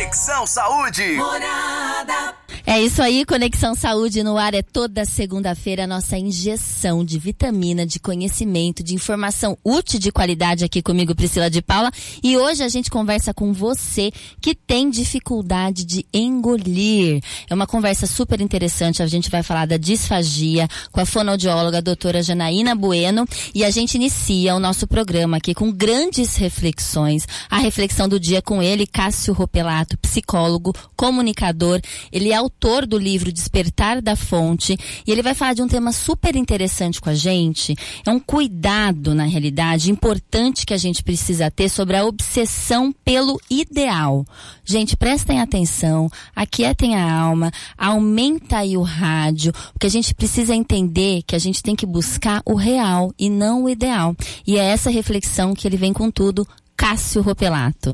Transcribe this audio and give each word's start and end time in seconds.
Conexão 0.00 0.46
Saúde. 0.46 1.12
Morada. 1.12 2.29
É 2.70 2.80
isso 2.80 3.02
aí, 3.02 3.24
Conexão 3.24 3.74
Saúde 3.74 4.22
no 4.22 4.38
ar 4.38 4.54
é 4.54 4.62
toda 4.62 5.04
segunda-feira 5.04 5.82
a 5.82 5.86
nossa 5.88 6.16
injeção 6.16 7.04
de 7.04 7.18
vitamina, 7.18 7.84
de 7.84 7.98
conhecimento, 7.98 8.80
de 8.84 8.94
informação 8.94 9.58
útil 9.64 9.98
de 9.98 10.12
qualidade 10.12 10.64
aqui 10.64 10.80
comigo, 10.80 11.12
Priscila 11.12 11.50
de 11.50 11.60
Paula. 11.60 11.90
E 12.22 12.36
hoje 12.36 12.62
a 12.62 12.68
gente 12.68 12.88
conversa 12.88 13.34
com 13.34 13.52
você 13.52 14.12
que 14.40 14.54
tem 14.54 14.88
dificuldade 14.88 15.84
de 15.84 16.06
engolir. 16.14 17.20
É 17.50 17.54
uma 17.56 17.66
conversa 17.66 18.06
super 18.06 18.40
interessante. 18.40 19.02
A 19.02 19.06
gente 19.08 19.30
vai 19.30 19.42
falar 19.42 19.66
da 19.66 19.76
disfagia 19.76 20.68
com 20.92 21.00
a 21.00 21.04
fonoaudióloga 21.04 21.78
a 21.78 21.80
doutora 21.80 22.22
Janaína 22.22 22.76
Bueno 22.76 23.26
e 23.52 23.64
a 23.64 23.70
gente 23.70 23.96
inicia 23.96 24.54
o 24.54 24.60
nosso 24.60 24.86
programa 24.86 25.38
aqui 25.38 25.54
com 25.54 25.72
grandes 25.72 26.36
reflexões. 26.36 27.26
A 27.50 27.58
reflexão 27.58 28.08
do 28.08 28.20
dia 28.20 28.40
com 28.40 28.62
ele, 28.62 28.86
Cássio 28.86 29.34
Ropelato, 29.34 29.98
psicólogo, 29.98 30.72
comunicador. 30.94 31.80
Ele 32.12 32.30
é 32.30 32.36
autor 32.36 32.59
do 32.60 32.98
livro 32.98 33.32
Despertar 33.32 34.02
da 34.02 34.14
Fonte 34.14 34.76
e 35.06 35.10
ele 35.10 35.22
vai 35.22 35.32
falar 35.34 35.54
de 35.54 35.62
um 35.62 35.68
tema 35.68 35.92
super 35.92 36.36
interessante 36.36 37.00
com 37.00 37.08
a 37.08 37.14
gente. 37.14 37.74
É 38.06 38.10
um 38.10 38.20
cuidado, 38.20 39.14
na 39.14 39.24
realidade, 39.24 39.90
importante 39.90 40.66
que 40.66 40.74
a 40.74 40.76
gente 40.76 41.02
precisa 41.02 41.50
ter 41.50 41.70
sobre 41.70 41.96
a 41.96 42.04
obsessão 42.04 42.92
pelo 43.04 43.40
ideal. 43.48 44.26
Gente, 44.62 44.94
prestem 44.96 45.40
atenção, 45.40 46.10
aquietem 46.36 46.96
a 46.96 47.12
alma, 47.12 47.50
aumenta 47.78 48.58
aí 48.58 48.76
o 48.76 48.82
rádio, 48.82 49.52
porque 49.72 49.86
a 49.86 49.90
gente 49.90 50.14
precisa 50.14 50.54
entender 50.54 51.22
que 51.26 51.34
a 51.34 51.38
gente 51.38 51.62
tem 51.62 51.74
que 51.74 51.86
buscar 51.86 52.42
o 52.44 52.54
real 52.54 53.12
e 53.18 53.30
não 53.30 53.64
o 53.64 53.70
ideal. 53.70 54.14
E 54.46 54.58
é 54.58 54.64
essa 54.64 54.90
reflexão 54.90 55.54
que 55.54 55.66
ele 55.66 55.78
vem 55.78 55.92
com 55.92 56.10
tudo 56.10 56.46
Cássio 56.80 57.20
Ropelato. 57.20 57.92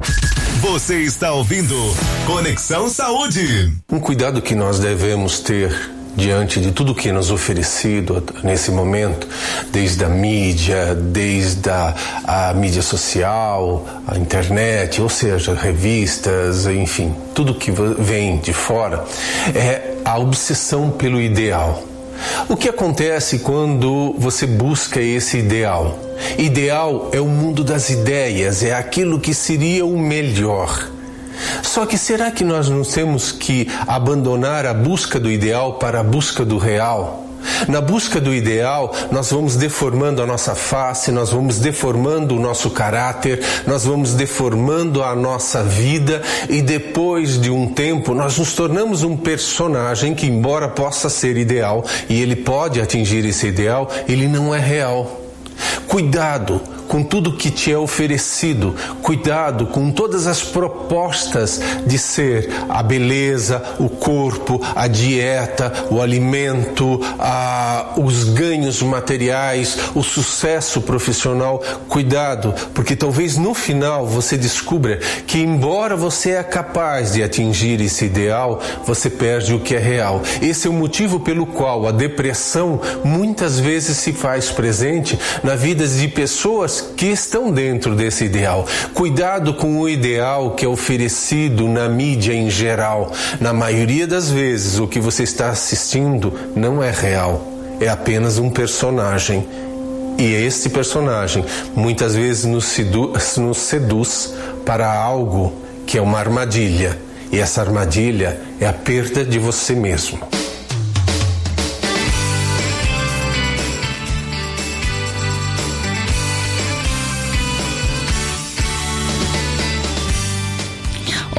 Você 0.61 1.01
está 1.01 1.33
ouvindo 1.33 1.75
Conexão 2.25 2.89
Saúde. 2.89 3.73
Um 3.91 3.99
cuidado 3.99 4.41
que 4.41 4.55
nós 4.55 4.79
devemos 4.79 5.41
ter 5.41 5.77
diante 6.15 6.61
de 6.61 6.71
tudo 6.71 6.95
que 6.95 7.09
é 7.09 7.13
nos 7.13 7.33
oferecido 7.33 8.25
nesse 8.45 8.71
momento, 8.71 9.27
desde 9.73 10.05
a 10.05 10.09
mídia, 10.09 10.95
desde 10.95 11.69
a, 11.69 11.95
a, 12.25 12.55
mídia 12.55 12.81
social, 12.81 13.85
a 14.07 14.17
internet, 14.17 15.03
ou 15.03 15.09
seja, 15.09 15.53
revistas, 15.53 16.67
enfim, 16.67 17.13
tudo 17.35 17.57
que 17.57 17.73
vem 17.99 18.39
de 18.39 18.53
fora, 18.53 19.05
é 19.53 19.97
a 20.05 20.17
obsessão 20.17 20.93
pelo 20.93 21.21
ideal. 21.21 21.96
O 22.49 22.57
que 22.57 22.69
acontece 22.69 23.41
quando 23.41 24.15
você 24.19 24.47
busca 24.47 25.01
esse 25.01 25.39
ideal? 25.39 25.99
Ideal 26.39 27.11
é 27.13 27.21
o 27.21 27.27
mundo 27.27 27.65
das 27.65 27.91
ideias, 27.91 28.63
é 28.63 28.75
aquilo 28.75 29.21
que 29.21 29.35
seria 29.35 29.85
o 29.85 29.99
melhor. 29.99 30.91
Só 31.63 31.85
que 31.85 31.99
será 31.99 32.31
que 32.31 32.45
nós 32.45 32.69
não 32.69 32.83
temos 32.83 33.33
que 33.33 33.69
abandonar 33.87 34.65
a 34.65 34.73
busca 34.73 35.21
do 35.21 35.31
ideal 35.31 35.75
para 35.75 36.01
a 36.01 36.05
busca 36.05 36.45
do 36.45 36.57
real? 36.57 37.26
Na 37.69 37.81
busca 37.81 38.21
do 38.21 38.35
ideal, 38.35 38.95
nós 39.11 39.31
vamos 39.31 39.57
deformando 39.57 40.23
a 40.23 40.27
nossa 40.27 40.55
face, 40.55 41.11
nós 41.11 41.31
vamos 41.31 41.59
deformando 41.59 42.37
o 42.37 42.41
nosso 42.41 42.71
caráter, 42.71 43.41
nós 43.67 43.85
vamos 43.85 44.15
deformando 44.15 45.03
a 45.03 45.15
nossa 45.15 45.63
vida 45.63 46.23
e 46.49 46.63
depois 46.63 47.41
de 47.41 47.51
um 47.51 47.69
tempo 47.73 48.15
nós 48.15 48.39
nos 48.39 48.55
tornamos 48.55 49.03
um 49.03 49.17
personagem 49.17 50.15
que, 50.15 50.27
embora 50.27 50.69
possa 50.69 51.09
ser 51.09 51.37
ideal 51.37 51.85
e 52.09 52.21
ele 52.21 52.37
pode 52.37 52.81
atingir 52.81 53.25
esse 53.25 53.47
ideal, 53.47 53.91
ele 54.09 54.29
não 54.29 54.55
é 54.55 54.59
real. 54.59 55.26
Cuidado 55.87 56.61
com 56.87 57.03
tudo 57.03 57.37
que 57.37 57.51
te 57.51 57.73
é 57.73 57.79
oferecido, 57.79 58.75
cuidado 59.03 59.67
com 59.67 59.91
todas 59.91 60.27
as 60.27 60.43
propostas 60.43 61.61
de 61.87 61.99
ser 61.99 62.49
a 62.69 62.83
beleza, 62.83 63.63
o 63.79 63.89
corpo, 63.89 64.61
a 64.75 64.87
dieta, 64.87 65.73
o 65.91 66.01
alimento, 66.01 67.01
a, 67.19 67.95
os 67.97 68.25
ganhos 68.25 68.83
materiais, 68.83 69.79
o 69.95 70.03
sucesso 70.03 70.81
profissional. 70.81 71.63
Cuidado, 71.89 72.55
porque 72.75 72.95
talvez 72.95 73.37
no 73.37 73.55
final 73.55 74.07
você 74.07 74.37
descubra 74.37 74.99
que, 75.27 75.39
embora 75.39 75.97
você 75.97 76.33
é 76.33 76.43
capaz 76.43 77.13
de 77.13 77.23
atingir 77.23 77.81
esse 77.81 78.05
ideal, 78.05 78.61
você 78.85 79.11
perde 79.11 79.55
o 79.55 79.61
que 79.61 79.75
é 79.75 79.79
real. 79.79 80.23
Esse 80.41 80.67
é 80.67 80.71
o 80.71 80.73
motivo 80.73 81.21
pelo 81.21 81.47
qual 81.47 81.87
a 81.87 81.93
depressão 81.93 82.81
muitas 83.05 83.59
vezes 83.59 83.99
se 83.99 84.13
faz 84.13 84.51
presente 84.51 85.19
na 85.47 85.55
vida 85.55 85.87
de 85.87 86.09
pessoas 86.09 86.81
que 86.97 87.07
estão 87.07 87.53
dentro 87.53 87.95
desse 87.95 88.25
ideal. 88.25 88.67
Cuidado 88.93 89.55
com 89.55 89.79
o 89.79 89.89
ideal 89.89 90.57
que 90.57 90.65
é 90.65 90.69
oferecido 90.69 91.69
na 91.69 91.89
mídia 91.89 92.33
em 92.33 92.51
geral. 92.51 93.13
Na 93.41 93.53
maioria 93.53 94.09
das 94.09 94.29
vezes, 94.29 94.81
o 94.81 94.89
que 94.89 94.99
você 94.99 95.23
está 95.23 95.51
assistindo 95.51 96.35
não 96.57 96.83
é 96.83 96.91
real, 96.91 97.47
é 97.81 97.89
apenas 97.89 98.39
um 98.39 98.51
personagem. 98.51 99.47
E 100.19 100.35
este 100.35 100.69
personagem 100.69 101.45
muitas 101.77 102.17
vezes 102.17 102.45
nos 102.45 103.57
seduz 103.59 104.35
para 104.65 104.93
algo 104.93 105.53
que 105.87 105.97
é 105.97 106.03
uma 106.03 106.19
armadilha. 106.19 106.99
E 107.31 107.39
essa 107.39 107.61
armadilha 107.61 108.41
é 108.61 108.67
a 108.67 108.73
perda 108.73 109.25
de 109.25 109.39
você 109.39 109.77
mesmo. 109.77 110.19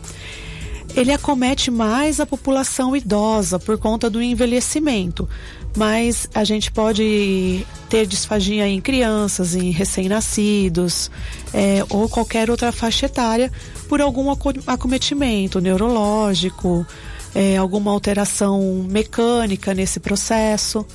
Ele 0.95 1.11
acomete 1.11 1.69
mais 1.69 2.21
a 2.21 2.25
população 2.25 2.95
idosa 2.95 3.59
por 3.59 3.77
conta 3.77 4.09
do 4.09 4.23
envelhecimento, 4.23 5.27
mas 5.75 6.29
a 6.33 6.45
gente 6.45 6.71
pode 6.71 7.67
ter 7.89 8.07
disfagia 8.07 8.65
em 8.65 8.79
crianças, 8.79 9.55
em 9.55 9.71
recém-nascidos 9.71 11.11
é, 11.53 11.83
ou 11.89 12.07
qualquer 12.07 12.49
outra 12.49 12.71
faixa 12.71 13.07
etária 13.07 13.51
por 13.89 13.99
algum 13.99 14.31
acometimento 14.65 15.59
neurológico, 15.59 16.87
é, 17.35 17.57
alguma 17.57 17.91
alteração 17.91 18.87
mecânica 18.89 19.73
nesse 19.73 19.99
processo. 19.99 20.85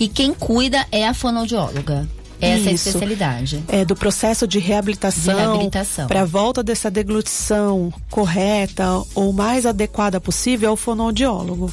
E 0.00 0.08
quem 0.08 0.32
cuida 0.32 0.86
é 0.90 1.06
a 1.06 1.12
fonoaudióloga. 1.12 2.15
Essa 2.40 2.68
é 2.68 2.70
a 2.70 2.72
Isso. 2.72 2.88
especialidade. 2.88 3.62
é, 3.68 3.84
do 3.84 3.96
processo 3.96 4.46
de 4.46 4.58
reabilitação, 4.58 5.70
para 6.06 6.22
a 6.22 6.24
volta 6.24 6.62
dessa 6.62 6.90
deglutição 6.90 7.92
correta 8.10 9.02
ou 9.14 9.32
mais 9.32 9.66
adequada 9.66 10.20
possível 10.20 10.70
é 10.70 10.72
o 10.72 10.76
fonoaudiólogo. 10.76 11.72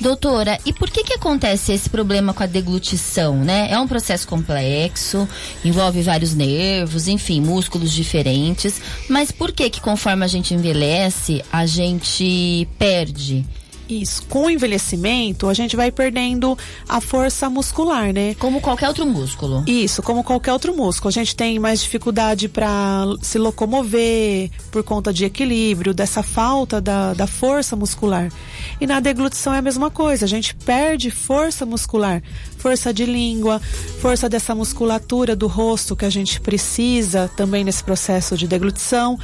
Doutora, 0.00 0.58
e 0.66 0.72
por 0.72 0.90
que 0.90 1.04
que 1.04 1.14
acontece 1.14 1.72
esse 1.72 1.88
problema 1.88 2.34
com 2.34 2.42
a 2.42 2.46
deglutição, 2.46 3.36
né? 3.36 3.68
É 3.70 3.78
um 3.78 3.86
processo 3.86 4.26
complexo, 4.26 5.28
envolve 5.64 6.02
vários 6.02 6.34
nervos, 6.34 7.08
enfim, 7.08 7.40
músculos 7.40 7.92
diferentes, 7.92 8.80
mas 9.08 9.30
por 9.30 9.52
que 9.52 9.70
que 9.70 9.80
conforme 9.80 10.24
a 10.24 10.28
gente 10.28 10.54
envelhece, 10.54 11.42
a 11.52 11.64
gente 11.66 12.68
perde? 12.78 13.46
Isso. 14.00 14.22
Com 14.26 14.46
o 14.46 14.50
envelhecimento, 14.50 15.48
a 15.48 15.54
gente 15.54 15.76
vai 15.76 15.90
perdendo 15.90 16.56
a 16.88 17.00
força 17.00 17.50
muscular, 17.50 18.12
né? 18.12 18.34
Como 18.34 18.60
qualquer 18.60 18.88
outro 18.88 19.04
músculo. 19.04 19.64
Isso, 19.66 20.02
como 20.02 20.24
qualquer 20.24 20.52
outro 20.52 20.74
músculo. 20.74 21.08
A 21.08 21.12
gente 21.12 21.36
tem 21.36 21.58
mais 21.58 21.82
dificuldade 21.82 22.48
para 22.48 23.04
se 23.20 23.38
locomover 23.38 24.50
por 24.70 24.82
conta 24.82 25.12
de 25.12 25.24
equilíbrio, 25.24 25.92
dessa 25.92 26.22
falta 26.22 26.80
da, 26.80 27.12
da 27.12 27.26
força 27.26 27.76
muscular. 27.76 28.30
E 28.80 28.86
na 28.86 29.00
deglutição 29.00 29.52
é 29.52 29.58
a 29.58 29.62
mesma 29.62 29.90
coisa. 29.90 30.24
A 30.24 30.28
gente 30.28 30.54
perde 30.54 31.10
força 31.10 31.66
muscular, 31.66 32.22
força 32.56 32.92
de 32.92 33.04
língua, 33.04 33.60
força 34.00 34.28
dessa 34.28 34.54
musculatura 34.54 35.36
do 35.36 35.46
rosto 35.46 35.94
que 35.94 36.04
a 36.04 36.10
gente 36.10 36.40
precisa 36.40 37.30
também 37.36 37.64
nesse 37.64 37.84
processo 37.84 38.36
de 38.36 38.46
deglutição. 38.46 39.18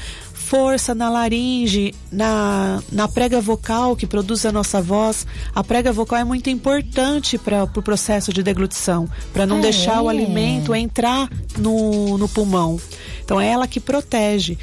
Força 0.49 0.95
na 0.95 1.11
laringe, 1.11 1.95
na, 2.11 2.83
na 2.91 3.07
prega 3.07 3.39
vocal 3.39 3.95
que 3.95 4.07
produz 4.07 4.47
a 4.47 4.51
nossa 4.51 4.81
voz. 4.81 5.27
A 5.55 5.63
prega 5.63 5.93
vocal 5.93 6.19
é 6.19 6.25
muito 6.25 6.49
importante 6.49 7.37
para 7.37 7.65
o 7.65 7.69
pro 7.69 7.83
processo 7.83 8.33
de 8.33 8.43
deglutição, 8.43 9.07
para 9.31 9.45
não 9.45 9.59
Ah, 9.59 9.61
deixar 9.61 10.01
o 10.01 10.11
é? 10.11 10.15
alimento 10.15 10.75
entrar 10.75 11.29
no, 11.59 12.17
no 12.17 12.27
pulmão. 12.31 12.81
Então 13.23 13.39
é 13.39 13.47
ela 13.47 13.69
que 13.69 13.79
protege. 13.79 14.57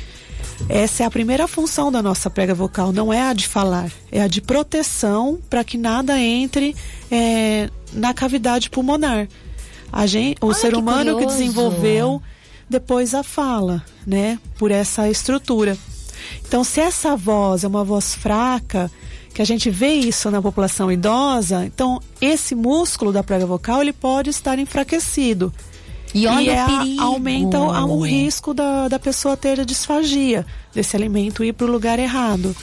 Essa 0.67 1.03
é 1.03 1.05
a 1.05 1.11
primeira 1.11 1.47
função 1.47 1.91
da 1.91 2.01
nossa 2.01 2.31
prega 2.31 2.55
vocal, 2.55 2.91
não 2.91 3.13
é 3.13 3.21
a 3.21 3.33
de 3.33 3.47
falar, 3.47 3.91
é 4.11 4.23
a 4.23 4.27
de 4.27 4.41
proteção 4.41 5.37
para 5.51 5.63
que 5.63 5.77
nada 5.77 6.19
entre 6.19 6.75
é, 7.11 7.69
na 7.93 8.11
cavidade 8.11 8.71
pulmonar. 8.71 9.27
A 9.91 10.07
gente, 10.07 10.37
o 10.41 10.47
Olha 10.47 10.55
ser 10.55 10.71
que 10.71 10.79
humano 10.79 11.17
que 11.19 11.27
desenvolveu 11.27 12.21
depois 12.69 13.13
a 13.13 13.23
fala, 13.23 13.83
né? 14.05 14.39
Por 14.57 14.71
essa 14.71 15.09
estrutura. 15.09 15.77
Então, 16.47 16.63
se 16.63 16.79
essa 16.79 17.15
voz 17.15 17.63
é 17.63 17.67
uma 17.67 17.83
voz 17.83 18.15
fraca, 18.15 18.91
que 19.33 19.41
a 19.41 19.45
gente 19.45 19.69
vê 19.69 19.93
isso 19.93 20.31
na 20.31 20.41
população 20.41 20.91
idosa, 20.91 21.65
então 21.65 22.01
esse 22.21 22.55
músculo 22.55 23.11
da 23.11 23.21
prega 23.21 23.45
vocal 23.45 23.81
ele 23.81 23.93
pode 23.93 24.29
estar 24.29 24.57
enfraquecido. 24.57 25.53
E 26.13 26.25
olha 26.27 26.41
e 26.41 26.49
é 26.49 26.65
perigo. 26.65 27.01
aumenta 27.01 27.59
o, 27.59 27.97
o 27.97 28.01
risco 28.01 28.53
da, 28.53 28.87
da 28.87 28.97
pessoa 28.97 29.35
ter 29.35 29.59
a 29.59 29.65
disfagia, 29.65 30.45
desse 30.73 30.95
alimento 30.95 31.43
ir 31.43 31.51
para 31.51 31.67
o 31.67 31.69
lugar 31.69 31.99
errado. 31.99 32.55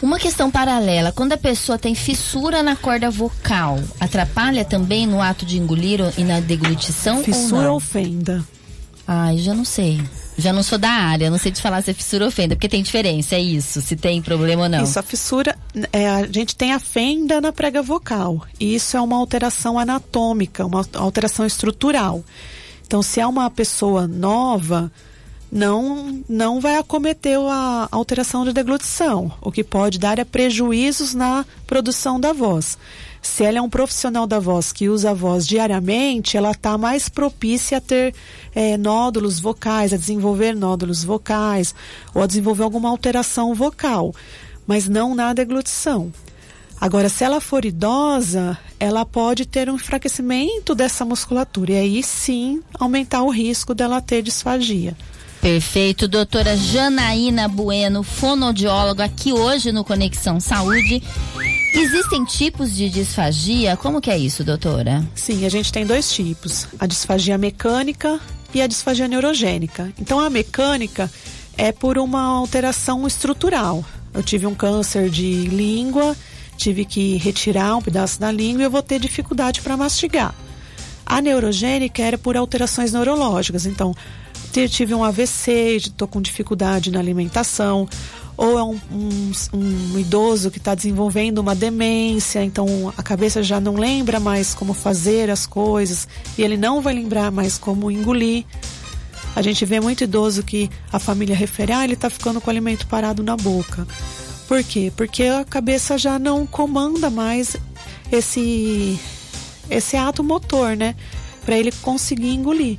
Uma 0.00 0.18
questão 0.18 0.50
paralela, 0.50 1.12
quando 1.12 1.32
a 1.32 1.38
pessoa 1.38 1.78
tem 1.78 1.94
fissura 1.94 2.62
na 2.62 2.76
corda 2.76 3.10
vocal, 3.10 3.78
atrapalha 4.00 4.64
também 4.64 5.06
no 5.06 5.20
ato 5.20 5.44
de 5.44 5.58
engolir 5.58 6.00
e 6.16 6.24
na 6.24 6.40
deglutição 6.40 7.22
Fissura 7.22 7.56
ou 7.56 7.62
não? 7.62 7.72
ou 7.74 7.80
fenda. 7.80 8.44
Ai, 9.06 9.38
já 9.38 9.54
não 9.54 9.64
sei. 9.64 10.00
Já 10.36 10.52
não 10.52 10.62
sou 10.62 10.76
da 10.76 10.90
área, 10.90 11.30
não 11.30 11.38
sei 11.38 11.50
te 11.52 11.62
falar 11.62 11.80
se 11.82 11.90
é 11.90 11.94
fissura 11.94 12.24
ou 12.24 12.30
fenda, 12.30 12.54
porque 12.54 12.68
tem 12.68 12.82
diferença, 12.82 13.36
é 13.36 13.40
isso, 13.40 13.80
se 13.80 13.96
tem 13.96 14.20
problema 14.20 14.64
ou 14.64 14.68
não. 14.68 14.84
Isso, 14.84 14.98
a 14.98 15.02
fissura, 15.02 15.56
é, 15.92 16.08
a 16.08 16.26
gente 16.26 16.54
tem 16.54 16.72
a 16.72 16.78
fenda 16.78 17.40
na 17.40 17.52
prega 17.52 17.80
vocal. 17.80 18.42
E 18.60 18.74
isso 18.74 18.96
é 18.96 19.00
uma 19.00 19.16
alteração 19.16 19.78
anatômica, 19.78 20.66
uma 20.66 20.84
alteração 20.94 21.46
estrutural. 21.46 22.22
Então, 22.86 23.02
se 23.02 23.18
é 23.18 23.26
uma 23.26 23.48
pessoa 23.50 24.06
nova, 24.06 24.92
não, 25.50 26.22
não 26.28 26.60
vai 26.60 26.76
acometer 26.76 27.38
a 27.38 27.88
alteração 27.90 28.44
de 28.44 28.52
deglutição, 28.52 29.32
o 29.40 29.50
que 29.50 29.64
pode 29.64 29.98
dar 29.98 30.18
é 30.18 30.24
prejuízos 30.24 31.14
na 31.14 31.46
produção 31.66 32.20
da 32.20 32.32
voz. 32.32 32.76
Se 33.20 33.44
ela 33.44 33.58
é 33.58 33.62
um 33.62 33.68
profissional 33.68 34.26
da 34.26 34.38
voz 34.38 34.72
que 34.72 34.88
usa 34.88 35.10
a 35.10 35.14
voz 35.14 35.46
diariamente, 35.46 36.36
ela 36.36 36.52
está 36.52 36.78
mais 36.78 37.08
propícia 37.08 37.78
a 37.78 37.80
ter 37.80 38.14
eh, 38.54 38.76
nódulos 38.76 39.40
vocais, 39.40 39.92
a 39.92 39.96
desenvolver 39.96 40.54
nódulos 40.54 41.04
vocais 41.04 41.74
ou 42.14 42.22
a 42.22 42.26
desenvolver 42.26 42.62
alguma 42.62 42.88
alteração 42.88 43.54
vocal, 43.54 44.14
mas 44.66 44.88
não 44.88 45.14
na 45.14 45.32
deglutição. 45.32 46.12
Agora, 46.80 47.08
se 47.08 47.24
ela 47.24 47.40
for 47.40 47.64
idosa, 47.64 48.58
ela 48.78 49.04
pode 49.06 49.46
ter 49.46 49.70
um 49.70 49.76
enfraquecimento 49.76 50.74
dessa 50.74 51.04
musculatura 51.04 51.72
e 51.72 51.78
aí 51.78 52.02
sim 52.02 52.62
aumentar 52.78 53.22
o 53.22 53.30
risco 53.30 53.74
dela 53.74 54.00
ter 54.02 54.22
disfagia. 54.22 54.94
Perfeito, 55.46 56.08
doutora 56.08 56.56
Janaína 56.56 57.46
Bueno, 57.46 58.02
fonoaudióloga, 58.02 59.04
aqui 59.04 59.32
hoje 59.32 59.70
no 59.70 59.84
Conexão 59.84 60.40
Saúde. 60.40 61.00
Existem 61.72 62.24
tipos 62.24 62.74
de 62.74 62.90
disfagia? 62.90 63.76
Como 63.76 64.00
que 64.00 64.10
é 64.10 64.18
isso, 64.18 64.42
doutora? 64.42 65.06
Sim, 65.14 65.46
a 65.46 65.48
gente 65.48 65.72
tem 65.72 65.86
dois 65.86 66.12
tipos: 66.12 66.66
a 66.80 66.84
disfagia 66.84 67.38
mecânica 67.38 68.18
e 68.52 68.60
a 68.60 68.66
disfagia 68.66 69.06
neurogênica. 69.06 69.92
Então, 70.00 70.18
a 70.18 70.28
mecânica 70.28 71.08
é 71.56 71.70
por 71.70 71.96
uma 71.96 72.22
alteração 72.22 73.06
estrutural. 73.06 73.84
Eu 74.12 74.24
tive 74.24 74.48
um 74.48 74.54
câncer 74.54 75.08
de 75.08 75.44
língua, 75.44 76.16
tive 76.56 76.84
que 76.84 77.18
retirar 77.18 77.76
um 77.76 77.82
pedaço 77.82 78.18
da 78.18 78.32
língua 78.32 78.62
e 78.62 78.64
eu 78.64 78.70
vou 78.70 78.82
ter 78.82 78.98
dificuldade 78.98 79.60
para 79.60 79.76
mastigar. 79.76 80.34
A 81.06 81.20
neurogênica 81.22 82.02
era 82.02 82.18
por 82.18 82.36
alterações 82.36 82.92
neurológicas. 82.92 83.64
Então, 83.64 83.94
tive 84.52 84.94
um 84.94 85.04
AVC, 85.04 85.76
estou 85.76 86.08
com 86.08 86.20
dificuldade 86.20 86.90
na 86.90 86.98
alimentação, 86.98 87.86
ou 88.38 88.58
é 88.58 88.62
um, 88.64 88.80
um- 88.90 89.32
um 89.52 89.98
idoso 89.98 90.50
que 90.50 90.58
está 90.58 90.74
desenvolvendo 90.74 91.38
uma 91.38 91.54
demência, 91.54 92.42
então 92.42 92.92
a 92.96 93.02
cabeça 93.02 93.42
já 93.42 93.60
não 93.60 93.74
lembra 93.74 94.18
mais 94.18 94.54
como 94.54 94.72
fazer 94.74 95.30
as 95.30 95.46
coisas 95.46 96.08
e 96.38 96.42
ele 96.42 96.56
não 96.56 96.80
vai 96.80 96.94
lembrar 96.94 97.30
mais 97.30 97.56
como 97.58 97.90
engolir. 97.90 98.44
A 99.34 99.42
gente 99.42 99.64
vê 99.66 99.78
muito 99.80 100.04
idoso 100.04 100.42
que 100.42 100.70
a 100.90 100.98
família 100.98 101.36
refere, 101.36 101.72
ah, 101.72 101.84
ele 101.84 101.92
está 101.94 102.08
ficando 102.08 102.40
com 102.40 102.46
o 102.48 102.50
alimento 102.50 102.86
parado 102.86 103.22
na 103.22 103.36
boca. 103.36 103.86
Por 104.48 104.62
quê? 104.64 104.90
Porque 104.96 105.24
a 105.24 105.44
cabeça 105.44 105.98
já 105.98 106.18
não 106.18 106.46
comanda 106.46 107.10
mais 107.10 107.56
esse 108.10 108.98
esse 109.70 109.96
ato 109.96 110.22
motor, 110.22 110.76
né? 110.76 110.94
Para 111.44 111.56
ele 111.56 111.72
conseguir 111.82 112.34
engolir. 112.34 112.78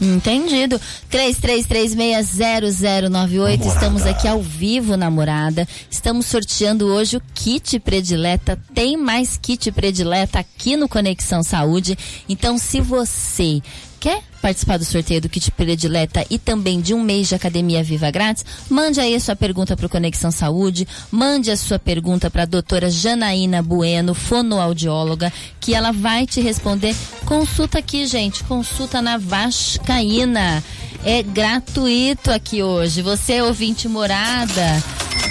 Entendido. 0.00 0.80
33360098. 1.10 3.66
Estamos 3.66 4.06
aqui 4.06 4.26
ao 4.26 4.40
vivo, 4.40 4.96
namorada. 4.96 5.68
Estamos 5.90 6.24
sorteando 6.26 6.86
hoje 6.86 7.18
o 7.18 7.22
kit 7.34 7.78
predileta. 7.78 8.58
Tem 8.74 8.96
mais 8.96 9.36
kit 9.36 9.70
predileta 9.70 10.38
aqui 10.38 10.74
no 10.76 10.88
Conexão 10.88 11.42
Saúde. 11.42 11.98
Então, 12.28 12.56
se 12.56 12.80
você 12.80 13.60
quer 14.00 14.22
participar 14.40 14.78
do 14.78 14.84
sorteio 14.84 15.20
do 15.20 15.28
kit 15.28 15.50
predileta 15.50 16.24
e 16.30 16.38
também 16.38 16.80
de 16.80 16.94
um 16.94 17.02
mês 17.02 17.28
de 17.28 17.34
academia 17.34 17.84
viva 17.84 18.10
grátis, 18.10 18.44
mande 18.70 18.98
aí 18.98 19.14
a 19.14 19.20
sua 19.20 19.36
pergunta 19.36 19.76
para 19.76 19.84
o 19.84 19.90
Conexão 19.90 20.30
Saúde, 20.30 20.88
mande 21.10 21.50
a 21.50 21.56
sua 21.56 21.78
pergunta 21.78 22.30
para 22.30 22.44
a 22.44 22.46
doutora 22.46 22.90
Janaína 22.90 23.62
Bueno, 23.62 24.14
fonoaudióloga, 24.14 25.30
que 25.60 25.74
ela 25.74 25.92
vai 25.92 26.26
te 26.26 26.40
responder. 26.40 26.96
Consulta 27.26 27.78
aqui, 27.78 28.06
gente, 28.06 28.42
consulta 28.44 29.02
na 29.02 29.18
Vascaína. 29.18 30.64
É 31.04 31.22
gratuito 31.22 32.30
aqui 32.30 32.62
hoje. 32.62 33.02
Você, 33.02 33.40
ouvinte 33.42 33.88
morada, 33.88 34.82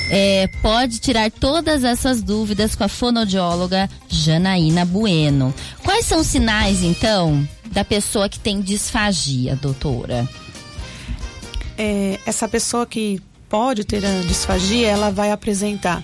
é, 0.10 0.48
pode 0.62 1.00
tirar 1.00 1.32
todas 1.32 1.84
essas 1.84 2.22
dúvidas 2.22 2.76
com 2.76 2.84
a 2.84 2.88
fonoaudióloga 2.88 3.90
Janaína 4.08 4.86
Bueno. 4.86 5.54
Quais 5.84 6.06
são 6.06 6.20
os 6.20 6.28
sinais, 6.28 6.84
então, 6.84 7.48
da 7.72 7.84
pessoa 7.84 8.28
que 8.28 8.40
tem 8.40 8.62
disfagia, 8.62 9.56
doutora? 9.56 10.28
É, 11.78 12.20
essa 12.26 12.48
pessoa 12.48 12.86
que 12.86 13.22
pode 13.48 13.84
ter 13.84 14.06
a 14.06 14.22
disfagia, 14.22 14.88
ela 14.88 15.12
vai 15.12 15.32
apresentar 15.32 16.04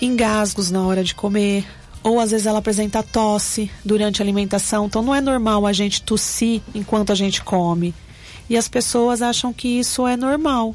engasgos 0.00 0.70
na 0.70 0.82
hora 0.84 1.04
de 1.04 1.14
comer, 1.14 1.64
ou 2.02 2.18
às 2.18 2.32
vezes 2.32 2.46
ela 2.46 2.58
apresenta 2.58 3.02
tosse 3.02 3.70
durante 3.84 4.20
a 4.20 4.24
alimentação. 4.24 4.86
Então 4.86 5.02
não 5.02 5.14
é 5.14 5.20
normal 5.20 5.66
a 5.66 5.72
gente 5.72 6.02
tossir 6.02 6.60
enquanto 6.74 7.12
a 7.12 7.14
gente 7.14 7.42
come. 7.42 7.94
E 8.50 8.56
as 8.56 8.68
pessoas 8.68 9.22
acham 9.22 9.52
que 9.52 9.68
isso 9.68 10.06
é 10.06 10.16
normal. 10.16 10.74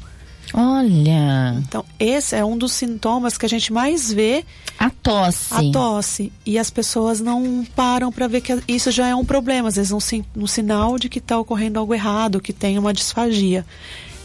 Olha, 0.54 1.62
Então, 1.66 1.84
esse 1.98 2.34
é 2.34 2.44
um 2.44 2.56
dos 2.56 2.72
sintomas 2.72 3.36
que 3.36 3.46
a 3.46 3.48
gente 3.48 3.72
mais 3.72 4.12
vê, 4.12 4.44
a 4.78 4.90
tosse. 4.90 5.54
a 5.54 5.72
tosse. 5.72 6.32
E 6.46 6.58
as 6.58 6.70
pessoas 6.70 7.20
não 7.20 7.66
param 7.76 8.10
para 8.10 8.26
ver 8.26 8.40
que 8.40 8.58
isso 8.66 8.90
já 8.90 9.08
é 9.08 9.14
um 9.14 9.24
problema, 9.24 9.68
às 9.68 9.76
vezes 9.76 9.92
um, 9.92 9.98
um 10.36 10.46
sinal 10.46 10.98
de 10.98 11.08
que 11.08 11.18
está 11.18 11.38
ocorrendo 11.38 11.78
algo 11.78 11.94
errado, 11.94 12.40
que 12.40 12.52
tem 12.52 12.78
uma 12.78 12.92
disfagia. 12.92 13.64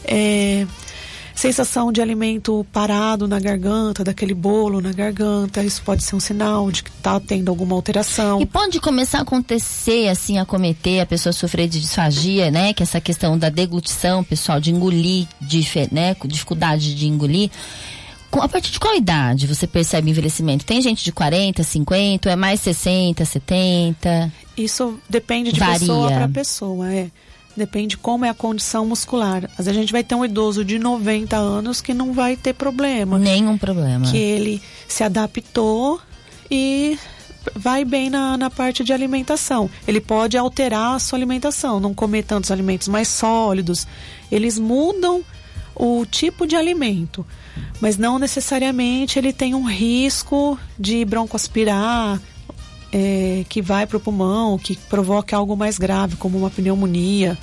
É, 0.05 0.67
sensação 1.35 1.91
de 1.91 2.01
alimento 2.01 2.65
parado 2.71 3.27
na 3.27 3.39
garganta, 3.39 4.03
daquele 4.03 4.33
bolo 4.33 4.81
na 4.81 4.91
garganta, 4.91 5.63
isso 5.63 5.81
pode 5.83 6.03
ser 6.03 6.15
um 6.15 6.19
sinal 6.19 6.71
de 6.71 6.83
que 6.83 6.89
está 6.89 7.19
tendo 7.19 7.49
alguma 7.49 7.75
alteração. 7.75 8.41
E 8.41 8.45
pode 8.45 8.79
começar 8.79 9.19
a 9.19 9.21
acontecer, 9.21 10.09
assim, 10.09 10.37
a 10.37 10.45
cometer, 10.45 10.99
a 10.99 11.05
pessoa 11.05 11.33
sofrer 11.33 11.67
de 11.67 11.79
disfagia, 11.79 12.51
né? 12.51 12.73
Que 12.73 12.83
essa 12.83 13.01
questão 13.01 13.37
da 13.37 13.49
deglutição, 13.49 14.23
pessoal, 14.23 14.59
de 14.59 14.71
engolir, 14.71 15.27
de, 15.41 15.65
né? 15.91 16.15
Dificuldade 16.25 16.95
de 16.95 17.07
engolir. 17.07 17.49
A 18.31 18.47
partir 18.47 18.71
de 18.71 18.79
qual 18.79 18.95
idade 18.95 19.45
você 19.45 19.67
percebe 19.67 20.09
envelhecimento? 20.09 20.65
Tem 20.65 20.81
gente 20.81 21.03
de 21.03 21.11
40, 21.11 21.61
50, 21.61 22.31
é 22.31 22.35
mais 22.35 22.61
60, 22.61 23.23
70? 23.23 24.31
Isso 24.57 24.99
depende 25.07 25.51
de 25.51 25.59
Varia. 25.59 25.79
pessoa 25.79 26.11
para 26.11 26.27
pessoa, 26.27 26.91
é. 26.91 27.11
Depende 27.55 27.97
como 27.97 28.25
é 28.25 28.29
a 28.29 28.33
condição 28.33 28.85
muscular. 28.85 29.49
Às 29.57 29.65
vezes 29.65 29.77
a 29.77 29.81
gente 29.81 29.91
vai 29.91 30.03
ter 30.03 30.15
um 30.15 30.25
idoso 30.25 30.65
de 30.65 30.79
90 30.79 31.35
anos 31.35 31.81
que 31.81 31.93
não 31.93 32.13
vai 32.13 32.35
ter 32.35 32.53
problema. 32.53 33.19
Nenhum 33.19 33.57
problema. 33.57 34.09
Que 34.09 34.17
ele 34.17 34.61
se 34.87 35.03
adaptou 35.03 36.01
e 36.49 36.97
vai 37.55 37.83
bem 37.85 38.09
na, 38.09 38.37
na 38.37 38.49
parte 38.49 38.83
de 38.83 38.93
alimentação. 38.93 39.69
Ele 39.87 40.01
pode 40.01 40.37
alterar 40.37 40.95
a 40.95 40.99
sua 40.99 41.17
alimentação, 41.17 41.79
não 41.79 41.93
comer 41.93 42.23
tantos 42.23 42.51
alimentos 42.51 42.87
mais 42.87 43.07
sólidos. 43.07 43.87
Eles 44.31 44.57
mudam 44.57 45.23
o 45.75 46.05
tipo 46.05 46.45
de 46.45 46.55
alimento, 46.55 47.25
mas 47.81 47.97
não 47.97 48.19
necessariamente 48.19 49.17
ele 49.17 49.33
tem 49.33 49.55
um 49.55 49.63
risco 49.63 50.57
de 50.77 51.03
broncoaspirar, 51.03 52.19
é, 52.93 53.43
que 53.49 53.61
vai 53.61 53.87
para 53.87 53.97
o 53.97 53.99
pulmão, 53.99 54.57
que 54.57 54.77
provoca 54.77 55.35
algo 55.35 55.57
mais 55.57 55.79
grave, 55.79 56.15
como 56.15 56.37
uma 56.37 56.51
pneumonia. 56.51 57.35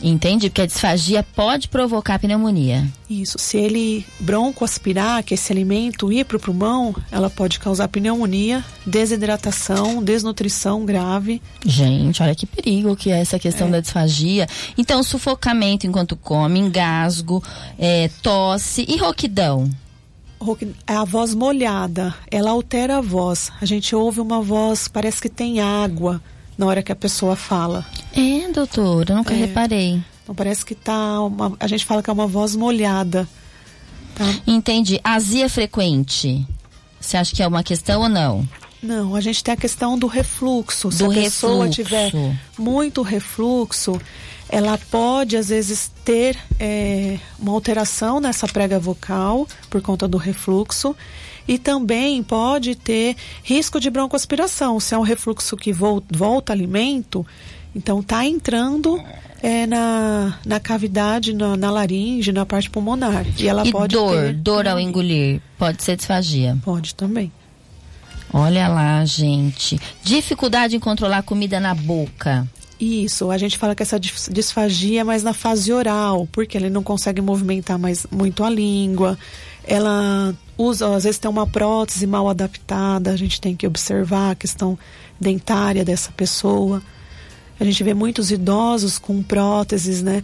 Entende? 0.00 0.50
Porque 0.50 0.60
a 0.60 0.66
disfagia 0.66 1.22
pode 1.22 1.68
provocar 1.68 2.18
pneumonia. 2.18 2.86
Isso. 3.08 3.38
Se 3.38 3.56
ele 3.56 4.04
broncoaspirar, 4.20 5.24
que 5.24 5.34
esse 5.34 5.50
alimento 5.50 6.12
ir 6.12 6.24
para 6.24 6.36
o 6.36 6.40
pulmão, 6.40 6.94
ela 7.10 7.30
pode 7.30 7.58
causar 7.58 7.88
pneumonia, 7.88 8.62
desidratação, 8.84 10.02
desnutrição 10.02 10.84
grave. 10.84 11.40
Gente, 11.64 12.22
olha 12.22 12.34
que 12.34 12.46
perigo 12.46 12.94
que 12.94 13.10
é 13.10 13.20
essa 13.20 13.38
questão 13.38 13.68
é. 13.68 13.70
da 13.70 13.80
disfagia. 13.80 14.46
Então, 14.76 15.02
sufocamento 15.02 15.86
enquanto 15.86 16.14
come, 16.14 16.60
engasgo, 16.60 17.42
é, 17.78 18.10
tosse 18.22 18.84
e 18.86 18.98
roquidão 18.98 19.70
a 20.86 21.04
voz 21.04 21.34
molhada, 21.34 22.14
ela 22.30 22.50
altera 22.50 22.98
a 22.98 23.00
voz. 23.00 23.50
A 23.60 23.64
gente 23.64 23.94
ouve 23.94 24.20
uma 24.20 24.40
voz, 24.42 24.88
parece 24.88 25.20
que 25.20 25.28
tem 25.28 25.60
água 25.60 26.20
na 26.56 26.66
hora 26.66 26.82
que 26.82 26.92
a 26.92 26.96
pessoa 26.96 27.36
fala. 27.36 27.84
É, 28.14 28.50
doutora, 28.52 29.14
nunca 29.14 29.34
é. 29.34 29.36
reparei. 29.36 30.02
Então 30.22 30.34
parece 30.34 30.64
que 30.64 30.74
tá 30.74 31.20
uma, 31.20 31.56
a 31.60 31.66
gente 31.66 31.84
fala 31.84 32.02
que 32.02 32.10
é 32.10 32.12
uma 32.12 32.26
voz 32.26 32.56
molhada. 32.56 33.28
Tá? 34.14 34.24
Entendi. 34.46 35.00
Azia 35.04 35.48
frequente. 35.48 36.46
Você 37.00 37.16
acha 37.16 37.34
que 37.34 37.42
é 37.42 37.46
uma 37.46 37.62
questão 37.62 38.02
ou 38.02 38.08
não? 38.08 38.48
Não, 38.82 39.14
a 39.14 39.20
gente 39.20 39.42
tem 39.42 39.54
a 39.54 39.56
questão 39.56 39.98
do 39.98 40.06
refluxo. 40.06 40.90
Se 40.90 40.98
do 40.98 41.10
a 41.10 41.14
pessoa 41.14 41.66
refluxo. 41.66 41.82
tiver 41.82 42.12
muito 42.58 43.02
refluxo, 43.02 44.00
ela 44.48 44.78
pode 44.90 45.36
às 45.36 45.48
vezes 45.48 45.90
ter 46.04 46.38
é, 46.58 47.18
uma 47.38 47.52
alteração 47.52 48.20
nessa 48.20 48.46
prega 48.46 48.78
vocal 48.78 49.46
por 49.68 49.82
conta 49.82 50.06
do 50.06 50.18
refluxo 50.18 50.94
e 51.48 51.58
também 51.58 52.22
pode 52.22 52.74
ter 52.74 53.16
risco 53.42 53.80
de 53.80 53.90
broncoaspiração. 53.90 54.78
Se 54.80 54.94
é 54.94 54.98
um 54.98 55.02
refluxo 55.02 55.56
que 55.56 55.72
volta 55.72 56.52
alimento, 56.52 57.26
então 57.74 58.00
está 58.00 58.24
entrando 58.24 59.00
é, 59.42 59.66
na, 59.66 60.38
na 60.44 60.58
cavidade, 60.58 61.32
na, 61.32 61.56
na, 61.56 61.70
laringe, 61.70 62.32
na 62.32 62.46
parte 62.46 62.70
pulmonar. 62.70 63.24
E 63.38 63.48
ela 63.48 63.66
e 63.66 63.70
pode 63.70 63.94
dor, 63.94 64.12
ter... 64.12 64.32
dor 64.34 64.68
ao 64.68 64.80
engolir, 64.80 65.40
pode 65.58 65.82
ser 65.82 65.96
disfagia? 65.96 66.56
Pode 66.64 66.94
também. 66.94 67.30
Olha 68.32 68.66
lá, 68.68 69.04
gente. 69.04 69.80
Dificuldade 70.02 70.76
em 70.76 70.80
controlar 70.80 71.18
a 71.18 71.22
comida 71.22 71.60
na 71.60 71.74
boca. 71.74 72.46
Isso, 72.78 73.30
a 73.30 73.38
gente 73.38 73.56
fala 73.56 73.74
que 73.74 73.82
essa 73.82 73.98
disfagia 73.98 75.00
é 75.00 75.04
mais 75.04 75.22
na 75.22 75.32
fase 75.32 75.72
oral, 75.72 76.28
porque 76.30 76.58
ele 76.58 76.68
não 76.68 76.82
consegue 76.82 77.22
movimentar 77.22 77.78
mais 77.78 78.06
muito 78.10 78.44
a 78.44 78.50
língua. 78.50 79.18
Ela 79.64 80.34
usa, 80.58 80.94
às 80.94 81.04
vezes 81.04 81.18
tem 81.18 81.30
uma 81.30 81.46
prótese 81.46 82.06
mal 82.06 82.28
adaptada, 82.28 83.10
a 83.10 83.16
gente 83.16 83.40
tem 83.40 83.56
que 83.56 83.66
observar 83.66 84.32
a 84.32 84.34
questão 84.34 84.78
dentária 85.18 85.84
dessa 85.84 86.12
pessoa. 86.12 86.82
A 87.58 87.64
gente 87.64 87.82
vê 87.82 87.94
muitos 87.94 88.30
idosos 88.30 88.98
com 88.98 89.22
próteses, 89.22 90.02
né? 90.02 90.22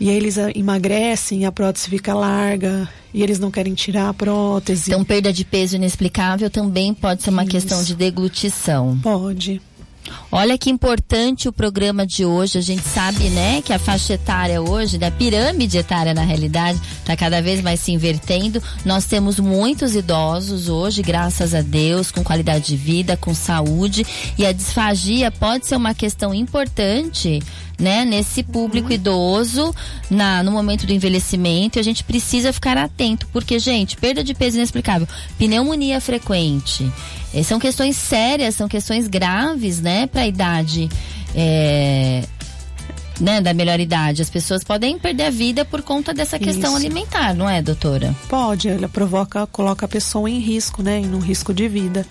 E 0.00 0.10
aí 0.10 0.16
eles 0.16 0.36
emagrecem, 0.54 1.46
a 1.46 1.52
prótese 1.52 1.88
fica 1.88 2.12
larga 2.12 2.88
e 3.12 3.22
eles 3.22 3.38
não 3.38 3.50
querem 3.50 3.74
tirar 3.74 4.08
a 4.08 4.14
prótese. 4.14 4.90
Então, 4.90 5.04
perda 5.04 5.32
de 5.32 5.44
peso 5.44 5.76
inexplicável 5.76 6.50
também 6.50 6.92
pode 6.92 7.22
ser 7.22 7.30
uma 7.30 7.44
Isso. 7.44 7.50
questão 7.52 7.82
de 7.82 7.94
deglutição. 7.94 8.98
Pode. 9.02 9.62
Olha 10.30 10.58
que 10.58 10.70
importante 10.70 11.48
o 11.48 11.52
programa 11.52 12.06
de 12.06 12.24
hoje. 12.24 12.58
A 12.58 12.60
gente 12.60 12.82
sabe, 12.82 13.30
né, 13.30 13.62
que 13.62 13.72
a 13.72 13.78
faixa 13.78 14.14
etária 14.14 14.60
hoje, 14.60 14.98
da 14.98 15.10
né, 15.10 15.16
pirâmide 15.16 15.78
etária 15.78 16.12
na 16.12 16.22
realidade, 16.22 16.80
está 16.98 17.16
cada 17.16 17.40
vez 17.40 17.62
mais 17.62 17.80
se 17.80 17.92
invertendo. 17.92 18.62
Nós 18.84 19.04
temos 19.04 19.38
muitos 19.38 19.94
idosos 19.94 20.68
hoje, 20.68 21.02
graças 21.02 21.54
a 21.54 21.62
Deus, 21.62 22.10
com 22.10 22.24
qualidade 22.24 22.66
de 22.66 22.76
vida, 22.76 23.16
com 23.16 23.34
saúde, 23.34 24.04
e 24.36 24.44
a 24.44 24.52
disfagia 24.52 25.30
pode 25.30 25.66
ser 25.66 25.76
uma 25.76 25.94
questão 25.94 26.34
importante 26.34 27.40
né, 27.78 28.04
nesse 28.04 28.42
público 28.42 28.88
uhum. 28.88 28.94
idoso, 28.94 29.74
na, 30.10 30.42
no 30.42 30.52
momento 30.52 30.86
do 30.86 30.92
envelhecimento, 30.92 31.78
e 31.78 31.80
a 31.80 31.84
gente 31.84 32.04
precisa 32.04 32.52
ficar 32.52 32.76
atento, 32.76 33.26
porque, 33.32 33.58
gente, 33.58 33.96
perda 33.96 34.22
de 34.22 34.34
peso 34.34 34.56
inexplicável, 34.56 35.08
pneumonia 35.38 36.00
frequente, 36.00 36.90
eh, 37.34 37.42
são 37.42 37.58
questões 37.58 37.96
sérias, 37.96 38.54
são 38.54 38.68
questões 38.68 39.08
graves, 39.08 39.80
né, 39.80 40.06
para 40.06 40.22
a 40.22 40.26
idade. 40.26 40.88
É, 41.34 42.24
né, 43.20 43.40
da 43.40 43.54
melhor 43.54 43.78
idade. 43.78 44.22
As 44.22 44.30
pessoas 44.30 44.64
podem 44.64 44.98
perder 44.98 45.24
a 45.24 45.30
vida 45.30 45.64
por 45.64 45.82
conta 45.82 46.12
dessa 46.12 46.38
questão 46.38 46.70
Isso. 46.70 46.76
alimentar, 46.76 47.34
não 47.34 47.48
é, 47.48 47.62
doutora? 47.62 48.14
Pode, 48.28 48.68
ela 48.68 48.88
provoca, 48.88 49.46
coloca 49.46 49.86
a 49.86 49.88
pessoa 49.88 50.28
em 50.28 50.38
risco, 50.38 50.82
né, 50.82 50.98
em 50.98 51.14
um 51.14 51.20
risco 51.20 51.54
de 51.54 51.68
vida. 51.68 52.06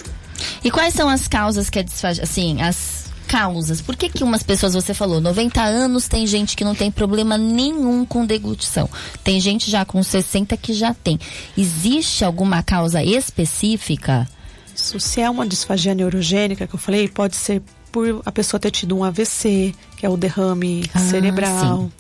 E 0.63 0.71
quais 0.71 0.93
são 0.93 1.09
as 1.09 1.27
causas 1.27 1.69
que 1.69 1.79
a 1.79 1.83
disfagia, 1.83 2.23
assim, 2.23 2.61
as 2.61 3.03
causas. 3.33 3.81
Por 3.81 3.95
que 3.95 4.09
que 4.09 4.23
umas 4.23 4.43
pessoas, 4.43 4.75
você 4.75 4.93
falou, 4.93 5.19
90 5.19 5.59
anos 5.59 6.07
tem 6.07 6.27
gente 6.27 6.55
que 6.55 6.63
não 6.63 6.75
tem 6.75 6.91
problema 6.91 7.35
nenhum 7.35 8.05
com 8.05 8.25
deglutição. 8.25 8.87
Tem 9.23 9.39
gente 9.39 9.71
já 9.71 9.83
com 9.83 10.03
60 10.03 10.55
que 10.55 10.71
já 10.71 10.93
tem. 10.93 11.19
Existe 11.57 12.23
alguma 12.23 12.61
causa 12.61 13.03
específica? 13.03 14.27
Isso, 14.75 14.99
se 14.99 15.21
é 15.21 15.29
uma 15.29 15.47
disfagia 15.47 15.93
neurogênica 15.93 16.67
que 16.67 16.75
eu 16.75 16.79
falei, 16.79 17.07
pode 17.07 17.35
ser 17.35 17.61
por 17.91 18.21
a 18.25 18.31
pessoa 18.31 18.59
ter 18.59 18.71
tido 18.71 18.97
um 18.97 19.03
AVC, 19.03 19.73
que 19.95 20.05
é 20.05 20.09
o 20.09 20.17
derrame 20.17 20.89
ah, 20.93 20.99
cerebral. 20.99 21.91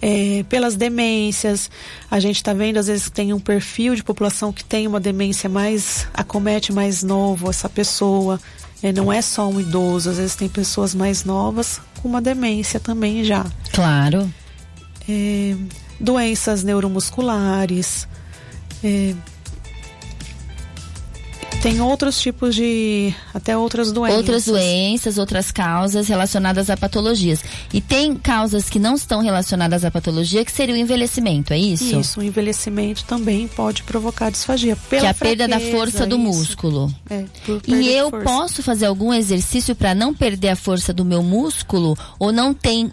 É, 0.00 0.44
pelas 0.48 0.76
demências, 0.76 1.70
a 2.10 2.20
gente 2.20 2.36
está 2.36 2.52
vendo 2.52 2.78
às 2.78 2.86
vezes 2.86 3.08
que 3.08 3.12
tem 3.12 3.32
um 3.32 3.40
perfil 3.40 3.94
de 3.94 4.04
população 4.04 4.52
que 4.52 4.62
tem 4.62 4.86
uma 4.86 5.00
demência 5.00 5.48
mais 5.48 6.06
acomete 6.12 6.72
mais 6.72 7.02
novo 7.02 7.50
essa 7.50 7.68
pessoa. 7.68 8.40
É, 8.82 8.92
não 8.92 9.12
é 9.12 9.22
só 9.22 9.48
um 9.48 9.60
idoso, 9.60 10.10
às 10.10 10.18
vezes 10.18 10.36
tem 10.36 10.48
pessoas 10.48 10.94
mais 10.94 11.24
novas 11.24 11.80
com 12.00 12.08
uma 12.08 12.20
demência 12.20 12.78
também 12.78 13.24
já. 13.24 13.46
Claro. 13.72 14.32
É, 15.08 15.56
doenças 15.98 16.62
neuromusculares. 16.62 18.06
Tem 21.64 21.80
outros 21.80 22.20
tipos 22.20 22.54
de. 22.54 23.14
até 23.32 23.56
outras 23.56 23.90
doenças. 23.90 24.18
Outras 24.18 24.44
doenças, 24.44 25.16
outras 25.16 25.50
causas 25.50 26.08
relacionadas 26.08 26.68
a 26.68 26.76
patologias. 26.76 27.42
E 27.72 27.80
tem 27.80 28.14
causas 28.16 28.68
que 28.68 28.78
não 28.78 28.94
estão 28.94 29.22
relacionadas 29.22 29.82
à 29.82 29.90
patologia, 29.90 30.44
que 30.44 30.52
seria 30.52 30.74
o 30.74 30.76
envelhecimento, 30.76 31.54
é 31.54 31.58
isso? 31.58 31.98
Isso, 31.98 32.20
o 32.20 32.22
envelhecimento 32.22 33.06
também 33.06 33.48
pode 33.48 33.82
provocar 33.82 34.28
disfagia. 34.28 34.76
Pela 34.76 35.00
que 35.00 35.06
é 35.06 35.08
a 35.08 35.14
perda 35.14 35.48
da 35.48 35.58
força 35.58 36.06
do 36.06 36.16
isso. 36.16 36.24
músculo. 36.24 36.94
É, 37.08 37.24
e 37.66 37.88
eu 37.88 38.10
posso 38.10 38.62
fazer 38.62 38.84
algum 38.84 39.14
exercício 39.14 39.74
para 39.74 39.94
não 39.94 40.12
perder 40.12 40.50
a 40.50 40.56
força 40.56 40.92
do 40.92 41.02
meu 41.02 41.22
músculo? 41.22 41.96
Ou 42.18 42.30
não 42.30 42.52
tem 42.52 42.92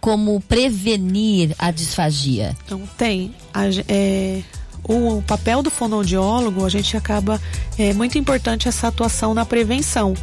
como 0.00 0.40
prevenir 0.42 1.56
a 1.58 1.72
disfagia? 1.72 2.56
Então, 2.64 2.88
tem. 2.96 3.34
A, 3.52 3.64
é, 3.88 4.42
o 4.84 5.22
papel 5.26 5.62
do 5.62 5.70
fonoaudiólogo, 5.70 6.64
a 6.64 6.68
gente 6.68 6.96
acaba. 6.96 7.40
É 7.78 7.92
muito 7.92 8.18
importante 8.18 8.68
essa 8.68 8.88
atuação 8.88 9.34
na 9.34 9.44
prevenção. 9.44 10.14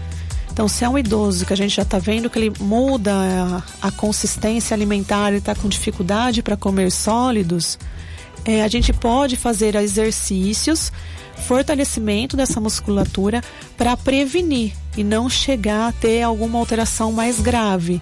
Então, 0.52 0.68
se 0.68 0.84
é 0.84 0.90
um 0.90 0.98
idoso 0.98 1.46
que 1.46 1.54
a 1.54 1.56
gente 1.56 1.76
já 1.76 1.84
está 1.84 2.00
vendo 2.00 2.30
que 2.30 2.38
ele 2.38 2.54
muda 2.60 3.14
a, 3.82 3.88
a 3.88 3.92
consistência 3.92 4.76
alimentar, 4.76 5.30
ele 5.30 5.38
está 5.38 5.56
com 5.56 5.70
dificuldade 5.70 6.44
para 6.44 6.58
comer 6.58 6.92
sólidos, 6.92 7.80
é, 8.44 8.62
a 8.64 8.68
gente 8.68 8.92
pode 8.92 9.38
fazer 9.38 9.76
exercícios, 9.76 10.92
fortalecimento 11.48 12.36
dessa 12.36 12.60
musculatura 12.60 13.42
para 13.78 13.96
prevenir 13.96 14.74
e 14.98 15.04
não 15.04 15.30
chegar 15.30 15.90
a 15.90 15.92
ter 15.94 16.24
alguma 16.24 16.60
alteração 16.60 17.12
mais 17.14 17.40
grave. 17.40 18.02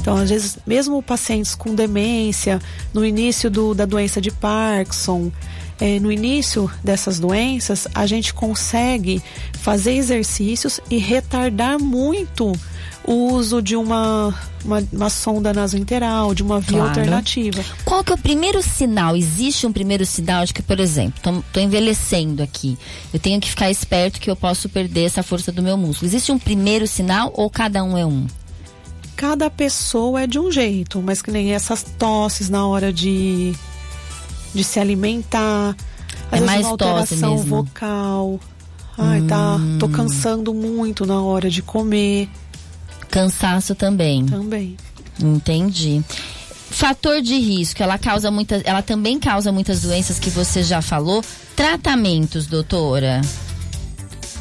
Então, 0.00 0.16
às 0.16 0.30
vezes, 0.30 0.58
mesmo 0.66 1.02
pacientes 1.02 1.54
com 1.54 1.74
demência, 1.74 2.58
no 2.94 3.04
início 3.04 3.50
do, 3.50 3.74
da 3.74 3.84
doença 3.84 4.20
de 4.20 4.30
Parkinson, 4.30 5.30
é, 5.80 5.98
no 6.00 6.10
início 6.10 6.70
dessas 6.82 7.18
doenças, 7.18 7.86
a 7.94 8.06
gente 8.06 8.34
consegue 8.34 9.22
fazer 9.60 9.92
exercícios 9.92 10.80
e 10.90 10.98
retardar 10.98 11.78
muito 11.78 12.52
o 13.04 13.32
uso 13.32 13.62
de 13.62 13.74
uma, 13.74 14.34
uma, 14.62 14.86
uma 14.92 15.08
sonda 15.08 15.52
nasointeral, 15.54 16.34
de 16.34 16.42
uma 16.42 16.60
via 16.60 16.78
claro. 16.78 16.88
alternativa. 16.90 17.64
Qual 17.84 18.04
que 18.04 18.12
é 18.12 18.14
o 18.14 18.18
primeiro 18.18 18.62
sinal? 18.62 19.16
Existe 19.16 19.66
um 19.66 19.72
primeiro 19.72 20.04
sinal 20.04 20.44
de 20.44 20.52
que, 20.52 20.62
por 20.62 20.78
exemplo, 20.78 21.42
estou 21.46 21.62
envelhecendo 21.62 22.42
aqui, 22.42 22.76
eu 23.12 23.18
tenho 23.18 23.40
que 23.40 23.48
ficar 23.48 23.70
esperto 23.70 24.20
que 24.20 24.30
eu 24.30 24.36
posso 24.36 24.68
perder 24.68 25.04
essa 25.04 25.22
força 25.22 25.50
do 25.50 25.62
meu 25.62 25.76
músculo. 25.76 26.06
Existe 26.06 26.30
um 26.30 26.38
primeiro 26.38 26.86
sinal 26.86 27.32
ou 27.34 27.48
cada 27.48 27.82
um 27.82 27.96
é 27.96 28.04
um? 28.04 28.26
Cada 29.16 29.48
pessoa 29.48 30.22
é 30.22 30.26
de 30.26 30.38
um 30.38 30.52
jeito, 30.52 31.02
mas 31.02 31.22
que 31.22 31.30
nem 31.30 31.52
essas 31.52 31.82
tosses 31.82 32.50
na 32.50 32.66
hora 32.66 32.92
de, 32.92 33.54
de 34.54 34.64
se 34.64 34.80
alimentar, 34.80 35.76
às 36.30 36.42
é 36.42 36.44
mais 36.44 36.60
uma 36.60 36.70
alteração 36.70 37.36
mesmo. 37.36 37.56
vocal. 37.64 38.40
Ai, 38.96 39.20
hum. 39.20 39.26
tá, 39.26 39.60
tô 39.78 39.86
hum. 39.86 39.92
cansando 39.92 40.52
muito 40.52 41.06
na 41.06 41.20
hora 41.22 41.48
de 41.48 41.62
comer. 41.62 42.28
Cansaço 43.10 43.74
também. 43.74 44.26
Também. 44.26 44.76
Entendi. 45.20 46.02
Fator 46.70 47.22
de 47.22 47.38
risco, 47.38 47.82
ela 47.82 47.98
causa 47.98 48.30
muitas, 48.30 48.62
ela 48.64 48.82
também 48.82 49.18
causa 49.18 49.50
muitas 49.50 49.82
doenças 49.82 50.18
que 50.18 50.30
você 50.30 50.62
já 50.62 50.82
falou. 50.82 51.24
Tratamentos, 51.56 52.46
doutora. 52.46 53.20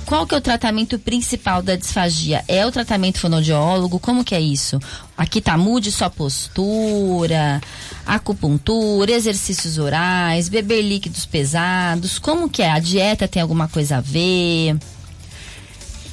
Qual 0.08 0.26
que 0.26 0.34
é 0.34 0.38
o 0.38 0.42
tratamento 0.42 0.98
principal 0.98 1.62
da 1.62 1.76
disfagia? 1.76 2.42
É 2.48 2.66
o 2.66 2.72
tratamento 2.72 3.20
fonoaudiólogo? 3.20 4.00
Como 4.00 4.24
que 4.24 4.34
é 4.34 4.40
isso? 4.40 4.80
Aqui 5.18 5.42
tá 5.42 5.58
mude 5.58 5.92
sua 5.92 6.10
postura, 6.10 7.60
acupuntura, 8.06 9.12
exercícios 9.12 9.78
orais, 9.78 10.48
beber 10.48 10.82
líquidos 10.82 11.26
pesados. 11.26 12.20
Como 12.20 12.50
que 12.50 12.64
é? 12.64 12.72
A 12.72 12.80
dieta 12.80 13.28
tem 13.28 13.42
alguma 13.42 13.68
coisa 13.68 13.98
a 13.98 14.02
ver? 14.02 14.78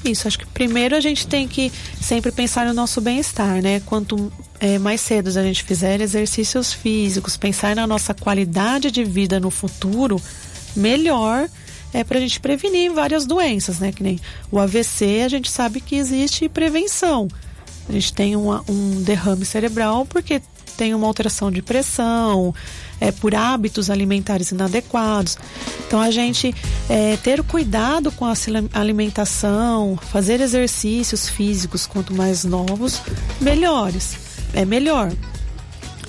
Isso, 0.04 0.26
acho 0.26 0.40
que 0.40 0.46
primeiro 0.46 0.96
a 0.96 1.00
gente 1.00 1.24
tem 1.28 1.46
que 1.46 1.70
sempre 2.00 2.32
pensar 2.32 2.66
no 2.66 2.74
nosso 2.74 3.00
bem-estar, 3.00 3.62
né? 3.62 3.78
Quanto 3.86 4.32
é, 4.58 4.76
mais 4.76 5.00
cedo 5.00 5.28
a 5.28 5.42
gente 5.44 5.62
fizer 5.62 6.00
exercícios 6.00 6.72
físicos, 6.72 7.36
pensar 7.36 7.76
na 7.76 7.86
nossa 7.86 8.12
qualidade 8.12 8.90
de 8.90 9.04
vida 9.04 9.38
no 9.38 9.52
futuro, 9.52 10.20
melhor 10.74 11.48
é 11.94 12.02
para 12.02 12.18
a 12.18 12.20
gente 12.20 12.40
prevenir 12.40 12.92
várias 12.92 13.24
doenças, 13.24 13.78
né? 13.78 13.92
Que 13.92 14.02
nem 14.02 14.20
o 14.50 14.58
AVC, 14.58 15.22
a 15.24 15.28
gente 15.28 15.50
sabe 15.50 15.80
que 15.80 15.94
existe 15.94 16.48
prevenção. 16.48 17.28
A 17.88 17.92
gente 17.92 18.12
tem 18.12 18.34
uma, 18.34 18.64
um 18.68 19.02
derrame 19.02 19.44
cerebral 19.44 20.04
porque 20.04 20.42
tem 20.76 20.92
uma 20.92 21.06
alteração 21.06 21.52
de 21.52 21.62
pressão, 21.62 22.52
é, 23.00 23.12
por 23.12 23.34
hábitos 23.34 23.90
alimentares 23.90 24.50
inadequados. 24.50 25.38
Então 25.86 26.00
a 26.00 26.10
gente 26.10 26.52
é, 26.88 27.16
ter 27.18 27.42
cuidado 27.44 28.10
com 28.10 28.24
a 28.24 28.34
alimentação, 28.72 29.96
fazer 30.10 30.40
exercícios 30.40 31.28
físicos 31.28 31.86
quanto 31.86 32.12
mais 32.12 32.44
novos, 32.44 33.00
melhores, 33.40 34.16
é 34.52 34.64
melhor. 34.64 35.12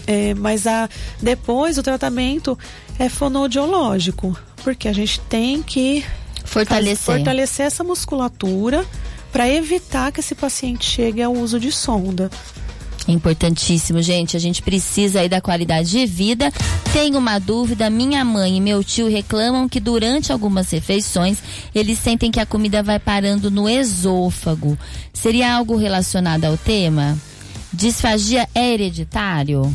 É, 0.08 0.34
mas 0.34 0.66
a, 0.66 0.90
depois 1.22 1.78
o 1.78 1.84
tratamento 1.84 2.58
é 2.98 3.10
fonoaudiológico, 3.10 4.36
porque 4.66 4.88
a 4.88 4.94
gente 4.94 5.20
tem 5.20 5.62
que 5.62 6.04
fortalecer, 6.44 6.98
fortalecer 6.98 7.68
essa 7.68 7.84
musculatura 7.84 8.84
para 9.32 9.48
evitar 9.48 10.12
que 10.12 10.22
esse 10.22 10.34
paciente 10.34 10.90
chegue 10.90 11.22
ao 11.22 11.32
uso 11.32 11.60
de 11.60 11.72
sonda. 11.72 12.32
Importantíssimo, 13.08 14.02
gente. 14.02 14.36
A 14.36 14.40
gente 14.40 14.64
precisa 14.64 15.20
aí 15.20 15.30
da 15.30 15.40
qualidade 15.40 15.92
de 15.92 16.08
vida. 16.08 16.52
Tenho 16.92 17.20
uma 17.20 17.38
dúvida: 17.38 17.92
minha 17.92 18.26
mãe 18.26 18.58
e 18.58 18.62
meu 18.62 18.84
tio 18.84 19.08
reclamam 19.08 19.70
que 19.70 19.80
durante 19.80 20.32
algumas 20.32 20.72
refeições 20.72 21.38
eles 21.76 22.00
sentem 22.00 22.32
que 22.32 22.40
a 22.40 22.46
comida 22.46 22.82
vai 22.82 22.98
parando 22.98 23.52
no 23.52 23.70
esôfago. 23.70 24.76
Seria 25.14 25.54
algo 25.54 25.76
relacionado 25.76 26.46
ao 26.46 26.58
tema? 26.58 27.16
Disfagia 27.72 28.50
é 28.56 28.74
hereditário? 28.74 29.72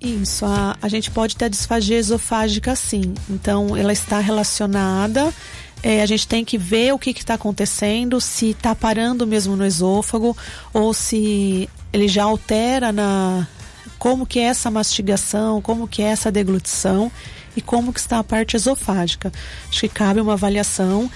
Isso, 0.00 0.46
a, 0.46 0.76
a 0.80 0.88
gente 0.88 1.10
pode 1.10 1.36
ter 1.36 1.44
a 1.44 1.48
disfagia 1.48 1.98
esofágica 1.98 2.74
sim. 2.74 3.12
Então, 3.28 3.76
ela 3.76 3.92
está 3.92 4.18
relacionada. 4.18 5.32
É, 5.82 6.02
a 6.02 6.06
gente 6.06 6.26
tem 6.26 6.44
que 6.44 6.56
ver 6.56 6.92
o 6.92 6.98
que 6.98 7.10
está 7.10 7.34
acontecendo, 7.34 8.20
se 8.20 8.50
está 8.50 8.74
parando 8.74 9.26
mesmo 9.26 9.56
no 9.56 9.64
esôfago 9.64 10.36
ou 10.72 10.92
se 10.92 11.68
ele 11.92 12.06
já 12.06 12.24
altera 12.24 12.92
na 12.92 13.46
como 13.98 14.26
que 14.26 14.38
é 14.38 14.44
essa 14.44 14.70
mastigação, 14.70 15.60
como 15.60 15.86
que 15.86 16.02
é 16.02 16.06
essa 16.06 16.32
deglutição 16.32 17.12
e 17.54 17.60
como 17.60 17.92
que 17.92 18.00
está 18.00 18.18
a 18.18 18.24
parte 18.24 18.56
esofágica. 18.56 19.30
Acho 19.68 19.80
que 19.80 19.88
cabe 19.88 20.20
uma 20.20 20.32
avaliação. 20.32 21.10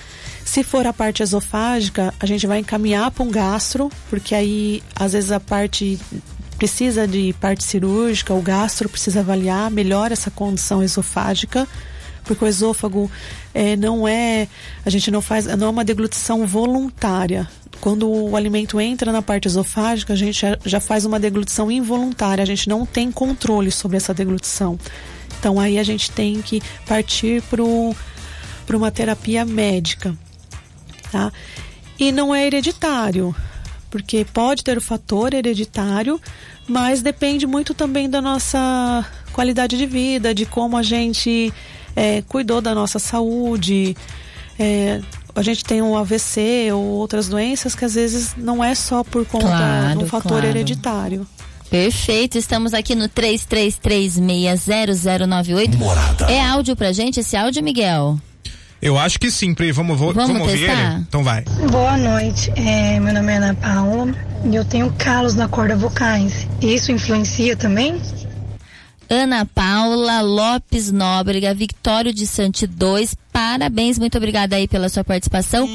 Se 0.44 0.62
for 0.62 0.86
a 0.86 0.92
parte 0.92 1.22
esofágica, 1.22 2.12
a 2.20 2.26
gente 2.26 2.46
vai 2.46 2.58
encaminhar 2.58 3.10
para 3.10 3.24
um 3.24 3.30
gastro, 3.30 3.90
porque 4.10 4.34
aí 4.34 4.82
às 4.94 5.12
vezes 5.14 5.30
a 5.30 5.40
parte 5.40 5.98
precisa 6.64 7.06
de 7.06 7.34
parte 7.34 7.62
cirúrgica, 7.62 8.32
o 8.32 8.40
gastro 8.40 8.88
precisa 8.88 9.20
avaliar 9.20 9.70
melhor 9.70 10.10
essa 10.10 10.30
condição 10.30 10.82
esofágica, 10.82 11.68
porque 12.24 12.42
o 12.42 12.48
esôfago 12.48 13.10
é, 13.52 13.76
não 13.76 14.08
é, 14.08 14.48
a 14.82 14.88
gente 14.88 15.10
não 15.10 15.20
faz, 15.20 15.44
não 15.44 15.66
é 15.66 15.70
uma 15.70 15.84
deglutição 15.84 16.46
voluntária 16.46 17.46
quando 17.82 18.08
o 18.08 18.34
alimento 18.34 18.80
entra 18.80 19.12
na 19.12 19.20
parte 19.20 19.46
esofágica, 19.46 20.14
a 20.14 20.16
gente 20.16 20.40
já 20.64 20.80
faz 20.80 21.04
uma 21.04 21.20
deglutição 21.20 21.70
involuntária, 21.70 22.40
a 22.40 22.46
gente 22.46 22.66
não 22.66 22.86
tem 22.86 23.12
controle 23.12 23.70
sobre 23.70 23.98
essa 23.98 24.14
deglutição. 24.14 24.78
Então 25.38 25.60
aí 25.60 25.78
a 25.78 25.82
gente 25.82 26.10
tem 26.12 26.40
que 26.40 26.62
partir 26.86 27.42
para 27.42 27.62
uma 28.74 28.90
terapia 28.90 29.44
médica. 29.44 30.16
Tá? 31.12 31.30
E 31.98 32.10
não 32.10 32.34
é 32.34 32.46
hereditário, 32.46 33.36
porque 33.94 34.24
pode 34.24 34.64
ter 34.64 34.76
o 34.76 34.80
fator 34.80 35.32
hereditário, 35.32 36.20
mas 36.66 37.00
depende 37.00 37.46
muito 37.46 37.72
também 37.72 38.10
da 38.10 38.20
nossa 38.20 39.06
qualidade 39.32 39.78
de 39.78 39.86
vida, 39.86 40.34
de 40.34 40.44
como 40.44 40.76
a 40.76 40.82
gente 40.82 41.54
é, 41.94 42.20
cuidou 42.22 42.60
da 42.60 42.74
nossa 42.74 42.98
saúde. 42.98 43.96
É, 44.58 45.00
a 45.32 45.42
gente 45.42 45.64
tem 45.64 45.80
um 45.80 45.96
AVC 45.96 46.72
ou 46.72 46.82
outras 46.82 47.28
doenças 47.28 47.76
que 47.76 47.84
às 47.84 47.94
vezes 47.94 48.34
não 48.36 48.64
é 48.64 48.74
só 48.74 49.04
por 49.04 49.24
conta 49.24 49.46
claro, 49.46 50.00
do 50.00 50.08
fator 50.08 50.32
claro. 50.32 50.48
hereditário. 50.48 51.24
Perfeito, 51.70 52.36
estamos 52.36 52.74
aqui 52.74 52.96
no 52.96 53.08
33360098. 53.08 55.76
Morada. 55.76 56.24
É 56.24 56.44
áudio 56.44 56.74
pra 56.74 56.90
gente 56.90 57.20
esse 57.20 57.36
áudio, 57.36 57.62
Miguel? 57.62 58.18
Eu 58.84 58.98
acho 58.98 59.18
que 59.18 59.30
sim, 59.30 59.54
Pri. 59.54 59.72
Vamos, 59.72 59.98
vamos, 59.98 60.14
vamos 60.14 60.40
ouvir 60.42 60.68
ele? 60.68 61.04
Então 61.08 61.24
vai. 61.24 61.42
Boa 61.72 61.96
noite. 61.96 62.52
É, 62.54 63.00
meu 63.00 63.14
nome 63.14 63.32
é 63.32 63.36
Ana 63.36 63.54
Paula 63.54 64.14
e 64.44 64.54
eu 64.54 64.62
tenho 64.62 64.92
calos 64.98 65.34
na 65.34 65.48
corda 65.48 65.74
vocais. 65.74 66.46
Isso 66.60 66.92
influencia 66.92 67.56
também? 67.56 67.98
Ana 69.08 69.46
Paula 69.46 70.20
Lopes 70.20 70.92
Nóbrega, 70.92 71.54
Victório 71.54 72.12
de 72.12 72.26
Santi 72.26 72.66
2. 72.66 73.16
Parabéns, 73.32 73.98
muito 73.98 74.18
obrigada 74.18 74.56
aí 74.56 74.68
pela 74.68 74.90
sua 74.90 75.02
participação. 75.02 75.66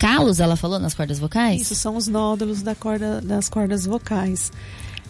Calos, 0.00 0.40
ela 0.40 0.56
falou 0.56 0.80
nas 0.80 0.92
cordas 0.92 1.20
vocais? 1.20 1.62
Isso, 1.62 1.76
são 1.76 1.94
os 1.94 2.08
nódulos 2.08 2.62
da 2.62 2.74
corda, 2.74 3.20
das 3.20 3.48
cordas 3.48 3.86
vocais. 3.86 4.50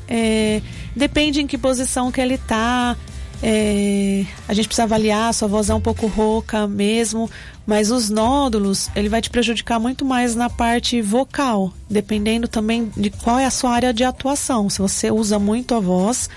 É, 0.07 0.61
depende 0.95 1.41
em 1.41 1.47
que 1.47 1.57
posição 1.57 2.13
que 2.13 2.21
ele 2.21 2.35
está. 2.35 2.95
É, 3.43 4.27
a 4.47 4.53
gente 4.53 4.69
precisa 4.69 4.83
avaliar, 4.83 5.33
sua 5.33 5.49
voz 5.49 5.71
é 5.71 5.75
um 5.75 5.81
pouco 5.81 6.07
rouca 6.07 6.67
mesmo, 6.67 7.31
mas 7.67 7.91
os 7.91 8.11
nódulos, 8.11 8.91
ele 8.95 9.09
vai 9.09 9.23
te 9.23 9.31
prejudicar 9.31 9.81
muito 9.81 10.05
mais 10.05 10.35
na 10.35 10.51
parte 10.51 11.01
vocal, 11.01 11.73
dependendo 11.89 12.47
também 12.47 12.93
de 12.95 13.09
qual 13.11 13.39
é 13.39 13.47
a 13.47 13.51
sua 13.51 13.71
área 13.71 13.95
de 13.95 14.05
atuação. 14.05 14.69
Se 14.69 14.79
você 14.79 15.11
usa 15.11 15.39
muito 15.39 15.75
a 15.75 15.81
voz, 15.81 16.29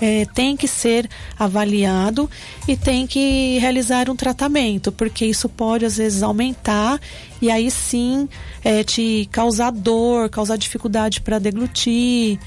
é, 0.00 0.24
tem 0.26 0.56
que 0.56 0.66
ser 0.66 1.08
avaliado 1.38 2.30
e 2.66 2.74
tem 2.74 3.06
que 3.06 3.58
realizar 3.58 4.08
um 4.08 4.16
tratamento, 4.16 4.90
porque 4.90 5.26
isso 5.26 5.48
pode 5.48 5.84
às 5.84 5.98
vezes 5.98 6.22
aumentar 6.22 6.98
e 7.40 7.50
aí 7.50 7.70
sim 7.70 8.28
é, 8.64 8.82
te 8.82 9.28
causar 9.30 9.70
dor, 9.72 10.30
causar 10.30 10.56
dificuldade 10.56 11.20
para 11.20 11.38
deglutir, 11.38 12.38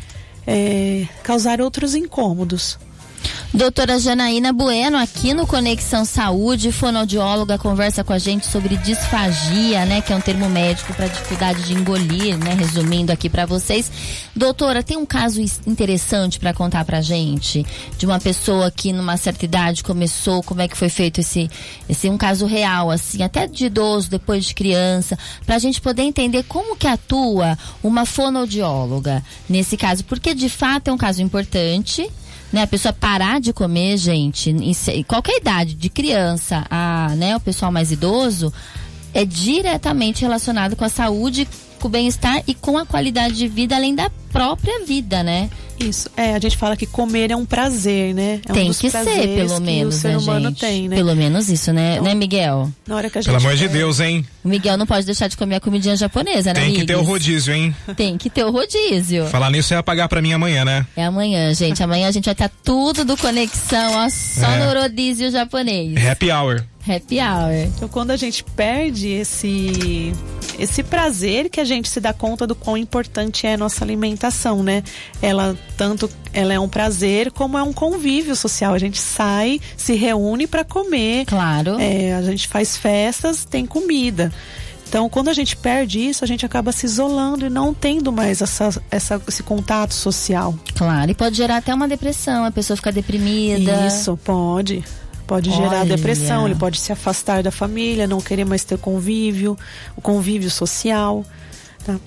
é, 0.48 1.08
causar 1.24 1.62
outros 1.62 1.94
incômodos. 1.94 2.80
Doutora 3.52 4.00
Janaína 4.00 4.54
Bueno, 4.54 4.98
aqui 4.98 5.34
no 5.34 5.48
Conexão 5.48 6.06
Saúde, 6.06 6.72
fonoaudióloga, 6.72 7.58
conversa 7.58 8.04
com 8.04 8.14
a 8.14 8.20
gente 8.20 8.46
sobre 8.46 8.78
disfagia, 8.78 9.86
né? 9.86 10.02
Que 10.02 10.14
é 10.14 10.16
um 10.16 10.22
termo 10.22 10.48
médico 10.48 10.94
para 10.94 11.08
dificuldade 11.08 11.64
de 11.64 11.74
engolir, 11.74 12.38
né? 12.38 12.54
Resumindo 12.54 13.12
aqui 13.12 13.28
para 13.28 13.48
vocês. 13.48 13.92
Doutora, 14.36 14.84
tem 14.84 14.98
um 14.98 15.06
caso 15.06 15.42
interessante 15.66 16.40
para 16.40 16.54
contar 16.54 16.86
pra 16.86 17.02
gente? 17.02 17.66
De 17.98 18.06
uma 18.06 18.20
pessoa 18.20 18.70
que 18.70 18.94
numa 18.94 19.18
certa 19.18 19.46
idade 19.46 19.84
começou, 19.84 20.44
como 20.44 20.62
é 20.62 20.68
que 20.68 20.78
foi 20.78 20.90
feito 20.90 21.20
esse, 21.20 21.50
esse 21.90 22.08
um 22.08 22.20
caso 22.20 22.46
real, 22.46 22.92
assim, 22.92 23.24
até 23.24 23.48
de 23.48 23.66
idoso, 23.66 24.12
depois 24.12 24.46
de 24.46 24.54
criança, 24.54 25.18
pra 25.46 25.58
gente 25.58 25.82
poder 25.82 26.04
entender 26.04 26.44
como 26.44 26.76
que 26.76 26.88
atua 26.88 27.58
uma 27.82 28.06
fonoaudióloga 28.06 29.24
nesse 29.50 29.76
caso, 29.76 30.04
porque 30.06 30.36
de 30.36 30.50
fato 30.50 30.90
é 30.90 30.94
um 30.94 30.98
caso 30.98 31.24
importante, 31.24 32.08
né, 32.52 32.64
a 32.64 32.68
pessoa 32.68 32.94
parar 32.94 33.40
de 33.40 33.54
comer, 33.54 33.98
gente, 33.98 34.50
em 34.50 35.04
qualquer 35.04 35.38
idade, 35.38 35.76
de 35.76 35.90
criança 35.90 36.66
a, 36.70 37.14
né, 37.16 37.36
o 37.36 37.40
pessoal 37.40 37.72
mais 37.72 37.92
idoso, 37.92 38.52
é 39.14 39.26
diretamente 39.26 40.22
relacionado 40.22 40.76
com 40.76 40.84
a 40.84 40.90
saúde, 40.90 41.48
com 41.80 41.88
o 41.88 41.92
bem-estar 41.92 42.44
e 42.48 42.54
com 42.54 42.78
a 42.78 42.86
qualidade 42.86 43.36
de 43.36 43.48
vida, 43.48 43.76
além 43.76 43.96
da 43.96 44.10
própria 44.32 44.86
vida, 44.86 45.24
né? 45.24 45.50
Isso. 45.80 46.10
É, 46.18 46.36
a 46.36 46.40
gente 46.40 46.58
fala 46.58 46.76
que 46.76 46.86
comer 46.86 47.32
é 47.32 47.36
um 47.36 47.46
prazer, 47.46 48.14
né? 48.14 48.42
É 48.48 48.54
tem 48.54 48.70
um 48.70 48.74
que 48.74 48.90
ser, 48.90 49.04
pelo 49.06 49.60
menos, 49.62 49.96
o 49.96 50.00
ser 50.00 50.10
né, 50.10 50.18
humano 50.18 50.50
gente? 50.50 50.60
tem, 50.60 50.90
né? 50.90 50.96
Pelo 50.96 51.16
menos 51.16 51.50
isso, 51.50 51.72
né, 51.72 51.94
então, 51.94 52.04
né, 52.04 52.16
Miguel? 52.16 52.70
Na 52.86 52.96
hora 52.96 53.10
que 53.10 53.18
a 53.18 53.22
gente 53.22 53.32
Pelo 53.32 53.38
amor 53.38 53.56
de 53.56 53.68
Deus, 53.68 54.00
hein? 54.00 54.26
O 54.44 54.50
Miguel 54.50 54.78
não 54.78 54.86
pode 54.86 55.06
deixar 55.06 55.28
de 55.28 55.38
comer 55.38 55.56
a 55.56 55.60
comidinha 55.60 55.96
japonesa, 55.96 56.54
né, 56.54 56.62
Tem 56.62 56.74
que 56.74 56.86
ter 56.86 56.96
o 56.96 57.02
rodízio, 57.02 57.54
hein? 57.54 57.74
Tem 57.96 58.18
que 58.18 58.30
ter 58.30 58.44
o 58.44 58.52
rodízio. 58.52 59.26
Falar 59.28 59.50
nisso 59.50 59.74
é 59.74 59.78
apagar 59.78 60.10
pra 60.10 60.22
mim 60.22 60.34
amanhã, 60.34 60.66
né? 60.66 60.86
É 60.96 61.06
amanhã, 61.06 61.54
gente. 61.54 61.82
Amanhã 61.82 62.08
a 62.08 62.12
gente 62.12 62.26
vai 62.26 62.34
estar 62.34 62.52
tudo 62.64 63.06
do 63.06 63.16
Conexão, 63.16 64.06
ó, 64.06 64.10
só 64.10 64.52
é. 64.52 64.66
no 64.66 64.82
rodízio 64.82 65.32
japonês. 65.32 66.06
Happy 66.06 66.32
Hour. 66.32 66.64
Happy 66.88 67.20
Hour. 67.20 67.68
Então, 67.76 67.88
quando 67.88 68.12
a 68.12 68.18
gente 68.18 68.44
perde 68.44 69.10
esse 69.10 70.14
esse 70.58 70.84
prazer 70.84 71.50
que 71.50 71.60
a 71.60 71.64
gente 71.64 71.88
se 71.88 72.02
dá 72.02 72.12
conta 72.12 72.46
do 72.46 72.54
quão 72.54 72.76
importante 72.76 73.48
é 73.48 73.54
a 73.54 73.58
nossa 73.58 73.84
alimentação, 73.84 74.62
né? 74.62 74.84
Ela 75.22 75.58
tanto 75.80 76.12
ela 76.34 76.54
é 76.54 76.60
um 76.60 76.68
prazer 76.68 77.32
como 77.32 77.58
é 77.58 77.64
um 77.64 77.72
convívio 77.72 78.36
social. 78.36 78.74
A 78.74 78.78
gente 78.78 79.00
sai, 79.00 79.62
se 79.78 79.94
reúne 79.94 80.46
para 80.46 80.66
comer. 80.66 81.24
Claro. 81.26 81.78
É, 81.80 82.14
a 82.16 82.22
gente 82.22 82.50
faz 82.50 82.76
festas, 82.76 83.46
tem 83.46 83.66
comida. 83.66 84.30
Então, 84.90 85.08
quando 85.08 85.30
a 85.30 85.34
gente 85.34 85.56
perde 85.56 86.02
isso, 86.02 86.22
a 86.22 86.28
gente 86.28 86.46
acaba 86.46 86.74
se 86.74 86.86
isolando 86.86 87.46
e 87.46 87.50
não 87.50 87.74
tendo 87.74 88.12
mais 88.12 88.42
essa, 88.42 88.70
essa, 88.92 89.22
esse 89.26 89.42
contato 89.42 89.94
social. 89.94 90.54
Claro, 90.76 91.12
e 91.12 91.14
pode 91.14 91.38
gerar 91.38 91.58
até 91.58 91.74
uma 91.74 91.88
depressão, 91.88 92.44
a 92.44 92.52
pessoa 92.52 92.76
fica 92.76 92.92
deprimida. 92.92 93.88
Isso, 93.88 94.18
pode 94.18 94.84
pode 95.26 95.52
gerar 95.52 95.82
Olha. 95.82 95.96
depressão, 95.96 96.48
ele 96.48 96.56
pode 96.56 96.80
se 96.80 96.92
afastar 96.92 97.44
da 97.44 97.52
família, 97.52 98.08
não 98.08 98.20
querer 98.20 98.46
mais 98.46 98.64
ter 98.64 98.80
convívio, 98.80 99.56
o 99.96 100.02
convívio 100.02 100.50
social, 100.50 101.24
tá? 101.86 102.00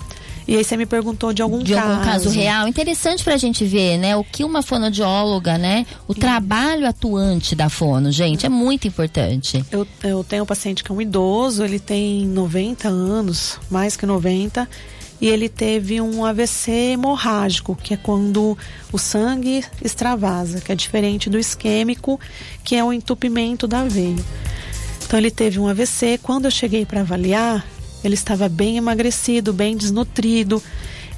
E 0.47 0.57
aí 0.57 0.65
você 0.65 0.77
me 0.77 0.87
perguntou 0.87 1.33
de 1.33 1.43
algum 1.43 1.63
de 1.63 1.75
caso. 1.75 1.87
De 1.87 1.93
algum 1.93 2.05
caso 2.05 2.31
real. 2.31 2.69
Interessante 2.69 3.23
pra 3.23 3.37
gente 3.37 3.65
ver, 3.65 3.99
né? 3.99 4.17
O 4.17 4.25
que 4.25 4.45
uma 4.45 4.63
fonodióloga, 4.63 5.59
né? 5.59 5.87
O 6.07 6.15
trabalho 6.15 6.87
atuante 6.87 7.55
da 7.55 7.69
fono, 7.69 8.11
gente, 8.11 8.47
é 8.47 8.49
muito 8.49 8.87
importante. 8.89 9.65
Eu, 9.71 9.87
eu 10.03 10.25
tenho 10.25 10.43
um 10.43 10.47
paciente 10.47 10.83
que 10.83 10.91
é 10.91 10.95
um 10.95 11.01
idoso, 11.01 11.65
ele 11.65 11.79
tem 11.79 12.27
90 12.27 12.89
anos, 12.89 13.59
mais 13.71 13.97
que 13.97 14.07
90 14.07 14.69
e 15.23 15.29
ele 15.29 15.49
teve 15.49 16.01
um 16.01 16.25
AVC 16.25 16.73
hemorrágico, 16.95 17.77
que 17.81 17.95
é 17.95 17.97
quando 17.97 18.59
o 18.93 18.99
sangue 18.99 19.65
extravasa, 19.81 20.61
que 20.61 20.73
é 20.73 20.75
diferente 20.75 21.31
do 21.31 21.39
isquêmico, 21.39 22.19
que 22.65 22.75
é 22.75 22.83
o 22.83 22.93
entupimento 22.93 23.69
da 23.69 23.85
veia. 23.85 24.17
Então 25.07 25.17
ele 25.17 25.31
teve 25.31 25.61
um 25.61 25.69
AVC. 25.69 26.19
Quando 26.21 26.47
eu 26.47 26.51
cheguei 26.51 26.85
para 26.85 27.03
avaliar, 27.03 27.65
ele 28.05 28.15
estava 28.15 28.49
bem 28.49 28.77
emagrecido, 28.77 29.53
bem 29.53 29.77
desnutrido. 29.77 30.63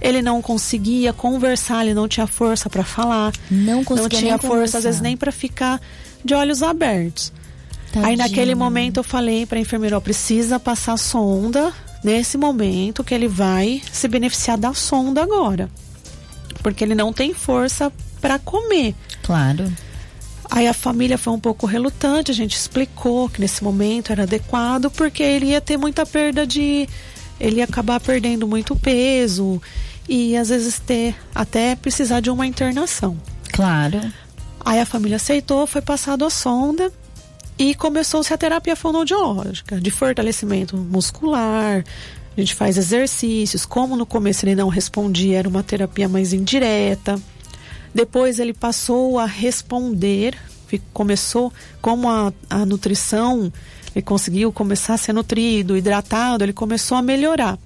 Ele 0.00 0.20
não 0.20 0.42
conseguia 0.42 1.12
conversar, 1.12 1.84
ele 1.84 1.94
não 1.94 2.06
tinha 2.06 2.26
força 2.26 2.68
para 2.68 2.84
falar. 2.84 3.32
Não 3.50 3.82
conseguia 3.84 4.02
Não 4.02 4.08
tinha 4.20 4.32
força, 4.38 4.48
conversar. 4.48 4.78
às 4.78 4.84
vezes, 4.84 5.00
nem 5.00 5.16
para 5.16 5.32
ficar 5.32 5.80
de 6.24 6.34
olhos 6.34 6.62
abertos. 6.62 7.32
Tadinho. 7.92 8.06
Aí 8.10 8.16
naquele 8.16 8.54
momento 8.54 8.98
eu 8.98 9.04
falei 9.04 9.46
para 9.46 9.56
a 9.56 9.60
enfermeira, 9.60 10.00
precisa 10.00 10.58
passar 10.60 10.96
sonda 10.98 11.72
nesse 12.02 12.36
momento 12.36 13.02
que 13.04 13.14
ele 13.14 13.28
vai 13.28 13.80
se 13.92 14.06
beneficiar 14.08 14.58
da 14.58 14.74
sonda 14.74 15.22
agora. 15.22 15.70
Porque 16.62 16.82
ele 16.84 16.94
não 16.94 17.12
tem 17.12 17.32
força 17.32 17.92
para 18.20 18.38
comer. 18.38 18.94
Claro. 19.22 19.72
Aí 20.54 20.68
a 20.68 20.72
família 20.72 21.18
foi 21.18 21.32
um 21.32 21.40
pouco 21.40 21.66
relutante, 21.66 22.30
a 22.30 22.34
gente 22.34 22.54
explicou 22.54 23.28
que 23.28 23.40
nesse 23.40 23.64
momento 23.64 24.12
era 24.12 24.22
adequado, 24.22 24.88
porque 24.88 25.20
ele 25.20 25.46
ia 25.46 25.60
ter 25.60 25.76
muita 25.76 26.06
perda 26.06 26.46
de. 26.46 26.88
Ele 27.40 27.56
ia 27.56 27.64
acabar 27.64 27.98
perdendo 27.98 28.46
muito 28.46 28.76
peso 28.76 29.60
e 30.08 30.36
às 30.36 30.50
vezes 30.50 30.78
ter 30.78 31.16
até 31.34 31.74
precisar 31.74 32.20
de 32.20 32.30
uma 32.30 32.46
internação. 32.46 33.18
Claro. 33.52 34.00
Aí 34.64 34.78
a 34.78 34.86
família 34.86 35.16
aceitou, 35.16 35.66
foi 35.66 35.82
passado 35.82 36.24
a 36.24 36.30
sonda 36.30 36.92
e 37.58 37.74
começou-se 37.74 38.32
a 38.32 38.38
terapia 38.38 38.76
fonoaudiológica, 38.76 39.80
de 39.80 39.90
fortalecimento 39.90 40.76
muscular. 40.76 41.84
A 42.36 42.40
gente 42.40 42.54
faz 42.54 42.78
exercícios. 42.78 43.66
Como 43.66 43.96
no 43.96 44.06
começo 44.06 44.44
ele 44.44 44.54
não 44.54 44.68
respondia, 44.68 45.40
era 45.40 45.48
uma 45.48 45.64
terapia 45.64 46.08
mais 46.08 46.32
indireta. 46.32 47.20
Depois 47.94 48.38
ele 48.40 48.52
passou 48.52 49.18
a 49.18 49.26
responder, 49.26 50.36
começou 50.92 51.52
como 51.80 52.08
a, 52.08 52.32
a 52.50 52.66
nutrição, 52.66 53.52
ele 53.94 54.02
conseguiu 54.02 54.52
começar 54.52 54.94
a 54.94 54.98
ser 54.98 55.12
nutrido, 55.12 55.76
hidratado, 55.76 56.42
ele 56.42 56.52
começou 56.52 56.96
a 56.96 57.02
melhorar. 57.02 57.56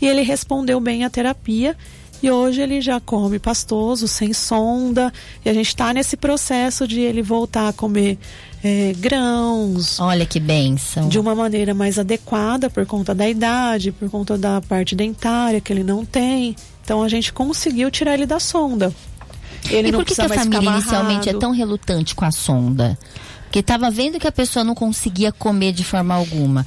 E 0.00 0.06
ele 0.06 0.22
respondeu 0.22 0.78
bem 0.78 1.04
à 1.04 1.10
terapia 1.10 1.76
e 2.22 2.30
hoje 2.30 2.60
ele 2.60 2.80
já 2.80 3.00
come 3.00 3.38
pastoso, 3.38 4.08
sem 4.08 4.32
sonda, 4.32 5.12
e 5.44 5.48
a 5.48 5.54
gente 5.54 5.68
está 5.68 5.92
nesse 5.92 6.16
processo 6.16 6.86
de 6.86 7.00
ele 7.00 7.22
voltar 7.22 7.68
a 7.68 7.72
comer 7.72 8.18
é, 8.62 8.92
grãos. 8.96 10.00
Olha 10.00 10.26
que 10.26 10.40
benção. 10.40 11.08
De 11.08 11.18
uma 11.18 11.34
maneira 11.34 11.74
mais 11.74 11.98
adequada 11.98 12.68
por 12.68 12.84
conta 12.86 13.14
da 13.14 13.28
idade, 13.28 13.92
por 13.92 14.10
conta 14.10 14.36
da 14.36 14.60
parte 14.60 14.96
dentária 14.96 15.60
que 15.60 15.72
ele 15.72 15.84
não 15.84 16.04
tem. 16.04 16.56
Então 16.84 17.02
a 17.02 17.08
gente 17.08 17.32
conseguiu 17.32 17.90
tirar 17.90 18.14
ele 18.14 18.26
da 18.26 18.40
sonda. 18.40 18.92
Ele 19.70 19.88
e 19.88 19.92
por 19.92 20.04
que, 20.04 20.14
que 20.14 20.20
a 20.20 20.28
família 20.28 20.70
inicialmente 20.70 21.28
é 21.28 21.34
tão 21.34 21.50
relutante 21.50 22.14
com 22.14 22.24
a 22.24 22.30
sonda? 22.30 22.98
Porque 23.44 23.60
estava 23.60 23.90
vendo 23.90 24.18
que 24.18 24.26
a 24.26 24.32
pessoa 24.32 24.62
não 24.62 24.74
conseguia 24.74 25.32
comer 25.32 25.72
de 25.72 25.84
forma 25.84 26.14
alguma. 26.14 26.66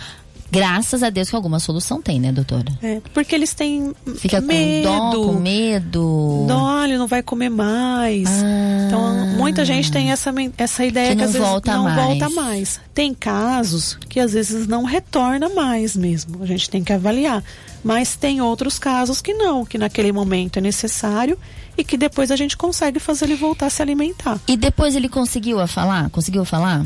Graças 0.52 1.02
a 1.02 1.10
Deus 1.10 1.30
que 1.30 1.36
alguma 1.36 1.60
solução 1.60 2.02
tem, 2.02 2.20
né, 2.20 2.30
doutora? 2.30 2.66
É, 2.84 3.02
porque 3.14 3.34
eles 3.34 3.54
têm 3.54 3.94
Fica 4.18 4.42
medo. 4.42 4.90
com 4.90 5.10
dó, 5.10 5.26
com 5.28 5.34
medo. 5.40 6.46
Dó, 6.46 6.84
ele 6.84 6.98
não 6.98 7.08
vai 7.08 7.24
comer 7.24 7.50
mais. 7.50 8.28
Ah, 8.28 8.86
então, 8.86 9.28
muita 9.38 9.64
gente 9.64 9.90
tem 9.90 10.12
essa, 10.12 10.34
essa 10.58 10.86
ideia 10.86 11.12
que, 11.12 11.16
que 11.16 11.24
às 11.24 11.34
vezes 11.34 11.48
não 11.66 11.84
mais. 11.84 11.96
volta 11.96 12.30
mais. 12.32 12.82
Tem 12.94 13.14
casos 13.14 13.98
que 14.10 14.20
às 14.20 14.34
vezes 14.34 14.68
não 14.68 14.84
retorna 14.84 15.48
mais 15.48 15.96
mesmo. 15.96 16.44
A 16.44 16.46
gente 16.46 16.70
tem 16.70 16.84
que 16.84 16.92
avaliar. 16.92 17.42
Mas 17.82 18.18
tem 18.18 18.42
outros 18.42 18.78
casos 18.78 19.22
que 19.22 19.34
não, 19.34 19.64
que 19.64 19.78
naquele 19.78 20.12
momento 20.12 20.58
é 20.58 20.62
necessário 20.62 21.38
e 21.82 21.84
que 21.84 21.98
depois 21.98 22.30
a 22.30 22.36
gente 22.36 22.56
consegue 22.56 23.00
fazer 23.00 23.26
ele 23.26 23.36
voltar 23.36 23.66
a 23.66 23.70
se 23.70 23.82
alimentar. 23.82 24.40
E 24.48 24.56
depois 24.56 24.96
ele 24.96 25.10
conseguiu 25.10 25.60
a 25.60 25.66
falar? 25.66 26.12
Conseguiu 26.12 26.46
falar? 26.46 26.86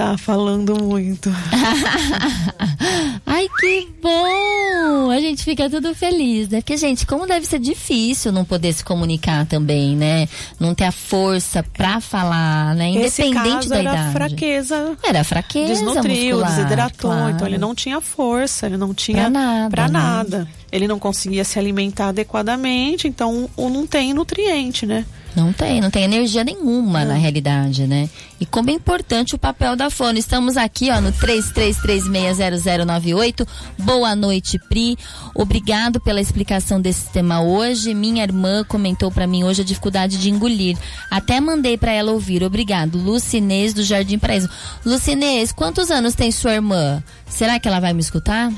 Tá 0.00 0.16
falando 0.16 0.82
muito. 0.82 1.28
Ai, 3.26 3.46
que 3.60 3.86
bom! 4.02 5.10
A 5.10 5.20
gente 5.20 5.44
fica 5.44 5.68
tudo 5.68 5.94
feliz, 5.94 6.48
né? 6.48 6.62
Porque, 6.62 6.78
gente, 6.78 7.04
como 7.04 7.26
deve 7.26 7.44
ser 7.44 7.58
difícil 7.58 8.32
não 8.32 8.42
poder 8.42 8.72
se 8.72 8.82
comunicar 8.82 9.44
também, 9.44 9.94
né? 9.94 10.26
Não 10.58 10.74
ter 10.74 10.84
a 10.84 10.90
força 10.90 11.62
pra 11.62 12.00
falar, 12.00 12.74
né? 12.76 12.88
Independente 12.88 13.68
da 13.68 13.76
era 13.76 13.92
idade. 13.92 14.12
fraqueza. 14.12 14.96
Era 15.02 15.22
fraqueza 15.22 15.74
Desnutriu, 15.74 16.38
muscular, 16.38 16.56
desidratou. 16.56 17.10
claro. 17.10 17.30
Então 17.32 17.46
ele 17.46 17.58
não 17.58 17.74
tinha 17.74 18.00
força, 18.00 18.64
ele 18.64 18.78
não 18.78 18.94
tinha 18.94 19.24
pra 19.24 19.30
nada. 19.30 19.70
Pra 19.70 19.86
né? 19.86 19.92
nada. 19.92 20.48
Ele 20.72 20.88
não 20.88 20.98
conseguia 20.98 21.44
se 21.44 21.58
alimentar 21.58 22.08
adequadamente, 22.08 23.06
então 23.06 23.50
não 23.58 23.86
tem 23.86 24.14
nutriente, 24.14 24.86
né? 24.86 25.04
Não 25.34 25.52
tem, 25.52 25.80
não 25.80 25.90
tem 25.90 26.04
energia 26.04 26.42
nenhuma 26.42 27.04
na 27.04 27.14
realidade, 27.14 27.86
né? 27.86 28.08
E 28.40 28.46
como 28.46 28.70
é 28.70 28.72
importante 28.72 29.34
o 29.34 29.38
papel 29.38 29.76
da 29.76 29.90
fono. 29.90 30.18
Estamos 30.18 30.56
aqui, 30.56 30.90
ó, 30.90 31.00
no 31.00 31.12
33360098. 31.12 33.46
Boa 33.78 34.16
noite, 34.16 34.58
Pri. 34.68 34.98
Obrigado 35.34 36.00
pela 36.00 36.20
explicação 36.20 36.80
desse 36.80 37.08
tema 37.10 37.42
hoje. 37.42 37.94
Minha 37.94 38.24
irmã 38.24 38.64
comentou 38.64 39.10
para 39.10 39.26
mim 39.26 39.44
hoje 39.44 39.62
a 39.62 39.64
dificuldade 39.64 40.18
de 40.18 40.30
engolir. 40.30 40.76
Até 41.10 41.40
mandei 41.40 41.76
para 41.76 41.92
ela 41.92 42.12
ouvir. 42.12 42.42
Obrigado. 42.42 42.98
Lucinês 42.98 43.72
do 43.72 43.84
Jardim 43.84 44.18
Paraíso. 44.18 44.50
Lucinês, 44.84 45.52
quantos 45.52 45.90
anos 45.90 46.14
tem 46.14 46.32
sua 46.32 46.54
irmã? 46.54 47.02
Será 47.28 47.60
que 47.60 47.68
ela 47.68 47.78
vai 47.78 47.92
me 47.92 48.00
escutar? 48.00 48.50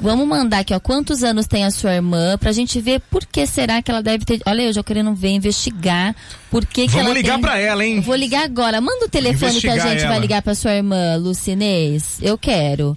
Vamos 0.00 0.26
mandar 0.26 0.60
aqui, 0.60 0.74
ó, 0.74 0.80
quantos 0.80 1.22
anos 1.22 1.46
tem 1.46 1.64
a 1.64 1.70
sua 1.70 1.94
irmã, 1.94 2.38
pra 2.38 2.52
gente 2.52 2.80
ver 2.80 3.00
por 3.10 3.26
que 3.26 3.46
será 3.46 3.82
que 3.82 3.90
ela 3.90 4.02
deve 4.02 4.24
ter. 4.24 4.40
Olha, 4.46 4.62
eu 4.62 4.72
já 4.72 4.82
querendo 4.82 5.14
ver, 5.14 5.28
investigar 5.30 6.16
por 6.50 6.64
que, 6.64 6.86
que 6.86 6.92
Vamos 6.92 7.06
ela 7.06 7.14
ligar 7.14 7.34
tem... 7.34 7.40
pra 7.42 7.58
ela, 7.58 7.84
hein? 7.84 8.00
Vou 8.00 8.14
ligar 8.14 8.44
agora. 8.44 8.80
Manda 8.80 9.04
o 9.04 9.08
telefone 9.08 9.50
Investigar 9.50 9.76
que 9.76 9.80
a 9.82 9.90
gente 9.90 10.00
ela. 10.00 10.10
vai 10.10 10.20
ligar 10.20 10.42
pra 10.42 10.54
sua 10.54 10.72
irmã, 10.72 11.16
Lucinês. 11.16 12.18
Eu 12.22 12.38
quero. 12.38 12.96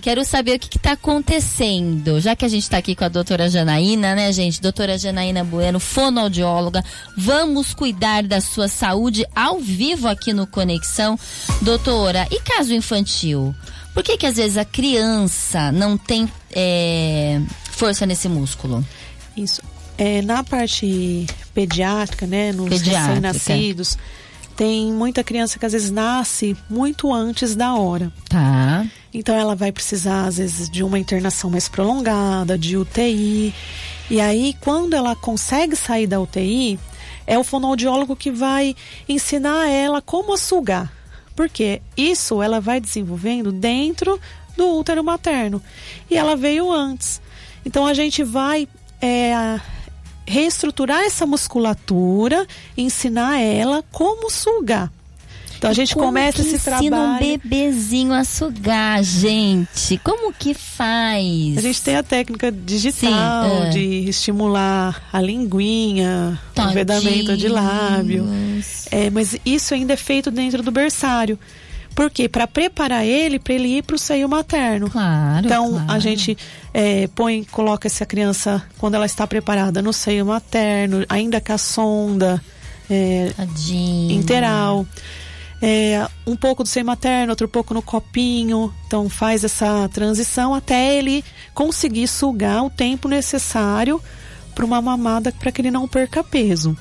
Quero 0.00 0.22
saber 0.22 0.56
o 0.56 0.58
que 0.58 0.76
está 0.76 0.92
acontecendo. 0.92 2.20
Já 2.20 2.36
que 2.36 2.44
a 2.44 2.48
gente 2.48 2.64
está 2.64 2.76
aqui 2.76 2.94
com 2.94 3.04
a 3.04 3.08
doutora 3.08 3.48
Janaína, 3.48 4.14
né, 4.14 4.30
gente? 4.32 4.60
Doutora 4.60 4.98
Janaína 4.98 5.42
Bueno, 5.42 5.80
fonoaudióloga. 5.80 6.84
Vamos 7.16 7.72
cuidar 7.72 8.22
da 8.22 8.38
sua 8.40 8.68
saúde 8.68 9.26
ao 9.34 9.58
vivo 9.60 10.06
aqui 10.06 10.34
no 10.34 10.46
Conexão. 10.46 11.18
Doutora, 11.62 12.28
e 12.30 12.38
caso 12.40 12.74
infantil? 12.74 13.54
Por 13.94 14.02
que 14.02 14.18
que 14.18 14.26
às 14.26 14.36
vezes 14.36 14.56
a 14.56 14.64
criança 14.64 15.70
não 15.70 15.96
tem 15.96 16.28
é, 16.50 17.40
força 17.70 18.04
nesse 18.04 18.28
músculo? 18.28 18.84
Isso. 19.36 19.62
É, 19.96 20.20
na 20.22 20.42
parte 20.42 21.26
pediátrica, 21.54 22.26
né, 22.26 22.52
nos 22.52 22.82
recém-nascidos, 22.82 23.96
tem 24.56 24.92
muita 24.92 25.22
criança 25.22 25.58
que 25.58 25.66
às 25.66 25.72
vezes 25.72 25.92
nasce 25.92 26.56
muito 26.68 27.12
antes 27.12 27.54
da 27.54 27.74
hora. 27.74 28.12
Tá. 28.28 28.84
Então 29.12 29.34
ela 29.36 29.54
vai 29.54 29.70
precisar, 29.70 30.26
às 30.26 30.38
vezes, 30.38 30.68
de 30.68 30.82
uma 30.82 30.98
internação 30.98 31.48
mais 31.48 31.68
prolongada, 31.68 32.58
de 32.58 32.76
UTI. 32.76 33.54
E 34.10 34.20
aí, 34.20 34.56
quando 34.60 34.94
ela 34.94 35.14
consegue 35.14 35.76
sair 35.76 36.08
da 36.08 36.20
UTI, 36.20 36.78
é 37.26 37.38
o 37.38 37.44
fonoaudiólogo 37.44 38.16
que 38.16 38.30
vai 38.30 38.74
ensinar 39.08 39.68
ela 39.68 40.02
como 40.02 40.36
sugar. 40.36 40.92
Porque 41.34 41.82
isso 41.96 42.42
ela 42.42 42.60
vai 42.60 42.80
desenvolvendo 42.80 43.50
dentro 43.50 44.20
do 44.56 44.76
útero 44.76 45.02
materno. 45.02 45.62
E 46.10 46.16
ela 46.16 46.36
veio 46.36 46.70
antes. 46.70 47.20
Então 47.64 47.86
a 47.86 47.94
gente 47.94 48.22
vai 48.22 48.68
é, 49.00 49.60
reestruturar 50.26 51.02
essa 51.02 51.26
musculatura, 51.26 52.46
ensinar 52.76 53.40
ela 53.40 53.84
como 53.90 54.30
sugar. 54.30 54.92
Então 55.64 55.70
a 55.70 55.74
gente 55.74 55.94
Como 55.94 56.06
começa 56.08 56.42
que 56.42 56.42
esse 56.42 56.56
ensina 56.56 56.76
trabalho. 56.90 57.14
um 57.14 57.18
bebezinho 57.18 58.12
a 58.12 58.22
sugar, 58.22 59.02
gente? 59.02 59.98
Como 60.04 60.30
que 60.30 60.52
faz? 60.52 61.56
A 61.56 61.60
gente 61.62 61.80
tem 61.80 61.96
a 61.96 62.02
técnica 62.02 62.52
digital 62.52 63.48
Sim, 63.48 63.62
é. 63.62 63.70
de 63.70 64.08
estimular 64.10 65.08
a 65.10 65.22
linguinha, 65.22 66.38
o 66.54 66.68
vedamento 66.70 67.34
de 67.34 67.48
lábio. 67.48 68.24
Tadinhos. 68.24 68.86
É, 68.90 69.08
mas 69.08 69.38
isso 69.42 69.72
ainda 69.72 69.94
é 69.94 69.96
feito 69.96 70.30
dentro 70.30 70.62
do 70.62 70.70
berçário. 70.70 71.38
Por 71.94 72.10
quê? 72.10 72.28
Para 72.28 72.46
preparar 72.46 73.06
ele 73.06 73.38
para 73.38 73.54
ele 73.54 73.78
ir 73.78 73.84
para 73.84 73.96
o 73.96 73.98
seio 73.98 74.28
materno. 74.28 74.90
Claro. 74.90 75.46
Então 75.46 75.70
claro. 75.70 75.92
a 75.92 75.98
gente 75.98 76.36
é, 76.74 77.08
põe, 77.14 77.42
coloca 77.44 77.88
essa 77.88 78.04
criança 78.04 78.62
quando 78.76 78.96
ela 78.96 79.06
está 79.06 79.26
preparada 79.26 79.80
no 79.80 79.94
seio 79.94 80.26
materno, 80.26 81.06
ainda 81.08 81.40
com 81.40 81.54
a 81.54 81.58
sonda 81.58 82.44
é, 82.90 83.32
Tadinho. 83.34 84.12
interal. 84.12 84.86
É, 85.62 86.06
um 86.26 86.36
pouco 86.36 86.62
do 86.62 86.68
seio 86.68 86.84
materno, 86.84 87.30
outro 87.30 87.48
pouco 87.48 87.72
no 87.72 87.80
copinho. 87.80 88.72
Então 88.86 89.08
faz 89.08 89.44
essa 89.44 89.88
transição 89.88 90.54
até 90.54 90.96
ele 90.96 91.24
conseguir 91.54 92.06
sugar 92.06 92.64
o 92.64 92.70
tempo 92.70 93.08
necessário 93.08 94.00
para 94.54 94.64
uma 94.64 94.80
mamada 94.80 95.32
para 95.32 95.50
que 95.50 95.60
ele 95.60 95.70
não 95.70 95.88
perca 95.88 96.22
peso. 96.22 96.76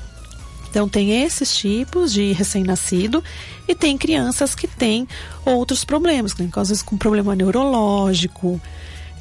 Então 0.70 0.90
tem 0.90 1.24
esses 1.24 1.56
tipos 1.56 2.12
de 2.12 2.32
recém-nascido 2.32 3.24
e 3.68 3.76
tem 3.76 3.96
crianças 3.96 4.56
que 4.56 4.68
têm 4.68 5.08
outros 5.46 5.86
problemas, 5.86 6.36
né? 6.36 6.50
às 6.56 6.70
vezes 6.70 6.82
com 6.82 6.98
problema 6.98 7.36
neurológico, 7.36 8.60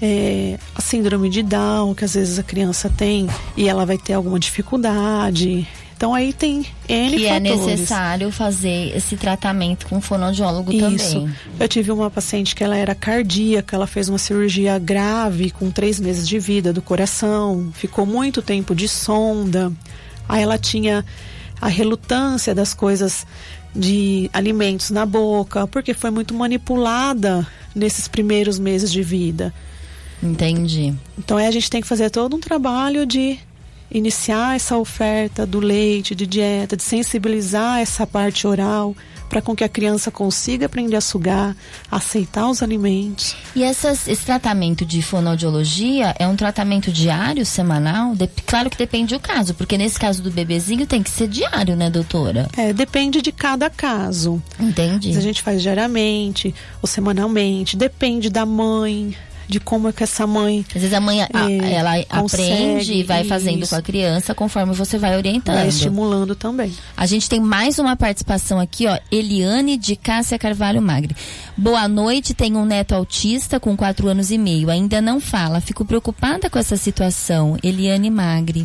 é, 0.01 0.59
a 0.75 0.81
síndrome 0.81 1.29
de 1.29 1.43
Down, 1.43 1.95
que 1.95 2.07
às 2.07 2.15
vezes 2.15 2.38
a 2.38 2.43
criança 2.43 2.88
tem 2.88 3.29
e 3.55 3.69
ela 3.69 3.85
vai 3.85 3.99
ter 3.99 4.15
alguma 4.15 4.41
dificuldade. 4.41 5.69
Então 6.03 6.17
aí 6.17 6.33
tem 6.33 6.67
N 6.88 7.17
Que 7.17 7.27
é 7.27 7.35
fatores. 7.38 7.67
necessário 7.67 8.33
fazer 8.33 8.93
esse 8.97 9.17
tratamento 9.17 9.87
com 9.87 10.01
fonoaudiólogo 10.01 10.73
Isso. 10.73 10.81
também. 10.81 11.35
Eu 11.61 11.69
tive 11.69 11.93
uma 11.93 12.11
paciente 12.11 12.57
que 12.57 12.65
ela 12.65 12.77
era 12.77 12.93
cardíaca, 12.93 13.77
ela 13.77 13.87
fez 13.87 14.09
uma 14.09 14.19
cirurgia 14.19 14.81
grave 14.81 15.53
com 15.53 15.71
três 15.71 16.01
meses 16.01 16.27
de 16.27 16.41
vida 16.41 16.73
do 16.73 16.83
coração, 16.83 17.71
ficou 17.73 18.05
muito 18.05 18.43
tempo 18.43 18.75
de 18.75 18.88
sonda. 18.88 19.73
Aí 20.29 20.43
ela 20.43 20.59
tinha 20.59 21.05
a 21.61 21.69
relutância 21.69 22.53
das 22.53 22.75
coisas 22.75 23.25
de 23.73 24.29
alimentos 24.33 24.91
na 24.91 25.07
boca, 25.07 25.69
porque 25.69 25.95
foi 25.95 26.11
muito 26.11 26.35
manipulada 26.35 27.47
nesses 27.77 28.09
primeiros 28.09 28.59
meses 28.59 28.91
de 28.91 29.05
vida. 29.05 29.55
Entendi. 30.21 30.93
Então 31.17 31.37
aí 31.37 31.47
a 31.47 31.53
gente 31.53 31.71
tem 31.71 31.81
que 31.81 31.87
fazer 31.87 32.11
todo 32.11 32.35
um 32.35 32.41
trabalho 32.41 33.07
de 33.07 33.38
iniciar 33.92 34.57
essa 34.57 34.76
oferta 34.76 35.46
do 35.46 35.61
leite, 35.61 36.14
de 36.14 36.26
dieta, 36.26 36.76
de 36.76 36.83
sensibilizar 36.83 37.81
essa 37.81 38.07
parte 38.07 38.46
oral 38.46 38.94
para 39.28 39.40
com 39.40 39.57
que 39.57 39.64
a 39.64 39.68
criança 39.68 40.11
consiga 40.11 40.66
aprender 40.66 40.94
a 40.96 41.00
sugar, 41.00 41.57
aceitar 41.90 42.48
os 42.50 42.62
alimentos. 42.62 43.35
E 43.57 43.62
essas- 43.62 44.07
esse 44.07 44.26
tratamento 44.26 44.85
de 44.85 45.00
fonoaudiologia 45.00 46.14
é 46.18 46.26
um 46.28 46.37
tratamento 46.37 46.92
diário, 46.92 47.44
semanal? 47.46 48.14
Dep- 48.14 48.42
claro 48.46 48.68
que 48.68 48.76
depende 48.76 49.14
do 49.14 49.20
caso, 49.20 49.55
porque 49.55 49.78
nesse 49.78 49.98
caso 49.98 50.22
do 50.22 50.31
bebezinho 50.31 50.87
tem 50.87 51.02
que 51.02 51.09
ser 51.11 51.28
diário, 51.28 51.74
né, 51.76 51.88
doutora? 51.88 52.46
É, 52.57 52.72
depende 52.74 53.22
de 53.22 53.33
cada 53.33 53.70
caso. 53.70 54.42
Entendi. 54.61 55.12
Se 55.12 55.18
a 55.18 55.22
gente 55.22 55.40
faz 55.42 55.62
diariamente 55.62 56.55
ou 56.83 56.87
semanalmente, 56.87 57.74
depende 57.76 58.28
da 58.28 58.44
mãe, 58.44 59.16
de 59.48 59.61
como 59.61 59.88
é 59.88 59.92
que 59.92 60.02
essa 60.02 60.26
mãe 60.26 60.64
Às 60.68 60.81
vezes 60.81 60.92
a 60.94 61.00
mãe, 61.00 61.22
a- 61.22 61.28
É, 61.35 61.72
ela 61.74 61.92
aprende 62.09 62.92
e 62.94 63.02
vai 63.02 63.24
fazendo 63.24 63.62
isso. 63.62 63.70
com 63.70 63.76
a 63.76 63.83
criança 63.83 64.35
conforme 64.35 64.72
você 64.74 64.98
vai 64.98 65.16
orientando. 65.16 65.57
vai 65.57 65.68
estimulando 65.68 66.35
também. 66.35 66.72
A 66.96 67.07
gente 67.07 67.28
tem 67.28 67.40
mais 67.40 67.78
uma 67.78 67.96
participação 67.96 68.59
aqui, 68.61 68.87
ó. 68.87 68.98
Eliane 69.11 69.76
de 69.76 69.96
Cássia 69.96 70.38
Carvalho 70.38 70.81
Magre. 70.83 71.14
Boa 71.57 71.87
noite, 71.88 72.35
tenho 72.35 72.59
um 72.59 72.64
neto 72.64 72.94
autista 72.94 73.61
com 73.61 73.76
quatro 73.76 74.09
anos 74.09 74.31
e 74.31 74.38
meio. 74.38 74.70
Ainda 74.70 75.00
não 75.00 75.20
fala. 75.20 75.61
Fico 75.61 75.85
preocupada 75.85 76.48
com 76.48 76.59
essa 76.59 76.76
situação. 76.76 77.57
Eliane 77.62 78.11
Magre. 78.11 78.62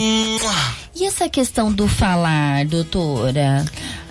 E 0.96 1.06
essa 1.06 1.30
questão 1.30 1.72
do 1.72 1.88
falar, 1.88 2.66
doutora? 2.66 3.64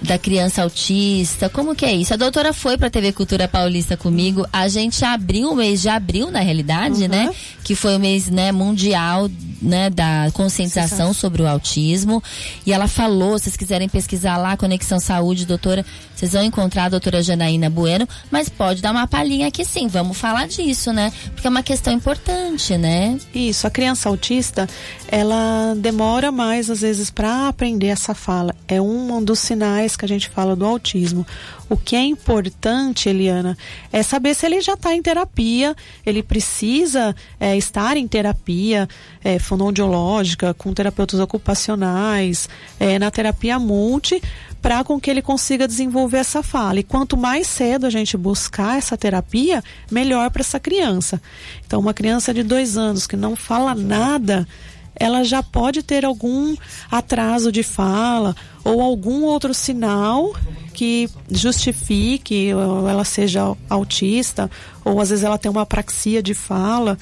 Da 0.02 0.18
criança 0.18 0.62
autista, 0.62 1.48
como 1.48 1.74
que 1.74 1.84
é 1.84 1.92
isso? 1.92 2.12
A 2.12 2.16
doutora 2.16 2.52
foi 2.52 2.76
pra 2.76 2.90
TV 2.90 3.12
Cultura 3.12 3.48
Paulista 3.48 3.96
comigo. 3.96 4.46
A 4.52 4.68
gente 4.68 5.04
abriu 5.04 5.50
o 5.50 5.56
mês 5.56 5.80
de 5.82 5.88
abril, 5.88 6.30
na 6.30 6.40
realidade, 6.40 6.55
Uhum. 7.02 7.08
né? 7.08 7.34
Que 7.64 7.74
foi 7.74 7.96
o 7.96 8.00
mês, 8.00 8.28
né, 8.28 8.52
mundial, 8.52 9.30
né, 9.60 9.90
da 9.90 10.30
conscientização 10.32 11.12
sobre 11.12 11.42
o 11.42 11.48
autismo. 11.48 12.22
E 12.64 12.72
ela 12.72 12.88
falou, 12.88 13.38
se 13.38 13.44
vocês 13.44 13.56
quiserem 13.56 13.88
pesquisar 13.88 14.36
lá, 14.36 14.56
Conexão 14.56 15.00
Saúde, 15.00 15.46
doutora, 15.46 15.84
vocês 16.16 16.32
vão 16.32 16.42
encontrar 16.42 16.84
a 16.84 16.88
doutora 16.88 17.22
Janaína 17.22 17.68
Bueno, 17.68 18.08
mas 18.30 18.48
pode 18.48 18.80
dar 18.80 18.90
uma 18.90 19.06
palhinha 19.06 19.48
aqui 19.48 19.66
sim, 19.66 19.86
vamos 19.86 20.16
falar 20.16 20.48
disso, 20.48 20.90
né? 20.90 21.12
Porque 21.34 21.46
é 21.46 21.50
uma 21.50 21.62
questão 21.62 21.92
importante, 21.92 22.78
né? 22.78 23.18
Isso, 23.34 23.66
a 23.66 23.70
criança 23.70 24.08
autista, 24.08 24.66
ela 25.08 25.74
demora 25.76 26.32
mais 26.32 26.70
às 26.70 26.80
vezes 26.80 27.10
para 27.10 27.48
aprender 27.48 27.88
essa 27.88 28.14
fala. 28.14 28.54
É 28.66 28.80
um 28.80 29.22
dos 29.22 29.40
sinais 29.40 29.94
que 29.94 30.06
a 30.06 30.08
gente 30.08 30.30
fala 30.30 30.56
do 30.56 30.64
autismo. 30.64 31.26
O 31.68 31.76
que 31.76 31.96
é 31.96 32.04
importante, 32.04 33.08
Eliana, 33.08 33.58
é 33.92 34.02
saber 34.02 34.34
se 34.34 34.46
ele 34.46 34.60
já 34.60 34.74
está 34.74 34.94
em 34.94 35.02
terapia, 35.02 35.74
ele 36.04 36.22
precisa 36.22 37.14
é, 37.40 37.56
estar 37.56 37.96
em 37.96 38.06
terapia 38.06 38.88
é, 39.22 39.38
fonoaudiológica, 39.38 40.54
com 40.54 40.72
terapeutas 40.72 41.18
ocupacionais, 41.18 42.48
é, 42.78 43.00
na 43.00 43.10
terapia 43.10 43.58
multi, 43.58 44.22
para 44.60 44.82
com 44.82 45.00
que 45.00 45.10
ele 45.10 45.22
consiga 45.22 45.68
desenvolver 45.68 46.18
essa 46.18 46.42
fala. 46.42 46.80
E 46.80 46.82
quanto 46.82 47.16
mais 47.16 47.46
cedo 47.46 47.86
a 47.86 47.90
gente 47.90 48.16
buscar 48.16 48.78
essa 48.78 48.96
terapia, 48.96 49.62
melhor 49.90 50.30
para 50.30 50.40
essa 50.40 50.58
criança. 50.58 51.20
Então, 51.66 51.80
uma 51.80 51.94
criança 51.94 52.34
de 52.34 52.42
dois 52.42 52.76
anos 52.76 53.06
que 53.06 53.16
não 53.16 53.36
fala 53.36 53.74
nada, 53.74 54.46
ela 54.94 55.22
já 55.22 55.42
pode 55.42 55.82
ter 55.82 56.04
algum 56.04 56.56
atraso 56.90 57.52
de 57.52 57.62
fala 57.62 58.34
ou 58.64 58.80
algum 58.80 59.22
outro 59.24 59.52
sinal 59.52 60.34
que 60.72 61.08
justifique 61.30 62.50
ela 62.50 63.04
seja 63.04 63.54
autista 63.68 64.50
ou 64.84 65.00
às 65.00 65.10
vezes 65.10 65.24
ela 65.24 65.38
tem 65.38 65.50
uma 65.50 65.62
apraxia 65.62 66.22
de 66.22 66.34
fala. 66.34 66.98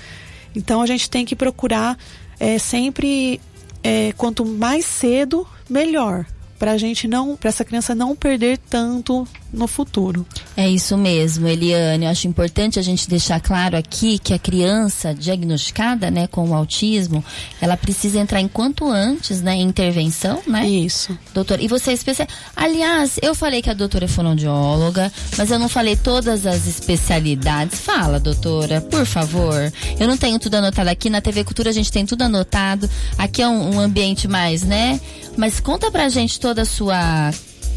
Então 0.54 0.82
a 0.82 0.86
gente 0.86 1.08
tem 1.08 1.24
que 1.24 1.36
procurar 1.36 1.96
é, 2.38 2.58
sempre 2.58 3.40
é, 3.82 4.12
quanto 4.16 4.44
mais 4.44 4.84
cedo 4.84 5.46
melhor 5.68 6.26
para 6.58 6.72
a 6.72 6.78
gente 6.78 7.06
não 7.06 7.36
para 7.36 7.48
essa 7.48 7.64
criança 7.64 7.94
não 7.94 8.14
perder 8.14 8.58
tanto 8.58 9.26
no 9.54 9.66
futuro. 9.66 10.26
É 10.56 10.68
isso 10.68 10.96
mesmo, 10.96 11.46
Eliane. 11.46 12.04
Eu 12.04 12.10
acho 12.10 12.28
importante 12.28 12.78
a 12.78 12.82
gente 12.82 13.08
deixar 13.08 13.40
claro 13.40 13.76
aqui 13.76 14.18
que 14.18 14.34
a 14.34 14.38
criança 14.38 15.14
diagnosticada, 15.14 16.10
né, 16.10 16.26
com 16.26 16.48
o 16.48 16.54
autismo, 16.54 17.24
ela 17.60 17.76
precisa 17.76 18.18
entrar 18.18 18.40
enquanto 18.40 18.88
antes, 18.88 19.40
né, 19.40 19.54
em 19.54 19.62
intervenção, 19.62 20.42
né? 20.46 20.68
Isso. 20.68 21.16
Doutor, 21.32 21.60
e 21.60 21.68
você 21.68 21.90
é 21.90 21.94
especial. 21.94 22.28
Aliás, 22.54 23.18
eu 23.22 23.34
falei 23.34 23.62
que 23.62 23.70
a 23.70 23.74
doutora 23.74 24.04
é 24.04 24.08
fonoaudióloga, 24.08 25.12
mas 25.36 25.50
eu 25.50 25.58
não 25.58 25.68
falei 25.68 25.96
todas 25.96 26.46
as 26.46 26.66
especialidades. 26.66 27.80
Fala, 27.80 28.20
doutora, 28.20 28.80
por 28.80 29.06
favor. 29.06 29.72
Eu 29.98 30.06
não 30.06 30.16
tenho 30.16 30.38
tudo 30.38 30.56
anotado 30.56 30.90
aqui. 30.90 31.08
Na 31.08 31.20
TV 31.20 31.44
Cultura 31.44 31.70
a 31.70 31.72
gente 31.72 31.90
tem 31.90 32.04
tudo 32.04 32.22
anotado. 32.22 32.88
Aqui 33.16 33.42
é 33.42 33.48
um, 33.48 33.76
um 33.76 33.80
ambiente 33.80 34.28
mais, 34.28 34.62
né? 34.62 35.00
Mas 35.36 35.60
conta 35.60 35.90
pra 35.90 36.08
gente 36.08 36.38
toda 36.38 36.62
a 36.62 36.64
sua 36.64 37.30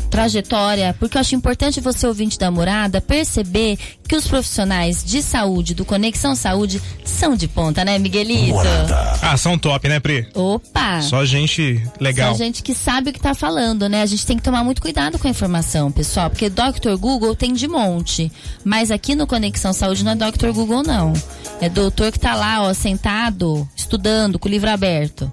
trajetória, 0.07 0.95
porque 0.99 1.17
eu 1.17 1.21
acho 1.21 1.35
importante 1.35 1.79
você, 1.79 2.07
ouvinte 2.07 2.39
da 2.39 2.49
morada, 2.49 2.99
perceber 2.99 3.77
que 4.07 4.15
os 4.15 4.27
profissionais 4.27 5.03
de 5.03 5.21
saúde, 5.21 5.73
do 5.73 5.83
Conexão 5.83 6.35
Saúde, 6.35 6.81
são 7.03 7.35
de 7.35 7.47
ponta, 7.47 7.83
né, 7.83 7.99
Miguelito? 7.99 8.53
Morada. 8.53 9.19
Ah, 9.21 9.37
são 9.37 9.57
top, 9.57 9.87
né, 9.87 9.99
Pri? 9.99 10.27
Opa! 10.33 11.01
Só 11.01 11.25
gente 11.25 11.81
legal. 11.99 12.31
Só 12.31 12.37
gente 12.37 12.63
que 12.63 12.73
sabe 12.73 13.09
o 13.09 13.13
que 13.13 13.19
tá 13.19 13.33
falando, 13.33 13.89
né? 13.89 14.01
A 14.01 14.05
gente 14.05 14.25
tem 14.25 14.37
que 14.37 14.43
tomar 14.43 14.63
muito 14.63 14.81
cuidado 14.81 15.19
com 15.19 15.27
a 15.27 15.31
informação, 15.31 15.91
pessoal, 15.91 16.29
porque 16.29 16.49
Dr. 16.49 16.95
Google 16.97 17.35
tem 17.35 17.53
de 17.53 17.67
monte. 17.67 18.31
Mas 18.63 18.91
aqui 18.91 19.13
no 19.15 19.27
Conexão 19.27 19.73
Saúde 19.73 20.03
não 20.03 20.13
é 20.13 20.15
Dr. 20.15 20.51
Google, 20.53 20.83
não. 20.83 21.13
É 21.59 21.67
doutor 21.67 22.11
que 22.11 22.19
tá 22.19 22.35
lá, 22.35 22.63
ó, 22.63 22.73
sentado, 22.73 23.67
estudando, 23.75 24.39
com 24.39 24.47
o 24.47 24.51
livro 24.51 24.69
aberto. 24.69 25.29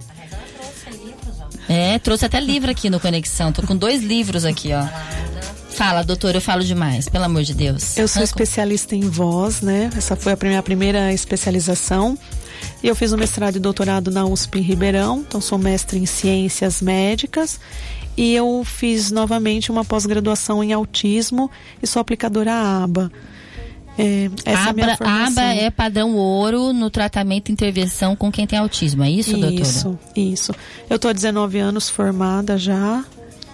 É, 1.68 1.98
trouxe 1.98 2.26
até 2.26 2.40
livro 2.40 2.70
aqui 2.70 2.90
no 2.90 3.00
Conexão. 3.00 3.52
Tô 3.52 3.62
com 3.62 3.76
dois 3.76 4.02
livros 4.02 4.44
aqui, 4.44 4.72
ó. 4.72 4.86
Fala, 5.70 6.02
doutor, 6.04 6.34
eu 6.34 6.40
falo 6.40 6.62
demais, 6.62 7.08
pelo 7.08 7.24
amor 7.24 7.42
de 7.42 7.52
Deus. 7.52 7.96
Eu 7.96 8.06
sou 8.06 8.22
especialista 8.22 8.94
em 8.94 9.08
voz, 9.08 9.60
né? 9.60 9.90
Essa 9.96 10.14
foi 10.14 10.32
a 10.32 10.38
minha 10.42 10.62
primeira 10.62 11.12
especialização. 11.12 12.16
E 12.82 12.86
eu 12.86 12.94
fiz 12.94 13.12
um 13.12 13.16
mestrado 13.16 13.56
e 13.56 13.60
doutorado 13.60 14.10
na 14.10 14.24
USP 14.24 14.60
em 14.60 14.62
Ribeirão, 14.62 15.24
então 15.26 15.40
sou 15.40 15.58
mestre 15.58 15.98
em 15.98 16.06
ciências 16.06 16.80
médicas. 16.80 17.58
E 18.16 18.34
eu 18.34 18.62
fiz 18.64 19.10
novamente 19.10 19.72
uma 19.72 19.84
pós-graduação 19.84 20.62
em 20.62 20.72
autismo 20.72 21.50
e 21.82 21.86
sou 21.86 22.00
aplicadora 22.00 22.52
ABA. 22.52 23.10
É, 23.96 24.28
essa 24.44 24.70
Abra, 24.70 24.92
é 24.92 25.06
ABA 25.06 25.42
é 25.42 25.70
padrão 25.70 26.16
ouro 26.16 26.72
no 26.72 26.90
tratamento 26.90 27.48
e 27.48 27.52
intervenção 27.52 28.16
com 28.16 28.30
quem 28.30 28.46
tem 28.46 28.58
autismo, 28.58 29.04
é 29.04 29.10
isso, 29.10 29.30
isso 29.30 29.38
doutora? 29.38 29.62
Isso, 29.62 29.98
isso. 30.16 30.54
Eu 30.90 30.96
estou 30.96 31.10
há 31.10 31.14
19 31.14 31.58
anos 31.58 31.88
formada 31.88 32.58
já, 32.58 33.04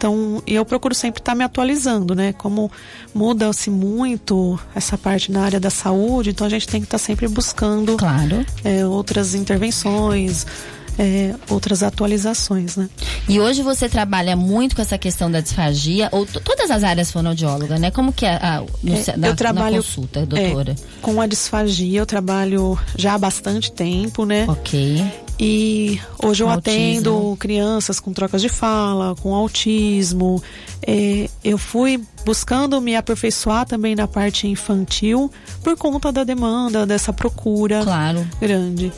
então 0.01 0.43
eu 0.47 0.65
procuro 0.65 0.95
sempre 0.95 1.21
estar 1.21 1.33
tá 1.33 1.37
me 1.37 1.45
atualizando, 1.45 2.15
né? 2.15 2.33
Como 2.33 2.71
muda-se 3.15 3.69
muito 3.69 4.59
essa 4.75 4.97
parte 4.97 5.31
na 5.31 5.43
área 5.43 5.61
da 5.61 5.69
saúde, 5.69 6.31
então 6.31 6.47
a 6.47 6.51
gente 6.51 6.67
tem 6.67 6.81
que 6.81 6.87
estar 6.87 6.99
tá 6.99 7.05
sempre 7.05 7.29
buscando 7.29 7.99
claro. 7.99 8.47
é, 8.65 8.87
outras 8.87 9.35
intervenções, 9.35 10.47
é, 11.01 11.35
outras 11.49 11.83
atualizações, 11.83 12.77
né? 12.77 12.87
E 13.27 13.41
hoje 13.41 13.63
você 13.63 13.89
trabalha 13.89 14.37
muito 14.37 14.77
com 14.77 14.83
essa 14.83 14.99
questão 14.99 15.31
da 15.31 15.41
disfagia, 15.41 16.11
ou 16.13 16.27
todas 16.27 16.71
as 16.71 16.85
áreas 16.85 17.11
fonoaudiólogas, 17.11 17.81
né? 17.81 17.91
Como 17.91 18.13
que 18.13 18.27
é 18.27 18.35
a, 18.35 18.63
no, 18.83 18.95
é, 18.95 19.17
na, 19.17 19.29
eu 19.29 19.35
trabalho, 19.35 19.77
consulta, 19.77 20.27
doutora? 20.27 20.73
É, 20.73 21.01
com 21.01 21.19
a 21.19 21.27
disfagia 21.27 22.01
eu 22.01 22.05
trabalho 22.05 22.79
já 22.99 23.15
há 23.15 23.19
bastante 23.19 23.73
tempo, 23.73 24.27
né? 24.27 24.45
Ok. 24.47 25.03
E 25.43 25.99
hoje 26.23 26.43
eu 26.43 26.51
atendo 26.51 27.35
crianças 27.41 27.99
com 27.99 28.13
trocas 28.13 28.43
de 28.43 28.51
fala, 28.51 29.15
com 29.23 29.35
autismo. 29.35 30.43
É, 30.87 31.31
eu 31.43 31.57
fui 31.57 31.99
buscando 32.27 32.79
me 32.79 32.95
aperfeiçoar 32.95 33.65
também 33.65 33.95
na 33.95 34.07
parte 34.07 34.47
infantil 34.47 35.33
por 35.63 35.79
conta 35.79 36.13
da 36.13 36.25
demanda, 36.25 36.85
dessa 36.85 37.11
procura 37.11 37.83
claro. 37.83 38.29
grande. 38.39 38.93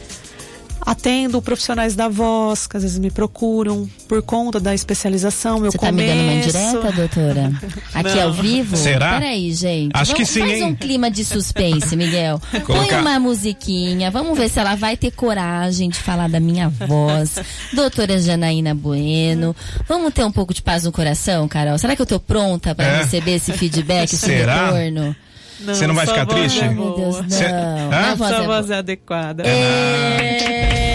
Atendo 0.85 1.41
profissionais 1.41 1.95
da 1.95 2.09
voz, 2.09 2.67
que 2.67 2.77
às 2.77 2.83
vezes 2.83 2.99
me 2.99 3.11
procuram 3.11 3.89
por 4.09 4.21
conta 4.21 4.59
da 4.59 4.75
especialização, 4.75 5.61
meu 5.61 5.71
Você 5.71 5.79
tá 5.79 5.93
me 5.93 6.05
dando 6.05 6.21
uma 6.23 6.33
indireta, 6.33 6.93
doutora? 6.93 7.53
Aqui 7.95 8.17
Não. 8.17 8.23
ao 8.23 8.33
vivo? 8.33 8.77
Será? 8.77 9.13
Peraí, 9.21 9.53
gente. 9.53 9.93
Acho 9.95 10.13
vamos, 10.13 10.29
que 10.29 10.33
sim, 10.35 10.41
Faz 10.41 10.53
hein? 10.53 10.65
um 10.65 10.75
clima 10.75 11.09
de 11.09 11.25
suspense, 11.25 11.95
Miguel. 11.95 12.41
Põe 12.67 13.01
uma 13.01 13.21
musiquinha, 13.21 14.11
vamos 14.11 14.37
ver 14.37 14.49
se 14.49 14.59
ela 14.59 14.75
vai 14.75 14.97
ter 14.97 15.13
coragem 15.13 15.89
de 15.89 15.99
falar 15.99 16.29
da 16.29 16.41
minha 16.41 16.69
voz. 16.69 17.37
doutora 17.73 18.19
Janaína 18.19 18.75
Bueno. 18.75 19.55
Vamos 19.89 20.13
ter 20.13 20.25
um 20.25 20.33
pouco 20.33 20.53
de 20.53 20.63
paz 20.63 20.85
no 20.85 20.91
coração, 20.91 21.47
Carol? 21.47 21.79
Será 21.79 21.95
que 21.95 22.03
eu 22.03 22.07
tô 22.07 22.19
pronta 22.19 22.75
para 22.75 22.87
é. 22.87 23.03
receber 23.03 23.37
esse 23.37 23.53
feedback, 23.53 24.13
esse 24.13 24.17
Será? 24.19 24.67
retorno? 24.73 25.15
Não, 25.65 25.75
Você 25.75 25.87
não 25.87 25.95
vai 25.95 26.07
ficar 26.07 26.27
triste? 26.27 26.65
É 26.65 26.69
Meu 26.69 26.95
Deus, 26.95 27.21
não. 27.21 27.31
Cê... 27.31 27.45
Hã? 27.47 28.15
Voz 28.17 28.31
Sua 28.31 28.43
é 28.43 28.47
voz 28.47 28.71
é 28.71 28.75
adequada. 28.77 29.43
É... 29.47 30.92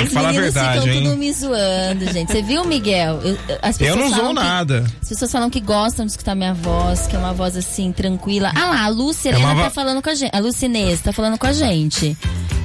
Tem 0.00 0.06
que 0.08 0.14
falar 0.14 0.28
a 0.30 0.32
verdade, 0.32 0.80
ficam 0.80 0.94
hein? 0.94 1.04
tudo 1.04 1.16
me 1.16 1.32
zoando, 1.32 2.12
gente. 2.12 2.32
Você 2.32 2.42
viu, 2.42 2.64
Miguel? 2.64 3.20
Eu, 3.22 3.38
as 3.60 3.80
eu 3.80 3.96
não 3.96 4.08
zoo 4.08 4.32
nada. 4.32 4.84
as 5.00 5.08
pessoas 5.08 5.30
falam 5.30 5.50
que 5.50 5.60
gostam 5.60 6.06
de 6.06 6.12
escutar 6.12 6.34
minha 6.34 6.54
voz, 6.54 7.06
que 7.06 7.14
é 7.14 7.18
uma 7.18 7.32
voz 7.32 7.56
assim, 7.56 7.92
tranquila. 7.92 8.50
Ah 8.54 8.66
lá, 8.66 8.84
a 8.84 8.88
Lúcia 8.88 9.30
é 9.30 9.36
uma... 9.36 9.54
tá 9.64 9.70
falando 9.70 10.02
com 10.02 10.10
a 10.10 10.14
gente. 10.14 10.34
A 10.34 10.38
Lucinês 10.38 11.00
tá 11.00 11.12
falando 11.12 11.38
com 11.38 11.46
a 11.46 11.52
gente. 11.52 12.16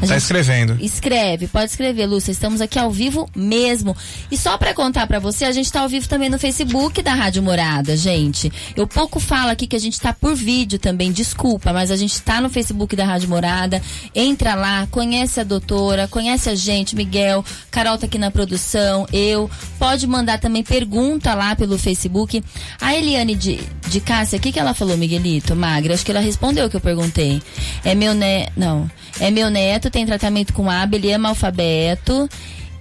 A 0.02 0.08
tá 0.08 0.18
escrevendo. 0.18 0.78
Escreve, 0.80 1.48
pode 1.48 1.72
escrever, 1.72 2.06
Lúcia. 2.06 2.32
Estamos 2.32 2.62
aqui 2.62 2.78
ao 2.78 2.92
vivo 2.92 3.30
mesmo. 3.36 3.96
E 4.30 4.38
só 4.38 4.58
para 4.58 4.74
contar 4.74 5.08
para 5.08 5.20
você, 5.20 5.46
a 5.46 5.52
gente 5.52 5.72
tá 5.72 5.82
ao 5.82 5.90
vivo 5.90 6.08
também 6.08 6.30
no 6.30 6.38
Facebook 6.38 7.02
da 7.02 7.14
Rádio 7.14 7.42
Morada, 7.42 7.96
gente. 7.98 8.52
Eu 8.76 8.88
pouco 8.88 9.20
falo 9.20 9.50
aqui 9.50 9.68
que 9.68 9.76
a 9.76 9.80
gente 9.80 10.00
tá 10.00 10.14
por 10.14 10.36
vídeo 10.36 10.78
também, 10.78 11.12
desculpa, 11.12 11.74
mas 11.74 11.92
a 11.92 11.96
gente 11.96 12.22
tá 12.22 12.40
no 12.42 12.50
Facebook 12.50 12.96
da 12.96 13.06
Rádio 13.06 13.30
Morada. 13.30 13.82
Entra 14.14 14.56
lá, 14.56 14.88
conhece 14.92 15.40
a 15.40 15.44
doutora, 15.44 16.08
conhece 16.08 16.50
a 16.50 16.56
gente, 16.56 16.96
Miguel. 16.96 17.25
Carol 17.72 17.98
tá 17.98 18.06
aqui 18.06 18.18
na 18.18 18.32
produção, 18.32 19.06
eu. 19.12 19.50
Pode 19.78 20.08
mandar 20.08 20.40
também 20.40 20.64
pergunta 20.64 21.34
lá 21.34 21.56
pelo 21.56 21.78
Facebook. 21.78 22.44
A 22.80 22.96
Eliane 22.96 23.36
de, 23.36 23.60
de 23.88 24.00
Cássia, 24.00 24.38
o 24.38 24.42
que, 24.42 24.52
que 24.52 24.60
ela 24.60 24.74
falou, 24.74 24.98
Miguelito? 24.98 25.56
Magra, 25.56 25.94
acho 25.94 26.06
que 26.06 26.12
ela 26.12 26.20
respondeu 26.20 26.66
o 26.66 26.70
que 26.70 26.76
eu 26.76 26.82
perguntei. 26.82 27.42
É 27.84 27.94
meu 27.96 28.14
neto. 28.14 28.52
Não. 28.56 28.90
É 29.20 29.32
meu 29.32 29.50
neto, 29.50 29.90
tem 29.90 30.06
tratamento 30.06 30.54
com 30.54 30.70
aba, 30.70 30.96
ele 30.96 31.12
ama 31.12 31.30
alfabeto. 31.30 32.30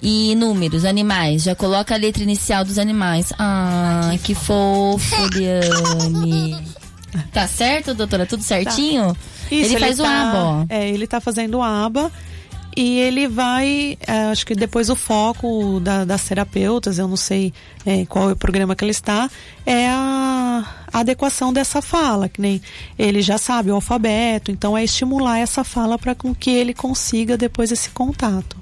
E 0.02 0.34
números, 0.34 0.84
animais. 0.84 1.44
Já 1.44 1.54
coloca 1.54 1.94
a 1.94 1.98
letra 1.98 2.22
inicial 2.22 2.62
dos 2.62 2.78
animais. 2.78 3.32
Ah, 3.38 4.12
que 4.22 4.34
fofo, 4.34 5.14
Eliane. 5.34 6.62
Tá 7.32 7.46
certo, 7.46 7.94
doutora? 7.94 8.26
Tudo 8.26 8.42
certinho? 8.42 9.14
Tá. 9.14 9.20
Isso, 9.50 9.74
ele, 9.74 9.74
ele 9.74 9.78
faz 9.78 9.96
tá, 9.96 10.02
o 10.02 10.06
aba, 10.06 10.44
ó. 10.44 10.64
É, 10.68 10.88
ele 10.88 11.06
tá 11.06 11.20
fazendo 11.20 11.58
o 11.58 11.62
aba 11.62 12.10
e 12.76 12.98
ele 12.98 13.28
vai, 13.28 13.96
é, 14.06 14.12
acho 14.26 14.44
que 14.44 14.54
depois 14.54 14.88
o 14.90 14.96
foco 14.96 15.80
da, 15.80 16.04
das 16.04 16.24
terapeutas, 16.24 16.98
eu 16.98 17.06
não 17.06 17.16
sei 17.16 17.52
é, 17.86 18.04
qual 18.06 18.30
é 18.30 18.32
o 18.32 18.36
programa 18.36 18.74
que 18.74 18.84
ele 18.84 18.90
está, 18.90 19.30
é 19.64 19.88
a, 19.88 20.64
a, 20.92 21.00
adequação 21.00 21.52
dessa 21.52 21.80
fala, 21.80 22.28
que 22.28 22.40
nem 22.40 22.60
ele 22.98 23.22
já 23.22 23.38
sabe 23.38 23.70
o 23.70 23.74
alfabeto, 23.74 24.50
então 24.50 24.76
é 24.76 24.82
estimular 24.82 25.38
essa 25.38 25.62
fala 25.62 25.98
para 25.98 26.14
com 26.14 26.34
que 26.34 26.50
ele 26.50 26.74
consiga 26.74 27.36
depois 27.36 27.70
esse 27.70 27.90
contato. 27.90 28.56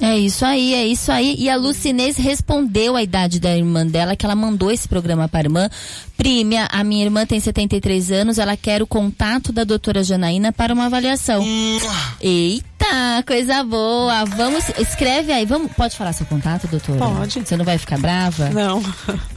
É 0.00 0.18
isso 0.18 0.44
aí, 0.44 0.74
é 0.74 0.84
isso 0.84 1.12
aí. 1.12 1.36
E 1.38 1.48
a 1.48 1.56
Lucinês 1.56 2.16
respondeu 2.16 2.96
a 2.96 3.02
idade 3.02 3.38
da 3.38 3.56
irmã 3.56 3.86
dela, 3.86 4.16
que 4.16 4.26
ela 4.26 4.34
mandou 4.34 4.70
esse 4.70 4.88
programa 4.88 5.28
para 5.28 5.40
a 5.40 5.42
irmã. 5.44 5.70
Prime, 6.22 6.54
a 6.70 6.84
minha 6.84 7.04
irmã 7.04 7.26
tem 7.26 7.40
73 7.40 8.12
anos, 8.12 8.38
ela 8.38 8.56
quer 8.56 8.80
o 8.80 8.86
contato 8.86 9.52
da 9.52 9.64
doutora 9.64 10.04
Janaína 10.04 10.52
para 10.52 10.72
uma 10.72 10.86
avaliação. 10.86 11.44
Eita, 12.20 13.24
coisa 13.26 13.64
boa. 13.64 14.24
Vamos, 14.26 14.68
escreve 14.78 15.32
aí. 15.32 15.44
Vamos, 15.44 15.72
pode 15.72 15.96
falar 15.96 16.12
seu 16.12 16.24
contato, 16.24 16.68
doutora? 16.68 17.00
Pode. 17.00 17.40
Você 17.40 17.56
não 17.56 17.64
vai 17.64 17.76
ficar 17.76 17.98
brava? 17.98 18.50
Não. 18.50 18.80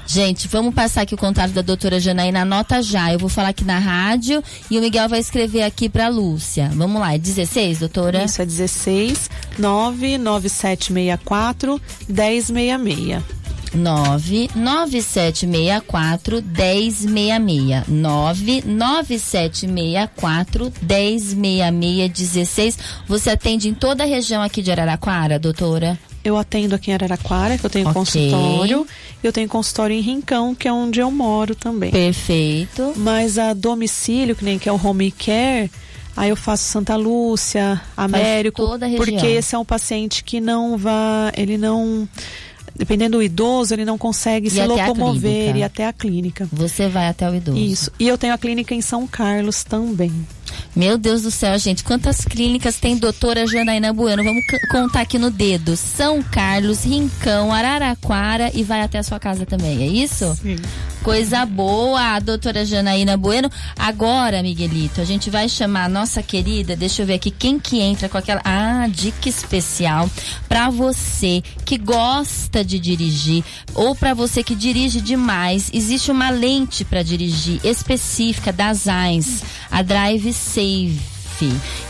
Gente, 0.06 0.48
vamos 0.48 0.76
passar 0.76 1.02
aqui 1.02 1.15
o 1.15 1.17
contato 1.17 1.54
da 1.54 1.63
doutora 1.63 2.00
Janaína. 2.00 2.41
Anota 2.41 2.84
já. 2.84 3.12
Eu 3.12 3.17
vou 3.17 3.30
falar 3.30 3.50
aqui 3.50 3.65
na 3.65 3.80
rádio 3.80 4.43
e 4.69 4.78
o 4.78 4.82
Miguel 4.82 5.10
vai 5.10 5.17
escrever 5.17 5.63
aqui 5.63 5.89
para 5.89 6.08
Lúcia. 6.08 6.69
Vamos 6.76 7.02
lá, 7.02 7.15
é 7.15 7.17
16, 7.17 7.80
doutora? 7.80 8.26
Isso, 8.26 8.43
é 8.43 8.45
16 8.45 9.28
99764 9.58 11.82
1066. 12.08 13.44
99764 13.75 16.41
1066. 16.41 17.88
99764 17.88 20.73
1066 20.81 22.11
16. 22.11 22.77
Você 23.07 23.29
atende 23.29 23.69
em 23.69 23.73
toda 23.73 24.03
a 24.03 24.07
região 24.07 24.41
aqui 24.41 24.61
de 24.61 24.71
Araraquara, 24.71 25.39
doutora? 25.39 25.97
Eu 26.23 26.38
atendo 26.38 26.73
aqui 26.73 26.89
em 26.89 26.93
Araraquara, 26.95 27.57
que 27.57 27.65
eu 27.65 27.69
tenho 27.69 27.88
okay. 27.88 28.01
consultório. 28.01 28.88
Eu 29.23 29.31
tenho 29.31 29.47
consultório 29.47 29.95
em 29.95 30.01
Rincão, 30.01 30.55
que 30.55 30.67
é 30.67 30.73
onde 30.73 30.99
eu 30.99 31.11
moro 31.11 31.53
também. 31.53 31.91
Perfeito. 31.91 32.93
Mas 32.95 33.38
a 33.38 33.53
domicílio, 33.53 34.35
que 34.35 34.43
nem 34.43 34.57
que 34.57 34.67
é 34.67 34.71
o 34.71 34.81
home 34.83 35.11
care, 35.11 35.69
Aí 36.17 36.29
eu 36.29 36.38
faço 36.38 36.63
Santa 36.63 36.95
Lúcia, 36.95 37.81
Américo, 37.95 38.65
toda 38.65 38.85
a 38.85 38.89
porque 38.89 39.27
esse 39.27 39.53
é 39.53 39.57
um 39.57 39.65
paciente 39.65 40.23
que 40.23 40.39
não 40.39 40.77
vai, 40.77 41.33
ele 41.35 41.57
não 41.57 42.07
dependendo 42.75 43.17
do 43.17 43.23
idoso, 43.23 43.73
ele 43.73 43.85
não 43.85 43.97
consegue 43.97 44.49
se 44.49 44.63
locomover 44.65 45.55
e 45.55 45.63
até 45.63 45.85
a 45.88 45.93
clínica. 45.93 46.47
Você 46.51 46.88
vai 46.88 47.07
até 47.07 47.29
o 47.29 47.35
idoso. 47.35 47.57
Isso. 47.57 47.91
E 47.99 48.07
eu 48.07 48.17
tenho 48.17 48.33
a 48.33 48.38
clínica 48.38 48.73
em 48.75 48.81
São 48.81 49.07
Carlos 49.07 49.63
também. 49.63 50.11
Meu 50.75 50.97
Deus 50.97 51.21
do 51.21 51.31
céu, 51.31 51.57
gente, 51.57 51.85
quantas 51.85 52.25
clínicas 52.25 52.75
tem 52.75 52.97
doutora 52.97 53.47
Janaína 53.47 53.93
Bueno? 53.93 54.21
Vamos 54.21 54.43
contar 54.69 55.01
aqui 55.01 55.17
no 55.17 55.31
dedo. 55.31 55.77
São 55.77 56.21
Carlos, 56.21 56.83
Rincão, 56.83 57.53
Araraquara 57.53 58.51
e 58.53 58.61
vai 58.61 58.81
até 58.81 58.97
a 58.97 59.03
sua 59.03 59.17
casa 59.17 59.45
também, 59.45 59.83
é 59.83 59.88
isso? 59.88 60.35
Sim. 60.41 60.57
Coisa 61.05 61.45
boa, 61.45 62.19
doutora 62.19 62.65
Janaína 62.65 63.15
Bueno. 63.15 63.47
Agora, 63.77 64.41
Miguelito, 64.41 64.99
a 64.99 65.05
gente 65.05 65.29
vai 65.29 65.47
chamar 65.47 65.85
a 65.85 65.89
nossa 65.89 66.23
querida, 66.23 66.75
deixa 66.75 67.03
eu 67.03 67.05
ver 67.05 67.13
aqui, 67.13 67.29
quem 67.29 67.59
que 67.59 67.79
entra 67.79 68.09
com 68.09 68.17
aquela. 68.17 68.41
Ah, 68.43 68.88
dica 68.89 69.29
especial 69.29 70.09
para 70.49 70.69
você 70.71 71.43
que 71.63 71.78
gosta 71.78 72.65
de 72.65 72.80
dirigir 72.80 73.43
ou 73.76 73.95
para 73.95 74.15
você 74.15 74.43
que 74.43 74.55
dirige 74.55 74.99
demais. 74.99 75.69
Existe 75.71 76.09
uma 76.09 76.32
lente 76.32 76.84
para 76.84 77.03
dirigir 77.03 77.61
específica 77.63 78.51
da 78.51 78.73
Zines, 78.73 79.43
a 79.69 79.84
Drive 79.84 80.34
Save. 80.66 81.16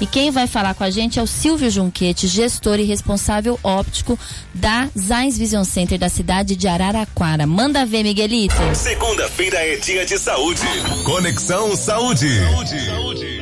E 0.02 0.08
quem 0.08 0.32
vai 0.32 0.48
falar 0.48 0.74
com 0.74 0.84
a 0.84 0.90
gente 0.90 1.20
é 1.20 1.22
o 1.22 1.28
Silvio 1.28 1.70
Junquete, 1.70 2.28
gestor 2.28 2.80
e 2.80 2.84
responsável 2.84 3.60
óptico 3.64 4.18
da 4.54 4.90
Zais 4.98 5.38
Vision 5.38 5.64
Center 5.64 6.00
da 6.00 6.10
cidade 6.10 6.56
de 6.56 6.68
Araraquara. 6.68 7.46
Manda 7.46 7.86
ver, 7.86 8.04
Miguelito. 8.04 8.56
Segunda-feira 8.74 9.58
é 9.58 9.76
dia 9.76 10.06
de 10.06 10.18
saúde. 10.18 10.62
Conexão 11.04 11.76
Saúde. 11.76 12.28
Saúde. 12.40 12.86
saúde. 12.86 13.35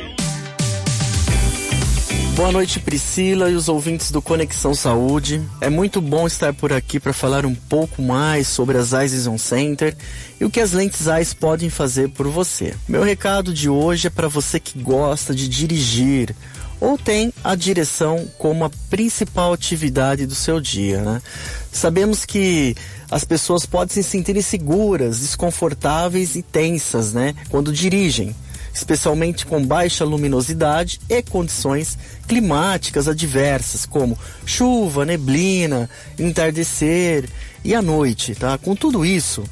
Boa 2.34 2.50
noite, 2.50 2.80
Priscila 2.80 3.48
e 3.48 3.54
os 3.54 3.68
ouvintes 3.68 4.10
do 4.10 4.20
Conexão 4.20 4.74
Saúde. 4.74 5.40
É 5.60 5.70
muito 5.70 6.00
bom 6.00 6.26
estar 6.26 6.52
por 6.52 6.72
aqui 6.72 6.98
para 6.98 7.12
falar 7.12 7.46
um 7.46 7.54
pouco 7.54 8.02
mais 8.02 8.48
sobre 8.48 8.76
as 8.76 8.92
Eyes 8.92 9.12
Vision 9.12 9.38
Center 9.38 9.96
e 10.40 10.44
o 10.44 10.50
que 10.50 10.58
as 10.58 10.72
lentes 10.72 11.06
Eyes 11.06 11.32
podem 11.32 11.70
fazer 11.70 12.08
por 12.08 12.26
você. 12.26 12.74
Meu 12.88 13.04
recado 13.04 13.54
de 13.54 13.68
hoje 13.68 14.08
é 14.08 14.10
para 14.10 14.26
você 14.26 14.58
que 14.58 14.76
gosta 14.80 15.32
de 15.32 15.48
dirigir 15.48 16.34
ou 16.80 16.98
tem 16.98 17.32
a 17.44 17.54
direção 17.54 18.28
como 18.36 18.64
a 18.64 18.70
principal 18.90 19.52
atividade 19.52 20.26
do 20.26 20.34
seu 20.34 20.60
dia, 20.60 21.02
né? 21.02 21.22
Sabemos 21.70 22.24
que 22.24 22.74
as 23.08 23.22
pessoas 23.22 23.64
podem 23.64 23.94
se 23.94 24.02
sentir 24.02 24.36
inseguras, 24.36 25.20
desconfortáveis 25.20 26.34
e 26.34 26.42
tensas, 26.42 27.12
né, 27.12 27.32
quando 27.48 27.72
dirigem 27.72 28.34
especialmente 28.74 29.46
com 29.46 29.64
baixa 29.64 30.04
luminosidade 30.04 31.00
e 31.08 31.22
condições 31.22 31.96
climáticas 32.26 33.06
adversas, 33.06 33.86
como 33.86 34.18
chuva, 34.44 35.04
neblina, 35.04 35.88
entardecer 36.18 37.28
e 37.64 37.74
a 37.74 37.80
noite, 37.80 38.34
tá? 38.34 38.58
Com 38.58 38.74
tudo 38.74 39.06
isso, 39.06 39.44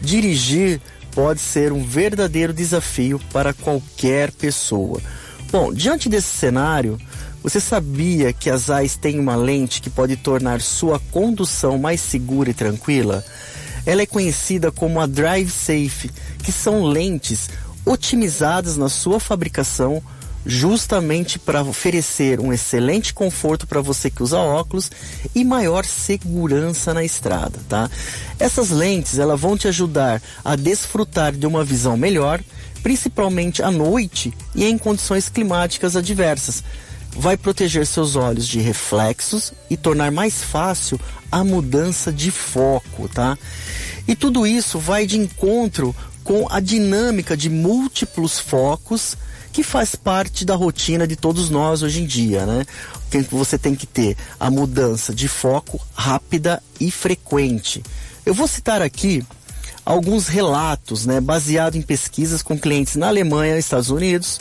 dirigir 0.00 0.80
pode 1.10 1.40
ser 1.40 1.72
um 1.72 1.82
verdadeiro 1.82 2.52
desafio 2.52 3.20
para 3.32 3.52
qualquer 3.52 4.30
pessoa. 4.30 5.00
Bom, 5.50 5.72
diante 5.72 6.08
desse 6.08 6.36
cenário, 6.36 6.98
você 7.42 7.60
sabia 7.60 8.32
que 8.32 8.48
as 8.50 8.70
AIS 8.70 8.96
têm 8.96 9.18
uma 9.18 9.34
lente 9.34 9.80
que 9.80 9.90
pode 9.90 10.16
tornar 10.16 10.60
sua 10.60 11.00
condução 11.10 11.78
mais 11.78 12.00
segura 12.00 12.50
e 12.50 12.54
tranquila? 12.54 13.24
Ela 13.86 14.02
é 14.02 14.06
conhecida 14.06 14.70
como 14.70 15.00
a 15.00 15.06
Drive 15.06 15.50
Safe, 15.50 16.10
que 16.44 16.52
são 16.52 16.84
lentes 16.84 17.48
otimizadas 17.88 18.76
na 18.76 18.88
sua 18.88 19.18
fabricação 19.18 20.02
justamente 20.46 21.38
para 21.38 21.62
oferecer 21.62 22.40
um 22.40 22.52
excelente 22.52 23.12
conforto 23.12 23.66
para 23.66 23.80
você 23.80 24.10
que 24.10 24.22
usa 24.22 24.38
óculos 24.38 24.90
e 25.34 25.44
maior 25.44 25.84
segurança 25.84 26.94
na 26.94 27.04
estrada, 27.04 27.58
tá? 27.68 27.90
Essas 28.38 28.70
lentes, 28.70 29.18
elas 29.18 29.40
vão 29.40 29.56
te 29.56 29.68
ajudar 29.68 30.22
a 30.44 30.56
desfrutar 30.56 31.32
de 31.32 31.46
uma 31.46 31.64
visão 31.64 31.96
melhor, 31.96 32.40
principalmente 32.82 33.62
à 33.62 33.70
noite 33.70 34.32
e 34.54 34.64
em 34.64 34.78
condições 34.78 35.28
climáticas 35.28 35.96
adversas. 35.96 36.62
Vai 37.16 37.36
proteger 37.36 37.86
seus 37.86 38.16
olhos 38.16 38.46
de 38.46 38.60
reflexos 38.60 39.52
e 39.68 39.76
tornar 39.76 40.12
mais 40.12 40.42
fácil 40.42 41.00
a 41.32 41.42
mudança 41.42 42.12
de 42.12 42.30
foco, 42.30 43.08
tá? 43.08 43.36
E 44.06 44.14
tudo 44.14 44.46
isso 44.46 44.78
vai 44.78 45.04
de 45.04 45.18
encontro 45.18 45.94
com 46.28 46.46
a 46.50 46.60
dinâmica 46.60 47.34
de 47.34 47.48
múltiplos 47.48 48.38
focos 48.38 49.16
que 49.50 49.62
faz 49.62 49.94
parte 49.94 50.44
da 50.44 50.54
rotina 50.54 51.06
de 51.06 51.16
todos 51.16 51.48
nós 51.48 51.82
hoje 51.82 52.02
em 52.02 52.06
dia, 52.06 52.44
né? 52.44 52.66
Você 53.30 53.56
tem 53.56 53.74
que 53.74 53.86
ter 53.86 54.14
a 54.38 54.50
mudança 54.50 55.14
de 55.14 55.26
foco 55.26 55.80
rápida 55.94 56.62
e 56.78 56.90
frequente. 56.90 57.82
Eu 58.26 58.34
vou 58.34 58.46
citar 58.46 58.82
aqui 58.82 59.24
alguns 59.86 60.28
relatos, 60.28 61.06
né, 61.06 61.18
baseado 61.18 61.76
em 61.76 61.82
pesquisas 61.82 62.42
com 62.42 62.58
clientes 62.58 62.96
na 62.96 63.08
Alemanha 63.08 63.56
e 63.56 63.60
Estados 63.60 63.88
Unidos, 63.88 64.38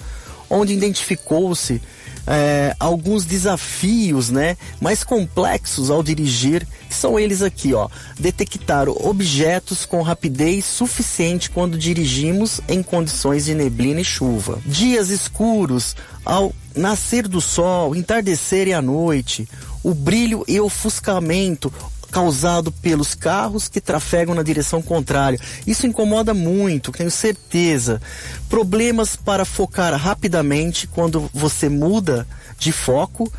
onde 0.49 0.73
identificou-se 0.73 1.81
é, 2.27 2.75
alguns 2.79 3.23
desafios, 3.23 4.29
né, 4.29 4.57
mais 4.81 5.03
complexos 5.03 5.89
ao 5.89 6.03
dirigir, 6.03 6.67
que 6.89 6.93
são 6.93 7.17
eles 7.17 7.41
aqui, 7.41 7.73
ó, 7.73 7.87
detectar 8.19 8.89
objetos 8.89 9.85
com 9.85 10.01
rapidez 10.01 10.65
suficiente 10.65 11.49
quando 11.49 11.77
dirigimos 11.77 12.59
em 12.67 12.83
condições 12.83 13.45
de 13.45 13.55
neblina 13.55 14.01
e 14.01 14.05
chuva, 14.05 14.59
dias 14.65 15.09
escuros 15.09 15.95
ao 16.25 16.53
nascer 16.75 17.27
do 17.27 17.39
sol, 17.39 17.95
entardecer 17.95 18.67
e 18.67 18.73
à 18.73 18.81
noite, 18.81 19.47
o 19.81 19.93
brilho 19.93 20.43
e 20.47 20.59
ofuscamento 20.59 21.71
causado 22.11 22.71
pelos 22.71 23.13
carros 23.13 23.67
que 23.67 23.81
trafegam 23.81 24.33
na 24.33 24.43
direção 24.43 24.81
contrária. 24.81 25.39
Isso 25.65 25.85
incomoda 25.85 26.33
muito, 26.33 26.91
tenho 26.91 27.11
certeza. 27.11 28.01
Problemas 28.49 29.15
para 29.15 29.45
focar 29.45 29.93
rapidamente 29.95 30.87
quando 30.87 31.29
você 31.33 31.69
muda 31.69 32.27
de 32.57 32.71
foco 32.71 33.31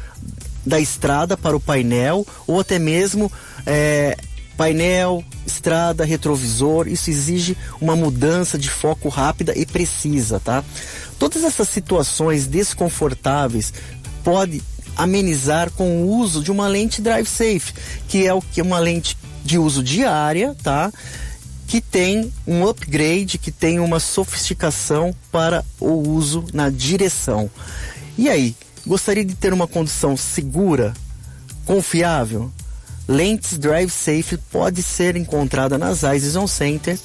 da 0.65 0.79
estrada 0.79 1.37
para 1.37 1.57
o 1.57 1.61
painel 1.61 2.27
ou 2.47 2.61
até 2.61 2.79
mesmo 2.79 3.33
é, 3.67 4.17
painel, 4.57 5.25
estrada, 5.47 6.05
retrovisor. 6.05 6.89
Isso 6.89 7.11
exige 7.11 7.57
uma 7.81 7.97
mudança 7.97 8.59
de 8.59 8.69
foco 8.69 9.09
rápida 9.09 9.53
e 9.57 9.65
precisa, 9.65 10.41
tá? 10.41 10.65
Todas 11.19 11.43
essas 11.43 11.69
situações 11.69 12.47
desconfortáveis 12.47 13.73
podem 14.23 14.61
amenizar 14.99 15.71
com 15.71 16.03
o 16.03 16.09
uso 16.19 16.43
de 16.43 16.51
uma 16.51 16.67
lente 16.67 17.01
Drive 17.01 17.29
Safe, 17.29 17.73
que 18.09 18.27
é 18.27 18.35
o 18.35 18.43
que 18.43 18.61
uma 18.61 18.81
lente 18.81 19.17
de 19.45 19.57
uso 19.57 19.83
diária, 19.83 20.57
tá? 20.61 20.93
Que 21.69 21.81
tem 21.81 22.33
um 22.47 22.67
upgrade, 22.67 23.39
que 23.39 23.53
tem 23.53 23.79
uma 23.79 24.01
sofisticação 24.01 25.15
para 25.31 25.65
o 25.79 25.93
uso 26.11 26.45
na 26.53 26.69
direção. 26.69 27.49
E 28.17 28.29
aí, 28.29 28.57
gostaria 28.85 29.25
de 29.25 29.37
ter 29.37 29.53
uma 29.53 29.69
condução 29.69 30.17
segura, 30.17 30.93
confiável? 31.65 32.51
Lentes 33.07 33.57
Drive 33.57 33.91
Safe 33.91 34.37
pode 34.51 34.83
ser 34.83 35.17
encontrada 35.17 35.79
nas 35.79 36.03
Eyes 36.03 36.35
Center 36.51 36.99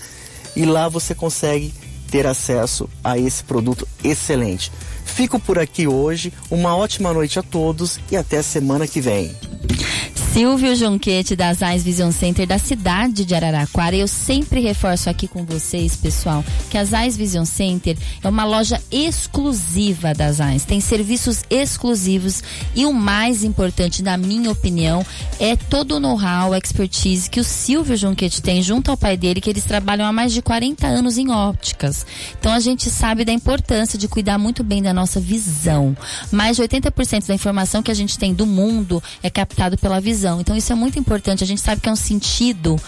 e 0.56 0.66
lá 0.66 0.90
você 0.90 1.14
consegue 1.14 1.74
ter 2.10 2.28
acesso 2.28 2.90
a 3.04 3.18
esse 3.18 3.44
produto 3.44 3.88
excelente. 4.04 4.72
Fico 5.04 5.40
por 5.40 5.60
aqui 5.60 5.88
hoje. 5.88 6.34
Uma 6.50 6.76
ótima 6.76 7.14
noite 7.14 7.40
a 7.40 7.44
todos 7.44 8.00
e 8.12 8.18
até 8.18 8.42
semana 8.42 8.88
que 8.88 9.02
vem. 9.02 9.36
Silvio 10.34 10.76
Jonquete 10.76 11.36
da 11.36 11.54
Zais 11.54 11.84
Vision 11.84 12.10
Center 12.10 12.48
da 12.48 12.58
cidade 12.58 13.24
de 13.24 13.36
Araraquara. 13.36 13.96
Eu 13.96 14.08
sempre 14.08 14.60
reforço 14.62 15.08
aqui 15.08 15.28
com 15.28 15.46
vocês, 15.46 15.96
pessoal, 15.96 16.44
que 16.72 16.78
a 16.80 16.84
Zais 16.84 17.16
Vision 17.16 17.46
Center 17.46 17.96
é 18.24 18.28
uma 18.28 18.44
loja 18.44 18.82
exclusiva 18.92 20.12
da 20.12 20.32
Zais. 20.32 20.66
Tem 20.66 20.82
serviços 20.82 21.44
exclusivos 21.52 22.42
e 22.74 22.84
o 22.84 22.92
mais 22.92 23.44
importante, 23.44 24.02
na 24.02 24.18
minha 24.18 24.50
opinião, 24.50 25.06
é 25.40 25.56
todo 25.56 25.98
o 25.98 26.00
know-how, 26.00 26.56
expertise 26.56 27.30
que 27.30 27.40
o 27.40 27.44
Silvio 27.44 27.96
Jonquete 27.96 28.42
tem 28.42 28.60
junto 28.64 28.90
ao 28.90 28.98
pai 28.98 29.16
dele, 29.16 29.40
que 29.40 29.52
eles 29.52 29.66
trabalham 29.66 30.08
há 30.08 30.12
mais 30.12 30.34
de 30.34 30.42
40 30.42 30.88
anos 30.88 31.20
em 31.20 31.30
ópticas. 31.30 32.08
Então 32.40 32.52
a 32.52 32.60
gente 32.60 32.90
sabe 32.90 33.24
da 33.24 33.32
importância 33.32 34.00
de 34.00 34.08
cuidar 34.08 34.40
muito 34.40 34.64
bem 34.64 34.82
da 34.82 34.96
nossa 34.96 35.20
visão. 35.20 35.96
Mais 36.32 36.58
de 36.58 36.64
80% 36.64 37.28
da 37.28 37.36
informação 37.36 37.84
que 37.84 37.92
a 37.92 37.96
gente 37.96 38.18
tem 38.18 38.34
do 38.34 38.48
mundo 38.48 39.02
é 39.22 39.30
captado 39.30 39.78
pela 39.78 40.02
visão 40.02 40.23
Então 40.42 40.56
isso 40.56 40.72
é 40.72 40.76
muito 40.76 40.98
importante. 41.00 41.44
A 41.44 41.48
gente 41.48 41.62
sabe 41.62 41.82
que 41.82 41.90
é 41.90 41.92
um 41.92 41.96
sentido 41.96 42.80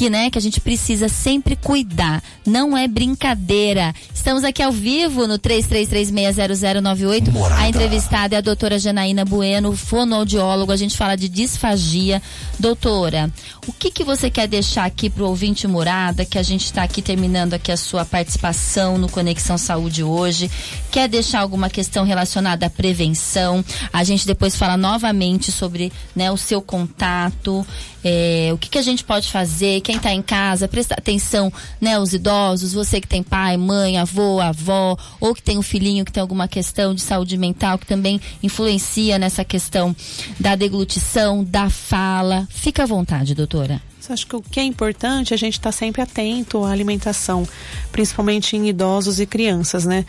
que, 0.00 0.08
né, 0.08 0.30
que 0.30 0.38
a 0.38 0.40
gente 0.40 0.62
precisa 0.62 1.10
sempre 1.10 1.54
cuidar. 1.54 2.22
Não 2.46 2.74
é 2.74 2.88
brincadeira. 2.88 3.94
Estamos 4.14 4.44
aqui 4.44 4.62
ao 4.62 4.72
vivo 4.72 5.26
no 5.26 5.38
33360098. 5.38 7.28
A 7.58 7.68
entrevistada 7.68 8.34
é 8.34 8.38
a 8.38 8.40
doutora 8.40 8.78
Janaína 8.78 9.26
Bueno, 9.26 9.76
fonoaudiólogo. 9.76 10.72
A 10.72 10.76
gente 10.76 10.96
fala 10.96 11.18
de 11.18 11.28
disfagia. 11.28 12.22
Doutora, 12.58 13.30
o 13.66 13.74
que 13.74 13.90
que 13.90 14.02
você 14.02 14.30
quer 14.30 14.48
deixar 14.48 14.86
aqui 14.86 15.10
pro 15.10 15.28
ouvinte 15.28 15.68
morada, 15.68 16.24
que 16.24 16.38
a 16.38 16.42
gente 16.42 16.64
está 16.64 16.82
aqui 16.82 17.02
terminando 17.02 17.52
aqui 17.52 17.70
a 17.70 17.76
sua 17.76 18.02
participação 18.02 18.96
no 18.96 19.06
Conexão 19.06 19.58
Saúde 19.58 20.02
hoje? 20.02 20.50
Quer 20.90 21.10
deixar 21.10 21.40
alguma 21.40 21.68
questão 21.68 22.06
relacionada 22.06 22.64
à 22.64 22.70
prevenção? 22.70 23.62
A 23.92 24.02
gente 24.02 24.26
depois 24.26 24.56
fala 24.56 24.78
novamente 24.78 25.52
sobre, 25.52 25.92
né, 26.16 26.30
o 26.30 26.38
seu 26.38 26.62
contato, 26.62 27.66
é, 28.04 28.50
o 28.52 28.58
que, 28.58 28.68
que 28.68 28.78
a 28.78 28.82
gente 28.82 29.04
pode 29.04 29.30
fazer, 29.30 29.80
quem 29.80 29.96
está 29.96 30.12
em 30.12 30.22
casa, 30.22 30.68
prestar 30.68 30.96
atenção, 30.96 31.52
né, 31.80 31.98
os 31.98 32.12
idosos, 32.12 32.72
você 32.72 33.00
que 33.00 33.08
tem 33.08 33.22
pai, 33.22 33.56
mãe, 33.56 33.98
avô, 33.98 34.40
avó, 34.40 34.96
ou 35.20 35.34
que 35.34 35.42
tem 35.42 35.58
um 35.58 35.62
filhinho 35.62 36.04
que 36.04 36.12
tem 36.12 36.20
alguma 36.20 36.48
questão 36.48 36.94
de 36.94 37.02
saúde 37.02 37.36
mental 37.36 37.78
que 37.78 37.86
também 37.86 38.20
influencia 38.42 39.18
nessa 39.18 39.44
questão 39.44 39.94
da 40.38 40.54
deglutição, 40.56 41.44
da 41.44 41.68
fala. 41.68 42.46
Fica 42.50 42.84
à 42.84 42.86
vontade, 42.86 43.34
doutora. 43.34 43.80
Acho 44.08 44.26
que 44.26 44.34
o 44.34 44.42
que 44.42 44.58
é 44.58 44.64
importante 44.64 45.32
é 45.32 45.36
a 45.36 45.38
gente 45.38 45.54
estar 45.54 45.70
tá 45.70 45.72
sempre 45.72 46.02
atento 46.02 46.64
à 46.64 46.70
alimentação, 46.72 47.46
principalmente 47.92 48.56
em 48.56 48.68
idosos 48.68 49.20
e 49.20 49.26
crianças, 49.26 49.84
né? 49.84 50.04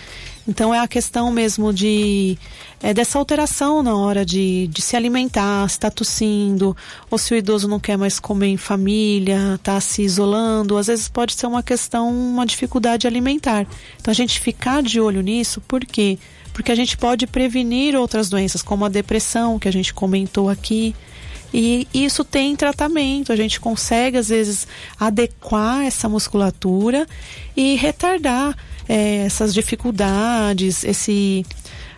Então 0.47 0.73
é 0.73 0.79
a 0.79 0.87
questão 0.87 1.31
mesmo 1.31 1.71
de 1.71 2.37
é, 2.81 2.93
dessa 2.93 3.19
alteração 3.19 3.83
na 3.83 3.95
hora 3.95 4.25
de, 4.25 4.67
de 4.67 4.81
se 4.81 4.95
alimentar, 4.95 5.67
se 5.69 5.75
está 5.75 5.91
tossindo, 5.91 6.75
ou 7.11 7.17
se 7.17 7.33
o 7.33 7.37
idoso 7.37 7.67
não 7.67 7.79
quer 7.79 7.97
mais 7.97 8.19
comer 8.19 8.47
em 8.47 8.57
família, 8.57 9.55
está 9.55 9.79
se 9.79 10.01
isolando, 10.01 10.77
às 10.77 10.87
vezes 10.87 11.07
pode 11.07 11.33
ser 11.33 11.45
uma 11.45 11.61
questão, 11.61 12.09
uma 12.09 12.45
dificuldade 12.45 13.05
alimentar. 13.05 13.67
Então 13.99 14.11
a 14.11 14.15
gente 14.15 14.39
ficar 14.39 14.81
de 14.81 14.99
olho 14.99 15.21
nisso, 15.21 15.61
por 15.61 15.85
quê? 15.85 16.17
Porque 16.53 16.71
a 16.71 16.75
gente 16.75 16.97
pode 16.97 17.27
prevenir 17.27 17.95
outras 17.95 18.29
doenças, 18.29 18.61
como 18.61 18.83
a 18.83 18.89
depressão, 18.89 19.59
que 19.59 19.67
a 19.67 19.73
gente 19.73 19.93
comentou 19.93 20.49
aqui. 20.49 20.95
E 21.53 21.87
isso 21.93 22.23
tem 22.23 22.55
tratamento, 22.55 23.31
a 23.31 23.35
gente 23.35 23.59
consegue 23.59 24.17
às 24.17 24.29
vezes 24.29 24.67
adequar 24.97 25.85
essa 25.85 26.07
musculatura 26.07 27.05
e 27.55 27.75
retardar 27.75 28.55
é, 28.91 29.23
essas 29.25 29.53
dificuldades, 29.53 30.83
esse, 30.83 31.45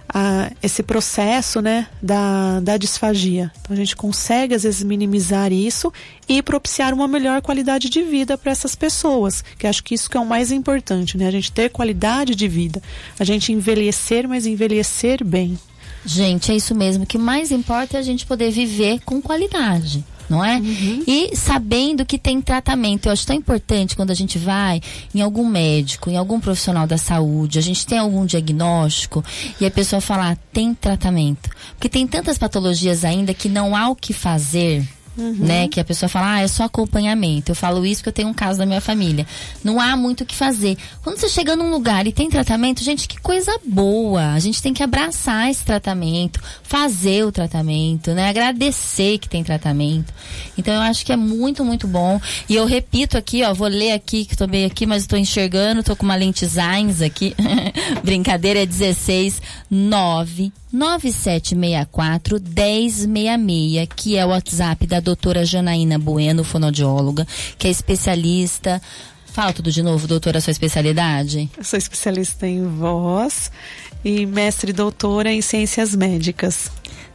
a, 0.08 0.52
esse 0.62 0.84
processo 0.84 1.60
né, 1.60 1.88
da, 2.00 2.60
da 2.60 2.78
disfagia. 2.78 3.52
Então 3.62 3.74
a 3.74 3.76
gente 3.76 3.96
consegue 3.96 4.54
às 4.54 4.62
vezes 4.62 4.84
minimizar 4.84 5.52
isso 5.52 5.92
e 6.30 6.44
propiciar 6.44 6.94
uma 6.94 7.08
melhor 7.08 7.42
qualidade 7.42 7.90
de 7.90 8.04
vida 8.04 8.38
para 8.38 8.52
essas 8.52 8.76
pessoas, 8.76 9.44
que 9.58 9.66
acho 9.66 9.84
que 9.84 9.96
isso 9.96 10.08
que 10.08 10.16
é 10.16 10.20
o 10.20 10.26
mais 10.26 10.52
importante, 10.52 11.18
né? 11.18 11.28
A 11.28 11.32
gente 11.32 11.52
ter 11.52 11.72
qualidade 11.72 12.36
de 12.36 12.48
vida, 12.48 12.80
a 13.20 13.24
gente 13.24 13.52
envelhecer, 13.52 14.28
mas 14.28 14.46
envelhecer 14.46 15.24
bem. 15.24 15.58
Gente, 16.06 16.52
é 16.52 16.56
isso 16.56 16.76
mesmo. 16.76 17.06
O 17.06 17.08
que 17.08 17.18
mais 17.18 17.52
importa 17.52 17.98
é 17.98 18.00
a 18.00 18.04
gente 18.04 18.24
poder 18.28 18.52
viver 18.52 19.00
com 19.04 19.20
qualidade 19.20 20.06
não 20.34 20.44
é? 20.44 20.58
Uhum. 20.58 21.04
E 21.06 21.36
sabendo 21.36 22.06
que 22.06 22.18
tem 22.18 22.42
tratamento. 22.42 23.06
Eu 23.06 23.12
acho 23.12 23.26
tão 23.26 23.36
importante 23.36 23.96
quando 23.96 24.10
a 24.10 24.16
gente 24.16 24.40
vai 24.40 24.82
em 25.14 25.22
algum 25.22 25.48
médico, 25.48 26.10
em 26.10 26.18
algum 26.18 26.40
profissional 26.40 26.88
da 26.88 26.98
saúde, 26.98 27.60
a 27.60 27.62
gente 27.62 27.86
tem 27.86 28.00
algum 28.00 28.26
diagnóstico 28.26 29.24
e 29.62 29.66
a 29.66 29.72
pessoa 29.72 30.02
falar, 30.02 30.32
ah, 30.32 30.38
tem 30.52 30.74
tratamento. 30.74 31.50
Porque 31.76 31.88
tem 31.88 32.08
tantas 32.08 32.38
patologias 32.38 33.06
ainda 33.06 33.34
que 33.34 33.48
não 33.48 33.76
há 33.76 33.90
o 33.90 33.96
que 33.96 34.12
fazer 34.12 34.84
Uhum. 35.18 35.34
Né? 35.34 35.68
Que 35.68 35.80
a 35.80 35.84
pessoa 35.84 36.10
fala, 36.10 36.36
ah, 36.36 36.42
é 36.42 36.48
só 36.48 36.64
acompanhamento. 36.64 37.52
Eu 37.52 37.56
falo 37.56 37.86
isso 37.86 38.02
porque 38.02 38.10
eu 38.10 38.14
tenho 38.14 38.30
um 38.30 38.34
caso 38.34 38.58
da 38.58 38.66
minha 38.66 38.82
família. 38.82 39.28
Não 39.64 39.80
há 39.80 39.96
muito 39.96 40.22
o 40.22 40.26
que 40.26 40.36
fazer. 40.36 40.78
Quando 41.04 41.18
você 41.18 41.30
chega 41.30 41.56
num 41.56 41.70
lugar 41.70 42.08
e 42.08 42.12
tem 42.12 42.30
tratamento, 42.30 42.84
gente, 42.84 43.08
que 43.08 43.20
coisa 43.20 43.56
boa. 43.66 44.34
A 44.34 44.40
gente 44.40 44.62
tem 44.62 44.74
que 44.74 44.84
abraçar 44.84 45.50
esse 45.50 45.64
tratamento, 45.64 46.42
fazer 46.64 47.26
o 47.26 47.32
tratamento, 47.32 48.12
né? 48.12 48.30
Agradecer 48.30 49.20
que 49.20 49.30
tem 49.30 49.44
tratamento. 49.44 50.14
Então 50.58 50.74
eu 50.74 50.82
acho 50.82 51.06
que 51.06 51.12
é 51.12 51.18
muito, 51.18 51.64
muito 51.64 51.88
bom. 51.88 52.20
E 52.50 52.56
eu 52.56 52.66
repito 52.66 53.18
aqui, 53.18 53.44
ó, 53.44 53.54
vou 53.54 53.68
ler 53.68 53.92
aqui, 53.92 54.26
que 54.26 54.36
tô 54.36 54.48
bem 54.48 54.66
aqui, 54.66 54.86
mas 54.86 55.04
estou 55.04 55.18
enxergando, 55.18 55.84
tô 55.84 55.96
com 55.96 56.04
uma 56.04 56.16
lente 56.16 56.46
Zines 56.46 57.02
aqui. 57.02 57.36
Brincadeira, 58.04 58.64
é 58.64 58.66
16 58.66 59.42
9 59.70 60.52
9764 60.74 62.42
1066, 62.42 63.88
que 63.96 64.18
é 64.18 64.26
o 64.26 64.30
WhatsApp 64.30 64.88
da 64.88 65.00
doutora 65.00 65.46
Janaína 65.46 66.00
Bueno, 66.00 66.44
fonoaudióloga, 66.44 67.28
que 67.60 67.68
é 67.68 67.70
especialista. 67.72 68.82
Fala 69.28 69.54
tudo 69.54 69.72
de 69.72 69.84
novo, 69.84 70.08
doutora, 70.08 70.40
a 70.40 70.42
sua 70.42 70.52
especialidade? 70.52 71.50
Eu 71.56 71.64
sou 71.64 71.78
especialista 71.78 72.48
em 72.48 72.68
voz 72.68 73.52
e 74.04 74.26
mestre 74.26 74.74
doutora 74.74 75.32
em 75.32 75.42
ciências 75.42 75.96
médicas 75.96 76.72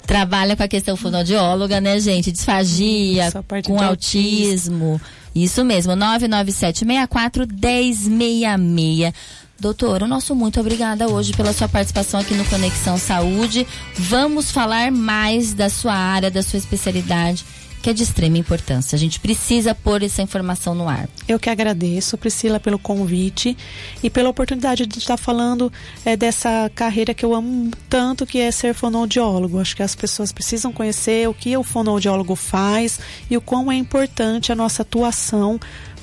trabalha 0.07 0.57
com 0.57 0.63
a 0.63 0.69
questão 0.69 0.97
fonoaudióloga, 0.97 1.83
né, 1.83 2.01
gente? 2.01 2.33
Disfagia, 2.33 3.31
com 3.67 3.79
autismo. 3.79 4.93
autismo. 4.93 5.01
Isso 5.35 5.63
mesmo, 5.63 5.95
997 5.95 6.79
64 6.79 7.47
1066. 7.47 9.13
Doutor, 9.61 10.05
o 10.05 10.07
nosso 10.07 10.37
muito 10.37 10.61
obrigada 10.61 11.09
hoje 11.09 11.33
pela 11.33 11.53
sua 11.53 11.69
participação 11.69 12.21
aqui 12.21 12.33
no 12.33 12.45
Conexão 12.45 12.97
Saúde. 12.97 13.67
Vamos 13.93 14.53
falar 14.53 14.93
mais 14.93 15.53
da 15.53 15.69
sua 15.69 15.95
área, 15.95 16.31
da 16.31 16.45
sua 16.45 16.59
especialidade 16.59 17.45
que 17.83 17.91
é 17.91 17.93
de 17.93 18.03
extrema 18.03 18.39
importância. 18.39 18.97
A 18.97 18.99
gente 18.99 19.21
precisa 19.21 19.75
pôr 19.75 20.03
essa 20.03 20.23
informação 20.23 20.75
no 20.75 20.89
ar. 20.89 21.09
Eu 21.27 21.39
que 21.39 21.49
agradeço, 21.49 22.19
Priscila, 22.19 22.59
pelo 22.59 22.79
convite 22.79 23.57
e 24.03 24.11
pela 24.11 24.29
oportunidade 24.29 24.87
de 24.87 24.99
estar 24.99 25.17
falando 25.17 25.73
é, 26.05 26.17
dessa 26.17 26.71
carreira 26.75 27.15
que 27.15 27.25
eu 27.25 27.35
amo 27.35 27.71
tanto, 27.89 28.27
que 28.27 28.39
é 28.39 28.51
ser 28.51 28.75
fonoaudiólogo. 28.75 29.61
Acho 29.61 29.77
que 29.77 29.83
as 29.83 29.95
pessoas 29.95 30.33
precisam 30.33 30.73
conhecer 30.73 31.29
o 31.29 31.35
que 31.35 31.57
o 31.57 31.63
fonoaudiólogo 31.63 32.35
faz 32.35 32.99
e 33.31 33.37
o 33.37 33.41
quão 33.41 33.71
é 33.71 33.77
importante 33.77 34.53
a 34.53 34.57
nossa 34.57 34.83
atuação 34.83 35.59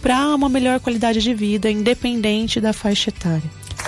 para 0.05 0.35
uma 0.35 0.47
melhor 0.47 0.79
qualidade 0.79 1.19
de 1.19 1.33
vida, 1.33 1.67
independente 1.67 2.61
da 2.61 2.71
faixa 2.71 3.09
etária. 3.09 3.41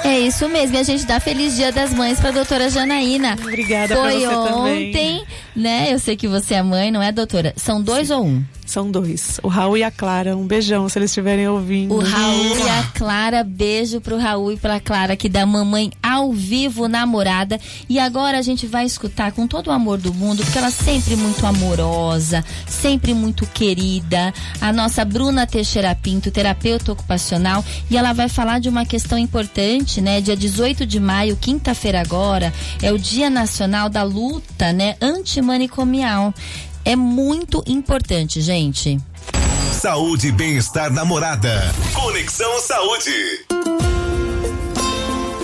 É 0.04 0.18
isso 0.20 0.50
mesmo. 0.50 0.76
E 0.76 0.80
a 0.80 0.84
gente 0.84 1.06
dá 1.06 1.20
feliz 1.20 1.56
Dia 1.56 1.72
das 1.72 1.94
Mães 1.94 2.20
para 2.20 2.32
doutora 2.32 2.72
Janaína. 2.72 3.38
Obrigada 3.40 3.96
Foi 3.96 4.22
pra 4.22 4.32
você 4.32 4.36
ontem, 4.48 4.92
também. 4.92 5.26
né? 5.56 5.94
Eu 5.94 6.00
sei 6.00 6.18
que 6.18 6.28
você 6.28 6.56
é 6.56 6.64
mãe, 6.64 6.90
não 6.90 7.04
é, 7.04 7.12
doutora? 7.12 7.54
São 7.56 7.80
dois 7.80 8.08
Sim. 8.08 8.14
ou 8.16 8.26
um? 8.26 8.44
São 8.68 8.92
dois. 8.92 9.40
O 9.42 9.48
Raul 9.48 9.78
e 9.78 9.84
a 9.84 9.90
Clara. 9.90 10.36
Um 10.36 10.46
beijão 10.46 10.90
se 10.90 11.00
eles 11.00 11.10
estiverem 11.10 11.48
ouvindo. 11.48 11.96
O 11.96 12.04
Raul 12.04 12.58
e 12.58 12.70
a 12.70 12.84
Clara. 12.94 13.42
Beijo 13.42 14.02
pro 14.02 14.18
Raul 14.20 14.52
e 14.52 14.58
pra 14.58 14.78
Clara 14.82 15.14
aqui 15.14 15.30
da 15.30 15.46
Mamãe 15.46 15.90
ao 16.04 16.34
vivo 16.34 16.90
namorada. 16.90 17.58
E 17.88 17.98
agora 17.98 18.38
a 18.38 18.42
gente 18.42 18.68
vai 18.68 18.86
escutar 18.86 19.32
com 19.32 19.48
todo 19.48 19.68
o 19.68 19.72
amor 19.72 19.98
do 19.98 20.14
mundo, 20.14 20.44
porque 20.44 20.58
ela 20.58 20.68
é 20.68 20.72
sempre 20.72 21.16
muito 21.16 21.46
amorosa, 21.46 22.44
sempre 22.68 23.14
muito 23.14 23.46
querida. 23.48 24.34
A 24.60 24.74
nossa 24.74 25.06
Bruna 25.06 25.48
Teixeira 25.48 25.96
Pinto, 25.96 26.30
terapeuta 26.30 26.92
ocupacional. 26.92 27.64
E 27.90 27.96
ela 27.96 28.12
vai 28.12 28.28
falar 28.28 28.60
de 28.60 28.68
uma 28.68 28.86
questão 28.86 29.18
importante, 29.18 30.02
né? 30.02 30.20
Dia 30.20 30.36
18 30.36 30.86
de 30.86 31.00
maio, 31.00 31.38
quinta-feira 31.38 32.02
agora, 32.02 32.54
é 32.82 32.92
o 32.92 33.00
Dia 33.00 33.30
Nacional 33.30 33.88
da 33.88 34.04
Luta, 34.04 34.74
né? 34.74 34.98
Antimanicomial 35.02 36.34
é 36.88 36.96
muito 36.96 37.62
importante, 37.68 38.40
gente. 38.40 38.98
Saúde 39.74 40.30
e 40.30 40.32
bem-estar 40.32 40.90
namorada. 40.90 41.62
Conexão 41.94 42.62
Saúde. 42.62 43.12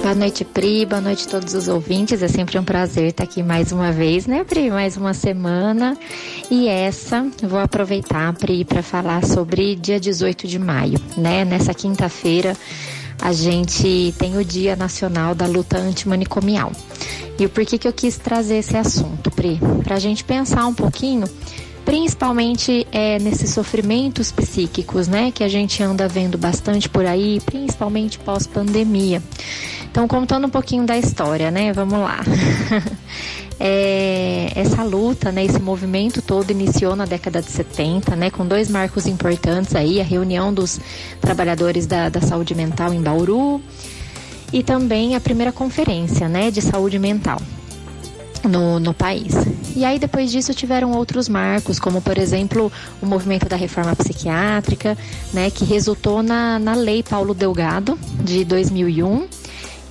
Boa 0.02 0.16
noite, 0.16 0.46
Pri. 0.46 0.86
Boa 0.86 1.02
noite 1.02 1.28
a 1.28 1.32
todos 1.32 1.54
os 1.54 1.68
ouvintes. 1.68 2.24
É 2.24 2.30
sempre 2.30 2.58
um 2.58 2.64
prazer 2.64 3.08
estar 3.08 3.26
aqui 3.26 3.44
mais 3.44 3.74
uma 3.74 3.92
vez, 3.92 4.26
né, 4.26 4.46
Pri? 4.46 4.72
Mais 4.72 4.96
uma 4.96 5.14
semana. 5.14 5.98
E 6.50 6.70
essa, 6.70 7.28
vou 7.42 7.60
aproveitar, 7.60 8.32
Pri, 8.36 8.64
para 8.64 8.82
falar 8.82 9.26
sobre 9.26 9.76
dia 9.76 10.00
18 10.00 10.48
de 10.48 10.58
maio, 10.58 10.98
né? 11.18 11.44
Nessa 11.44 11.74
quinta-feira, 11.74 12.56
a 13.22 13.34
gente 13.34 14.14
tem 14.18 14.38
o 14.38 14.46
Dia 14.46 14.78
Nacional 14.78 15.36
da 15.36 15.46
Luta 15.46 15.78
Antimanicomial. 15.78 16.72
E 17.40 17.46
o 17.46 17.50
porquê 17.50 17.78
que 17.78 17.88
eu 17.88 17.94
quis 17.94 18.18
trazer 18.18 18.58
esse 18.58 18.78
assunto, 18.78 19.32
Pri? 19.32 19.60
Para 19.84 19.96
a 19.96 20.00
gente 20.00 20.24
pensar 20.24 20.68
um 20.68 20.74
pouquinho, 20.74 21.28
principalmente 21.84 22.88
é, 22.92 23.18
nesses 23.20 23.50
sofrimentos 23.50 24.32
psíquicos, 24.32 25.08
né? 25.08 25.32
Que 25.32 25.44
a 25.44 25.48
gente 25.48 25.82
anda 25.82 26.08
vendo 26.08 26.38
bastante 26.38 26.88
por 26.88 27.06
aí, 27.06 27.42
principalmente 27.46 28.20
pós-pandemia. 28.20 29.22
Então, 29.92 30.08
contando 30.08 30.48
um 30.48 30.50
pouquinho 30.50 30.86
da 30.86 30.98
história, 30.98 31.50
né? 31.50 31.74
Vamos 31.74 32.00
lá. 32.00 32.20
É, 33.60 34.52
essa 34.56 34.84
luta, 34.84 35.32
né, 35.32 35.46
esse 35.46 35.60
movimento 35.62 36.22
todo 36.22 36.52
iniciou 36.52 36.96
na 36.98 37.06
década 37.06 37.42
de 37.42 37.50
70, 37.50 38.16
né, 38.16 38.30
com 38.30 38.46
dois 38.46 38.70
marcos 38.70 39.06
importantes 39.08 39.76
aí, 39.76 40.02
a 40.02 40.04
reunião 40.04 40.54
dos 40.54 40.82
trabalhadores 41.22 41.86
da, 41.86 42.10
da 42.10 42.20
saúde 42.20 42.56
mental 42.56 42.94
em 42.94 43.02
Bauru 43.02 43.62
e 44.54 44.62
também 44.62 45.16
a 45.16 45.20
primeira 45.20 45.52
conferência 45.52 46.30
né, 46.30 46.52
de 46.52 46.62
saúde 46.62 47.00
mental 47.00 47.42
no, 48.48 48.80
no 48.80 48.94
país. 48.94 49.34
E 49.76 49.84
aí 49.84 49.98
depois 49.98 50.32
disso 50.32 50.54
tiveram 50.54 50.92
outros 50.92 51.28
marcos, 51.28 51.80
como 51.80 52.02
por 52.02 52.18
exemplo 52.18 52.72
o 53.02 53.06
movimento 53.06 53.50
da 53.50 53.56
reforma 53.56 53.96
psiquiátrica, 53.96 54.96
né, 55.34 55.50
que 55.50 55.66
resultou 55.66 56.22
na, 56.22 56.60
na 56.60 56.76
lei 56.76 57.02
Paulo 57.02 57.34
Delgado 57.34 57.98
de 58.24 58.46
2001 58.46 59.28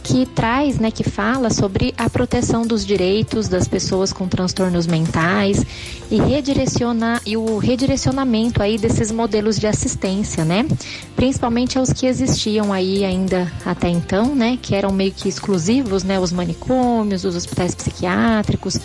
que 0.03 0.27
traz, 0.27 0.79
né, 0.79 0.91
que 0.91 1.05
fala 1.05 1.51
sobre 1.51 1.95
a 1.97 2.11
proteção 2.11 2.67
dos 2.67 2.85
direitos 2.85 3.49
das 3.49 3.69
pessoas 3.69 4.13
com 4.13 4.27
transtornos 4.27 4.87
mentais 4.87 5.65
e 6.11 6.17
redireciona 6.17 7.21
e 7.25 7.37
o 7.37 7.59
redirecionamento 7.59 8.63
aí 8.63 8.77
desses 8.77 9.11
modelos 9.11 9.59
de 9.59 9.67
assistência, 9.67 10.45
né? 10.45 10.67
Principalmente 11.15 11.79
aos 11.79 11.93
que 11.93 12.07
existiam 12.07 12.73
aí 12.73 13.05
ainda 13.05 13.51
até 13.65 13.89
então, 13.89 14.35
né, 14.35 14.59
que 14.61 14.75
eram 14.75 14.91
meio 14.93 15.13
que 15.13 15.29
exclusivos, 15.29 16.03
né, 16.03 16.19
os 16.19 16.33
manicômios, 16.33 17.25
os 17.25 17.37
hospitais 17.37 17.75
psiquiátricos 17.75 18.79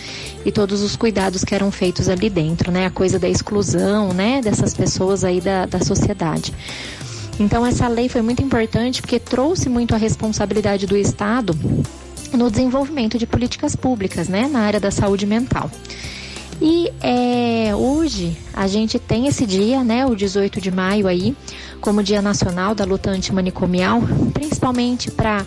e 0.46 0.52
todos 0.52 0.82
os 0.82 0.96
cuidados 0.96 1.44
que 1.44 1.56
eram 1.56 1.72
feitos 1.72 2.08
ali 2.10 2.30
dentro, 2.30 2.72
né? 2.72 2.86
A 2.86 2.92
coisa 2.92 3.18
da 3.18 3.28
exclusão, 3.28 4.14
né, 4.14 4.42
dessas 4.42 4.74
pessoas 4.74 5.24
aí 5.24 5.42
da, 5.42 5.66
da 5.66 5.80
sociedade. 5.80 6.54
Então 7.40 7.66
essa 7.66 7.88
lei 7.88 8.10
foi 8.10 8.22
muito 8.22 8.42
importante 8.42 9.02
porque 9.02 9.20
trouxe 9.20 9.70
muito 9.70 9.94
a 9.94 9.98
responsabilidade 9.98 10.88
do 10.88 10.98
Estado 10.98 11.58
no 12.34 12.50
desenvolvimento 12.50 13.18
de 13.18 13.26
políticas 13.26 13.76
públicas, 13.76 14.28
né, 14.28 14.48
na 14.48 14.60
área 14.62 14.80
da 14.80 14.92
saúde 14.92 15.26
mental. 15.26 15.70
E 16.60 16.92
é, 17.02 17.76
hoje 17.76 18.36
a 18.54 18.68
gente 18.68 18.98
tem 18.98 19.28
esse 19.28 19.46
dia, 19.46 19.84
né, 19.84 20.06
o 20.06 20.16
18 20.16 20.60
de 20.60 20.72
maio 20.72 21.08
aí, 21.08 21.36
como 21.80 22.02
Dia 22.02 22.22
Nacional 22.22 22.74
da 22.74 22.84
Luta 22.84 23.12
Antimanicomial, 23.12 24.02
principalmente 24.34 25.12
para 25.12 25.46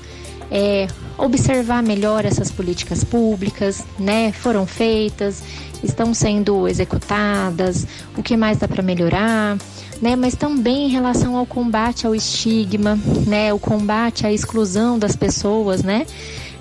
é, 0.51 0.87
observar 1.19 1.83
melhor 1.83 2.25
essas 2.25 2.51
políticas 2.51 3.03
públicas, 3.03 3.85
né, 3.99 4.31
foram 4.33 4.67
feitas, 4.67 5.43
estão 5.83 6.15
sendo 6.15 6.69
executadas, 6.69 7.87
o 8.17 8.23
que 8.23 8.37
mais 8.37 8.59
dá 8.59 8.69
para 8.69 8.83
melhorar 8.83 9.59
né? 10.01 10.17
Mas 10.17 10.35
também 10.35 10.87
em 10.87 10.89
relação 10.89 11.37
ao 11.37 11.47
combate 11.47 12.07
ao 12.07 12.15
estigma, 12.15 12.99
né? 13.27 13.53
O 13.53 13.59
combate 13.59 14.27
à 14.27 14.33
exclusão 14.33 14.99
das 14.99 15.15
pessoas, 15.15 15.83
né? 15.83 16.07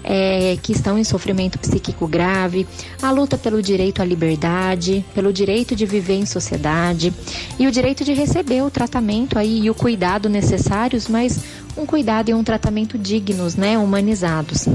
É, 0.02 0.58
que 0.64 0.72
estão 0.72 0.98
em 0.98 1.04
sofrimento 1.04 1.60
psíquico 1.60 2.08
grave, 2.08 2.66
a 3.02 3.12
luta 3.12 3.38
pelo 3.38 3.62
direito 3.62 4.02
à 4.02 4.06
liberdade, 4.06 5.04
pelo 5.14 5.34
direito 5.34 5.76
de 5.76 5.86
viver 5.86 6.16
em 6.16 6.26
sociedade 6.26 7.14
e 7.60 7.68
o 7.68 7.72
direito 7.72 8.06
de 8.06 8.14
receber 8.14 8.62
o 8.64 8.72
tratamento 8.72 9.38
aí 9.38 9.60
e 9.60 9.70
o 9.70 9.76
cuidado 9.76 10.30
necessários, 10.30 11.10
mas 11.10 11.42
um 11.76 11.86
cuidado 11.86 12.30
e 12.30 12.34
um 12.34 12.46
tratamento 12.46 12.98
dignos, 12.98 13.58
né, 13.58 13.78
humanizados. 13.78 14.68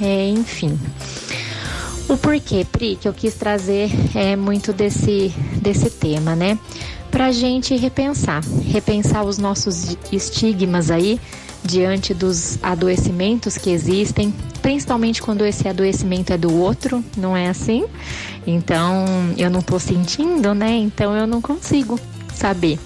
É, 0.00 0.28
enfim. 0.28 0.78
O 2.08 2.16
porquê, 2.16 2.64
Pri, 2.70 2.96
que 2.96 3.06
eu 3.06 3.12
quis 3.12 3.34
trazer 3.34 3.90
é 4.14 4.34
muito 4.34 4.72
desse, 4.72 5.34
desse 5.60 5.90
tema, 5.90 6.34
né? 6.34 6.56
Para 7.10 7.26
a 7.26 7.32
gente 7.32 7.74
repensar, 7.76 8.42
repensar 8.64 9.24
os 9.24 9.38
nossos 9.38 9.96
estigmas 10.12 10.90
aí 10.90 11.20
diante 11.64 12.14
dos 12.14 12.58
adoecimentos 12.62 13.58
que 13.58 13.70
existem, 13.70 14.32
principalmente 14.62 15.20
quando 15.20 15.44
esse 15.44 15.66
adoecimento 15.68 16.32
é 16.32 16.38
do 16.38 16.52
outro, 16.54 17.04
não 17.16 17.36
é 17.36 17.48
assim? 17.48 17.84
Então 18.46 19.04
eu 19.36 19.50
não 19.50 19.60
estou 19.60 19.78
sentindo, 19.78 20.54
né? 20.54 20.70
Então 20.76 21.16
eu 21.16 21.26
não 21.26 21.40
consigo 21.40 21.98
saber. 22.32 22.78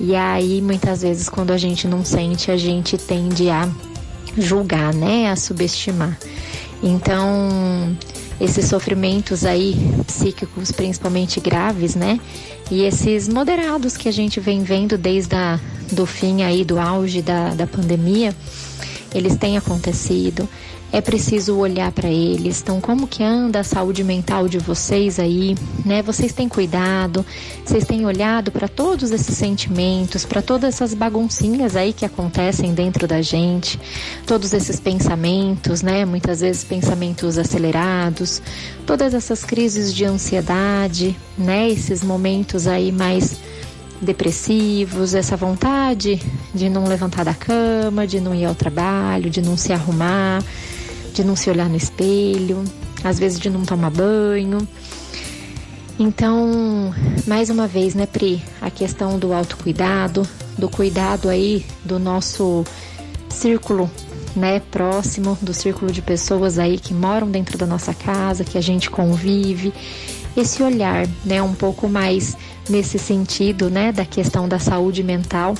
E 0.00 0.14
aí 0.14 0.62
muitas 0.62 1.02
vezes 1.02 1.28
quando 1.28 1.50
a 1.50 1.58
gente 1.58 1.86
não 1.86 2.04
sente, 2.04 2.50
a 2.50 2.56
gente 2.56 2.96
tende 2.96 3.48
a 3.50 3.68
julgar, 4.36 4.94
né? 4.94 5.30
A 5.30 5.36
subestimar. 5.36 6.18
Então 6.82 7.96
esses 8.40 8.66
sofrimentos 8.66 9.44
aí 9.44 9.76
psíquicos, 10.06 10.70
principalmente 10.70 11.40
graves, 11.40 11.94
né? 11.94 12.20
E 12.70 12.82
esses 12.82 13.28
moderados 13.28 13.96
que 13.96 14.08
a 14.08 14.12
gente 14.12 14.38
vem 14.40 14.62
vendo 14.62 14.96
desde 14.96 15.34
a, 15.34 15.58
do 15.92 16.06
fim 16.06 16.42
aí 16.42 16.64
do 16.64 16.78
auge 16.78 17.22
da, 17.22 17.54
da 17.54 17.66
pandemia, 17.66 18.34
eles 19.14 19.36
têm 19.36 19.56
acontecido 19.56 20.48
é 20.90 21.00
preciso 21.00 21.56
olhar 21.56 21.92
para 21.92 22.08
eles. 22.08 22.60
Então, 22.62 22.80
como 22.80 23.06
que 23.06 23.22
anda 23.22 23.60
a 23.60 23.64
saúde 23.64 24.02
mental 24.02 24.48
de 24.48 24.58
vocês 24.58 25.18
aí, 25.18 25.54
né? 25.84 26.02
Vocês 26.02 26.32
têm 26.32 26.48
cuidado, 26.48 27.24
vocês 27.64 27.84
têm 27.84 28.06
olhado 28.06 28.50
para 28.50 28.68
todos 28.68 29.10
esses 29.10 29.36
sentimentos, 29.36 30.24
para 30.24 30.40
todas 30.40 30.74
essas 30.74 30.94
baguncinhas 30.94 31.76
aí 31.76 31.92
que 31.92 32.04
acontecem 32.04 32.72
dentro 32.72 33.06
da 33.06 33.20
gente, 33.20 33.78
todos 34.26 34.52
esses 34.52 34.80
pensamentos, 34.80 35.82
né? 35.82 36.04
Muitas 36.04 36.40
vezes 36.40 36.64
pensamentos 36.64 37.36
acelerados, 37.36 38.40
todas 38.86 39.12
essas 39.12 39.44
crises 39.44 39.92
de 39.92 40.04
ansiedade, 40.04 41.14
né? 41.36 41.68
Esses 41.68 42.02
momentos 42.02 42.66
aí 42.66 42.90
mais 42.90 43.36
depressivos, 44.00 45.14
essa 45.14 45.36
vontade 45.36 46.20
de 46.54 46.68
não 46.68 46.84
levantar 46.84 47.24
da 47.24 47.34
cama, 47.34 48.06
de 48.06 48.20
não 48.20 48.34
ir 48.34 48.44
ao 48.44 48.54
trabalho, 48.54 49.28
de 49.28 49.42
não 49.42 49.56
se 49.56 49.72
arrumar, 49.72 50.42
de 51.18 51.24
não 51.24 51.34
se 51.34 51.50
olhar 51.50 51.68
no 51.68 51.76
espelho, 51.76 52.62
às 53.02 53.18
vezes 53.18 53.40
de 53.40 53.50
não 53.50 53.64
tomar 53.64 53.90
banho. 53.90 54.66
Então, 55.98 56.94
mais 57.26 57.50
uma 57.50 57.66
vez, 57.66 57.92
né, 57.92 58.06
Pri, 58.06 58.40
a 58.60 58.70
questão 58.70 59.18
do 59.18 59.32
autocuidado, 59.32 60.26
do 60.56 60.68
cuidado 60.68 61.28
aí 61.28 61.66
do 61.84 61.98
nosso 61.98 62.64
círculo, 63.28 63.90
né, 64.36 64.60
próximo, 64.70 65.36
do 65.42 65.52
círculo 65.52 65.90
de 65.90 66.00
pessoas 66.00 66.56
aí 66.56 66.78
que 66.78 66.94
moram 66.94 67.28
dentro 67.28 67.58
da 67.58 67.66
nossa 67.66 67.92
casa, 67.92 68.44
que 68.44 68.56
a 68.56 68.60
gente 68.60 68.88
convive, 68.88 69.72
esse 70.36 70.62
olhar, 70.62 71.08
né, 71.24 71.42
um 71.42 71.54
pouco 71.54 71.88
mais 71.88 72.36
nesse 72.70 72.96
sentido, 72.96 73.68
né, 73.68 73.90
da 73.90 74.04
questão 74.04 74.48
da 74.48 74.60
saúde 74.60 75.02
mental 75.02 75.56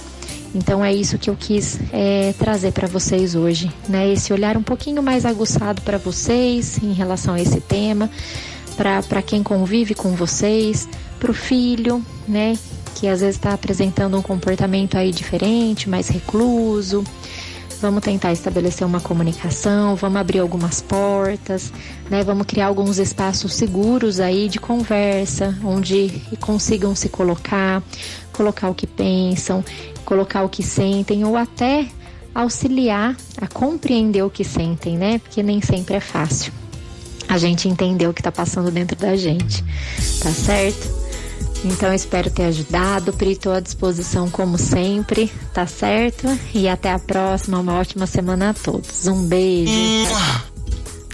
então 0.54 0.84
é 0.84 0.92
isso 0.92 1.18
que 1.18 1.28
eu 1.28 1.36
quis 1.36 1.78
é, 1.92 2.34
trazer 2.38 2.72
para 2.72 2.88
vocês 2.88 3.34
hoje, 3.34 3.70
né? 3.88 4.10
Esse 4.10 4.32
olhar 4.32 4.56
um 4.56 4.62
pouquinho 4.62 5.02
mais 5.02 5.24
aguçado 5.24 5.82
para 5.82 5.98
vocês 5.98 6.78
em 6.82 6.92
relação 6.92 7.34
a 7.34 7.40
esse 7.40 7.60
tema, 7.60 8.10
para 8.76 9.22
quem 9.22 9.42
convive 9.42 9.94
com 9.94 10.12
vocês, 10.14 10.88
para 11.18 11.30
o 11.30 11.34
filho, 11.34 12.02
né? 12.26 12.56
Que 12.94 13.08
às 13.08 13.20
vezes 13.20 13.36
está 13.36 13.52
apresentando 13.52 14.16
um 14.16 14.22
comportamento 14.22 14.96
aí 14.96 15.12
diferente, 15.12 15.88
mais 15.88 16.08
recluso. 16.08 17.04
Vamos 17.80 18.02
tentar 18.02 18.32
estabelecer 18.32 18.84
uma 18.84 19.00
comunicação, 19.00 19.94
vamos 19.94 20.20
abrir 20.20 20.40
algumas 20.40 20.80
portas, 20.80 21.72
né? 22.10 22.24
Vamos 22.24 22.44
criar 22.44 22.66
alguns 22.66 22.98
espaços 22.98 23.54
seguros 23.54 24.18
aí 24.18 24.48
de 24.48 24.58
conversa, 24.58 25.56
onde 25.62 26.20
consigam 26.40 26.92
se 26.96 27.08
colocar, 27.08 27.80
colocar 28.38 28.70
o 28.70 28.74
que 28.74 28.86
pensam 28.86 29.62
colocar 30.08 30.42
o 30.42 30.48
que 30.48 30.62
sentem 30.62 31.22
ou 31.22 31.36
até 31.36 31.86
auxiliar 32.34 33.14
a 33.38 33.46
compreender 33.46 34.22
o 34.22 34.30
que 34.30 34.42
sentem, 34.42 34.96
né? 34.96 35.18
Porque 35.18 35.42
nem 35.42 35.60
sempre 35.60 35.96
é 35.96 36.00
fácil 36.00 36.50
a 37.28 37.36
gente 37.36 37.68
entender 37.68 38.06
o 38.06 38.14
que 38.14 38.20
está 38.20 38.32
passando 38.32 38.70
dentro 38.70 38.96
da 38.96 39.14
gente, 39.16 39.62
tá 40.22 40.30
certo? 40.30 40.88
Então 41.62 41.92
espero 41.92 42.30
ter 42.30 42.44
ajudado, 42.44 43.12
Pri, 43.12 43.32
estou 43.32 43.52
à 43.52 43.60
disposição 43.60 44.30
como 44.30 44.56
sempre, 44.56 45.30
tá 45.52 45.66
certo? 45.66 46.26
E 46.54 46.68
até 46.68 46.90
a 46.90 46.98
próxima, 46.98 47.58
uma 47.58 47.74
ótima 47.74 48.06
semana 48.06 48.50
a 48.50 48.54
todos. 48.54 49.06
Um 49.06 49.26
beijo. 49.26 49.72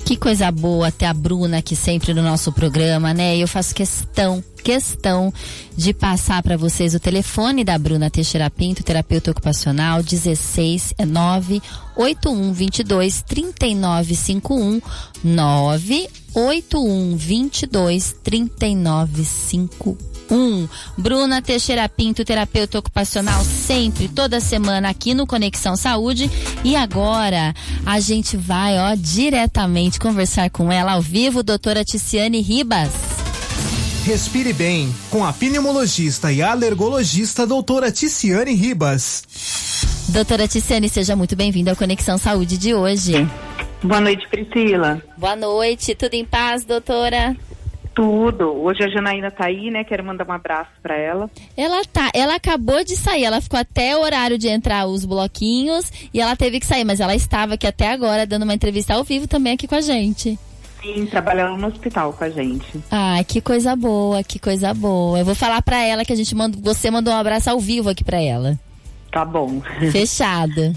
Que 0.05 0.17
coisa 0.17 0.51
boa 0.51 0.93
ter 0.93 1.07
a 1.07 1.15
Bruna 1.15 1.59
aqui 1.59 1.75
sempre 1.75 2.13
no 2.13 2.23
nosso 2.23 2.53
programa, 2.53 3.15
né? 3.15 3.39
Eu 3.39 3.49
faço 3.49 3.75
questão, 3.75 4.45
questão 4.63 5.33
de 5.75 5.95
passar 5.95 6.43
para 6.43 6.59
vocês 6.59 6.95
o 6.95 7.01
telefone 7.01 7.65
da 7.65 7.79
Bruna 7.79 8.11
Teixeira 8.11 8.51
Pinto, 8.51 8.85
terapeuta 8.85 9.31
ocupacional, 9.31 10.03
16 10.03 10.93
é 10.99 11.07
981 11.07 12.53
22 12.53 13.23
3951 13.23 14.83
981 15.25 17.17
22 17.17 18.17
3951 18.23 20.14
um. 20.31 20.69
Bruna 20.97 21.43
Teixeira 21.43 21.89
Pinto, 21.89 22.25
terapeuta 22.25 22.79
ocupacional, 22.79 23.45
sempre, 23.45 24.09
toda 24.09 24.41
semana 24.41 24.89
aqui 24.89 25.15
no 25.15 25.27
Conexão 25.27 25.77
Saúde. 25.77 26.31
E 26.63 26.77
agora 26.77 27.55
a 27.85 28.01
gente 28.01 28.37
vai, 28.37 28.79
ó, 28.79 28.95
diretamente 28.95 29.99
conversar 29.99 30.51
com 30.51 30.71
ela 30.71 30.93
ao 30.93 31.03
vivo, 31.03 31.43
doutora 31.43 31.85
Ticiane 31.85 32.41
Ribas. 32.41 32.91
Respire 34.05 34.53
bem 34.53 34.95
com 35.11 35.25
a 35.25 35.33
pneumologista 35.33 36.31
e 36.31 36.43
alergologista 36.43 37.47
doutora 37.47 37.91
Ticiane 37.91 38.55
Ribas. 38.55 39.25
Doutora 40.09 40.47
Ticiane, 40.47 40.89
seja 40.91 41.17
muito 41.17 41.35
bem-vinda 41.35 41.71
ao 41.71 41.77
Conexão 41.77 42.19
Saúde 42.19 42.59
de 42.59 42.75
hoje. 42.75 43.27
Boa 43.83 44.01
noite, 44.01 44.29
Priscila. 44.29 45.03
Boa 45.17 45.35
noite, 45.35 45.95
tudo 45.95 46.15
em 46.15 46.25
paz, 46.25 46.65
doutora? 46.65 47.35
Tudo. 47.95 48.51
Hoje 48.63 48.83
a 48.83 48.89
Janaína 48.89 49.31
tá 49.31 49.47
aí, 49.47 49.71
né? 49.71 49.85
Quero 49.85 50.05
mandar 50.05 50.27
um 50.29 50.33
abraço 50.33 50.71
para 50.83 50.97
ela. 50.97 51.31
Ela 51.57 51.83
tá. 51.85 52.11
Ela 52.13 52.35
acabou 52.35 52.83
de 52.85 52.97
sair. 52.97 53.25
Ela 53.25 53.41
ficou 53.41 53.59
até 53.59 53.97
o 53.97 54.01
horário 54.01 54.37
de 54.37 54.49
entrar 54.49 54.87
os 54.87 55.05
bloquinhos 55.05 55.93
e 56.13 56.21
ela 56.21 56.35
teve 56.35 56.59
que 56.59 56.67
sair, 56.67 56.85
mas 56.85 56.99
ela 56.99 57.15
estava 57.15 57.55
aqui 57.55 57.67
até 57.67 57.93
agora 57.93 58.27
dando 58.27 58.43
uma 58.43 58.55
entrevista 58.55 58.95
ao 58.95 59.05
vivo 59.05 59.29
também 59.29 59.53
aqui 59.53 59.69
com 59.69 59.77
a 59.77 59.81
gente. 59.81 60.39
Sim, 60.83 61.07
trabalhando 61.07 61.57
no 61.57 61.69
hospital 61.69 62.13
com 62.13 62.25
a 62.25 62.31
gente. 62.31 62.79
Ah, 62.91 63.23
que 63.27 63.41
coisa 63.41 63.75
boa, 63.75 64.23
que 64.23 64.39
coisa 64.39 64.75
boa. 64.75 65.19
Eu 65.19 65.25
vou 65.25 65.35
falar 65.35 65.63
pra 65.63 65.83
ela 65.83 66.05
que 66.05 66.13
a 66.13 66.17
gente 66.17 66.35
mandou, 66.35 66.61
você 66.61 66.91
mandou 66.91 67.13
um 67.15 67.17
abraço 67.17 67.49
ao 67.49 67.59
vivo 67.59 67.89
aqui 67.89 68.05
pra 68.05 68.21
ela. 68.21 68.59
Tá 69.11 69.25
bom. 69.25 69.63
Fechada. 69.93 70.75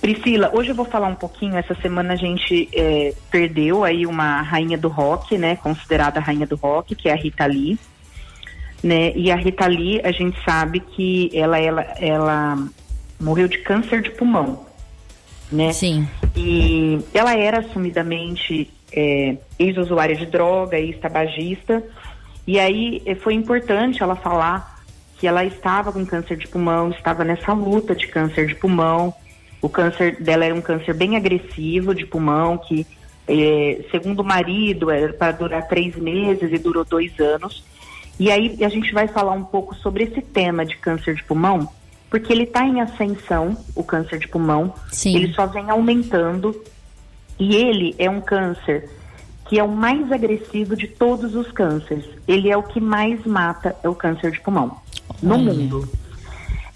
Priscila, 0.00 0.50
hoje 0.54 0.70
eu 0.70 0.74
vou 0.74 0.84
falar 0.84 1.08
um 1.08 1.14
pouquinho. 1.14 1.56
Essa 1.56 1.74
semana 1.76 2.14
a 2.14 2.16
gente 2.16 2.68
é, 2.72 3.14
perdeu 3.30 3.84
aí 3.84 4.06
uma 4.06 4.42
rainha 4.42 4.78
do 4.78 4.88
rock, 4.88 5.36
né? 5.36 5.56
Considerada 5.56 6.20
rainha 6.20 6.46
do 6.46 6.56
rock, 6.56 6.94
que 6.94 7.08
é 7.08 7.12
a 7.12 7.16
Rita 7.16 7.46
Lee. 7.46 7.78
Né? 8.82 9.12
E 9.16 9.30
a 9.30 9.36
Rita 9.36 9.66
Lee, 9.66 10.00
a 10.04 10.12
gente 10.12 10.38
sabe 10.44 10.80
que 10.80 11.30
ela, 11.34 11.58
ela, 11.58 11.82
ela 11.98 12.68
morreu 13.20 13.48
de 13.48 13.58
câncer 13.58 14.00
de 14.02 14.10
pulmão, 14.10 14.64
né? 15.50 15.72
Sim. 15.72 16.08
E 16.36 17.00
ela 17.12 17.36
era 17.36 17.58
assumidamente 17.58 18.70
é, 18.92 19.36
ex-usuária 19.58 20.14
de 20.14 20.26
droga, 20.26 20.78
ex-tabagista. 20.78 21.82
E 22.46 22.58
aí 22.58 23.02
eh, 23.04 23.14
foi 23.14 23.34
importante 23.34 24.02
ela 24.02 24.16
falar 24.16 24.80
que 25.18 25.26
ela 25.26 25.44
estava 25.44 25.92
com 25.92 26.06
câncer 26.06 26.36
de 26.36 26.48
pulmão, 26.48 26.90
estava 26.90 27.24
nessa 27.24 27.52
luta 27.52 27.94
de 27.94 28.06
câncer 28.06 28.46
de 28.46 28.54
pulmão. 28.54 29.12
O 29.60 29.68
câncer 29.68 30.20
dela 30.22 30.44
era 30.44 30.54
um 30.54 30.60
câncer 30.60 30.94
bem 30.94 31.16
agressivo 31.16 31.94
de 31.94 32.06
pulmão, 32.06 32.58
que, 32.58 32.86
eh, 33.26 33.84
segundo 33.90 34.20
o 34.20 34.24
marido, 34.24 34.90
era 34.90 35.12
para 35.12 35.32
durar 35.32 35.66
três 35.66 35.96
meses 35.96 36.52
e 36.52 36.58
durou 36.58 36.84
dois 36.84 37.18
anos. 37.18 37.64
E 38.18 38.30
aí 38.30 38.64
a 38.64 38.68
gente 38.68 38.92
vai 38.92 39.08
falar 39.08 39.32
um 39.32 39.44
pouco 39.44 39.74
sobre 39.76 40.04
esse 40.04 40.20
tema 40.20 40.64
de 40.64 40.76
câncer 40.76 41.14
de 41.14 41.24
pulmão, 41.24 41.68
porque 42.10 42.32
ele 42.32 42.44
está 42.44 42.64
em 42.64 42.80
ascensão, 42.80 43.56
o 43.74 43.84
câncer 43.84 44.18
de 44.18 44.28
pulmão. 44.28 44.74
Sim. 44.90 45.16
Ele 45.16 45.32
só 45.34 45.46
vem 45.46 45.70
aumentando. 45.70 46.60
E 47.38 47.54
ele 47.54 47.94
é 47.98 48.10
um 48.10 48.20
câncer 48.20 48.90
que 49.48 49.58
é 49.58 49.62
o 49.62 49.68
mais 49.68 50.10
agressivo 50.12 50.76
de 50.76 50.86
todos 50.88 51.34
os 51.34 51.50
cânceres. 51.52 52.04
Ele 52.26 52.50
é 52.50 52.56
o 52.56 52.62
que 52.62 52.80
mais 52.80 53.24
mata, 53.24 53.74
é 53.82 53.88
o 53.88 53.94
câncer 53.94 54.30
de 54.30 54.40
pulmão 54.40 54.76
no 55.22 55.34
Olha. 55.34 55.54
mundo. 55.54 55.88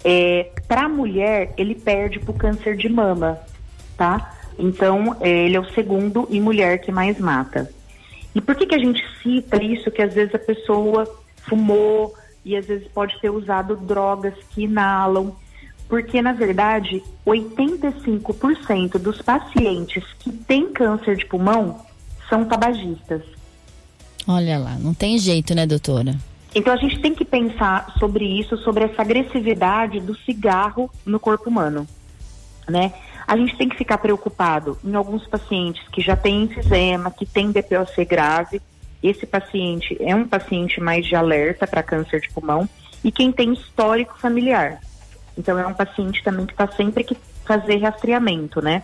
É, 0.03 0.49
para 0.67 0.83
a 0.85 0.89
mulher, 0.89 1.53
ele 1.57 1.75
perde 1.75 2.19
para 2.19 2.31
o 2.31 2.37
câncer 2.37 2.75
de 2.75 2.89
mama, 2.89 3.39
tá? 3.97 4.35
Então, 4.57 5.15
é, 5.19 5.29
ele 5.29 5.55
é 5.55 5.59
o 5.59 5.69
segundo 5.73 6.27
em 6.29 6.41
mulher 6.41 6.79
que 6.79 6.91
mais 6.91 7.19
mata. 7.19 7.69
E 8.35 8.41
por 8.41 8.55
que, 8.55 8.65
que 8.65 8.75
a 8.75 8.79
gente 8.79 9.03
cita 9.21 9.63
isso? 9.63 9.91
Que 9.91 10.01
às 10.01 10.13
vezes 10.13 10.33
a 10.33 10.39
pessoa 10.39 11.05
fumou 11.47 12.13
e 12.43 12.55
às 12.55 12.65
vezes 12.65 12.87
pode 12.87 13.19
ter 13.19 13.29
usado 13.29 13.75
drogas 13.75 14.33
que 14.49 14.63
inalam. 14.63 15.35
Porque, 15.87 16.21
na 16.21 16.33
verdade, 16.33 17.03
85% 17.25 18.97
dos 18.97 19.21
pacientes 19.21 20.03
que 20.19 20.31
têm 20.31 20.71
câncer 20.71 21.17
de 21.17 21.25
pulmão 21.25 21.81
são 22.29 22.45
tabagistas. 22.45 23.21
Olha 24.27 24.57
lá, 24.57 24.75
não 24.79 24.93
tem 24.93 25.17
jeito, 25.19 25.53
né, 25.53 25.67
doutora? 25.67 26.15
Então 26.55 26.71
a 26.71 26.77
gente 26.77 26.99
tem 26.99 27.15
que 27.15 27.25
pensar 27.25 27.93
sobre 27.97 28.25
isso, 28.25 28.57
sobre 28.57 28.83
essa 28.83 29.01
agressividade 29.01 29.99
do 29.99 30.15
cigarro 30.15 30.89
no 31.05 31.19
corpo 31.19 31.49
humano, 31.49 31.87
né? 32.69 32.93
A 33.27 33.35
gente 33.35 33.57
tem 33.57 33.69
que 33.69 33.77
ficar 33.77 33.97
preocupado 33.97 34.77
em 34.83 34.93
alguns 34.93 35.25
pacientes 35.25 35.87
que 35.87 36.01
já 36.01 36.15
têm 36.15 36.43
enfisema, 36.43 37.09
que 37.09 37.25
têm 37.25 37.51
DPOC 37.51 38.05
grave. 38.05 38.61
Esse 39.01 39.25
paciente 39.25 39.97
é 39.99 40.15
um 40.15 40.27
paciente 40.27 40.79
mais 40.79 41.05
de 41.05 41.15
alerta 41.15 41.65
para 41.65 41.81
câncer 41.81 42.21
de 42.21 42.29
pulmão 42.29 42.69
e 43.03 43.11
quem 43.11 43.31
tem 43.31 43.53
histórico 43.53 44.19
familiar. 44.19 44.79
Então 45.37 45.57
é 45.57 45.65
um 45.65 45.73
paciente 45.73 46.23
também 46.23 46.45
que 46.45 46.53
está 46.53 46.67
sempre 46.67 47.03
que 47.03 47.17
fazer 47.43 47.77
rastreamento, 47.77 48.61
né? 48.61 48.83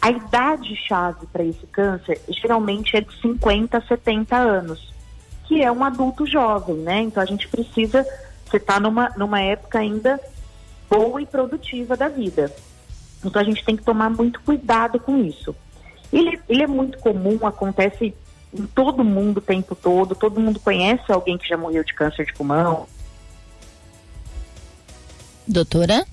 A 0.00 0.10
idade 0.10 0.76
chave 0.76 1.26
para 1.32 1.44
esse 1.44 1.66
câncer 1.68 2.20
geralmente 2.28 2.96
é 2.96 3.00
de 3.00 3.20
50 3.20 3.78
a 3.78 3.80
70 3.80 4.36
anos 4.36 4.92
que 5.52 5.62
é 5.62 5.70
um 5.70 5.84
adulto 5.84 6.24
jovem, 6.26 6.76
né? 6.76 7.02
Então 7.02 7.22
a 7.22 7.26
gente 7.26 7.46
precisa, 7.46 8.06
você 8.46 8.56
está 8.56 8.80
numa, 8.80 9.10
numa 9.18 9.38
época 9.38 9.80
ainda 9.80 10.18
boa 10.88 11.20
e 11.20 11.26
produtiva 11.26 11.94
da 11.94 12.08
vida. 12.08 12.50
Então 13.22 13.40
a 13.40 13.44
gente 13.44 13.62
tem 13.62 13.76
que 13.76 13.82
tomar 13.82 14.08
muito 14.08 14.40
cuidado 14.40 14.98
com 14.98 15.22
isso. 15.22 15.54
Ele, 16.10 16.40
ele 16.48 16.62
é 16.62 16.66
muito 16.66 16.98
comum, 17.00 17.38
acontece 17.46 18.14
em 18.54 18.66
todo 18.66 19.04
mundo 19.04 19.38
o 19.38 19.42
tempo 19.42 19.74
todo, 19.74 20.14
todo 20.14 20.40
mundo 20.40 20.58
conhece 20.58 21.12
alguém 21.12 21.36
que 21.36 21.46
já 21.46 21.58
morreu 21.58 21.84
de 21.84 21.92
câncer 21.92 22.24
de 22.24 22.32
pulmão. 22.32 22.86
Doutora? 25.46 26.06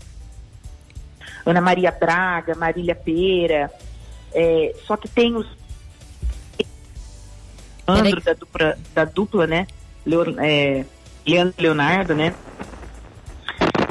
Ana 1.45 1.61
Maria 1.61 1.91
Braga, 1.91 2.55
Marília 2.55 2.93
Pera, 2.93 3.71
é, 4.33 4.75
só 4.85 4.97
que 4.97 5.07
tem 5.07 5.33
os 5.37 5.47
Leandro 7.93 8.21
da 8.21 8.33
dupla, 8.33 8.77
da 8.93 9.05
dupla 9.05 9.47
né? 9.47 9.67
Leon, 10.05 10.35
é, 10.39 10.85
Leandro 11.25 11.55
Leonardo, 11.59 12.15
né? 12.15 12.33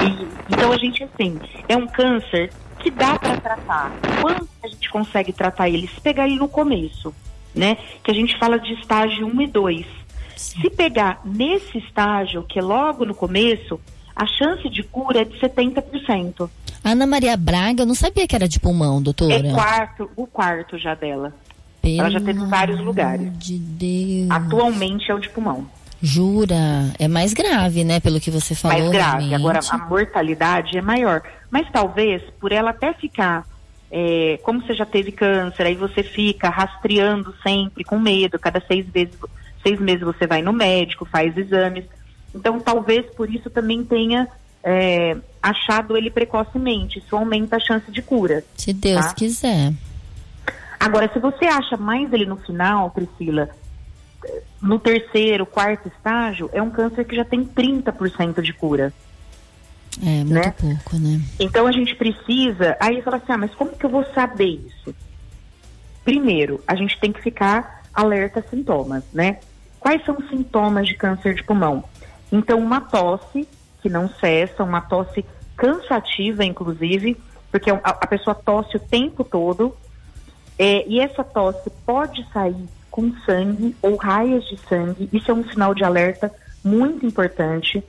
E, 0.01 0.53
então 0.53 0.73
a 0.73 0.79
gente, 0.79 1.05
assim, 1.05 1.39
é 1.69 1.77
um 1.77 1.87
câncer 1.87 2.51
que 2.79 2.91
dá 2.91 3.19
para 3.19 3.37
tratar. 3.39 3.93
Quando 4.21 4.49
a 4.63 4.69
gente 4.69 4.89
consegue 4.91 5.33
tratar 5.33 5.69
ele? 5.69 5.89
Se 5.89 6.01
pegar 6.01 6.27
ele 6.27 6.37
no 6.37 6.49
começo, 6.49 7.15
né? 7.55 7.77
Que 8.03 8.11
a 8.11 8.15
gente 8.15 8.39
fala 8.39 8.59
de 8.59 8.73
estágio 8.75 9.27
1 9.27 9.43
e 9.43 9.47
2. 9.47 9.87
Se 10.37 10.71
pegar 10.71 11.21
nesse 11.25 11.79
estágio, 11.79 12.45
que 12.45 12.59
é 12.59 12.63
logo 12.63 13.05
no 13.05 13.15
começo, 13.15 13.81
a 14.15 14.27
chance 14.27 14.69
de 14.69 14.83
cura 14.83 15.23
é 15.23 15.25
de 15.25 15.39
70%. 15.39 16.49
Ana 16.85 17.07
Maria 17.07 17.37
Braga, 17.37 17.83
eu 17.83 17.87
não 17.87 17.95
sabia 17.95 18.27
que 18.27 18.35
era 18.35 18.49
de 18.49 18.61
pulmão, 18.61 19.03
doutora. 19.03 19.35
É 19.35 19.53
quarto, 19.53 20.11
o 20.17 20.27
quarto 20.27 20.79
já 20.79 20.95
dela. 20.95 21.35
Pelo 21.97 22.01
Ela 22.01 22.11
já 22.11 22.21
teve 22.21 22.45
vários 22.47 22.81
lugares. 22.81 23.31
de 23.39 23.59
Deus. 23.59 24.31
Atualmente 24.31 25.11
é 25.11 25.15
o 25.15 25.19
de 25.19 25.29
pulmão. 25.29 25.67
Jura? 26.01 26.93
É 26.99 27.09
mais 27.09 27.33
grave, 27.35 27.85
né? 27.85 28.01
Pelo 28.01 28.21
que 28.21 28.31
você 28.31 28.55
falou. 28.55 28.79
mais 28.79 28.91
grave. 28.91 29.29
realmente. 29.29 29.35
Agora, 29.35 29.61
a 29.71 29.89
mortalidade 29.89 30.79
é 30.79 30.83
maior. 30.83 31.23
Mas 31.51 31.67
talvez, 31.73 32.23
por 32.41 32.53
ela 32.53 32.71
até 32.71 32.93
ficar, 32.93 33.45
é, 33.91 34.39
como 34.43 34.61
você 34.61 34.75
já 34.75 34.87
teve 34.87 35.11
câncer, 35.11 35.67
aí 35.67 35.75
você 35.75 36.03
fica 36.03 36.49
rastreando 36.49 37.35
sempre 37.43 37.85
com 37.85 37.99
medo, 37.99 38.39
cada 38.39 38.61
seis, 38.61 38.87
vezes, 38.89 39.15
seis 39.63 39.81
meses 39.81 40.03
você 40.03 40.27
vai 40.27 40.43
no 40.43 40.53
médico, 40.53 41.05
faz 41.05 41.37
exames. 41.37 41.85
Então, 42.35 42.61
talvez 42.61 43.07
por 43.17 43.29
isso 43.33 43.51
também 43.51 43.83
tenha 43.83 44.29
é, 44.63 45.17
achado 45.43 45.97
ele 45.97 46.11
precocemente. 46.11 46.99
Isso 46.99 47.17
aumenta 47.17 47.57
a 47.57 47.61
chance 47.61 47.91
de 47.91 48.03
cura. 48.03 48.45
Se 48.57 48.73
Deus 48.73 49.07
tá? 49.07 49.15
quiser. 49.15 49.73
Agora, 50.79 51.11
se 51.13 51.19
você 51.19 51.47
acha 51.47 51.77
mais 51.77 52.13
ele 52.13 52.27
no 52.27 52.37
final, 52.37 52.91
Priscila, 52.91 53.51
no 54.61 54.79
terceiro, 54.79 55.47
quarto 55.47 55.89
estágio, 55.89 56.51
é 56.53 56.63
um 56.63 56.71
câncer 56.71 57.05
que 57.05 57.17
já 57.17 57.25
tem 57.25 57.45
30% 57.45 58.41
de 58.41 58.53
cura. 58.53 58.93
É, 60.03 60.25
muito 60.25 60.33
Né? 60.33 60.51
pouco, 60.53 60.97
né? 60.97 61.21
Então 61.41 61.67
a 61.67 61.73
gente 61.73 61.95
precisa. 61.97 62.77
Aí 62.81 63.03
fala 63.03 63.17
assim: 63.17 63.33
ah, 63.33 63.39
mas 63.39 63.55
como 63.55 63.77
que 63.77 63.85
eu 63.85 63.91
vou 63.91 64.05
saber 64.15 64.61
isso? 64.67 64.95
Primeiro, 66.05 66.63
a 66.67 66.75
gente 66.75 66.99
tem 67.01 67.13
que 67.13 67.21
ficar 67.21 67.83
alerta 67.93 68.41
a 68.41 68.43
sintomas, 68.43 69.05
né? 69.13 69.39
Quais 69.81 70.05
são 70.05 70.17
os 70.17 70.29
sintomas 70.29 70.87
de 70.87 70.95
câncer 70.95 71.35
de 71.35 71.43
pulmão? 71.43 71.85
Então, 72.31 72.59
uma 72.59 72.81
tosse 72.81 73.49
que 73.83 73.89
não 73.89 74.09
cessa, 74.09 74.63
uma 74.63 74.81
tosse 74.81 75.25
cansativa, 75.57 76.45
inclusive, 76.45 77.17
porque 77.51 77.71
a, 77.71 77.77
a 77.83 78.07
pessoa 78.07 78.35
tosse 78.35 78.77
o 78.77 78.81
tempo 78.81 79.25
todo, 79.25 79.75
é, 80.59 80.85
e 80.89 81.01
essa 81.01 81.23
tosse 81.23 81.71
pode 81.87 82.27
sair 82.33 82.67
com 82.91 83.13
sangue 83.25 83.77
ou 83.81 83.97
raias 83.97 84.45
de 84.47 84.57
sangue. 84.69 85.09
Isso 85.13 85.31
é 85.31 85.35
um 85.35 85.49
sinal 85.49 85.75
de 85.75 85.85
alerta 85.85 86.33
muito 86.65 87.07
importante. 87.07 87.83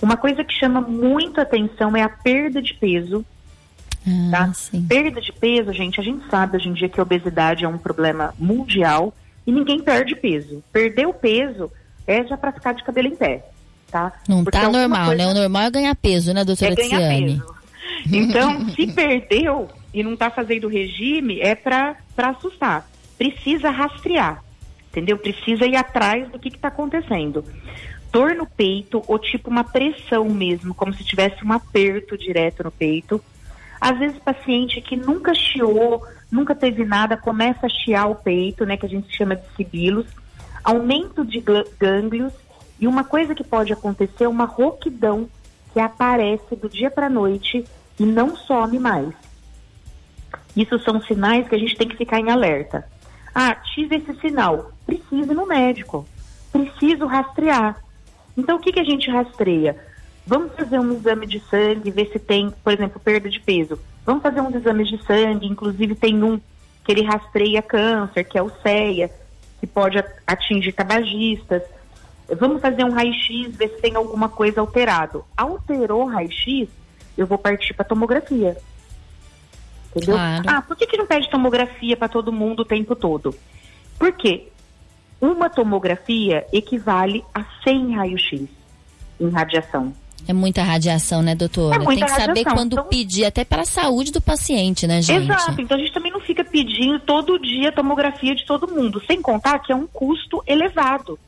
Uma 0.00 0.16
coisa 0.16 0.44
que 0.44 0.52
chama 0.54 0.80
muito 0.80 1.40
atenção 1.40 1.96
é 1.96 2.02
a 2.02 2.08
perda 2.08 2.60
de 2.62 2.74
peso. 2.74 3.24
Ah, 4.06 4.30
Tá? 4.46 4.52
sim. 4.54 4.84
Perda 4.88 5.20
de 5.20 5.32
peso, 5.32 5.72
gente, 5.72 6.00
a 6.00 6.02
gente 6.04 6.24
sabe 6.28 6.56
hoje 6.56 6.68
em 6.68 6.72
dia 6.72 6.88
que 6.88 6.98
a 6.98 7.02
obesidade 7.02 7.64
é 7.64 7.68
um 7.68 7.78
problema 7.78 8.34
mundial 8.38 9.14
e 9.46 9.52
ninguém 9.52 9.80
perde 9.80 10.14
peso. 10.16 10.62
Perder 10.72 11.06
o 11.06 11.14
peso 11.14 11.70
é 12.06 12.24
já 12.24 12.36
pra 12.36 12.50
ficar 12.52 12.72
de 12.74 12.82
cabelo 12.82 13.08
em 13.08 13.14
pé, 13.16 13.44
tá? 13.90 14.12
Não 14.28 14.42
Porque 14.42 14.58
tá 14.58 14.68
normal, 14.68 15.06
coisa- 15.06 15.24
né? 15.24 15.30
O 15.30 15.34
normal 15.34 15.62
é 15.62 15.70
ganhar 15.70 15.94
peso, 15.96 16.32
né, 16.34 16.44
doutora 16.44 16.72
é 16.72 16.76
ganhar 16.76 16.98
Tiziane? 16.98 17.40
peso. 17.40 17.54
Então, 18.12 18.68
se 18.70 18.86
perdeu 18.92 19.68
e 19.92 20.02
não 20.02 20.14
está 20.14 20.30
fazendo 20.30 20.68
regime, 20.68 21.40
é 21.40 21.54
para 21.54 21.96
assustar. 22.16 22.88
Precisa 23.18 23.70
rastrear, 23.70 24.42
entendeu? 24.90 25.18
Precisa 25.18 25.66
ir 25.66 25.76
atrás 25.76 26.28
do 26.30 26.38
que 26.38 26.48
está 26.48 26.68
acontecendo. 26.68 27.44
Dor 28.10 28.34
no 28.34 28.46
peito 28.46 29.02
ou 29.06 29.18
tipo 29.18 29.50
uma 29.50 29.64
pressão 29.64 30.28
mesmo, 30.28 30.74
como 30.74 30.92
se 30.92 31.04
tivesse 31.04 31.44
um 31.44 31.52
aperto 31.52 32.16
direto 32.16 32.62
no 32.62 32.70
peito. 32.70 33.22
Às 33.80 33.98
vezes 33.98 34.18
paciente 34.18 34.80
que 34.80 34.96
nunca 34.96 35.34
chiou, 35.34 36.06
nunca 36.30 36.54
teve 36.54 36.84
nada, 36.84 37.16
começa 37.16 37.66
a 37.66 37.70
chiar 37.70 38.06
o 38.06 38.14
peito, 38.14 38.64
né, 38.64 38.76
que 38.76 38.86
a 38.86 38.88
gente 38.88 39.14
chama 39.16 39.36
de 39.36 39.44
sibilos, 39.56 40.06
aumento 40.62 41.24
de 41.24 41.42
gânglios 41.78 42.32
e 42.78 42.86
uma 42.86 43.04
coisa 43.04 43.34
que 43.34 43.44
pode 43.44 43.72
acontecer 43.72 44.24
é 44.24 44.28
uma 44.28 44.44
rouquidão 44.44 45.28
que 45.72 45.80
aparece 45.80 46.54
do 46.56 46.68
dia 46.68 46.90
para 46.90 47.08
noite 47.08 47.64
e 47.98 48.04
não 48.04 48.36
some 48.36 48.78
mais. 48.78 49.14
Isso 50.56 50.78
são 50.80 51.00
sinais 51.02 51.48
que 51.48 51.54
a 51.54 51.58
gente 51.58 51.76
tem 51.76 51.88
que 51.88 51.96
ficar 51.96 52.20
em 52.20 52.30
alerta. 52.30 52.86
Ah, 53.34 53.54
tive 53.74 53.96
esse 53.96 54.14
sinal. 54.20 54.72
Preciso 54.84 55.32
ir 55.32 55.34
no 55.34 55.46
médico. 55.46 56.06
Preciso 56.52 57.06
rastrear. 57.06 57.82
Então, 58.36 58.56
o 58.56 58.60
que, 58.60 58.72
que 58.72 58.80
a 58.80 58.84
gente 58.84 59.10
rastreia? 59.10 59.76
Vamos 60.26 60.54
fazer 60.54 60.78
um 60.78 60.92
exame 60.92 61.26
de 61.26 61.40
sangue, 61.40 61.90
ver 61.90 62.10
se 62.12 62.18
tem, 62.18 62.50
por 62.62 62.72
exemplo, 62.72 63.00
perda 63.00 63.28
de 63.28 63.40
peso. 63.40 63.78
Vamos 64.04 64.22
fazer 64.22 64.40
uns 64.40 64.54
exames 64.54 64.88
de 64.88 65.02
sangue, 65.04 65.46
inclusive 65.46 65.94
tem 65.94 66.22
um 66.22 66.40
que 66.84 66.92
ele 66.92 67.02
rastreia 67.02 67.62
câncer, 67.62 68.24
que 68.24 68.36
é 68.36 68.42
o 68.42 68.50
CEA, 68.62 69.10
que 69.60 69.66
pode 69.66 70.02
atingir 70.26 70.72
tabagistas. 70.72 71.62
Vamos 72.38 72.60
fazer 72.60 72.84
um 72.84 72.92
raio-x, 72.92 73.54
ver 73.56 73.68
se 73.68 73.80
tem 73.80 73.94
alguma 73.94 74.28
coisa 74.28 74.60
alterado. 74.60 75.24
Alterou 75.36 76.02
o 76.02 76.08
raio-x, 76.08 76.68
eu 77.16 77.26
vou 77.26 77.38
partir 77.38 77.74
para 77.74 77.84
tomografia. 77.84 78.56
Entendeu? 79.94 80.14
Claro. 80.14 80.44
Ah, 80.46 80.62
por 80.62 80.76
que, 80.76 80.86
que 80.86 80.96
não 80.96 81.06
pede 81.06 81.28
tomografia 81.30 81.96
para 81.96 82.08
todo 82.08 82.32
mundo 82.32 82.60
o 82.60 82.64
tempo 82.64 82.96
todo? 82.96 83.34
Porque 83.98 84.48
uma 85.20 85.48
tomografia 85.50 86.46
equivale 86.52 87.22
a 87.34 87.44
100 87.62 87.94
raio-x 87.94 88.42
em 89.20 89.28
radiação. 89.30 89.92
É 90.26 90.32
muita 90.32 90.62
radiação, 90.62 91.20
né, 91.20 91.34
doutora? 91.34 91.76
É 91.76 91.78
muita 91.78 92.06
Tem 92.06 92.14
que 92.14 92.20
saber 92.20 92.26
radiação, 92.28 92.54
quando 92.54 92.72
então- 92.74 92.84
pedir, 92.86 93.24
até 93.24 93.44
para 93.44 93.62
a 93.62 93.66
saúde 93.66 94.12
do 94.12 94.20
paciente, 94.20 94.86
né, 94.86 95.02
gente? 95.02 95.24
Exato, 95.24 95.60
então 95.60 95.76
a 95.76 95.80
gente 95.80 95.92
também 95.92 96.12
não 96.12 96.20
fica 96.20 96.44
pedindo 96.44 96.98
todo 97.00 97.38
dia 97.40 97.72
tomografia 97.72 98.34
de 98.34 98.46
todo 98.46 98.68
mundo, 98.68 99.02
sem 99.06 99.20
contar 99.20 99.58
que 99.58 99.72
é 99.72 99.76
um 99.76 99.86
custo 99.86 100.42
elevado. 100.46 101.18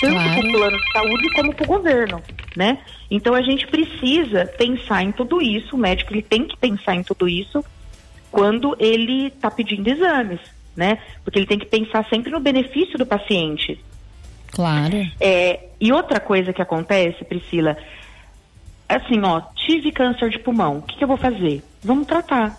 Tanto 0.00 0.14
Claro. 0.14 0.40
para 0.40 0.48
o 0.48 0.52
plano 0.52 0.76
de 0.78 0.92
saúde 0.92 1.32
como 1.34 1.54
para 1.54 1.64
o 1.64 1.66
governo, 1.68 2.22
né? 2.56 2.78
Então 3.10 3.34
a 3.34 3.42
gente 3.42 3.66
precisa 3.68 4.46
pensar 4.58 5.02
em 5.04 5.12
tudo 5.12 5.40
isso, 5.40 5.76
o 5.76 5.78
médico 5.78 6.12
ele 6.12 6.22
tem 6.22 6.44
que 6.46 6.56
pensar 6.56 6.94
em 6.96 7.02
tudo 7.04 7.28
isso 7.28 7.62
quando 8.32 8.74
ele 8.78 9.26
está 9.26 9.50
pedindo 9.50 9.86
exames, 9.88 10.40
né? 10.74 10.98
Porque 11.22 11.38
ele 11.38 11.46
tem 11.46 11.58
que 11.58 11.66
pensar 11.66 12.04
sempre 12.08 12.30
no 12.30 12.40
benefício 12.40 12.98
do 12.98 13.04
paciente. 13.04 13.78
Claro. 14.50 15.06
É, 15.20 15.68
e 15.78 15.92
outra 15.92 16.18
coisa 16.18 16.52
que 16.52 16.62
acontece, 16.62 17.24
Priscila, 17.24 17.76
assim, 18.88 19.20
ó, 19.22 19.42
tive 19.54 19.92
câncer 19.92 20.30
de 20.30 20.38
pulmão, 20.38 20.78
o 20.78 20.82
que, 20.82 20.96
que 20.96 21.04
eu 21.04 21.08
vou 21.08 21.18
fazer? 21.18 21.62
Vamos 21.84 22.06
tratar. 22.06 22.58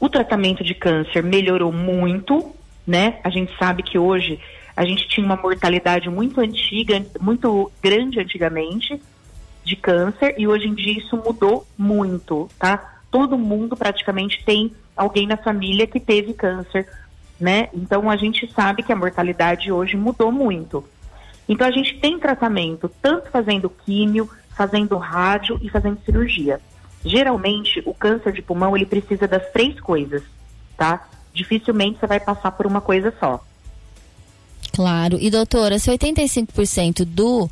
O 0.00 0.08
tratamento 0.08 0.64
de 0.64 0.74
câncer 0.74 1.22
melhorou 1.22 1.70
muito, 1.70 2.54
né? 2.86 3.18
A 3.22 3.30
gente 3.30 3.56
sabe 3.58 3.82
que 3.82 3.98
hoje 3.98 4.40
a 4.74 4.84
gente 4.84 5.06
tinha 5.08 5.24
uma 5.24 5.36
mortalidade 5.36 6.08
muito 6.08 6.40
antiga, 6.40 7.04
muito 7.20 7.70
grande 7.82 8.18
antigamente 8.18 9.00
de 9.62 9.76
câncer 9.76 10.34
e 10.38 10.48
hoje 10.48 10.66
em 10.66 10.74
dia 10.74 10.98
isso 10.98 11.16
mudou 11.16 11.66
muito, 11.78 12.48
tá? 12.58 13.00
Todo 13.10 13.38
mundo 13.38 13.76
praticamente 13.76 14.42
tem 14.44 14.72
alguém 14.96 15.26
na 15.26 15.36
família 15.36 15.86
que 15.86 16.00
teve 16.00 16.34
câncer, 16.34 16.88
né? 17.38 17.68
Então 17.72 18.10
a 18.10 18.16
gente 18.16 18.50
sabe 18.52 18.82
que 18.82 18.92
a 18.92 18.96
mortalidade 18.96 19.70
hoje 19.72 19.96
mudou 19.96 20.30
muito. 20.30 20.84
Então 21.48 21.66
a 21.66 21.70
gente 21.70 21.98
tem 21.98 22.18
tratamento 22.18 22.90
tanto 23.00 23.30
fazendo 23.30 23.68
químio, 23.68 24.28
fazendo 24.56 24.96
rádio 24.96 25.58
e 25.62 25.68
fazendo 25.68 25.98
cirurgia. 26.04 26.60
Geralmente 27.04 27.82
o 27.84 27.92
câncer 27.92 28.32
de 28.32 28.42
pulmão 28.42 28.76
ele 28.76 28.86
precisa 28.86 29.26
das 29.26 29.50
três 29.50 29.78
coisas, 29.80 30.22
tá? 30.76 31.08
Dificilmente 31.34 31.98
você 31.98 32.06
vai 32.06 32.20
passar 32.20 32.52
por 32.52 32.66
uma 32.66 32.80
coisa 32.80 33.12
só. 33.18 33.42
Claro. 34.72 35.18
E 35.20 35.30
doutora, 35.30 35.78
se 35.78 35.90
85% 35.90 37.04
do 37.04 37.50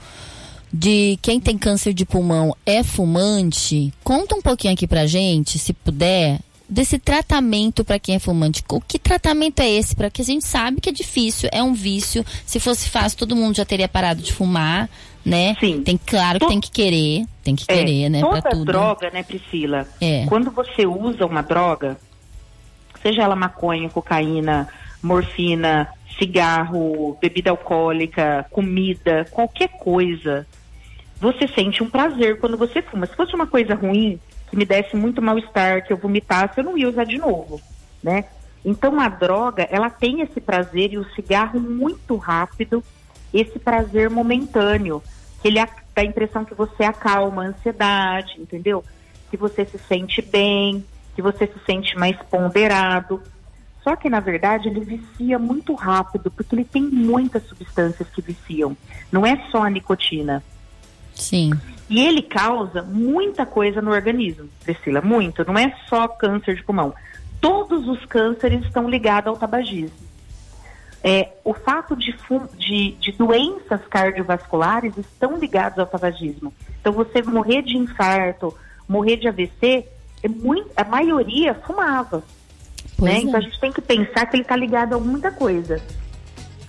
de 0.73 1.19
quem 1.21 1.41
tem 1.41 1.59
câncer 1.59 1.93
de 1.93 2.07
pulmão 2.07 2.57
é 2.65 2.85
fumante, 2.85 3.93
conta 4.05 4.37
um 4.37 4.41
pouquinho 4.41 4.73
aqui 4.73 4.87
pra 4.87 5.05
gente, 5.05 5.59
se 5.59 5.73
puder, 5.73 6.39
desse 6.71 6.99
tratamento 6.99 7.85
para 7.85 7.99
quem 7.99 8.15
é 8.15 8.19
fumante. 8.19 8.63
O 8.71 8.81
que 8.81 8.99
tratamento 8.99 9.61
é 9.61 9.69
esse? 9.69 9.97
Para 9.97 10.09
que 10.09 10.23
a 10.23 10.25
gente 10.25 10.47
sabe 10.47 10.81
que 10.81 10.89
é 10.89 10.93
difícil, 10.93 11.49
é 11.53 11.63
um 11.63 11.75
vício. 11.75 12.25
Se 12.47 12.61
fosse 12.61 12.89
fácil, 12.89 13.19
todo 13.19 13.35
mundo 13.35 13.57
já 13.57 13.65
teria 13.65 13.89
parado 13.89 14.23
de 14.23 14.33
fumar, 14.33 14.89
né? 15.25 15.57
Sim. 15.59 15.83
Tem 15.83 15.99
claro 15.99 16.39
que 16.39 16.47
tem 16.47 16.61
que 16.61 16.71
querer, 16.71 17.27
tem 17.43 17.57
que 17.57 17.67
querer, 17.67 18.09
né, 18.09 18.21
toda 18.21 18.43
tudo. 18.43 18.65
droga, 18.65 19.11
né, 19.11 19.23
Priscila? 19.23 19.87
É. 20.01 20.25
Quando 20.27 20.51
você 20.51 20.87
usa 20.87 21.27
uma 21.27 21.43
droga, 21.43 21.99
seja 23.03 23.23
ela 23.23 23.35
maconha, 23.35 23.89
cocaína, 23.89 24.69
morfina, 25.03 25.89
cigarro, 26.19 27.19
bebida 27.21 27.51
alcoólica, 27.51 28.47
comida, 28.51 29.27
qualquer 29.31 29.69
coisa, 29.69 30.47
você 31.21 31.49
sente 31.49 31.83
um 31.83 31.91
prazer 31.91 32.39
quando 32.39 32.57
você 32.57 32.81
fuma. 32.81 33.07
Se 33.07 33.17
fosse 33.17 33.35
uma 33.35 33.47
coisa 33.47 33.75
ruim, 33.75 34.21
que 34.51 34.57
me 34.57 34.65
desse 34.65 34.97
muito 34.97 35.23
mal-estar, 35.23 35.87
que 35.87 35.93
eu 35.93 35.97
vomitasse, 35.97 36.59
eu 36.59 36.65
não 36.65 36.77
ia 36.77 36.89
usar 36.89 37.05
de 37.05 37.17
novo, 37.17 37.61
né? 38.03 38.25
Então 38.65 39.01
a 39.01 39.09
droga, 39.09 39.67
ela 39.71 39.89
tem 39.89 40.21
esse 40.21 40.41
prazer 40.41 40.93
e 40.93 40.99
o 40.99 41.09
cigarro 41.15 41.59
muito 41.59 42.17
rápido, 42.17 42.85
esse 43.33 43.59
prazer 43.59 44.11
momentâneo, 44.11 45.03
que 45.41 45.49
ele 45.49 45.61
dá 45.95 46.03
a 46.03 46.05
impressão 46.05 46.45
que 46.45 46.55
você 46.55 46.83
acalma 46.83 47.45
a 47.45 47.47
ansiedade, 47.47 48.35
entendeu? 48.39 48.85
Que 49.31 49.37
você 49.37 49.65
se 49.65 49.79
sente 49.79 50.21
bem, 50.21 50.85
que 51.15 51.23
você 51.23 51.47
se 51.47 51.59
sente 51.65 51.97
mais 51.97 52.17
ponderado. 52.31 53.23
Só 53.83 53.97
que, 53.97 54.11
na 54.11 54.21
verdade, 54.21 54.69
ele 54.69 54.81
vicia 54.81 55.39
muito 55.39 55.75
rápido, 55.75 56.31
porque 56.31 56.55
ele 56.55 56.65
tem 56.65 56.83
muitas 56.83 57.45
substâncias 57.45 58.09
que 58.11 58.21
viciam. 58.21 58.77
Não 59.11 59.25
é 59.25 59.37
só 59.51 59.63
a 59.63 59.71
nicotina. 59.71 60.43
Sim. 61.21 61.53
E 61.89 62.01
ele 62.01 62.23
causa 62.23 62.83
muita 62.83 63.45
coisa 63.45 63.83
no 63.83 63.91
organismo, 63.91 64.49
Priscila, 64.65 65.01
muito. 65.01 65.45
Não 65.45 65.59
é 65.59 65.75
só 65.89 66.07
câncer 66.07 66.55
de 66.55 66.63
pulmão. 66.63 66.95
Todos 67.41 67.89
os 67.89 68.05
cânceres 68.07 68.65
estão 68.65 68.89
ligados 68.89 69.29
ao 69.29 69.37
tabagismo. 69.37 70.11
É, 71.03 71.31
o 71.45 71.55
fato 71.55 71.97
de, 71.97 72.15
de, 72.59 72.93
de 72.93 73.13
doenças 73.13 73.81
cardiovasculares 73.89 74.97
estão 74.99 75.39
ligados 75.39 75.79
ao 75.79 75.87
tabagismo. 75.87 76.53
Então, 76.81 76.93
você 76.93 77.23
morrer 77.23 77.63
de 77.63 77.77
infarto, 77.77 78.57
morrer 78.87 79.17
de 79.17 79.27
AVC, 79.27 79.87
é 80.23 80.29
muito, 80.29 80.71
a 80.77 80.85
maioria 80.85 81.55
fumava. 81.55 82.23
Né? 82.99 83.15
é. 83.15 83.19
Então, 83.19 83.37
a 83.37 83.41
gente 83.41 83.59
tem 83.59 83.73
que 83.73 83.81
pensar 83.81 84.27
que 84.27 84.37
ele 84.37 84.43
está 84.43 84.55
ligado 84.55 84.95
a 84.95 84.99
muita 85.01 85.31
coisa. 85.31 85.81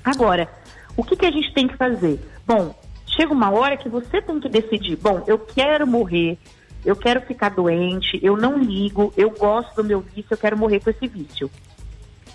Agora, 0.04 0.50
o 0.96 1.04
que, 1.04 1.16
que 1.16 1.26
a 1.26 1.32
gente 1.32 1.54
tem 1.54 1.68
que 1.68 1.78
fazer? 1.78 2.20
Bom, 2.48 2.74
chega 3.16 3.34
uma 3.34 3.52
hora 3.52 3.78
que 3.78 3.90
você 3.90 4.22
tem 4.22 4.40
que 4.40 4.50
decidir. 4.50 4.96
Bom, 4.98 5.24
eu 5.28 5.38
quero 5.38 5.86
morrer, 5.86 6.38
eu 6.86 6.96
quero 6.96 7.22
ficar 7.22 7.50
doente, 7.50 8.20
eu 8.22 8.36
não 8.36 8.58
ligo, 8.58 9.14
eu 9.16 9.30
gosto 9.32 9.76
do 9.76 9.84
meu 9.84 10.02
vício, 10.02 10.28
eu 10.32 10.38
quero 10.38 10.58
morrer 10.58 10.80
com 10.80 10.90
esse 10.90 11.08
vício. 11.08 11.50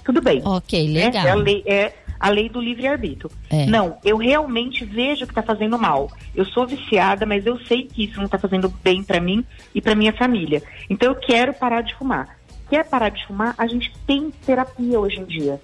Tudo 0.05 0.20
bem. 0.20 0.41
Ok, 0.45 0.89
né? 0.89 1.07
legal. 1.07 1.27
É 1.27 1.31
a 1.31 1.35
lei, 1.35 1.62
é 1.66 1.93
a 2.20 2.29
lei 2.31 2.49
do 2.49 2.61
livre-arbítrio. 2.61 3.31
É. 3.51 3.66
Não, 3.66 3.99
eu 4.05 4.16
realmente 4.16 4.85
vejo 4.85 5.27
que 5.27 5.33
está 5.33 5.43
fazendo 5.43 5.79
mal. 5.79 6.11
Eu 6.35 6.45
sou 6.45 6.66
viciada, 6.66 7.27
mas 7.27 7.45
eu 7.45 7.59
sei 7.66 7.85
que 7.85 8.05
isso 8.05 8.16
não 8.18 8.27
está 8.27 8.39
fazendo 8.39 8.68
bem 8.83 9.03
para 9.03 9.20
mim 9.20 9.45
e 9.74 9.81
para 9.81 9.95
minha 9.95 10.12
família. 10.12 10.62
Então 10.89 11.11
eu 11.11 11.16
quero 11.16 11.53
parar 11.53 11.83
de 11.83 11.95
fumar. 11.97 12.39
Quer 12.68 12.85
parar 12.85 13.11
de 13.11 13.24
fumar? 13.27 13.55
A 13.59 13.66
gente 13.66 13.93
tem 14.07 14.31
terapia 14.45 14.99
hoje 14.99 15.20
em 15.20 15.24
dia. 15.24 15.61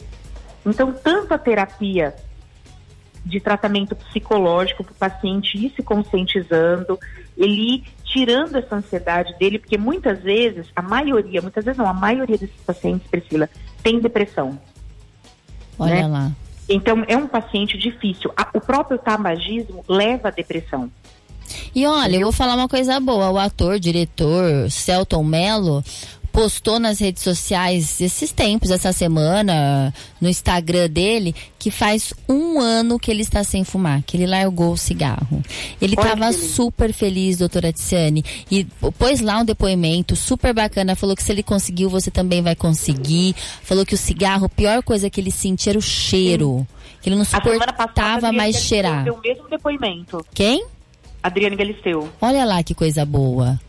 Então, 0.65 0.93
tanto 0.93 1.35
a 1.35 1.39
terapia 1.39 2.15
de 3.25 3.41
tratamento 3.41 3.95
psicológico 3.95 4.83
para 4.85 4.93
o 4.93 4.97
paciente 4.97 5.57
ir 5.57 5.73
se 5.75 5.83
conscientizando, 5.83 6.99
ele 7.37 7.77
ir 7.77 7.85
tirando 8.05 8.57
essa 8.57 8.77
ansiedade 8.77 9.35
dele, 9.39 9.59
porque 9.59 9.79
muitas 9.79 10.21
vezes, 10.21 10.67
a 10.77 10.83
maioria, 10.83 11.41
muitas 11.41 11.65
vezes 11.65 11.79
não, 11.79 11.89
a 11.89 11.95
maioria 11.95 12.37
desses 12.37 12.61
pacientes, 12.67 13.07
Priscila, 13.09 13.49
tem 13.83 14.01
depressão. 14.01 14.59
Olha 15.79 15.95
né? 15.95 16.07
lá. 16.07 16.33
Então, 16.69 17.05
é 17.09 17.17
um 17.17 17.27
paciente 17.27 17.77
difícil. 17.77 18.33
O 18.55 18.61
próprio 18.61 18.99
tabagismo 18.99 19.85
leva 19.89 20.29
à 20.29 20.31
depressão. 20.31 20.91
E 21.75 21.87
olha, 21.87 22.17
eu 22.17 22.23
vou 22.23 22.33
falar 22.33 22.55
uma 22.55 22.69
coisa 22.69 23.01
boa. 23.01 23.31
O 23.31 23.39
ator, 23.39 23.79
diretor 23.79 24.71
Celton 24.71 25.25
Mello 25.25 25.83
postou 26.33 26.79
nas 26.81 26.99
redes 26.99 27.23
sociais 27.23 28.01
esses 28.01 28.33
tempos, 28.33 28.71
essa 28.71 28.93
semana, 28.93 29.93
no 30.21 30.29
Instagram 30.29 30.89
dele, 30.89 31.35
que 31.59 31.71
faz 31.71 32.15
um 32.29 32.59
ano 32.59 32.99
que 32.99 33.11
ele 33.11 33.21
está 33.23 33.45
sem 33.45 33.63
fumar, 33.65 34.03
que 34.03 34.17
ele 34.17 34.27
largou 34.27 34.73
o 34.73 34.77
cigarro. 34.77 35.43
Ele 35.81 35.95
estava 35.95 36.33
super 36.33 36.93
feliz, 36.93 37.37
doutora 37.39 37.73
Tiziane, 37.73 38.25
e 38.51 38.65
pôs 38.99 39.21
lá 39.21 39.41
um 39.41 39.45
depoimento 39.45 40.17
super 40.17 40.55
bacana, 40.55 40.97
falou 40.97 41.15
que 41.15 41.23
se 41.23 41.31
ele 41.31 41.43
conseguiu, 41.43 41.91
você 41.91 42.11
também 42.11 42.41
vai 42.41 42.55
conseguir. 42.57 43.37
Falou 43.63 43.85
que 43.85 43.95
o 43.95 43.99
cigarro, 43.99 44.47
a 44.47 44.49
pior 44.49 44.83
coisa 44.83 45.11
que 45.11 45.21
ele 45.21 45.31
sentia 45.31 45.73
era 45.73 45.79
o 45.79 45.83
cheiro. 45.83 46.67
Que 47.03 47.09
ele 47.09 47.17
não 47.17 47.25
suportava 47.25 48.33
mais 48.33 48.57
cheirar. 48.57 49.05
deu 49.05 49.15
o 49.15 49.21
mesmo 49.21 49.49
depoimento. 49.49 50.25
Quem? 50.33 50.65
Adriane 51.23 51.57
Galisteu. 51.57 52.09
Olha 52.21 52.45
lá 52.45 52.63
que 52.63 52.75
coisa 52.75 53.05
boa. 53.05 53.61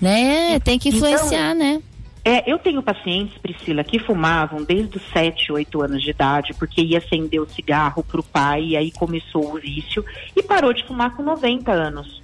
Né? 0.00 0.58
Tem 0.60 0.78
que 0.78 0.88
Então, 0.88 0.98
influenciar, 1.08 1.54
né? 1.54 1.80
É, 2.24 2.48
eu 2.50 2.58
tenho 2.58 2.82
pacientes, 2.82 3.36
Priscila, 3.38 3.82
que 3.82 3.98
fumavam 3.98 4.62
desde 4.62 4.96
os 4.96 5.02
7, 5.12 5.52
8 5.52 5.82
anos 5.82 6.02
de 6.02 6.10
idade, 6.10 6.54
porque 6.54 6.80
ia 6.80 6.98
acender 6.98 7.40
o 7.40 7.48
cigarro 7.48 8.04
para 8.04 8.20
o 8.20 8.22
pai, 8.22 8.62
e 8.62 8.76
aí 8.76 8.92
começou 8.92 9.54
o 9.54 9.58
vício, 9.58 10.04
e 10.36 10.42
parou 10.42 10.72
de 10.72 10.84
fumar 10.84 11.16
com 11.16 11.22
90 11.22 11.72
anos. 11.72 12.22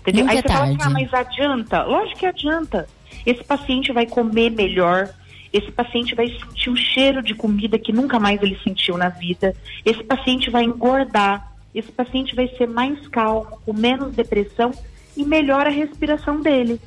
Entendeu? 0.00 0.24
Nunca 0.24 0.32
aí 0.32 0.38
é 0.38 0.42
você 0.42 0.48
fala 0.48 0.64
assim, 0.64 0.76
tarde. 0.76 0.96
ah, 0.96 1.00
mas 1.00 1.14
adianta? 1.14 1.82
Lógico 1.84 2.18
que 2.18 2.26
adianta. 2.26 2.88
Esse 3.24 3.44
paciente 3.44 3.92
vai 3.92 4.04
comer 4.04 4.50
melhor, 4.50 5.08
esse 5.52 5.70
paciente 5.70 6.16
vai 6.16 6.26
sentir 6.26 6.70
um 6.70 6.76
cheiro 6.76 7.22
de 7.22 7.34
comida 7.34 7.78
que 7.78 7.92
nunca 7.92 8.18
mais 8.18 8.42
ele 8.42 8.58
sentiu 8.64 8.98
na 8.98 9.10
vida, 9.10 9.54
esse 9.84 10.02
paciente 10.02 10.50
vai 10.50 10.64
engordar, 10.64 11.52
esse 11.72 11.92
paciente 11.92 12.34
vai 12.34 12.48
ser 12.48 12.66
mais 12.66 13.06
calmo, 13.06 13.60
com 13.64 13.72
menos 13.72 14.12
depressão 14.12 14.72
e 15.16 15.24
melhora 15.24 15.70
a 15.70 15.72
respiração 15.72 16.40
dele. 16.40 16.80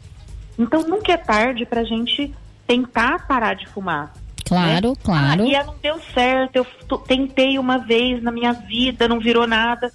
Então 0.57 0.81
nunca 0.81 1.11
é 1.11 1.17
tarde 1.17 1.65
para 1.65 1.81
a 1.81 1.85
gente 1.85 2.33
tentar 2.65 3.27
parar 3.27 3.53
de 3.53 3.67
fumar. 3.67 4.13
Claro, 4.45 4.89
né? 4.89 4.95
claro. 5.03 5.43
Ah, 5.43 5.47
e 5.47 5.65
não 5.65 5.75
deu 5.81 5.99
certo, 6.13 6.55
eu 6.55 6.97
tentei 6.99 7.59
uma 7.59 7.77
vez 7.77 8.23
na 8.23 8.31
minha 8.31 8.53
vida, 8.53 9.07
não 9.07 9.19
virou 9.19 9.45
nada. 9.45 9.91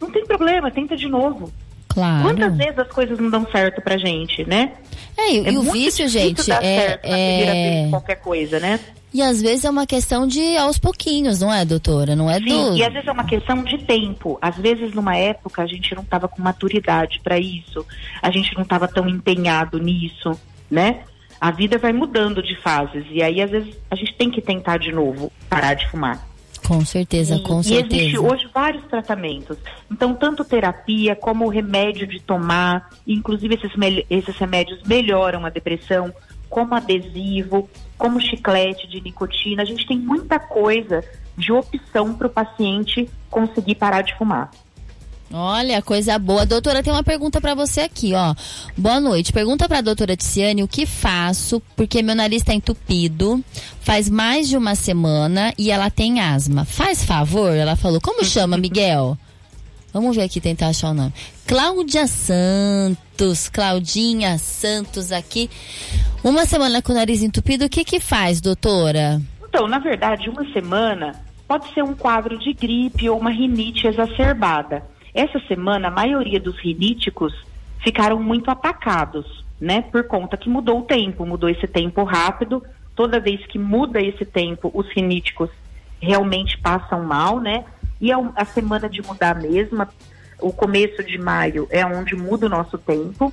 Não 0.00 0.10
tem 0.10 0.24
problema, 0.24 0.70
tenta 0.70 0.96
de 0.96 1.08
novo. 1.08 1.52
Claro. 1.88 2.24
Quantas 2.24 2.56
vezes 2.56 2.78
as 2.78 2.88
coisas 2.88 3.18
não 3.18 3.30
dão 3.30 3.46
certo 3.50 3.80
pra 3.80 3.96
gente, 3.96 4.44
né? 4.44 4.72
É, 5.16 5.32
e, 5.32 5.46
é 5.46 5.52
e 5.52 5.58
o 5.58 5.62
vício, 5.62 6.06
gente, 6.08 6.50
é, 6.50 6.98
é... 7.02 7.88
qualquer 7.88 8.16
coisa, 8.16 8.58
né? 8.58 8.80
E 9.14 9.22
às 9.22 9.40
vezes 9.40 9.64
é 9.64 9.70
uma 9.70 9.86
questão 9.86 10.26
de 10.26 10.56
aos 10.56 10.76
pouquinhos, 10.76 11.40
não 11.40 11.54
é, 11.54 11.64
doutora? 11.64 12.16
Não 12.16 12.28
é 12.28 12.40
Sim, 12.40 12.46
do... 12.46 12.76
e 12.76 12.82
às 12.82 12.92
vezes 12.92 13.06
é 13.06 13.12
uma 13.12 13.22
questão 13.22 13.62
de 13.62 13.78
tempo. 13.78 14.36
Às 14.42 14.56
vezes, 14.56 14.92
numa 14.92 15.16
época, 15.16 15.62
a 15.62 15.66
gente 15.66 15.94
não 15.94 16.02
estava 16.02 16.26
com 16.26 16.42
maturidade 16.42 17.20
para 17.22 17.38
isso, 17.38 17.86
a 18.20 18.28
gente 18.32 18.52
não 18.56 18.62
estava 18.64 18.88
tão 18.88 19.08
empenhado 19.08 19.78
nisso, 19.78 20.32
né? 20.68 21.02
A 21.40 21.52
vida 21.52 21.78
vai 21.78 21.92
mudando 21.92 22.42
de 22.42 22.60
fases 22.60 23.04
e 23.08 23.22
aí, 23.22 23.40
às 23.40 23.52
vezes, 23.52 23.76
a 23.88 23.94
gente 23.94 24.14
tem 24.14 24.32
que 24.32 24.42
tentar 24.42 24.78
de 24.78 24.90
novo 24.90 25.30
parar 25.48 25.74
de 25.74 25.88
fumar. 25.88 26.26
Com 26.66 26.84
certeza, 26.84 27.38
com 27.38 27.60
e, 27.60 27.64
certeza. 27.64 27.94
E 27.94 27.98
existe 27.98 28.18
hoje 28.18 28.48
vários 28.52 28.84
tratamentos. 28.86 29.56
Então, 29.88 30.12
tanto 30.14 30.44
terapia 30.44 31.14
como 31.14 31.48
remédio 31.48 32.04
de 32.04 32.18
tomar, 32.18 32.90
inclusive 33.06 33.54
esses, 33.54 33.70
esses 34.10 34.36
remédios 34.36 34.82
melhoram 34.82 35.46
a 35.46 35.50
depressão, 35.50 36.12
como 36.48 36.74
adesivo, 36.74 37.68
como 37.98 38.20
chiclete 38.20 38.86
de 38.88 39.00
nicotina. 39.00 39.62
A 39.62 39.64
gente 39.64 39.86
tem 39.86 39.98
muita 39.98 40.38
coisa 40.38 41.02
de 41.36 41.52
opção 41.52 42.14
para 42.14 42.26
o 42.26 42.30
paciente 42.30 43.08
conseguir 43.30 43.74
parar 43.74 44.02
de 44.02 44.16
fumar. 44.16 44.50
Olha, 45.32 45.82
coisa 45.82 46.16
boa. 46.16 46.46
Doutora, 46.46 46.80
tem 46.80 46.92
uma 46.92 47.02
pergunta 47.02 47.40
para 47.40 47.54
você 47.54 47.80
aqui, 47.80 48.12
ó. 48.14 48.34
Boa 48.76 49.00
noite. 49.00 49.32
Pergunta 49.32 49.68
para 49.68 49.78
a 49.78 49.82
doutora 49.82 50.16
Tiziane 50.16 50.62
o 50.62 50.68
que 50.68 50.86
faço, 50.86 51.60
porque 51.74 52.02
meu 52.02 52.14
nariz 52.14 52.42
está 52.42 52.54
entupido, 52.54 53.42
faz 53.80 54.08
mais 54.08 54.48
de 54.48 54.56
uma 54.56 54.76
semana 54.76 55.52
e 55.58 55.72
ela 55.72 55.90
tem 55.90 56.20
asma. 56.20 56.64
Faz 56.64 57.04
favor? 57.04 57.52
Ela 57.52 57.74
falou. 57.74 58.00
Como 58.00 58.24
chama, 58.24 58.56
Miguel? 58.58 59.18
Vamos 59.94 60.16
ver 60.16 60.22
aqui, 60.24 60.40
tentar 60.40 60.70
achar 60.70 60.90
o 60.90 60.94
nome. 60.94 61.12
Cláudia 61.46 62.08
Santos, 62.08 63.48
Claudinha 63.48 64.36
Santos 64.38 65.12
aqui. 65.12 65.48
Uma 66.24 66.46
semana 66.46 66.82
com 66.82 66.90
o 66.90 66.96
nariz 66.96 67.22
entupido, 67.22 67.66
o 67.66 67.68
que 67.68 67.84
que 67.84 68.00
faz, 68.00 68.40
doutora? 68.40 69.22
Então, 69.48 69.68
na 69.68 69.78
verdade, 69.78 70.28
uma 70.28 70.44
semana 70.52 71.14
pode 71.46 71.72
ser 71.72 71.84
um 71.84 71.94
quadro 71.94 72.36
de 72.36 72.52
gripe 72.52 73.08
ou 73.08 73.20
uma 73.20 73.30
rinite 73.30 73.86
exacerbada. 73.86 74.82
Essa 75.14 75.38
semana, 75.46 75.86
a 75.86 75.92
maioria 75.92 76.40
dos 76.40 76.58
riníticos 76.58 77.32
ficaram 77.78 78.20
muito 78.20 78.50
atacados, 78.50 79.44
né? 79.60 79.82
Por 79.82 80.08
conta 80.08 80.36
que 80.36 80.48
mudou 80.48 80.80
o 80.80 80.82
tempo, 80.82 81.24
mudou 81.24 81.48
esse 81.48 81.68
tempo 81.68 82.02
rápido. 82.02 82.60
Toda 82.96 83.20
vez 83.20 83.46
que 83.46 83.60
muda 83.60 84.00
esse 84.00 84.24
tempo, 84.24 84.72
os 84.74 84.88
riníticos 84.88 85.50
realmente 86.00 86.58
passam 86.58 87.04
mal, 87.04 87.38
né? 87.38 87.64
E 88.04 88.12
a, 88.12 88.18
a 88.36 88.44
semana 88.44 88.86
de 88.86 89.00
mudar 89.00 89.34
mesmo, 89.34 89.88
o 90.38 90.52
começo 90.52 91.02
de 91.02 91.16
maio 91.16 91.66
é 91.70 91.86
onde 91.86 92.14
muda 92.14 92.44
o 92.44 92.50
nosso 92.50 92.76
tempo 92.76 93.32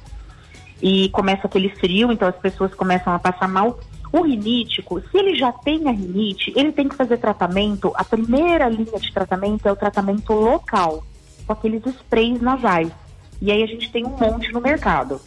e 0.82 1.10
começa 1.10 1.46
aquele 1.46 1.68
frio, 1.68 2.10
então 2.10 2.26
as 2.26 2.38
pessoas 2.38 2.74
começam 2.74 3.14
a 3.14 3.20
passar 3.20 3.50
mal. 3.50 3.82
O 4.14 4.22
rinítico, 4.22 5.02
se 5.02 5.18
ele 5.18 5.36
já 5.36 5.52
tem 5.52 5.90
a 5.90 5.92
rinite, 5.92 6.54
ele 6.56 6.72
tem 6.72 6.88
que 6.88 6.96
fazer 6.96 7.18
tratamento. 7.18 7.92
A 7.96 8.06
primeira 8.06 8.70
linha 8.70 8.98
de 8.98 9.12
tratamento 9.12 9.68
é 9.68 9.72
o 9.74 9.76
tratamento 9.76 10.32
local 10.32 11.04
com 11.46 11.52
aqueles 11.52 11.86
sprays 11.86 12.42
nasais. 12.42 12.94
E 13.42 13.52
aí 13.52 13.64
a 13.64 13.68
gente 13.68 13.92
tem 13.92 14.06
um 14.06 14.16
monte 14.18 14.54
no 14.54 14.62
mercado. 14.62 15.20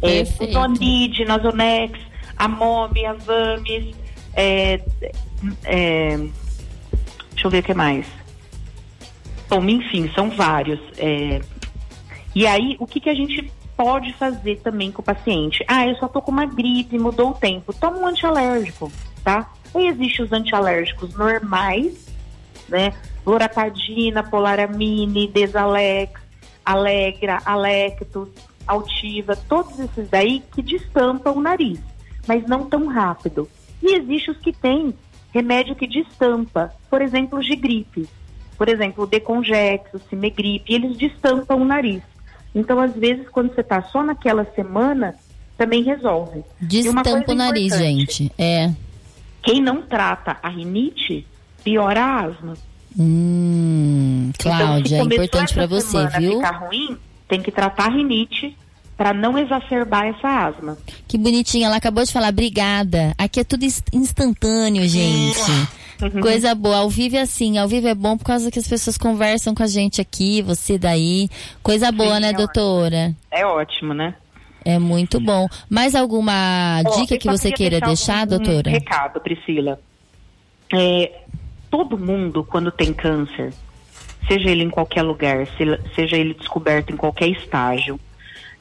É, 0.00 0.22
o 0.22 0.52
Tonid, 0.52 1.24
Nasonex, 1.24 1.98
a 2.36 2.46
Mob, 2.46 3.04
a 3.04 3.12
Vames, 3.14 3.92
é, 4.34 4.80
é, 5.64 6.16
deixa 7.32 7.46
eu 7.48 7.50
ver 7.50 7.58
o 7.58 7.62
que 7.64 7.74
mais. 7.74 8.19
Bom, 9.50 9.68
enfim, 9.68 10.08
são 10.14 10.30
vários. 10.30 10.78
É, 10.96 11.40
e 12.34 12.46
aí, 12.46 12.76
o 12.78 12.86
que, 12.86 13.00
que 13.00 13.10
a 13.10 13.14
gente 13.14 13.52
pode 13.76 14.12
fazer 14.12 14.60
também 14.60 14.92
com 14.92 15.02
o 15.02 15.04
paciente? 15.04 15.64
Ah, 15.66 15.86
eu 15.86 15.96
só 15.96 16.06
tô 16.06 16.22
com 16.22 16.30
uma 16.30 16.46
gripe, 16.46 16.96
mudou 16.96 17.30
o 17.30 17.34
tempo. 17.34 17.72
Toma 17.72 17.98
um 17.98 18.06
antialérgico, 18.06 18.92
tá? 19.24 19.50
E 19.74 19.88
existem 19.88 20.24
os 20.24 20.32
antialérgicos 20.32 21.14
normais, 21.16 22.08
né? 22.68 22.92
loratadina, 23.26 24.22
polaramine, 24.22 25.26
desalex, 25.26 26.20
alegra, 26.64 27.40
alectos, 27.44 28.28
altiva, 28.66 29.34
todos 29.34 29.78
esses 29.80 30.08
daí 30.08 30.42
que 30.54 30.62
destampam 30.62 31.32
o 31.32 31.40
nariz, 31.40 31.80
mas 32.26 32.46
não 32.46 32.68
tão 32.68 32.86
rápido. 32.86 33.48
E 33.82 33.96
existe 33.96 34.30
os 34.30 34.38
que 34.38 34.52
têm 34.52 34.94
remédio 35.32 35.74
que 35.74 35.86
destampa, 35.86 36.72
por 36.88 37.02
exemplo, 37.02 37.38
os 37.38 37.46
de 37.46 37.56
gripe. 37.56 38.08
Por 38.60 38.68
exemplo, 38.68 39.04
o 39.04 39.06
Decongex, 39.06 39.94
o 39.94 40.00
Cimegripe, 40.10 40.74
eles 40.74 40.94
destampam 40.98 41.62
o 41.62 41.64
nariz. 41.64 42.02
Então, 42.54 42.78
às 42.78 42.94
vezes, 42.94 43.26
quando 43.30 43.54
você 43.54 43.62
está 43.62 43.80
só 43.84 44.02
naquela 44.02 44.44
semana, 44.54 45.14
também 45.56 45.82
resolve. 45.82 46.44
Destampa 46.60 47.32
o 47.32 47.34
nariz, 47.34 47.74
gente. 47.74 48.30
É. 48.36 48.70
Quem 49.42 49.62
não 49.62 49.80
trata 49.80 50.36
a 50.42 50.50
rinite, 50.50 51.26
piora 51.64 52.04
a 52.04 52.20
asma. 52.20 52.54
Hum, 52.98 54.30
Cláudia, 54.38 54.98
então, 54.98 55.10
é 55.10 55.14
importante 55.14 55.54
para 55.54 55.66
você, 55.66 56.06
viu? 56.18 56.34
ficar 56.34 56.58
ruim, 56.58 56.98
tem 57.26 57.40
que 57.40 57.50
tratar 57.50 57.86
a 57.86 57.90
rinite 57.90 58.54
para 58.94 59.14
não 59.14 59.38
exacerbar 59.38 60.04
essa 60.04 60.28
asma. 60.28 60.76
Que 61.08 61.16
bonitinha, 61.16 61.66
ela 61.66 61.76
acabou 61.76 62.04
de 62.04 62.12
falar, 62.12 62.28
obrigada. 62.28 63.14
Aqui 63.16 63.40
é 63.40 63.44
tudo 63.44 63.64
instantâneo, 63.64 64.86
gente. 64.86 65.40
Uhum. 66.02 66.20
Coisa 66.20 66.54
boa. 66.54 66.78
Ao 66.78 66.90
vivo 66.90 67.16
é 67.16 67.20
assim, 67.20 67.58
ao 67.58 67.68
vivo 67.68 67.88
é 67.88 67.94
bom 67.94 68.16
por 68.16 68.24
causa 68.24 68.50
que 68.50 68.58
as 68.58 68.66
pessoas 68.66 68.96
conversam 68.96 69.54
com 69.54 69.62
a 69.62 69.66
gente 69.66 70.00
aqui, 70.00 70.42
você 70.42 70.78
daí. 70.78 71.28
Coisa 71.62 71.92
boa, 71.92 72.16
Sim, 72.16 72.20
né, 72.22 72.28
é 72.30 72.32
doutora? 72.32 72.96
Ótimo. 72.96 73.16
É 73.30 73.46
ótimo, 73.46 73.94
né? 73.94 74.14
É 74.64 74.78
muito 74.78 75.18
bom. 75.20 75.46
Mais 75.68 75.94
alguma 75.94 76.82
dica 76.96 77.16
que 77.18 77.26
você 77.26 77.50
queira 77.50 77.80
deixar, 77.80 78.26
deixar 78.26 78.26
doutora? 78.26 78.70
Um 78.70 78.72
recado, 78.72 79.20
Priscila. 79.20 79.80
É, 80.72 81.22
todo 81.70 81.98
mundo, 81.98 82.44
quando 82.44 82.70
tem 82.70 82.92
câncer, 82.92 83.52
seja 84.28 84.50
ele 84.50 84.64
em 84.64 84.70
qualquer 84.70 85.02
lugar, 85.02 85.46
seja 85.94 86.16
ele 86.16 86.34
descoberto 86.34 86.92
em 86.92 86.96
qualquer 86.96 87.28
estágio, 87.28 87.98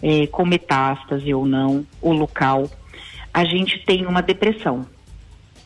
é, 0.01 0.27
com 0.27 0.45
metástase 0.45 1.33
ou 1.33 1.45
não, 1.45 1.85
o 2.01 2.13
local, 2.13 2.69
a 3.33 3.43
gente 3.43 3.79
tem 3.85 4.05
uma 4.05 4.21
depressão, 4.21 4.85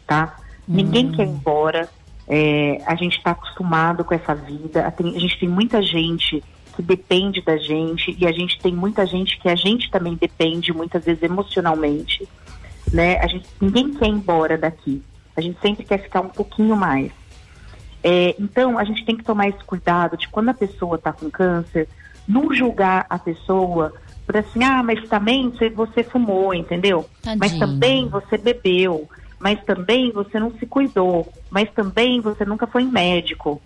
tá? 0.08 0.38
Hum. 0.68 0.76
Ninguém 0.76 1.12
quer 1.12 1.26
ir 1.26 1.30
embora, 1.30 1.90
é, 2.28 2.82
a 2.86 2.96
gente 2.96 3.18
está 3.18 3.32
acostumado 3.32 4.04
com 4.04 4.14
essa 4.14 4.34
vida, 4.34 4.86
a, 4.86 4.88
a 4.88 5.20
gente 5.20 5.40
tem 5.40 5.50
muita 5.50 5.82
gente 5.82 6.44
que 6.76 6.82
depende 6.82 7.42
da 7.42 7.58
gente 7.58 8.16
e 8.18 8.26
a 8.26 8.32
gente 8.32 8.60
tem 8.60 8.74
muita 8.74 9.06
gente 9.06 9.40
que 9.40 9.48
a 9.48 9.56
gente 9.56 9.92
também 9.92 10.16
depende 10.16 10.74
muitas 10.74 11.06
vezes 11.06 11.22
emocionalmente, 11.22 12.28
né? 12.92 13.20
A 13.20 13.28
gente 13.28 13.46
ninguém 13.62 13.94
quer 13.94 14.08
ir 14.08 14.12
embora 14.12 14.58
daqui. 14.58 15.02
A 15.36 15.42
gente 15.42 15.60
sempre 15.62 15.84
quer 15.84 16.00
ficar 16.00 16.22
um 16.22 16.30
pouquinho 16.30 16.76
mais. 16.76 17.12
É, 18.04 18.36
então, 18.38 18.78
a 18.78 18.84
gente 18.84 19.06
tem 19.06 19.16
que 19.16 19.24
tomar 19.24 19.48
esse 19.48 19.64
cuidado 19.64 20.18
de 20.18 20.28
quando 20.28 20.50
a 20.50 20.54
pessoa 20.54 20.96
está 20.96 21.14
com 21.14 21.30
câncer, 21.30 21.88
não 22.28 22.54
julgar 22.54 23.06
a 23.10 23.18
pessoa 23.18 23.94
por 24.26 24.38
assim, 24.38 24.64
ah, 24.64 24.82
mas 24.84 25.08
também 25.10 25.52
você 25.76 26.04
fumou, 26.04 26.54
entendeu? 26.54 27.06
Tadinho. 27.22 27.40
Mas 27.40 27.58
também 27.58 28.08
você 28.08 28.38
bebeu, 28.38 29.10
mas 29.44 29.64
também 29.64 30.12
você 30.12 30.40
não 30.40 30.52
se 30.58 30.66
cuidou, 30.66 31.32
mas 31.52 31.70
também 31.72 32.22
você 32.22 32.46
nunca 32.46 32.66
foi 32.66 32.84
médico, 32.84 33.62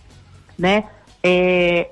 né? 0.58 0.84
É, 1.24 1.90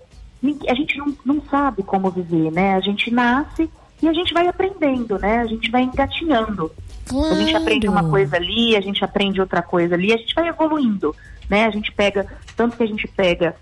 a 0.68 0.74
gente 0.74 0.98
não, 0.98 1.16
não 1.24 1.42
sabe 1.50 1.84
como 1.84 2.10
viver, 2.10 2.52
né? 2.52 2.74
A 2.74 2.80
gente 2.80 3.12
nasce 3.12 3.70
e 4.02 4.08
a 4.08 4.14
gente 4.14 4.34
vai 4.34 4.48
aprendendo, 4.48 5.18
né? 5.20 5.40
A 5.40 5.46
gente 5.46 5.72
vai 5.72 5.84
engatinhando. 5.84 6.72
Claro. 7.08 7.34
A 7.34 7.38
gente 7.38 7.56
aprende 7.56 7.88
uma 7.88 8.10
coisa 8.10 8.36
ali, 8.36 8.76
a 8.76 8.82
gente 8.82 9.06
aprende 9.06 9.40
outra 9.40 9.62
coisa 9.62 9.94
ali, 9.94 10.12
a 10.12 10.18
gente 10.18 10.34
vai 10.34 10.48
evoluindo 10.48 11.16
né? 11.50 11.66
A 11.66 11.70
gente 11.70 11.92
pega, 11.92 12.26
tanto 12.56 12.78
que 12.78 12.84
a 12.84 12.88
gente 12.88 13.08
pega 13.08 13.56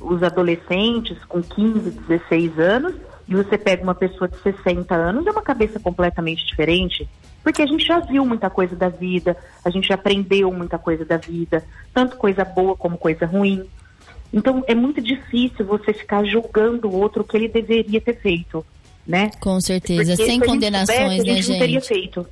os 0.00 0.22
adolescentes 0.22 1.18
com 1.24 1.42
15, 1.42 1.90
16 1.90 2.58
anos, 2.58 2.94
e 3.26 3.34
você 3.34 3.58
pega 3.58 3.82
uma 3.82 3.94
pessoa 3.94 4.28
de 4.28 4.38
60 4.38 4.94
anos, 4.94 5.26
é 5.26 5.30
uma 5.30 5.42
cabeça 5.42 5.78
completamente 5.78 6.46
diferente, 6.46 7.08
porque 7.42 7.62
a 7.62 7.66
gente 7.66 7.86
já 7.86 8.00
viu 8.00 8.24
muita 8.24 8.50
coisa 8.50 8.76
da 8.76 8.88
vida, 8.88 9.36
a 9.64 9.70
gente 9.70 9.88
já 9.88 9.94
aprendeu 9.94 10.52
muita 10.52 10.78
coisa 10.78 11.04
da 11.04 11.16
vida, 11.16 11.64
tanto 11.94 12.16
coisa 12.16 12.44
boa 12.44 12.76
como 12.76 12.98
coisa 12.98 13.26
ruim. 13.26 13.64
Então 14.32 14.62
é 14.66 14.74
muito 14.74 15.00
difícil 15.00 15.64
você 15.64 15.92
ficar 15.92 16.24
julgando 16.24 16.88
o 16.88 16.94
outro 16.94 17.22
o 17.22 17.24
que 17.24 17.36
ele 17.36 17.48
deveria 17.48 18.00
ter 18.00 18.20
feito, 18.20 18.64
né? 19.06 19.30
Com 19.40 19.60
certeza, 19.60 20.14
porque 20.16 20.30
sem 20.30 20.40
condenações, 20.40 20.98
soubesse, 20.98 21.26
né, 21.26 21.34
gente? 21.34 21.50
Não 21.50 21.58
teria 21.58 21.80
feito. 21.80 22.26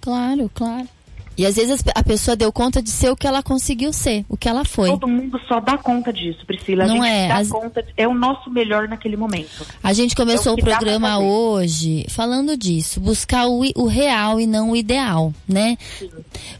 Claro, 0.00 0.50
claro. 0.54 0.88
E 1.36 1.46
às 1.46 1.56
vezes 1.56 1.82
a 1.94 2.02
pessoa 2.04 2.36
deu 2.36 2.52
conta 2.52 2.82
de 2.82 2.90
ser 2.90 3.10
o 3.10 3.16
que 3.16 3.26
ela 3.26 3.42
conseguiu 3.42 3.92
ser, 3.92 4.24
o 4.28 4.36
que 4.36 4.48
ela 4.48 4.64
foi. 4.64 4.90
Todo 4.90 5.08
mundo 5.08 5.40
só 5.48 5.60
dá 5.60 5.78
conta 5.78 6.12
disso, 6.12 6.44
Priscila. 6.46 6.84
A 6.84 6.86
Não 6.86 6.96
gente 7.02 7.08
é, 7.08 7.28
dá 7.28 7.36
as- 7.38 7.48
conta, 7.48 7.84
é 7.96 8.06
o 8.06 8.14
nosso 8.14 8.50
melhor 8.50 8.86
naquele 8.88 9.16
momento. 9.16 9.66
A 9.82 9.92
gente 9.92 10.14
começou 10.14 10.52
É 10.52 10.56
o 10.56 10.58
o, 10.58 10.62
programa 10.64 11.18
hoje 11.18 12.04
falando 12.08 12.56
disso, 12.56 13.00
buscar 13.00 13.46
o, 13.46 13.62
o 13.76 13.86
real 13.86 14.38
e 14.40 14.46
não 14.46 14.70
o 14.72 14.76
ideal, 14.76 15.32
né? 15.48 15.76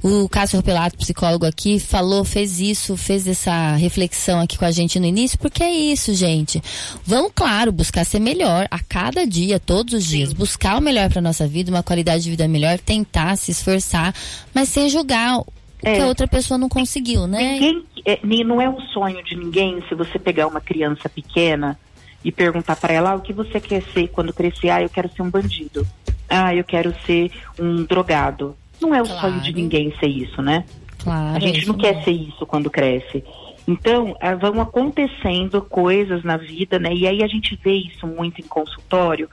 O 0.02 0.28
Cássio 0.28 0.56
Ropelato, 0.58 0.96
psicólogo 0.96 1.44
aqui, 1.46 1.78
falou, 1.78 2.24
fez 2.24 2.60
isso, 2.60 2.96
fez 2.96 3.26
essa 3.26 3.74
reflexão 3.76 4.40
aqui 4.40 4.58
com 4.58 4.64
a 4.64 4.70
gente 4.70 4.98
no 4.98 5.06
início, 5.06 5.38
porque 5.38 5.62
é 5.62 5.70
isso, 5.70 6.14
gente. 6.14 6.62
Vamos, 7.04 7.32
claro, 7.34 7.70
buscar 7.72 8.04
ser 8.04 8.20
melhor 8.20 8.66
a 8.70 8.78
cada 8.78 9.26
dia, 9.26 9.60
todos 9.60 9.94
os 9.94 10.04
dias, 10.04 10.32
buscar 10.32 10.78
o 10.78 10.80
melhor 10.80 11.08
para 11.10 11.20
nossa 11.20 11.46
vida, 11.46 11.70
uma 11.70 11.82
qualidade 11.82 12.24
de 12.24 12.30
vida 12.30 12.46
melhor, 12.48 12.78
tentar 12.78 13.36
se 13.36 13.50
esforçar, 13.50 14.14
mas 14.54 14.61
sem 14.64 14.88
julgar 14.88 15.38
o 15.38 15.46
É. 15.82 15.96
que 15.96 16.00
a 16.02 16.06
outra 16.06 16.26
pessoa 16.28 16.56
não 16.58 16.68
conseguiu, 16.68 17.26
né? 17.26 17.52
Ninguém, 17.54 17.84
é, 18.06 18.18
nem- 18.22 18.44
não 18.44 18.60
é 18.60 18.68
um 18.68 18.80
sonho 18.80 19.22
de 19.24 19.34
ninguém 19.36 19.82
se 19.88 19.94
você 19.94 20.18
pegar 20.18 20.46
uma 20.46 20.60
criança 20.60 21.08
pequena 21.08 21.78
e 22.24 22.30
perguntar 22.30 22.76
para 22.76 22.92
ela 22.92 23.10
ah, 23.10 23.14
o 23.16 23.20
que 23.20 23.32
você 23.32 23.60
quer 23.60 23.82
ser 23.92 24.08
quando 24.08 24.32
crescer. 24.32 24.70
Ah, 24.70 24.80
eu 24.82 24.88
quero 24.88 25.10
ser 25.12 25.22
um 25.22 25.30
bandido. 25.30 25.86
Ah, 26.28 26.54
eu 26.54 26.62
quero 26.64 26.94
ser 27.04 27.30
um 27.58 27.84
drogado. 27.84 28.56
Não 28.80 28.94
é 28.94 29.02
o 29.02 29.04
Claro. 29.06 29.20
sonho 29.20 29.40
de 29.40 29.52
ninguém 29.52 29.92
ser 29.98 30.06
isso, 30.06 30.40
né? 30.40 30.64
Claro. 31.02 31.36
A 31.36 31.40
gente 31.40 31.66
não 31.66 31.74
quer 31.74 32.02
ser 32.04 32.12
isso 32.12 32.46
quando 32.46 32.70
cresce. 32.70 33.24
Então, 33.66 34.16
ah, 34.20 34.34
vão 34.34 34.60
acontecendo 34.60 35.60
coisas 35.62 36.22
na 36.24 36.36
vida, 36.36 36.78
né? 36.78 36.92
E 36.94 37.06
aí 37.06 37.22
a 37.22 37.26
gente 37.28 37.58
vê 37.62 37.74
isso 37.74 38.06
muito 38.06 38.40
em 38.40 38.44
consultório, 38.44 39.28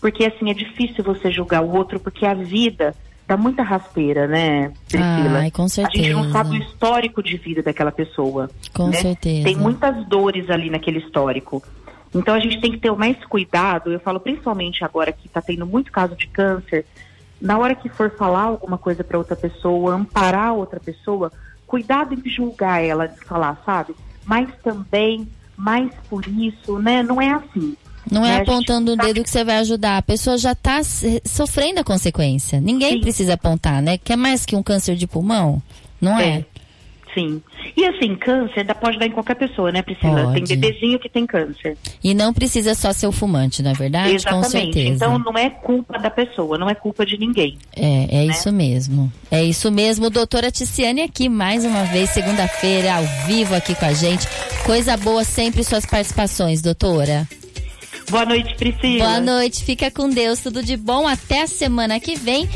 porque 0.00 0.24
assim, 0.24 0.50
é 0.50 0.54
difícil 0.54 1.02
você 1.04 1.30
julgar 1.30 1.62
o 1.62 1.74
outro, 1.76 1.98
porque 2.00 2.24
a 2.26 2.34
vida 2.34 2.94
dá 3.28 3.36
muita 3.36 3.62
rasteira, 3.62 4.26
né, 4.26 4.72
Priscila? 4.88 5.40
Ai, 5.40 5.50
com 5.50 5.64
A 5.64 5.68
gente 5.68 6.10
não 6.12 6.22
certeza. 6.22 6.32
sabe 6.32 6.58
o 6.58 6.62
histórico 6.62 7.22
de 7.22 7.36
vida 7.36 7.62
daquela 7.62 7.92
pessoa. 7.92 8.48
Com 8.72 8.88
né? 8.88 8.96
certeza. 8.96 9.44
Tem 9.44 9.54
muitas 9.54 10.08
dores 10.08 10.48
ali 10.48 10.70
naquele 10.70 10.98
histórico. 10.98 11.62
Então 12.14 12.34
a 12.34 12.40
gente 12.40 12.58
tem 12.58 12.72
que 12.72 12.78
ter 12.78 12.90
mais 12.92 13.22
cuidado, 13.26 13.92
eu 13.92 14.00
falo 14.00 14.18
principalmente 14.18 14.82
agora 14.82 15.12
que 15.12 15.26
está 15.26 15.42
tendo 15.42 15.66
muito 15.66 15.92
caso 15.92 16.16
de 16.16 16.26
câncer, 16.26 16.86
na 17.38 17.58
hora 17.58 17.74
que 17.74 17.90
for 17.90 18.10
falar 18.16 18.44
alguma 18.44 18.78
coisa 18.78 19.04
para 19.04 19.18
outra 19.18 19.36
pessoa, 19.36 19.94
amparar 19.94 20.54
outra 20.54 20.80
pessoa, 20.80 21.30
cuidado 21.66 22.14
em 22.14 22.30
julgar 22.30 22.82
ela 22.82 23.06
de 23.06 23.20
falar, 23.26 23.60
sabe? 23.66 23.94
Mas 24.24 24.48
também, 24.62 25.28
mais 25.54 25.92
por 26.08 26.26
isso, 26.26 26.78
né? 26.78 27.02
Não 27.02 27.20
é 27.20 27.30
assim. 27.30 27.76
Não 28.10 28.22
né? 28.22 28.28
é 28.34 28.38
gente 28.38 28.48
apontando 28.48 28.92
o 28.92 28.96
sabe- 28.96 29.08
dedo 29.08 29.24
que 29.24 29.30
você 29.30 29.44
vai 29.44 29.56
ajudar. 29.58 29.96
A 29.98 30.02
pessoa 30.02 30.36
já 30.38 30.52
está 30.52 30.80
sofrendo 31.24 31.80
a 31.80 31.84
consequência. 31.84 32.60
Ninguém 32.60 32.94
Sim. 32.94 33.00
precisa 33.00 33.34
apontar, 33.34 33.82
né? 33.82 33.98
Quer 33.98 34.16
mais 34.16 34.44
que 34.46 34.56
um 34.56 34.62
câncer 34.62 34.96
de 34.96 35.06
pulmão? 35.06 35.62
Não 36.00 36.18
é? 36.18 36.28
É. 36.38 36.44
Sim. 37.14 37.42
E 37.76 37.84
assim, 37.86 38.14
câncer 38.14 38.64
dá, 38.64 38.74
pode 38.74 38.98
dar 38.98 39.06
em 39.06 39.10
qualquer 39.10 39.34
pessoa, 39.34 39.72
né, 39.72 39.82
Priscila? 39.82 40.24
Pode. 40.24 40.44
Tem 40.44 40.58
bebezinho 40.58 40.98
que 40.98 41.08
tem 41.08 41.26
câncer. 41.26 41.76
E 42.04 42.14
não 42.14 42.32
precisa 42.32 42.74
só 42.74 42.92
ser 42.92 43.06
o 43.08 43.12
fumante, 43.12 43.62
não 43.62 43.70
é 43.70 43.74
verdade? 43.74 44.10
Com 44.10 44.14
Exatamente. 44.16 44.50
certeza. 44.74 44.88
Então 45.06 45.18
não 45.18 45.32
é 45.36 45.50
culpa 45.50 45.98
da 45.98 46.10
pessoa, 46.10 46.58
não 46.58 46.68
é 46.68 46.74
culpa 46.74 47.04
de 47.04 47.18
ninguém. 47.18 47.58
É, 47.74 48.18
é 48.18 48.26
isso 48.26 48.52
mesmo. 48.52 49.10
É 49.30 49.42
isso 49.42 49.72
mesmo. 49.72 50.10
Doutora 50.10 50.50
Ticiane 50.50 51.00
aqui 51.02 51.28
mais 51.28 51.64
uma 51.64 51.84
vez, 51.84 52.10
segunda-feira, 52.10 52.94
ao 52.94 53.04
vivo 53.26 53.54
aqui 53.54 53.74
com 53.74 53.86
a 53.86 53.92
gente. 53.94 54.28
Coisa 54.64 54.96
boa 54.96 55.24
sempre 55.24 55.64
suas 55.64 55.86
participações, 55.86 56.60
doutora. 56.62 57.26
Boa 58.10 58.24
noite, 58.24 58.54
Priscila. 58.54 59.04
Boa 59.04 59.20
noite, 59.20 59.64
fica 59.64 59.90
com 59.90 60.08
Deus, 60.08 60.40
tudo 60.40 60.62
de 60.62 60.76
bom. 60.76 61.06
Até 61.06 61.42
a 61.42 61.46
semana 61.46 62.00
que 62.00 62.16
vem. 62.16 62.48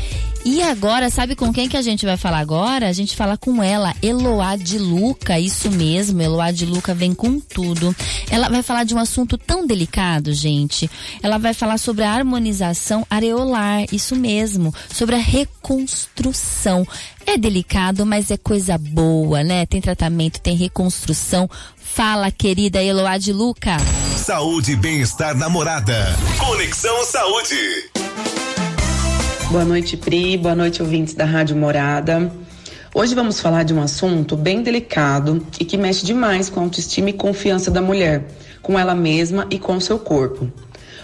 E 0.45 0.61
agora, 0.61 1.09
sabe 1.09 1.37
com 1.37 1.53
quem 1.53 1.69
que 1.69 1.77
a 1.77 1.81
gente 1.81 2.05
vai 2.05 2.17
falar 2.17 2.39
agora? 2.39 2.89
A 2.89 2.91
gente 2.91 3.15
fala 3.15 3.37
com 3.37 3.63
ela, 3.63 3.95
Eloá 4.01 4.57
de 4.57 4.77
Luca, 4.77 5.39
isso 5.39 5.71
mesmo, 5.71 6.21
Eloá 6.21 6.51
de 6.51 6.65
Luca 6.65 6.93
vem 6.93 7.13
com 7.13 7.39
tudo. 7.39 7.95
Ela 8.29 8.49
vai 8.49 8.61
falar 8.61 8.83
de 8.83 8.93
um 8.93 8.99
assunto 8.99 9.37
tão 9.37 9.65
delicado, 9.65 10.33
gente. 10.33 10.91
Ela 11.21 11.37
vai 11.37 11.53
falar 11.53 11.77
sobre 11.77 12.03
a 12.03 12.11
harmonização 12.11 13.07
areolar, 13.09 13.85
isso 13.93 14.17
mesmo, 14.17 14.73
sobre 14.93 15.15
a 15.15 15.19
reconstrução. 15.19 16.85
É 17.25 17.37
delicado, 17.37 18.05
mas 18.05 18.29
é 18.29 18.35
coisa 18.35 18.77
boa, 18.77 19.45
né? 19.45 19.65
Tem 19.65 19.79
tratamento, 19.79 20.41
tem 20.41 20.57
reconstrução. 20.57 21.49
Fala, 21.95 22.31
querida 22.31 22.81
Eloá 22.81 23.19
de 23.19 23.31
Luca. 23.31 23.77
Saúde 24.17 24.71
e 24.71 24.75
bem-estar 24.75 25.37
namorada. 25.37 25.93
Conexão 26.39 27.05
Saúde. 27.05 27.55
Boa 29.51 29.63
noite, 29.63 29.95
Pri. 29.95 30.35
Boa 30.35 30.55
noite, 30.55 30.81
ouvintes 30.81 31.13
da 31.13 31.23
Rádio 31.23 31.55
Morada. 31.55 32.33
Hoje 32.95 33.13
vamos 33.13 33.39
falar 33.39 33.61
de 33.61 33.75
um 33.75 33.79
assunto 33.79 34.35
bem 34.35 34.63
delicado 34.63 35.45
e 35.59 35.65
que 35.65 35.77
mexe 35.77 36.03
demais 36.03 36.49
com 36.49 36.59
a 36.59 36.63
autoestima 36.63 37.11
e 37.11 37.13
confiança 37.13 37.69
da 37.69 37.79
mulher, 37.79 38.25
com 38.59 38.79
ela 38.79 38.95
mesma 38.95 39.45
e 39.51 39.59
com 39.59 39.79
seu 39.79 39.99
corpo. 39.99 40.51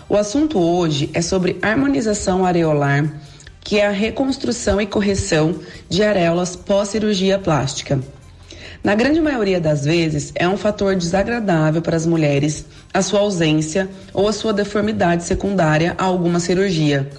O 0.09 0.17
assunto 0.17 0.57
hoje 0.57 1.11
é 1.13 1.21
sobre 1.21 1.59
harmonização 1.61 2.43
areolar, 2.43 3.07
que 3.61 3.77
é 3.77 3.85
a 3.85 3.91
reconstrução 3.91 4.81
e 4.81 4.87
correção 4.87 5.53
de 5.87 6.01
areolas 6.01 6.55
pós-cirurgia 6.55 7.37
plástica. 7.37 7.99
Na 8.83 8.95
grande 8.95 9.19
maioria 9.19 9.59
das 9.59 9.83
vezes, 9.83 10.31
é 10.35 10.47
um 10.47 10.55
fator 10.55 10.95
desagradável 10.95 11.81
para 11.81 11.97
as 11.97 12.05
mulheres 12.05 12.65
a 12.93 13.01
sua 13.01 13.19
ausência 13.19 13.89
ou 14.13 14.27
a 14.27 14.33
sua 14.33 14.53
deformidade 14.53 15.23
secundária 15.23 15.95
a 15.97 16.05
alguma 16.05 16.39
cirurgia. 16.39 17.09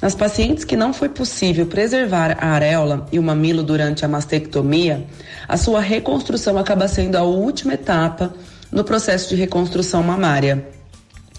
Nas 0.00 0.14
pacientes 0.14 0.64
que 0.64 0.76
não 0.76 0.92
foi 0.92 1.08
possível 1.08 1.66
preservar 1.66 2.36
a 2.40 2.48
areola 2.50 3.06
e 3.12 3.18
o 3.18 3.22
mamilo 3.22 3.62
durante 3.62 4.04
a 4.04 4.08
mastectomia, 4.08 5.04
a 5.48 5.56
sua 5.56 5.80
reconstrução 5.80 6.56
acaba 6.56 6.88
sendo 6.88 7.16
a 7.16 7.22
última 7.22 7.74
etapa 7.74 8.32
no 8.70 8.84
processo 8.84 9.28
de 9.28 9.36
reconstrução 9.36 10.02
mamária. 10.02 10.66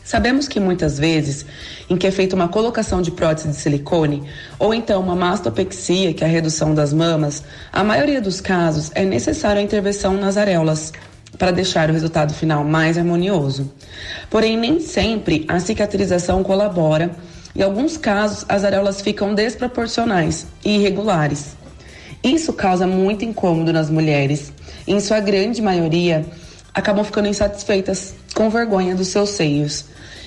Sabemos 0.04 0.48
que 0.50 0.60
muitas 0.60 1.00
vezes, 1.00 1.46
em 1.90 1.96
que 1.96 2.06
é 2.06 2.12
feita 2.12 2.36
uma 2.36 2.50
colocação 2.50 3.02
de 3.02 3.10
prótese 3.10 3.48
de 3.48 3.56
silicone 3.56 4.24
ou 4.60 4.74
então 4.74 5.02
uma 5.02 5.16
mastopexia, 5.16 6.14
que 6.14 6.24
é 6.24 6.28
a 6.28 6.30
redução 6.30 6.76
das 6.76 6.92
mamas, 6.92 7.44
a 7.72 7.84
maioria 7.84 8.22
dos 8.22 8.42
casos 8.42 8.92
é 8.96 9.06
necessária 9.06 9.62
a 9.62 9.64
intervenção 9.64 10.14
nas 10.16 10.36
areolas 10.36 10.92
para 11.38 11.52
deixar 11.52 11.90
o 11.90 11.94
resultado 11.94 12.34
final 12.34 12.64
mais 12.64 12.98
harmonioso. 12.98 13.72
Porém, 14.30 14.58
nem 14.58 14.80
sempre 14.80 15.46
a 15.48 15.60
cicatrização 15.60 16.44
colabora. 16.44 17.12
Em 17.56 17.62
alguns 17.62 17.98
casos, 17.98 18.46
as 18.50 18.64
areolas 18.64 19.02
ficam 19.02 19.34
desproporcionais 19.34 20.48
e 20.66 20.78
irregulares. 20.78 21.56
Isso 22.24 22.54
causa 22.54 22.88
muito 22.88 23.26
incômodo 23.26 23.72
nas 23.74 23.90
mulheres. 23.90 24.52
Em 24.88 25.00
sua 25.00 25.20
grande 25.20 25.62
maioria, 25.62 26.26
acabam 26.74 27.04
ficando 27.04 27.28
insatisfeitas 27.28 28.16
com 28.34 28.50
vergonha 28.50 28.96
dos 28.96 29.10
seus 29.10 29.30
seios. 29.30 29.86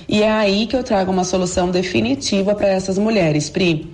E 0.09 0.22
é 0.22 0.30
aí 0.30 0.66
que 0.66 0.76
eu 0.76 0.84
trago 0.84 1.11
uma 1.11 1.24
solução 1.24 1.70
definitiva 1.70 2.55
para 2.55 2.68
essas 2.68 2.97
mulheres, 2.97 3.51
Pri. 3.51 3.92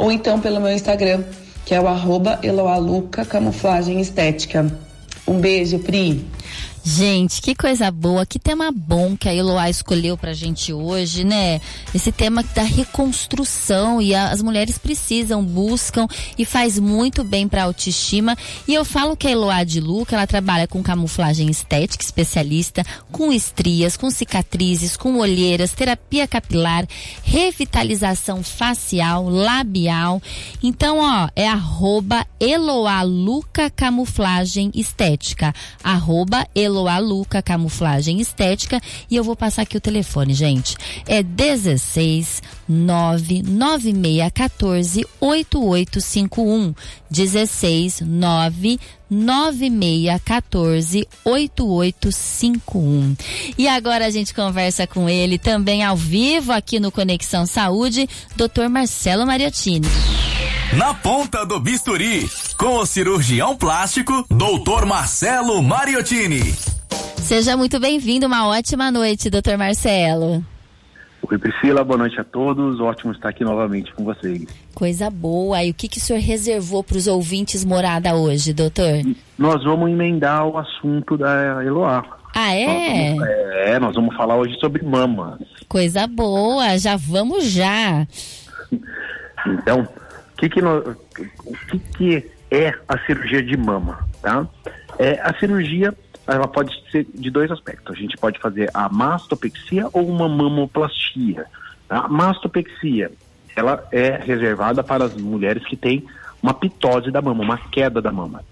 ou 0.00 0.10
então 0.10 0.40
pelo 0.40 0.60
meu 0.60 0.72
Instagram, 0.72 1.22
que 1.66 1.74
é 1.74 1.80
o 1.80 1.86
arroba 1.86 2.40
Eloaluca 2.42 3.22
Camuflagem 3.24 4.00
Estética. 4.00 4.66
Um 5.28 5.38
beijo, 5.38 5.78
Pri. 5.80 6.26
Gente, 6.82 7.42
que 7.42 7.54
coisa 7.54 7.90
boa, 7.90 8.24
que 8.24 8.38
tema 8.38 8.72
bom 8.72 9.14
que 9.14 9.28
a 9.28 9.34
Eloá 9.34 9.68
escolheu 9.68 10.16
pra 10.16 10.32
gente 10.32 10.72
hoje, 10.72 11.24
né? 11.24 11.60
Esse 11.94 12.10
tema 12.10 12.42
da 12.54 12.62
reconstrução 12.62 14.00
e 14.00 14.14
a, 14.14 14.30
as 14.30 14.40
mulheres 14.40 14.78
precisam, 14.78 15.44
buscam 15.44 16.08
e 16.38 16.44
faz 16.46 16.78
muito 16.78 17.22
bem 17.22 17.46
pra 17.46 17.64
autoestima. 17.64 18.34
E 18.66 18.72
eu 18.72 18.82
falo 18.82 19.14
que 19.14 19.28
a 19.28 19.30
Eloá 19.30 19.62
de 19.62 19.78
Luca, 19.78 20.16
ela 20.16 20.26
trabalha 20.26 20.66
com 20.66 20.82
camuflagem 20.82 21.50
estética, 21.50 22.02
especialista, 22.02 22.82
com 23.12 23.30
estrias, 23.30 23.94
com 23.94 24.10
cicatrizes, 24.10 24.96
com 24.96 25.18
olheiras, 25.18 25.72
terapia 25.72 26.26
capilar, 26.26 26.88
revitalização 27.22 28.42
facial, 28.42 29.28
labial. 29.28 30.22
Então, 30.62 30.98
ó, 30.98 31.28
é 31.36 31.46
arroba 31.46 32.26
Eloá 32.40 33.02
Luca 33.02 33.68
Camuflagem 33.68 34.70
Estética. 34.74 35.54
Arroba 35.84 36.46
Eloá 36.54 36.69
Luca 36.70 37.42
Camuflagem 37.42 38.20
Estética. 38.20 38.80
E 39.10 39.16
eu 39.16 39.24
vou 39.24 39.34
passar 39.34 39.62
aqui 39.62 39.76
o 39.76 39.80
telefone, 39.80 40.34
gente. 40.34 40.76
É 41.06 41.20
16 41.22 42.42
99614 42.68 45.06
8851. 45.20 46.74
16 47.10 48.02
9 48.02 48.78
9614 49.10 51.08
8851. 51.24 53.16
E 53.58 53.66
agora 53.66 54.06
a 54.06 54.10
gente 54.10 54.32
conversa 54.32 54.86
com 54.86 55.08
ele 55.08 55.36
também 55.38 55.82
ao 55.82 55.96
vivo 55.96 56.52
aqui 56.52 56.78
no 56.78 56.92
Conexão 56.92 57.46
Saúde, 57.46 58.08
Dr. 58.36 58.68
Marcelo 58.68 59.26
Mariottini. 59.26 59.88
Na 60.78 60.94
ponta 60.94 61.44
do 61.44 61.58
bisturi, 61.58 62.30
com 62.56 62.76
o 62.76 62.86
cirurgião 62.86 63.56
plástico, 63.56 64.24
Dr. 64.30 64.86
Marcelo 64.86 65.60
Mariottini. 65.60 66.42
Seja 67.18 67.56
muito 67.56 67.80
bem-vindo, 67.80 68.28
uma 68.28 68.46
ótima 68.46 68.88
noite, 68.88 69.28
Dr. 69.28 69.56
Marcelo. 69.58 70.44
Oi, 71.28 71.38
Priscila, 71.38 71.82
boa 71.82 71.98
noite 71.98 72.20
a 72.20 72.24
todos. 72.24 72.78
Ótimo 72.78 73.10
estar 73.10 73.30
aqui 73.30 73.42
novamente 73.42 73.92
com 73.94 74.04
vocês. 74.04 74.46
Coisa 74.72 75.10
boa. 75.10 75.60
E 75.64 75.70
o 75.70 75.74
que, 75.74 75.88
que 75.88 75.98
o 75.98 76.00
senhor 76.00 76.20
reservou 76.20 76.84
para 76.84 76.96
os 76.96 77.08
ouvintes 77.08 77.64
morada 77.64 78.14
hoje, 78.14 78.52
doutor? 78.52 79.02
Nós 79.36 79.64
vamos 79.64 79.90
emendar 79.90 80.46
o 80.46 80.56
assunto 80.56 81.18
da 81.18 81.64
Eloá. 81.64 82.04
Ah, 82.32 82.54
é? 82.54 82.66
Nós 82.66 83.18
vamos, 83.18 83.28
é, 83.28 83.78
nós 83.80 83.94
vamos 83.96 84.16
falar 84.16 84.36
hoje 84.36 84.56
sobre 84.60 84.84
mama. 84.84 85.36
Coisa 85.68 86.06
boa, 86.06 86.78
já 86.78 86.94
vamos 86.96 87.50
já. 87.50 88.06
Então, 89.46 89.86
que 90.40 90.48
que, 90.48 90.62
nós, 90.62 90.96
o 91.44 91.56
que 91.68 91.78
que 91.78 92.30
é 92.50 92.74
a 92.88 92.98
cirurgia 93.00 93.42
de 93.42 93.56
mama, 93.56 94.08
tá? 94.22 94.48
É, 94.98 95.20
a 95.20 95.34
cirurgia 95.38 95.94
ela 96.26 96.48
pode 96.48 96.72
ser 96.90 97.06
de 97.14 97.30
dois 97.30 97.50
aspectos. 97.50 97.94
A 97.94 97.98
gente 97.98 98.16
pode 98.16 98.38
fazer 98.38 98.70
a 98.72 98.88
mastopexia 98.88 99.86
ou 99.92 100.08
uma 100.08 100.28
mamoplastia. 100.28 101.44
A 101.88 102.08
mastopexia, 102.08 103.10
ela 103.54 103.86
é 103.92 104.16
reservada 104.16 104.82
para 104.82 105.04
as 105.04 105.14
mulheres 105.14 105.64
que 105.66 105.76
têm 105.76 106.04
uma 106.42 106.54
pitose 106.54 107.10
da 107.10 107.20
mama, 107.20 107.42
uma 107.42 107.58
queda 107.58 108.00
da 108.00 108.10
mama, 108.10 108.42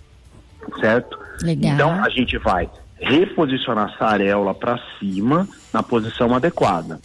certo? 0.81 1.19
Legal. 1.41 1.73
Então 1.73 2.05
a 2.05 2.09
gente 2.11 2.37
vai 2.37 2.69
reposicionar 3.01 3.93
essa 3.95 4.07
areola 4.07 4.53
para 4.55 4.79
cima 4.99 5.49
na 5.73 5.83
posição 5.83 6.35
adequada. 6.35 7.01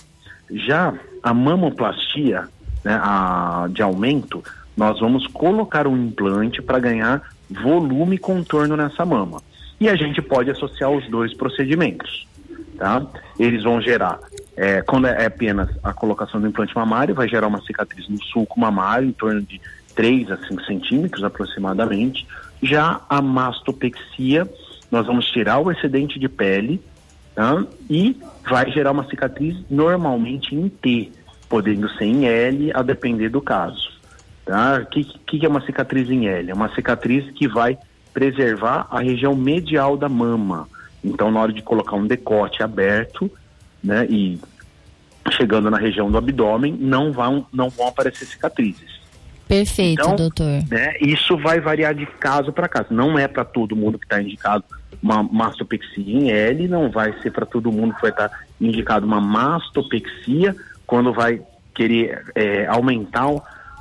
Já 0.52 0.94
a 1.22 1.34
mamoplastia, 1.34 2.50
né, 2.84 3.00
a, 3.02 3.68
de 3.70 3.82
aumento, 3.82 4.44
nós 4.76 5.00
vamos 5.00 5.28
colocar 5.28 5.88
um 5.88 5.98
implante 5.98 6.62
para 6.62 6.80
ganhar 6.80 7.22
volume 7.50 8.16
e 8.16 8.20
contorno 8.20 8.76
nessa 8.76 9.06
mama 9.06 9.42
e 9.84 9.90
a 9.90 9.96
gente 9.98 10.22
pode 10.22 10.50
associar 10.50 10.90
os 10.90 11.06
dois 11.10 11.34
procedimentos. 11.34 12.26
Tá? 12.78 13.06
Eles 13.38 13.64
vão 13.64 13.82
gerar, 13.82 14.18
é, 14.56 14.82
quando 14.82 15.08
é 15.08 15.26
apenas 15.26 15.70
a 15.84 15.92
colocação 15.92 16.40
do 16.40 16.48
implante 16.48 16.74
mamário, 16.74 17.14
vai 17.14 17.28
gerar 17.28 17.48
uma 17.48 17.62
cicatriz 17.62 18.08
no 18.08 18.22
sulco 18.24 18.58
mamário, 18.58 19.10
em 19.10 19.12
torno 19.12 19.42
de 19.42 19.60
3 19.94 20.32
a 20.32 20.38
5 20.38 20.64
centímetros 20.64 21.24
aproximadamente. 21.24 22.26
Já 22.62 23.02
a 23.10 23.22
mastopexia, 23.22 24.50
nós 24.90 25.06
vamos 25.06 25.26
tirar 25.28 25.60
o 25.60 25.70
excedente 25.70 26.18
de 26.18 26.30
pele 26.30 26.82
tá? 27.36 27.66
e 27.90 28.18
vai 28.50 28.72
gerar 28.72 28.92
uma 28.92 29.08
cicatriz 29.10 29.58
normalmente 29.70 30.56
em 30.56 30.70
T, 30.70 31.12
podendo 31.50 31.90
ser 31.98 32.06
em 32.06 32.26
L, 32.26 32.72
a 32.74 32.82
depender 32.82 33.28
do 33.28 33.42
caso. 33.42 33.93
Tá? 34.46 34.82
O 34.82 34.86
que, 34.88 35.04
que 35.04 35.46
é 35.46 35.50
uma 35.50 35.66
cicatriz 35.66 36.10
em 36.10 36.28
L? 36.28 36.52
É 36.52 36.54
uma 36.54 36.74
cicatriz 36.76 37.30
que 37.32 37.48
vai 37.48 37.78
preservar 38.14 38.88
a 38.92 39.00
região 39.00 39.36
medial 39.36 39.98
da 39.98 40.10
mama. 40.10 40.68
Então, 41.04 41.32
na 41.32 41.40
hora 41.40 41.54
de 41.54 41.62
colocar 41.62 41.96
um 41.96 42.06
decote 42.06 42.62
aberto, 42.62 43.30
né, 43.84 44.06
e 44.10 44.40
chegando 45.32 45.70
na 45.70 45.78
região 45.78 46.12
do 46.12 46.18
abdômen, 46.18 46.74
não 46.80 47.12
vão, 47.12 47.46
não 47.52 47.70
vão 47.70 47.88
aparecer 47.88 48.26
cicatrizes. 48.26 49.02
Perfeito, 49.48 50.02
então, 50.02 50.16
doutor. 50.16 50.64
Né, 50.70 50.94
isso 51.02 51.38
vai 51.38 51.60
variar 51.60 51.94
de 51.94 52.06
caso 52.06 52.52
para 52.54 52.68
caso. 52.68 52.88
Não 52.92 53.18
é 53.18 53.28
para 53.28 53.44
todo 53.44 53.76
mundo 53.76 54.00
que 54.00 54.06
está 54.06 54.22
indicado 54.22 54.64
uma 55.02 55.22
mastopexia 55.22 56.18
em 56.18 56.32
L, 56.32 56.68
não 56.68 56.90
vai 56.90 57.14
ser 57.22 57.32
para 57.32 57.46
todo 57.46 57.72
mundo 57.72 57.94
que 57.94 58.02
vai 58.02 58.12
estar 58.12 58.30
tá 58.30 58.40
indicado 58.62 59.06
uma 59.06 59.20
mastopexia 59.20 60.56
quando 60.88 61.12
vai 61.12 61.42
querer 61.76 62.24
é, 62.36 62.66
aumentar 62.68 63.28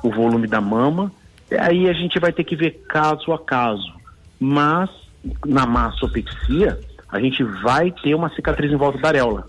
o, 0.03 0.09
volume 0.11 0.47
da 0.47 0.61
mama. 0.61 1.11
Aí 1.59 1.89
a 1.89 1.93
gente 1.93 2.19
vai 2.19 2.31
ter 2.31 2.43
que 2.43 2.55
ver 2.55 2.83
caso 2.87 3.31
a 3.31 3.39
caso 3.39 4.03
mas 4.43 4.89
na 5.45 5.65
mastopexia 5.65 6.77
a 7.09 7.19
gente 7.19 7.43
vai 7.43 7.91
ter 7.91 8.13
uma 8.13 8.29
cicatriz 8.29 8.71
em 8.71 8.75
volta 8.75 8.97
da 8.97 9.07
areola. 9.07 9.47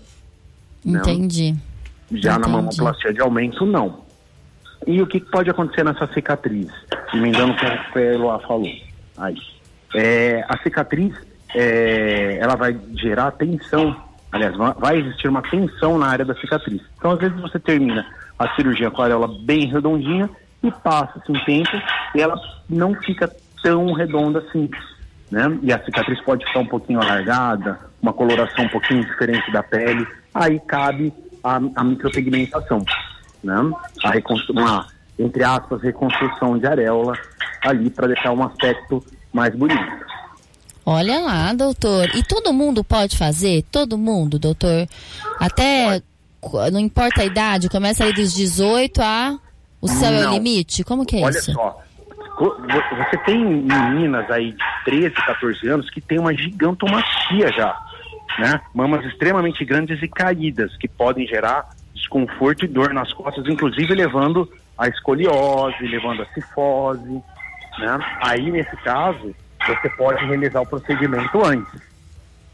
Entendi. 0.85 1.51
Não? 1.51 2.19
Já 2.19 2.33
Entendi. 2.33 2.39
na 2.39 2.47
mamoplastia 2.47 3.13
de 3.13 3.19
aumento, 3.19 3.65
não. 3.65 4.05
E 4.87 5.01
o 5.01 5.07
que 5.07 5.19
pode 5.19 5.49
acontecer 5.49 5.83
nessa 5.83 6.07
cicatriz? 6.13 6.71
Emendando 7.13 7.53
o 7.53 7.55
que 7.57 7.65
a 7.65 8.01
Eloá 8.01 8.39
falou. 8.39 8.71
Aí. 9.17 9.37
É, 9.95 10.45
a 10.47 10.57
cicatriz, 10.61 11.13
é, 11.55 12.37
ela 12.39 12.55
vai 12.55 12.77
gerar 12.93 13.31
tensão. 13.31 13.95
Aliás, 14.31 14.55
vai 14.77 14.99
existir 14.99 15.27
uma 15.27 15.41
tensão 15.41 15.97
na 15.97 16.07
área 16.07 16.23
da 16.23 16.35
cicatriz. 16.35 16.81
Então, 16.97 17.11
às 17.11 17.19
vezes, 17.19 17.39
você 17.41 17.57
termina 17.57 18.05
a 18.37 18.53
cirurgia 18.55 18.91
com 18.91 19.01
a 19.01 19.05
areola 19.05 19.27
bem 19.41 19.65
redondinha 19.65 20.29
e 20.67 20.71
passa-se 20.71 21.31
um 21.31 21.45
tempo 21.45 21.69
e 22.13 22.21
ela 22.21 22.39
não 22.69 22.93
fica 22.95 23.29
tão 23.61 23.93
redonda 23.93 24.39
assim, 24.39 24.69
né? 25.31 25.57
E 25.61 25.71
a 25.71 25.83
cicatriz 25.83 26.21
pode 26.21 26.45
ficar 26.45 26.59
um 26.59 26.67
pouquinho 26.67 27.01
alargada, 27.01 27.79
uma 28.01 28.13
coloração 28.13 28.65
um 28.65 28.69
pouquinho 28.69 29.03
diferente 29.05 29.51
da 29.51 29.63
pele, 29.63 30.05
aí 30.33 30.59
cabe 30.59 31.13
a, 31.43 31.59
a 31.75 31.83
micropigmentação, 31.83 32.83
né? 33.43 33.55
A 34.03 34.51
uma, 34.51 34.87
entre 35.17 35.43
aspas, 35.43 35.81
reconstrução 35.81 36.57
de 36.57 36.67
areola 36.67 37.13
ali 37.61 37.89
para 37.89 38.07
deixar 38.07 38.31
um 38.31 38.43
aspecto 38.43 39.03
mais 39.33 39.55
bonito. 39.55 40.05
Olha 40.85 41.19
lá, 41.19 41.51
doutor. 41.53 42.15
E 42.15 42.23
todo 42.23 42.53
mundo 42.53 42.83
pode 42.83 43.17
fazer? 43.17 43.63
Todo 43.71 43.97
mundo, 43.97 44.37
doutor? 44.37 44.87
Até, 45.39 46.01
não 46.71 46.79
importa 46.79 47.21
a 47.21 47.25
idade, 47.25 47.69
começa 47.69 48.03
aí 48.03 48.13
dos 48.13 48.33
18 48.33 49.01
a... 49.01 49.39
O 49.85 49.87
céu 49.87 50.11
não. 50.11 50.19
é 50.19 50.27
o 50.29 50.33
limite? 50.33 50.83
Como 50.83 51.05
que 51.05 51.17
é 51.17 51.21
Olha 51.21 51.37
isso? 51.37 51.51
Olha 51.51 51.73
só, 51.73 51.85
você 52.37 53.17
tem 53.25 53.43
meninas 53.45 54.29
aí 54.29 54.51
de 54.51 54.63
13, 54.85 55.15
14 55.15 55.67
anos 55.69 55.89
que 55.89 56.01
tem 56.01 56.19
uma 56.19 56.33
gigantomastia 56.33 57.51
já, 57.53 57.77
né? 58.39 58.59
Mamas 58.73 59.05
extremamente 59.05 59.63
grandes 59.63 60.01
e 60.01 60.07
caídas, 60.07 60.75
que 60.77 60.87
podem 60.87 61.25
gerar 61.25 61.69
desconforto 61.93 62.65
e 62.65 62.67
dor 62.67 62.93
nas 62.93 63.13
costas, 63.13 63.47
inclusive 63.47 63.93
levando 63.93 64.51
a 64.77 64.87
escoliose, 64.87 65.87
levando 65.87 66.23
a 66.23 66.25
cifose, 66.33 67.21
né? 67.79 67.99
Aí, 68.21 68.51
nesse 68.51 68.75
caso, 68.77 69.33
você 69.65 69.89
pode 69.91 70.25
realizar 70.25 70.61
o 70.61 70.67
procedimento 70.67 71.43
antes. 71.45 71.81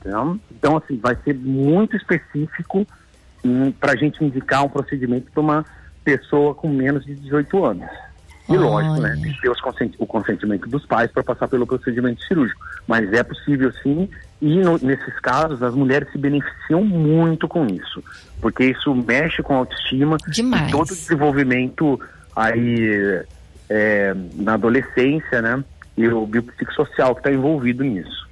Né? 0.05 0.13
Então, 0.51 0.77
assim, 0.77 0.97
vai 0.97 1.15
ser 1.23 1.35
muito 1.35 1.95
específico 1.95 2.85
hum, 3.43 3.71
para 3.71 3.93
a 3.93 3.95
gente 3.95 4.23
indicar 4.23 4.63
um 4.63 4.69
procedimento 4.69 5.31
para 5.31 5.41
uma 5.41 5.65
pessoa 6.03 6.53
com 6.53 6.69
menos 6.69 7.05
de 7.05 7.15
18 7.15 7.65
anos. 7.65 7.89
E 8.49 8.57
lógico, 8.57 8.99
né, 8.99 9.17
tem 9.21 9.31
que 9.31 9.41
ter 9.41 9.61
consent 9.61 9.93
o 9.97 10.05
consentimento 10.05 10.67
dos 10.67 10.85
pais 10.85 11.09
para 11.11 11.23
passar 11.23 11.47
pelo 11.47 11.65
procedimento 11.65 12.21
cirúrgico. 12.23 12.59
Mas 12.87 13.11
é 13.13 13.23
possível 13.23 13.71
sim, 13.81 14.09
e 14.41 14.59
no, 14.59 14.77
nesses 14.79 15.17
casos 15.19 15.63
as 15.63 15.73
mulheres 15.73 16.11
se 16.11 16.17
beneficiam 16.17 16.83
muito 16.83 17.47
com 17.47 17.65
isso. 17.67 18.03
Porque 18.41 18.65
isso 18.65 18.93
mexe 18.93 19.41
com 19.41 19.53
a 19.53 19.57
autoestima 19.57 20.17
Demais. 20.27 20.67
e 20.67 20.71
todo 20.71 20.91
o 20.91 20.95
desenvolvimento 20.95 21.99
aí 22.35 23.23
é, 23.69 24.13
na 24.35 24.55
adolescência, 24.55 25.41
né? 25.41 25.63
E 25.95 26.07
o 26.07 26.25
biopsicossocial 26.25 27.13
que 27.13 27.21
está 27.21 27.31
envolvido 27.31 27.83
nisso. 27.83 28.29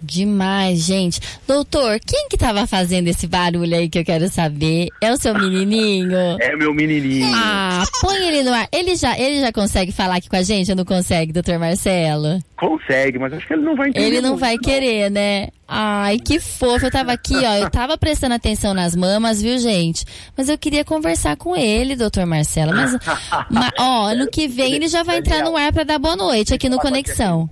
Demais, 0.00 0.80
gente. 0.84 1.20
Doutor, 1.48 1.98
quem 2.00 2.28
que 2.28 2.36
tava 2.36 2.66
fazendo 2.66 3.08
esse 3.08 3.26
barulho 3.26 3.74
aí 3.74 3.88
que 3.88 3.98
eu 3.98 4.04
quero 4.04 4.28
saber? 4.28 4.88
É 5.00 5.12
o 5.12 5.16
seu 5.16 5.34
menininho? 5.34 6.16
É 6.40 6.54
meu 6.54 6.72
menininho. 6.74 7.32
Ah, 7.34 7.82
põe 8.00 8.16
ele 8.28 8.42
no 8.42 8.52
ar. 8.52 8.68
Ele 8.70 8.94
já, 8.94 9.18
ele 9.18 9.40
já 9.40 9.50
consegue 9.52 9.90
falar 9.92 10.16
aqui 10.16 10.28
com 10.28 10.36
a 10.36 10.42
gente 10.42 10.70
ou 10.70 10.76
não 10.76 10.84
consegue, 10.84 11.32
doutor 11.32 11.58
Marcelo? 11.58 12.38
Consegue, 12.56 13.18
mas 13.18 13.32
acho 13.32 13.46
que 13.46 13.52
ele 13.54 13.62
não 13.62 13.74
vai 13.74 13.88
entender. 13.88 14.06
Ele 14.06 14.20
não 14.20 14.30
muito, 14.30 14.40
vai 14.40 14.58
querer, 14.58 15.10
né? 15.10 15.48
Ai, 15.66 16.18
que 16.18 16.38
fofo. 16.38 16.86
Eu 16.86 16.90
tava 16.90 17.12
aqui, 17.12 17.34
ó. 17.34 17.54
Eu 17.56 17.70
tava 17.70 17.98
prestando 17.98 18.34
atenção 18.34 18.72
nas 18.74 18.94
mamas, 18.94 19.42
viu, 19.42 19.58
gente? 19.58 20.04
Mas 20.36 20.48
eu 20.48 20.56
queria 20.56 20.84
conversar 20.84 21.36
com 21.36 21.56
ele, 21.56 21.96
doutor 21.96 22.26
Marcelo. 22.26 22.72
Mas, 22.74 22.92
ma- 23.50 23.72
ó, 23.78 24.06
ano 24.08 24.28
que 24.30 24.46
vem 24.46 24.74
ele 24.74 24.88
já 24.88 25.02
vai 25.02 25.18
entrar 25.18 25.42
no 25.42 25.56
ar 25.56 25.72
pra 25.72 25.84
dar 25.84 25.98
boa 25.98 26.16
noite 26.16 26.54
aqui 26.54 26.68
no 26.68 26.78
Conexão. 26.78 27.48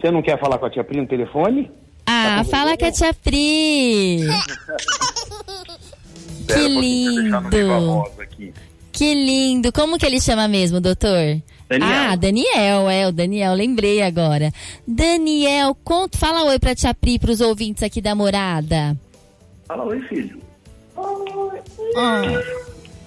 Você 0.00 0.10
não 0.10 0.22
quer 0.22 0.38
falar 0.40 0.58
com 0.58 0.66
a 0.66 0.70
tia 0.70 0.82
Pri 0.84 1.00
no 1.00 1.06
telefone? 1.06 1.70
Ah, 2.06 2.42
fala 2.50 2.76
com 2.76 2.84
a 2.86 2.90
tia 2.92 3.12
Pri. 3.14 4.20
Que 6.46 6.66
lindo. 6.66 8.04
Que 8.90 9.14
lindo. 9.14 9.72
Como 9.72 9.96
que 9.98 10.04
ele 10.04 10.20
chama 10.20 10.48
mesmo, 10.48 10.80
doutor? 10.80 11.40
Daniel. 11.68 11.88
Ah, 11.88 12.16
Daniel, 12.16 12.90
é, 12.90 13.06
o 13.06 13.12
Daniel, 13.12 13.54
lembrei 13.54 14.02
agora. 14.02 14.50
Daniel, 14.84 15.76
conta, 15.84 16.18
fala 16.18 16.42
oi 16.44 16.58
pra 16.58 16.74
tia 16.74 16.92
Pri, 16.92 17.16
pros 17.20 17.40
ouvintes 17.40 17.84
aqui 17.84 18.00
da 18.00 18.16
morada. 18.16 18.96
Fala 19.68 19.84
oi, 19.84 20.00
filho. 20.08 20.40
Ai, 21.96 22.34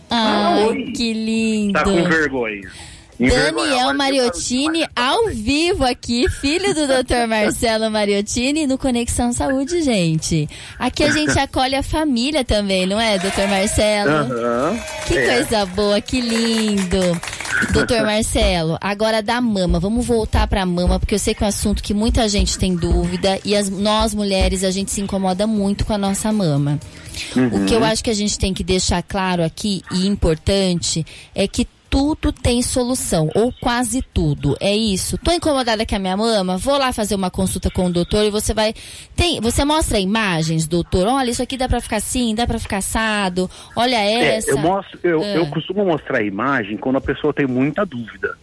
Ah, 0.09 0.65
oi. 0.69 0.93
que 0.93 1.11
lindo. 1.13 1.73
Tá 1.73 1.83
com 1.83 2.01
vergonha. 2.05 2.71
Daniel 3.19 3.93
Mariottini 3.93 4.85
ao 4.95 5.27
vivo 5.29 5.83
aqui, 5.85 6.27
filho 6.29 6.73
do 6.73 6.87
Dr. 7.03 7.27
Marcelo 7.27 7.89
Mariottini 7.91 8.65
no 8.67 8.77
Conexão 8.77 9.31
Saúde, 9.31 9.81
gente. 9.81 10.49
Aqui 10.79 11.03
a 11.03 11.11
gente 11.11 11.37
acolhe 11.37 11.75
a 11.75 11.83
família 11.83 12.43
também, 12.43 12.85
não 12.85 12.99
é, 12.99 13.17
Dr. 13.17 13.47
Marcelo? 13.49 14.11
Aham. 14.11 14.79
Que 15.07 15.17
É. 15.17 15.35
coisa 15.35 15.65
boa, 15.67 16.01
que 16.01 16.19
lindo. 16.21 17.21
Doutor 17.71 18.01
Marcelo, 18.03 18.77
agora 18.81 19.21
da 19.21 19.39
mama, 19.39 19.79
vamos 19.79 20.05
voltar 20.05 20.47
pra 20.47 20.65
mama, 20.65 20.99
porque 20.99 21.15
eu 21.15 21.19
sei 21.19 21.33
que 21.33 21.43
é 21.43 21.45
um 21.45 21.49
assunto 21.49 21.81
que 21.83 21.93
muita 21.93 22.27
gente 22.27 22.57
tem 22.57 22.75
dúvida 22.75 23.39
e 23.45 23.55
as- 23.55 23.69
nós 23.69 24.13
mulheres 24.13 24.63
a 24.63 24.71
gente 24.71 24.91
se 24.91 24.99
incomoda 25.01 25.45
muito 25.47 25.85
com 25.85 25.93
a 25.93 25.97
nossa 25.97 26.31
mama. 26.33 26.79
O 27.35 27.65
que 27.65 27.73
eu 27.75 27.83
acho 27.83 28.03
que 28.03 28.09
a 28.09 28.13
gente 28.13 28.39
tem 28.39 28.53
que 28.55 28.63
deixar 28.63 29.03
claro 29.03 29.43
aqui 29.43 29.83
e 29.91 30.07
importante 30.07 31.05
é 31.35 31.47
que 31.47 31.67
tudo 31.93 32.31
tem 32.31 32.63
solução, 32.63 33.29
ou 33.35 33.53
quase 33.61 34.01
tudo. 34.01 34.57
É 34.59 34.75
isso. 34.75 35.15
Tô 35.19 35.31
incomodada 35.31 35.85
com 35.85 35.95
a 35.95 35.99
minha 35.99 36.17
mama, 36.17 36.57
vou 36.57 36.75
lá 36.75 36.91
fazer 36.91 37.13
uma 37.13 37.29
consulta 37.29 37.69
com 37.69 37.85
o 37.85 37.93
doutor 37.93 38.25
e 38.25 38.31
você 38.31 38.51
vai. 38.51 38.73
Tem, 39.15 39.39
você 39.39 39.63
mostra 39.63 39.99
imagens, 39.99 40.65
doutor. 40.65 41.05
Olha, 41.05 41.29
isso 41.29 41.43
aqui 41.43 41.55
dá 41.55 41.69
pra 41.69 41.79
ficar 41.79 41.97
assim, 41.97 42.33
dá 42.33 42.47
pra 42.47 42.57
ficar 42.57 42.77
assado. 42.77 43.47
Olha 43.75 43.95
É, 43.95 44.37
essa. 44.37 44.49
eu, 44.49 44.57
mostro, 44.57 44.99
eu, 45.03 45.21
Ah. 45.21 45.25
eu 45.35 45.45
costumo 45.51 45.85
mostrar 45.85 46.17
a 46.17 46.23
imagem 46.23 46.77
quando 46.77 46.95
a 46.95 47.01
pessoa 47.01 47.31
tem 47.31 47.45
muita 47.45 47.85
dúvida, 47.85 48.33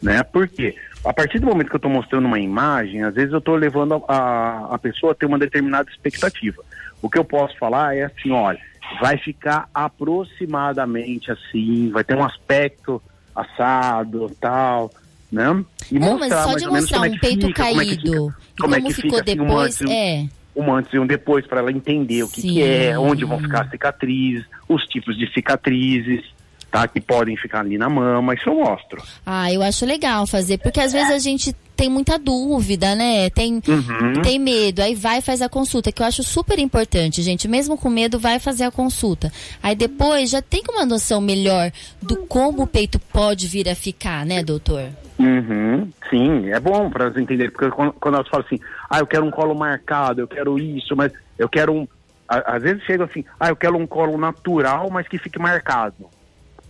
né? 0.00 0.22
Por 0.22 0.46
quê? 0.46 0.76
A 1.04 1.12
partir 1.12 1.40
do 1.40 1.46
momento 1.48 1.66
que 1.68 1.74
eu 1.74 1.78
estou 1.78 1.90
mostrando 1.90 2.26
uma 2.26 2.38
imagem, 2.38 3.02
às 3.02 3.14
vezes 3.14 3.32
eu 3.32 3.38
estou 3.38 3.56
levando 3.56 4.04
a, 4.06 4.14
a, 4.14 4.74
a 4.76 4.78
pessoa 4.78 5.10
a 5.10 5.14
ter 5.16 5.26
uma 5.26 5.38
determinada 5.38 5.90
expectativa. 5.90 6.62
O 7.02 7.10
que 7.10 7.18
eu 7.18 7.24
posso 7.24 7.58
falar 7.58 7.96
é 7.96 8.04
assim, 8.04 8.30
olha, 8.30 8.60
vai 9.00 9.16
ficar 9.18 9.68
aproximadamente 9.74 11.30
assim, 11.30 11.90
vai 11.90 12.04
ter 12.04 12.16
um 12.16 12.24
aspecto 12.24 13.02
assado, 13.34 14.30
tal, 14.40 14.90
né? 15.30 15.64
E 15.90 15.98
Não, 15.98 16.18
mas 16.18 16.32
só 16.32 16.46
mais 16.48 16.62
de 16.62 16.68
mostrar 16.68 16.98
como 16.98 17.06
é 17.06 17.10
um 17.10 17.18
peito 17.18 17.46
fica, 17.46 17.64
como 17.64 17.80
é 17.80 17.84
que 17.84 17.96
caído 17.96 18.02
fica- 18.30 18.40
e 18.56 18.60
como 18.60 18.74
é 18.74 18.78
como 18.78 18.88
que 18.88 18.94
ficou 19.02 19.18
fica, 19.18 19.30
assim, 19.32 19.40
um 19.40 19.44
depois, 19.46 19.64
antes 19.66 19.80
e 19.80 19.86
um- 19.86 19.92
é. 19.92 20.28
um 20.56 20.74
antes 20.74 20.92
e 20.94 20.98
um 20.98 21.06
depois 21.06 21.46
para 21.46 21.60
ela 21.60 21.70
entender 21.72 22.22
o 22.22 22.28
que, 22.28 22.42
que 22.42 22.62
é, 22.62 22.98
onde 22.98 23.24
vão 23.24 23.38
ficar 23.38 23.62
as 23.62 23.70
cicatrizes, 23.70 24.44
os 24.68 24.84
tipos 24.86 25.16
de 25.16 25.32
cicatrizes, 25.32 26.24
tá? 26.70 26.86
Que 26.88 27.00
podem 27.00 27.36
ficar 27.36 27.60
ali 27.60 27.76
na 27.76 27.88
mama, 27.88 28.34
isso 28.34 28.48
eu 28.48 28.54
mostro. 28.54 29.02
Ah, 29.24 29.52
eu 29.52 29.62
acho 29.62 29.84
legal 29.84 30.26
fazer, 30.26 30.58
porque 30.58 30.80
às 30.80 30.92
vezes 30.92 31.10
a 31.10 31.18
gente 31.18 31.52
tem 31.76 31.88
muita 31.88 32.18
dúvida, 32.18 32.94
né? 32.94 33.30
Tem, 33.30 33.54
Uhum. 33.66 34.20
tem 34.22 34.38
medo, 34.38 34.80
aí 34.82 34.94
vai 34.94 35.18
e 35.18 35.22
faz 35.22 35.40
a 35.40 35.48
consulta, 35.48 35.90
que 35.90 36.02
eu 36.02 36.06
acho 36.06 36.22
super 36.22 36.58
importante, 36.58 37.22
gente. 37.22 37.48
Mesmo 37.48 37.76
com 37.78 37.88
medo, 37.88 38.18
vai 38.18 38.38
fazer 38.38 38.64
a 38.64 38.70
consulta. 38.70 39.32
Aí 39.62 39.74
depois 39.74 40.28
já 40.30 40.42
tem 40.42 40.62
uma 40.68 40.84
noção 40.84 41.20
melhor 41.20 41.72
do 42.02 42.16
como 42.26 42.64
o 42.64 42.66
peito 42.66 42.98
pode 42.98 43.46
vir 43.46 43.66
a 43.68 43.74
ficar, 43.74 44.26
né, 44.26 44.42
doutor? 44.42 44.88
Uhum, 45.18 45.88
sim, 46.08 46.48
é 46.50 46.58
bom 46.60 46.88
para 46.90 47.06
elas 47.06 47.16
entenderem, 47.16 47.50
porque 47.52 47.70
quando, 47.70 47.92
quando 47.94 48.14
elas 48.14 48.28
falam 48.28 48.44
assim, 48.46 48.58
ah, 48.88 48.98
eu 49.00 49.06
quero 49.06 49.24
um 49.24 49.30
colo 49.30 49.54
marcado, 49.54 50.20
eu 50.20 50.28
quero 50.28 50.58
isso, 50.58 50.94
mas 50.96 51.12
eu 51.38 51.48
quero 51.48 51.72
um. 51.74 51.88
às 52.28 52.62
vezes 52.62 52.82
chega 52.84 53.04
assim, 53.04 53.24
ah, 53.38 53.48
eu 53.48 53.56
quero 53.56 53.76
um 53.76 53.86
colo 53.86 54.16
natural, 54.18 54.88
mas 54.90 55.06
que 55.08 55.18
fique 55.18 55.38
marcado. 55.38 56.06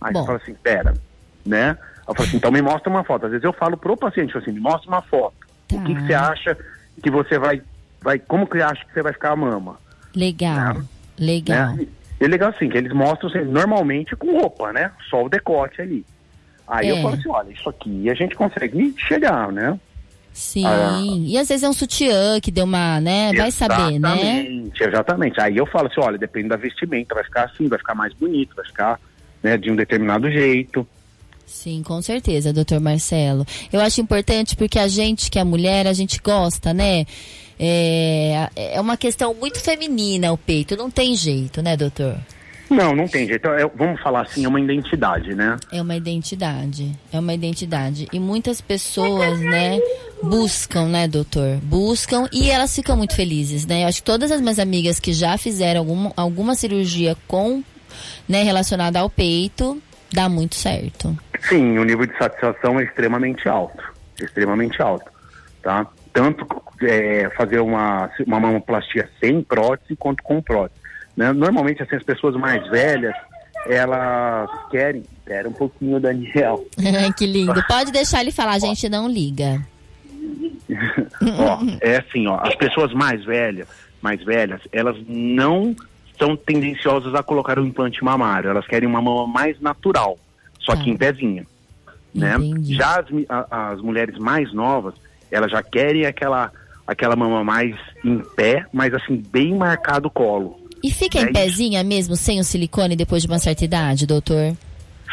Aí 0.01 0.11
Bom. 0.13 0.21
você 0.21 0.25
fala 0.25 0.37
assim, 0.41 0.53
pera, 0.55 0.93
né? 1.45 1.77
Eu 2.07 2.15
falo 2.15 2.27
assim, 2.27 2.37
então 2.37 2.51
me 2.51 2.61
mostra 2.61 2.89
uma 2.89 3.03
foto. 3.03 3.25
Às 3.25 3.31
vezes 3.31 3.43
eu 3.45 3.53
falo 3.53 3.77
pro 3.77 3.95
paciente, 3.95 4.35
assim, 4.37 4.51
me 4.51 4.59
mostra 4.59 4.89
uma 4.89 5.01
foto. 5.01 5.35
O 5.71 5.81
que, 5.83 5.95
que 5.95 6.01
você 6.07 6.13
acha 6.13 6.57
que 7.01 7.09
você 7.09 7.37
vai, 7.37 7.61
vai. 8.01 8.19
Como 8.19 8.45
que 8.47 8.57
você 8.57 8.63
acha 8.63 8.83
que 8.83 8.93
você 8.93 9.01
vai 9.01 9.13
ficar 9.13 9.31
a 9.31 9.35
mama? 9.35 9.77
Legal, 10.13 10.81
legal. 11.17 11.75
né? 11.75 11.87
É 12.19 12.27
legal 12.27 12.49
assim, 12.49 12.69
que 12.69 12.77
eles 12.77 12.91
mostram 12.91 13.29
assim, 13.29 13.43
normalmente 13.45 14.15
com 14.15 14.37
roupa, 14.39 14.73
né? 14.73 14.91
Só 15.09 15.23
o 15.23 15.29
decote 15.29 15.81
ali. 15.81 16.05
Aí 16.67 16.89
eu 16.89 16.97
É. 16.97 17.01
falo 17.01 17.15
assim, 17.15 17.29
olha, 17.29 17.51
isso 17.51 17.69
aqui 17.69 18.09
a 18.09 18.13
gente 18.13 18.35
consegue 18.35 18.93
chegar, 19.07 19.51
né? 19.51 19.79
Sim, 20.33 20.65
Ah. 20.65 20.99
e 21.01 21.37
às 21.37 21.47
vezes 21.49 21.63
é 21.63 21.69
um 21.69 21.73
sutiã 21.73 22.39
que 22.39 22.51
deu 22.51 22.63
uma, 22.65 22.99
né? 23.01 23.33
Vai 23.33 23.51
saber, 23.51 23.99
né? 23.99 24.15
Exatamente, 24.15 24.83
exatamente. 24.83 25.41
Aí 25.41 25.57
eu 25.57 25.65
falo 25.65 25.87
assim, 25.87 25.99
olha, 25.99 26.17
depende 26.17 26.49
da 26.49 26.55
vestimenta, 26.57 27.15
vai 27.15 27.23
ficar 27.23 27.45
assim, 27.45 27.67
vai 27.67 27.79
ficar 27.79 27.95
mais 27.95 28.13
bonito, 28.13 28.55
vai 28.55 28.65
ficar 28.65 28.99
né, 29.43 29.57
de 29.57 29.71
um 29.71 29.75
determinado 29.75 30.29
jeito. 30.29 30.87
Sim, 31.45 31.83
com 31.83 32.01
certeza, 32.01 32.53
doutor 32.53 32.79
Marcelo. 32.79 33.45
Eu 33.71 33.81
acho 33.81 33.99
importante 33.99 34.55
porque 34.55 34.79
a 34.79 34.87
gente, 34.87 35.29
que 35.29 35.37
é 35.37 35.43
mulher, 35.43 35.85
a 35.85 35.93
gente 35.93 36.19
gosta, 36.23 36.73
né? 36.73 37.05
É, 37.59 38.49
é 38.55 38.81
uma 38.81 38.97
questão 38.97 39.33
muito 39.33 39.59
feminina 39.59 40.31
o 40.31 40.37
peito, 40.37 40.75
não 40.75 40.89
tem 40.89 41.15
jeito, 41.15 41.61
né, 41.61 41.77
doutor? 41.77 42.17
Não, 42.71 42.95
não 42.95 43.05
tem 43.05 43.27
jeito. 43.27 43.47
É- 43.49 43.69
vamos 43.75 44.01
falar 44.01 44.21
assim, 44.21 44.45
é 44.45 44.47
uma 44.47 44.59
identidade, 44.59 45.35
né? 45.35 45.57
É 45.71 45.81
uma 45.81 45.95
identidade, 45.95 46.97
é 47.11 47.19
uma 47.19 47.33
identidade. 47.33 48.07
E 48.13 48.19
muitas 48.19 48.61
pessoas, 48.61 49.39
né, 49.41 49.77
buscam, 50.23 50.87
né, 50.87 51.05
doutor? 51.07 51.57
Buscam 51.57 52.29
e 52.31 52.49
elas 52.49 52.73
ficam 52.73 52.95
muito 52.95 53.13
felizes, 53.13 53.65
né? 53.65 53.83
Eu 53.83 53.87
acho 53.89 53.99
que 53.99 54.05
todas 54.05 54.31
as 54.31 54.39
minhas 54.39 54.57
amigas 54.57 55.01
que 55.01 55.11
já 55.11 55.37
fizeram 55.37 55.81
alguma, 55.81 56.13
alguma 56.15 56.55
cirurgia 56.55 57.17
com, 57.27 57.61
né, 58.27 58.43
relacionada 58.43 58.99
ao 58.99 59.09
peito, 59.09 59.81
dá 60.11 60.27
muito 60.27 60.55
certo. 60.55 61.17
Sim, 61.47 61.77
o 61.77 61.83
nível 61.83 62.05
de 62.05 62.17
satisfação 62.17 62.79
é 62.79 62.83
extremamente 62.83 63.47
alto, 63.47 63.83
extremamente 64.21 64.81
alto, 64.81 65.09
tá? 65.61 65.87
Tanto 66.13 66.45
é, 66.83 67.29
fazer 67.37 67.59
uma, 67.59 68.09
uma 68.25 68.39
mamoplastia 68.39 69.09
sem 69.19 69.41
prótese 69.41 69.95
quanto 69.95 70.21
com 70.23 70.41
prótese. 70.41 70.79
Né? 71.15 71.31
Normalmente, 71.33 71.81
assim, 71.81 71.95
as 71.95 72.03
pessoas 72.03 72.35
mais 72.35 72.67
velhas, 72.69 73.15
elas 73.67 74.49
querem... 74.69 75.03
Espera 75.19 75.47
um 75.47 75.53
pouquinho, 75.53 75.99
Daniel. 75.99 76.65
que 77.17 77.25
lindo. 77.25 77.63
Pode 77.67 77.91
deixar 77.91 78.21
ele 78.21 78.31
falar, 78.31 78.53
a 78.53 78.59
gente 78.59 78.89
não 78.89 79.07
liga. 79.07 79.61
ó, 81.39 81.59
é 81.79 81.97
assim, 81.97 82.27
ó, 82.27 82.39
as 82.41 82.55
pessoas 82.55 82.93
mais 82.93 83.23
velhas, 83.23 83.67
mais 84.01 84.23
velhas, 84.23 84.61
elas 84.71 84.97
não 85.07 85.75
são 86.21 86.35
tendenciosas 86.35 87.15
a 87.15 87.23
colocar 87.23 87.57
o 87.57 87.65
implante 87.65 88.03
mamário, 88.03 88.49
elas 88.51 88.67
querem 88.67 88.87
uma 88.87 89.01
mama 89.01 89.25
mais 89.25 89.59
natural, 89.59 90.19
só 90.59 90.75
que 90.75 90.89
em 90.89 90.95
pezinho, 90.95 91.45
né? 92.13 92.35
Já 92.63 92.99
as, 92.99 93.05
a- 93.27 93.71
as 93.71 93.81
mulheres 93.81 94.17
mais 94.19 94.53
novas, 94.53 94.93
elas 95.31 95.49
já 95.51 95.63
querem 95.63 96.05
aquela 96.05 96.51
aquela 96.85 97.15
mama 97.15 97.43
mais 97.43 97.73
em 98.03 98.19
pé, 98.35 98.65
mas 98.73 98.93
assim 98.93 99.15
bem 99.31 99.55
marcado 99.55 100.07
o 100.09 100.11
colo. 100.11 100.59
E 100.83 100.91
fica 100.91 101.19
em 101.19 101.25
É 101.25 101.31
pezinha 101.31 101.83
mesmo, 101.83 102.15
sem 102.15 102.39
o 102.39 102.43
silicone 102.43 102.95
depois 102.95 103.21
de 103.21 103.27
uma 103.27 103.39
certa 103.39 103.63
idade, 103.63 104.05
doutor? 104.05 104.53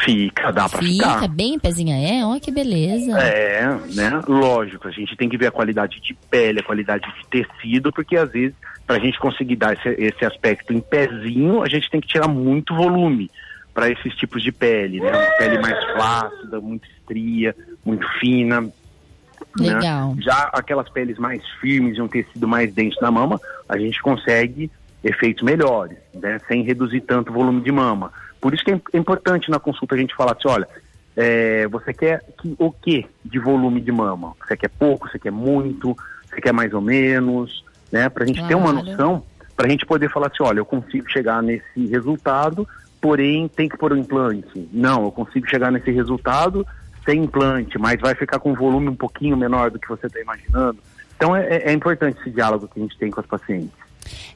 Fica, 0.03 0.51
dá 0.51 0.67
pra 0.67 0.79
Fica 0.79 1.13
ficar. 1.13 1.27
bem 1.27 1.53
em 1.55 1.59
pezinha, 1.59 1.95
é? 1.95 2.25
Olha 2.25 2.39
que 2.39 2.51
beleza. 2.51 3.17
É, 3.19 3.67
né? 3.93 4.21
Lógico, 4.27 4.87
a 4.87 4.91
gente 4.91 5.15
tem 5.15 5.27
que 5.29 5.37
ver 5.37 5.47
a 5.47 5.51
qualidade 5.51 5.99
de 6.01 6.13
pele, 6.29 6.59
a 6.59 6.63
qualidade 6.63 7.03
de 7.05 7.27
tecido, 7.27 7.91
porque 7.91 8.15
às 8.17 8.31
vezes, 8.31 8.55
para 8.89 8.97
a 8.97 8.99
gente 8.99 9.19
conseguir 9.19 9.55
dar 9.55 9.73
esse, 9.73 9.87
esse 10.01 10.25
aspecto 10.25 10.73
em 10.73 10.79
pezinho, 10.79 11.61
a 11.61 11.69
gente 11.69 11.87
tem 11.91 12.01
que 12.01 12.07
tirar 12.07 12.27
muito 12.27 12.75
volume 12.75 13.29
para 13.71 13.87
esses 13.87 14.15
tipos 14.15 14.41
de 14.41 14.51
pele, 14.51 14.99
né? 14.99 15.11
Uma 15.11 15.37
pele 15.37 15.59
mais 15.59 15.77
flácida, 15.93 16.59
muito 16.59 16.89
estria, 16.89 17.55
muito 17.85 18.03
fina. 18.19 18.61
né? 18.61 18.71
Legal. 19.59 20.15
Já 20.19 20.49
aquelas 20.51 20.89
peles 20.89 21.19
mais 21.19 21.47
firmes 21.61 21.99
e 21.99 22.01
um 22.01 22.07
tecido 22.07 22.47
mais 22.47 22.73
denso 22.73 22.99
na 22.99 23.11
mama, 23.11 23.39
a 23.69 23.77
gente 23.77 24.01
consegue 24.01 24.71
efeitos 25.03 25.43
melhores, 25.43 25.99
né? 26.15 26.39
Sem 26.47 26.63
reduzir 26.63 27.01
tanto 27.01 27.29
o 27.29 27.33
volume 27.35 27.61
de 27.61 27.71
mama. 27.71 28.11
Por 28.41 28.55
isso 28.55 28.65
que 28.65 28.71
é 28.71 28.81
é 28.93 28.97
importante 28.97 29.51
na 29.51 29.59
consulta 29.59 29.93
a 29.93 29.99
gente 29.99 30.15
falar 30.15 30.31
assim, 30.31 30.47
olha, 30.47 30.67
é, 31.15 31.67
você 31.67 31.93
quer 31.93 32.23
que, 32.41 32.55
o 32.57 32.71
que 32.71 33.05
de 33.23 33.37
volume 33.37 33.81
de 33.81 33.91
mama? 33.91 34.33
Você 34.47 34.57
quer 34.57 34.69
pouco, 34.69 35.07
você 35.07 35.19
quer 35.19 35.31
muito, 35.31 35.95
você 36.27 36.41
quer 36.41 36.53
mais 36.53 36.73
ou 36.73 36.81
menos, 36.81 37.63
né? 37.91 38.09
Pra 38.09 38.25
gente 38.25 38.45
ter 38.47 38.55
uma 38.55 38.71
noção, 38.91 39.23
pra 39.55 39.67
gente 39.69 39.85
poder 39.85 40.09
falar 40.09 40.27
assim, 40.27 40.41
olha, 40.43 40.59
eu 40.59 40.65
consigo 40.65 41.09
chegar 41.09 41.41
nesse 41.43 41.85
resultado, 41.87 42.67
porém 43.01 43.47
tem 43.47 43.67
que 43.69 43.77
pôr 43.77 43.91
o 43.93 43.97
implante. 43.97 44.69
Não, 44.71 45.05
eu 45.05 45.11
consigo 45.11 45.47
chegar 45.47 45.71
nesse 45.71 45.91
resultado 45.91 46.65
sem 47.05 47.23
implante, 47.23 47.77
mas 47.79 47.99
vai 47.99 48.13
ficar 48.13 48.39
com 48.39 48.51
um 48.51 48.55
volume 48.55 48.89
um 48.89 48.95
pouquinho 48.95 49.35
menor 49.37 49.71
do 49.71 49.79
que 49.79 49.87
você 49.87 50.07
está 50.07 50.19
imaginando. 50.19 50.77
Então 51.15 51.35
é, 51.35 51.45
é- 51.47 51.69
é 51.69 51.73
importante 51.73 52.19
esse 52.21 52.29
diálogo 52.29 52.67
que 52.67 52.79
a 52.79 52.83
gente 52.83 52.97
tem 52.97 53.09
com 53.09 53.19
as 53.19 53.25
pacientes. 53.25 53.71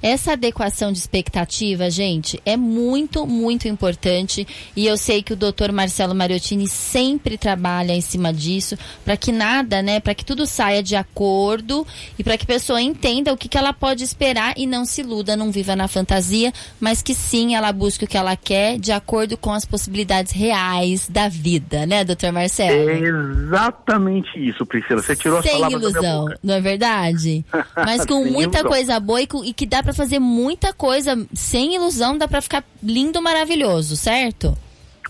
Essa 0.02 0.34
adequação 0.34 0.92
de 0.92 1.00
expectativa, 1.00 1.90
gente, 1.90 2.42
é 2.46 2.58
muito, 2.58 3.26
muito 3.26 3.68
importante. 3.68 4.46
E 4.76 4.86
eu 4.86 4.98
sei 4.98 5.24
que 5.24 5.34
o 5.34 5.36
doutor 5.36 5.72
Marcelo 5.72 6.16
Mariottini 6.16 6.68
sempre 6.68 7.38
trabalha 7.38 7.94
em 7.94 8.02
cima 8.02 8.34
disso, 8.34 8.78
para 9.04 9.16
que 9.18 9.32
nada, 9.32 9.82
né, 9.82 10.00
para 10.00 10.14
que 10.16 10.26
tudo 10.26 10.46
saia 10.46 10.84
de 10.84 10.96
acordo 10.96 11.86
e 12.18 12.24
para 12.24 12.38
que 12.38 12.44
a 12.44 12.48
pessoa 12.48 12.82
entenda 12.82 13.32
o 13.32 13.38
que, 13.38 13.48
que 13.48 13.58
ela 13.58 13.74
pode 13.74 14.04
esperar 14.04 14.54
e 14.58 14.66
não 14.66 14.86
se 14.86 15.02
iluda, 15.02 15.36
não 15.36 15.52
viva 15.52 15.76
na 15.76 15.88
fantasia, 15.88 16.52
mas 16.80 17.02
que 17.02 17.14
sim 17.14 17.56
ela 17.56 17.72
busque 17.72 18.06
o 18.06 18.08
que 18.08 18.18
ela 18.18 18.36
quer 18.36 18.78
de 18.80 18.92
acordo 18.92 19.38
com 19.38 19.52
as 19.52 19.66
possibilidades 19.66 20.32
reais 20.32 21.08
da 21.08 21.28
vida, 21.28 21.86
né, 21.86 22.04
doutor 22.04 22.32
Marcelo? 22.32 22.90
É 22.90 23.00
exatamente 23.00 24.30
isso, 24.38 24.66
Priscila. 24.66 25.02
Você 25.02 25.16
tirou 25.16 25.40
as 25.40 25.46
Sem 25.46 25.54
palavras 25.54 25.82
da 25.82 25.90
minha 25.90 26.02
ilusão, 26.02 26.26
boca. 26.26 26.40
não 26.44 26.54
é 26.54 26.62
verdade? 26.62 27.46
Mas 27.76 28.06
com 28.06 28.26
muita 28.26 28.60
ilusão. 28.60 28.72
coisa 28.72 29.00
boa 29.00 29.22
e, 29.22 29.28
e 29.46 29.54
que 29.54 29.63
dá 29.66 29.84
pra 29.84 29.94
fazer 29.94 30.20
muita 30.20 30.74
coisa 30.74 31.18
sem 31.34 31.76
ilusão, 31.76 32.18
dá 32.18 32.28
pra 32.28 32.42
ficar 32.42 32.64
lindo, 32.82 33.22
maravilhoso, 33.22 33.96
certo? 33.96 34.58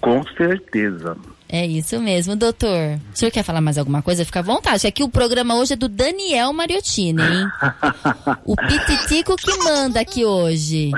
Com 0.01 0.23
certeza. 0.35 1.17
É 1.55 1.67
isso 1.67 1.99
mesmo, 1.99 2.35
doutor. 2.35 2.99
O 3.13 3.15
senhor 3.15 3.31
quer 3.31 3.43
falar 3.43 3.61
mais 3.61 3.77
alguma 3.77 4.01
coisa? 4.01 4.25
Fica 4.25 4.39
à 4.39 4.41
vontade. 4.41 4.87
Aqui 4.87 5.03
o 5.03 5.07
programa 5.07 5.55
hoje 5.55 5.73
é 5.73 5.75
do 5.75 5.87
Daniel 5.87 6.51
Mariottini, 6.51 7.21
hein? 7.21 7.47
O 8.43 8.55
pititico 8.55 9.35
que 9.35 9.55
manda 9.59 9.99
aqui 9.99 10.25
hoje. 10.25 10.89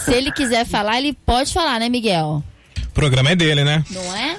Se 0.00 0.14
ele 0.14 0.32
quiser 0.32 0.64
falar, 0.64 0.96
ele 0.98 1.12
pode 1.12 1.52
falar, 1.52 1.78
né, 1.78 1.90
Miguel? 1.90 2.42
O 2.86 2.92
programa 2.94 3.30
é 3.30 3.36
dele, 3.36 3.62
né? 3.62 3.84
Não 3.90 4.16
é? 4.16 4.38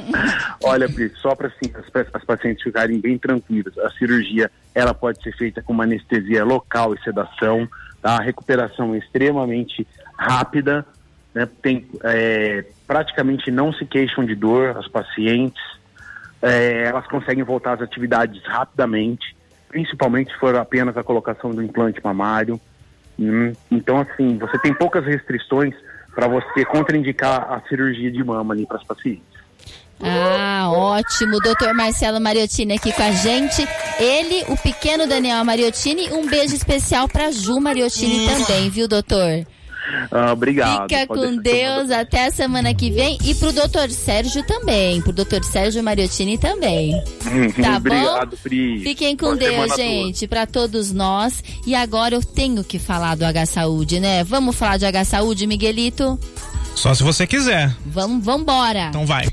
Olha, 0.62 0.88
Pri, 0.88 1.12
só 1.20 1.34
para 1.34 1.48
assim, 1.48 1.72
as, 1.74 2.06
as 2.14 2.24
pacientes 2.24 2.62
ficarem 2.62 3.00
bem 3.00 3.18
tranquilas, 3.18 3.76
a 3.78 3.90
cirurgia 3.90 4.50
ela 4.72 4.94
pode 4.94 5.20
ser 5.20 5.36
feita 5.36 5.60
com 5.60 5.72
uma 5.72 5.82
anestesia 5.82 6.44
local 6.44 6.94
e 6.94 7.02
sedação? 7.02 7.68
A 8.02 8.20
recuperação 8.20 8.94
é 8.94 8.98
extremamente 8.98 9.86
rápida, 10.16 10.84
né? 11.34 11.48
Tem, 11.62 11.86
é, 12.02 12.64
praticamente 12.86 13.50
não 13.50 13.72
se 13.72 13.84
queixam 13.86 14.24
de 14.24 14.34
dor 14.34 14.76
as 14.76 14.88
pacientes, 14.88 15.62
é, 16.40 16.84
elas 16.84 17.06
conseguem 17.06 17.44
voltar 17.44 17.74
às 17.74 17.82
atividades 17.82 18.42
rapidamente, 18.44 19.36
principalmente 19.68 20.32
se 20.32 20.38
for 20.38 20.54
apenas 20.56 20.96
a 20.96 21.02
colocação 21.02 21.50
do 21.50 21.62
implante 21.62 22.00
mamário. 22.02 22.60
Hum, 23.18 23.52
Então, 23.70 24.00
assim, 24.00 24.36
você 24.38 24.58
tem 24.58 24.74
poucas 24.74 25.04
restrições 25.06 25.74
para 26.14 26.26
você 26.26 26.64
contraindicar 26.64 27.52
a 27.52 27.60
cirurgia 27.68 28.10
de 28.10 28.22
mama 28.22 28.52
ali 28.52 28.66
para 28.66 28.76
as 28.76 28.84
pacientes. 28.84 29.31
Ah, 30.02 30.70
ótimo. 30.70 31.38
Doutor 31.40 31.74
Marcelo 31.74 32.20
Mariottini 32.20 32.74
aqui 32.74 32.92
com 32.92 33.02
a 33.02 33.12
gente. 33.12 33.66
Ele, 33.98 34.44
o 34.48 34.56
pequeno 34.56 35.06
Daniel 35.06 35.44
Mariottini. 35.44 36.10
Um 36.10 36.26
beijo 36.26 36.54
especial 36.54 37.08
pra 37.08 37.30
Ju 37.30 37.60
Mariottini 37.60 38.26
também, 38.26 38.68
viu, 38.68 38.88
doutor? 38.88 39.46
Ah, 40.10 40.32
obrigado. 40.32 40.88
Fica 40.88 41.06
Pode 41.06 41.20
com 41.20 41.36
Deus 41.36 41.90
até 41.90 42.26
a 42.26 42.30
semana 42.30 42.72
que 42.74 42.90
vem. 42.90 43.18
E 43.24 43.34
pro 43.34 43.52
doutor 43.52 43.90
Sérgio 43.90 44.44
também. 44.46 45.00
Pro 45.02 45.12
doutor 45.12 45.42
Sérgio 45.44 45.82
Mariottini 45.82 46.38
também. 46.38 46.92
mando. 47.24 47.62
Tá 47.62 47.76
obrigado, 47.76 48.30
bom? 48.30 48.36
Pri. 48.42 48.80
Fiquem 48.80 49.16
com 49.16 49.26
Boa 49.26 49.36
Deus, 49.36 49.52
semana 49.52 49.76
gente, 49.76 50.26
pra 50.26 50.46
todos 50.46 50.92
nós. 50.92 51.42
E 51.66 51.74
agora 51.74 52.14
eu 52.14 52.22
tenho 52.22 52.62
que 52.62 52.78
falar 52.78 53.16
do 53.16 53.24
H 53.24 53.46
Saúde, 53.46 54.00
né? 54.00 54.22
Vamos 54.24 54.56
falar 54.56 54.78
de 54.78 54.86
H 54.86 55.04
Saúde, 55.04 55.46
Miguelito? 55.46 56.18
Só 56.74 56.94
se 56.94 57.02
você 57.02 57.26
quiser. 57.26 57.74
Vamos, 57.86 58.24
vambora. 58.24 58.88
Então 58.88 59.06
vai. 59.06 59.26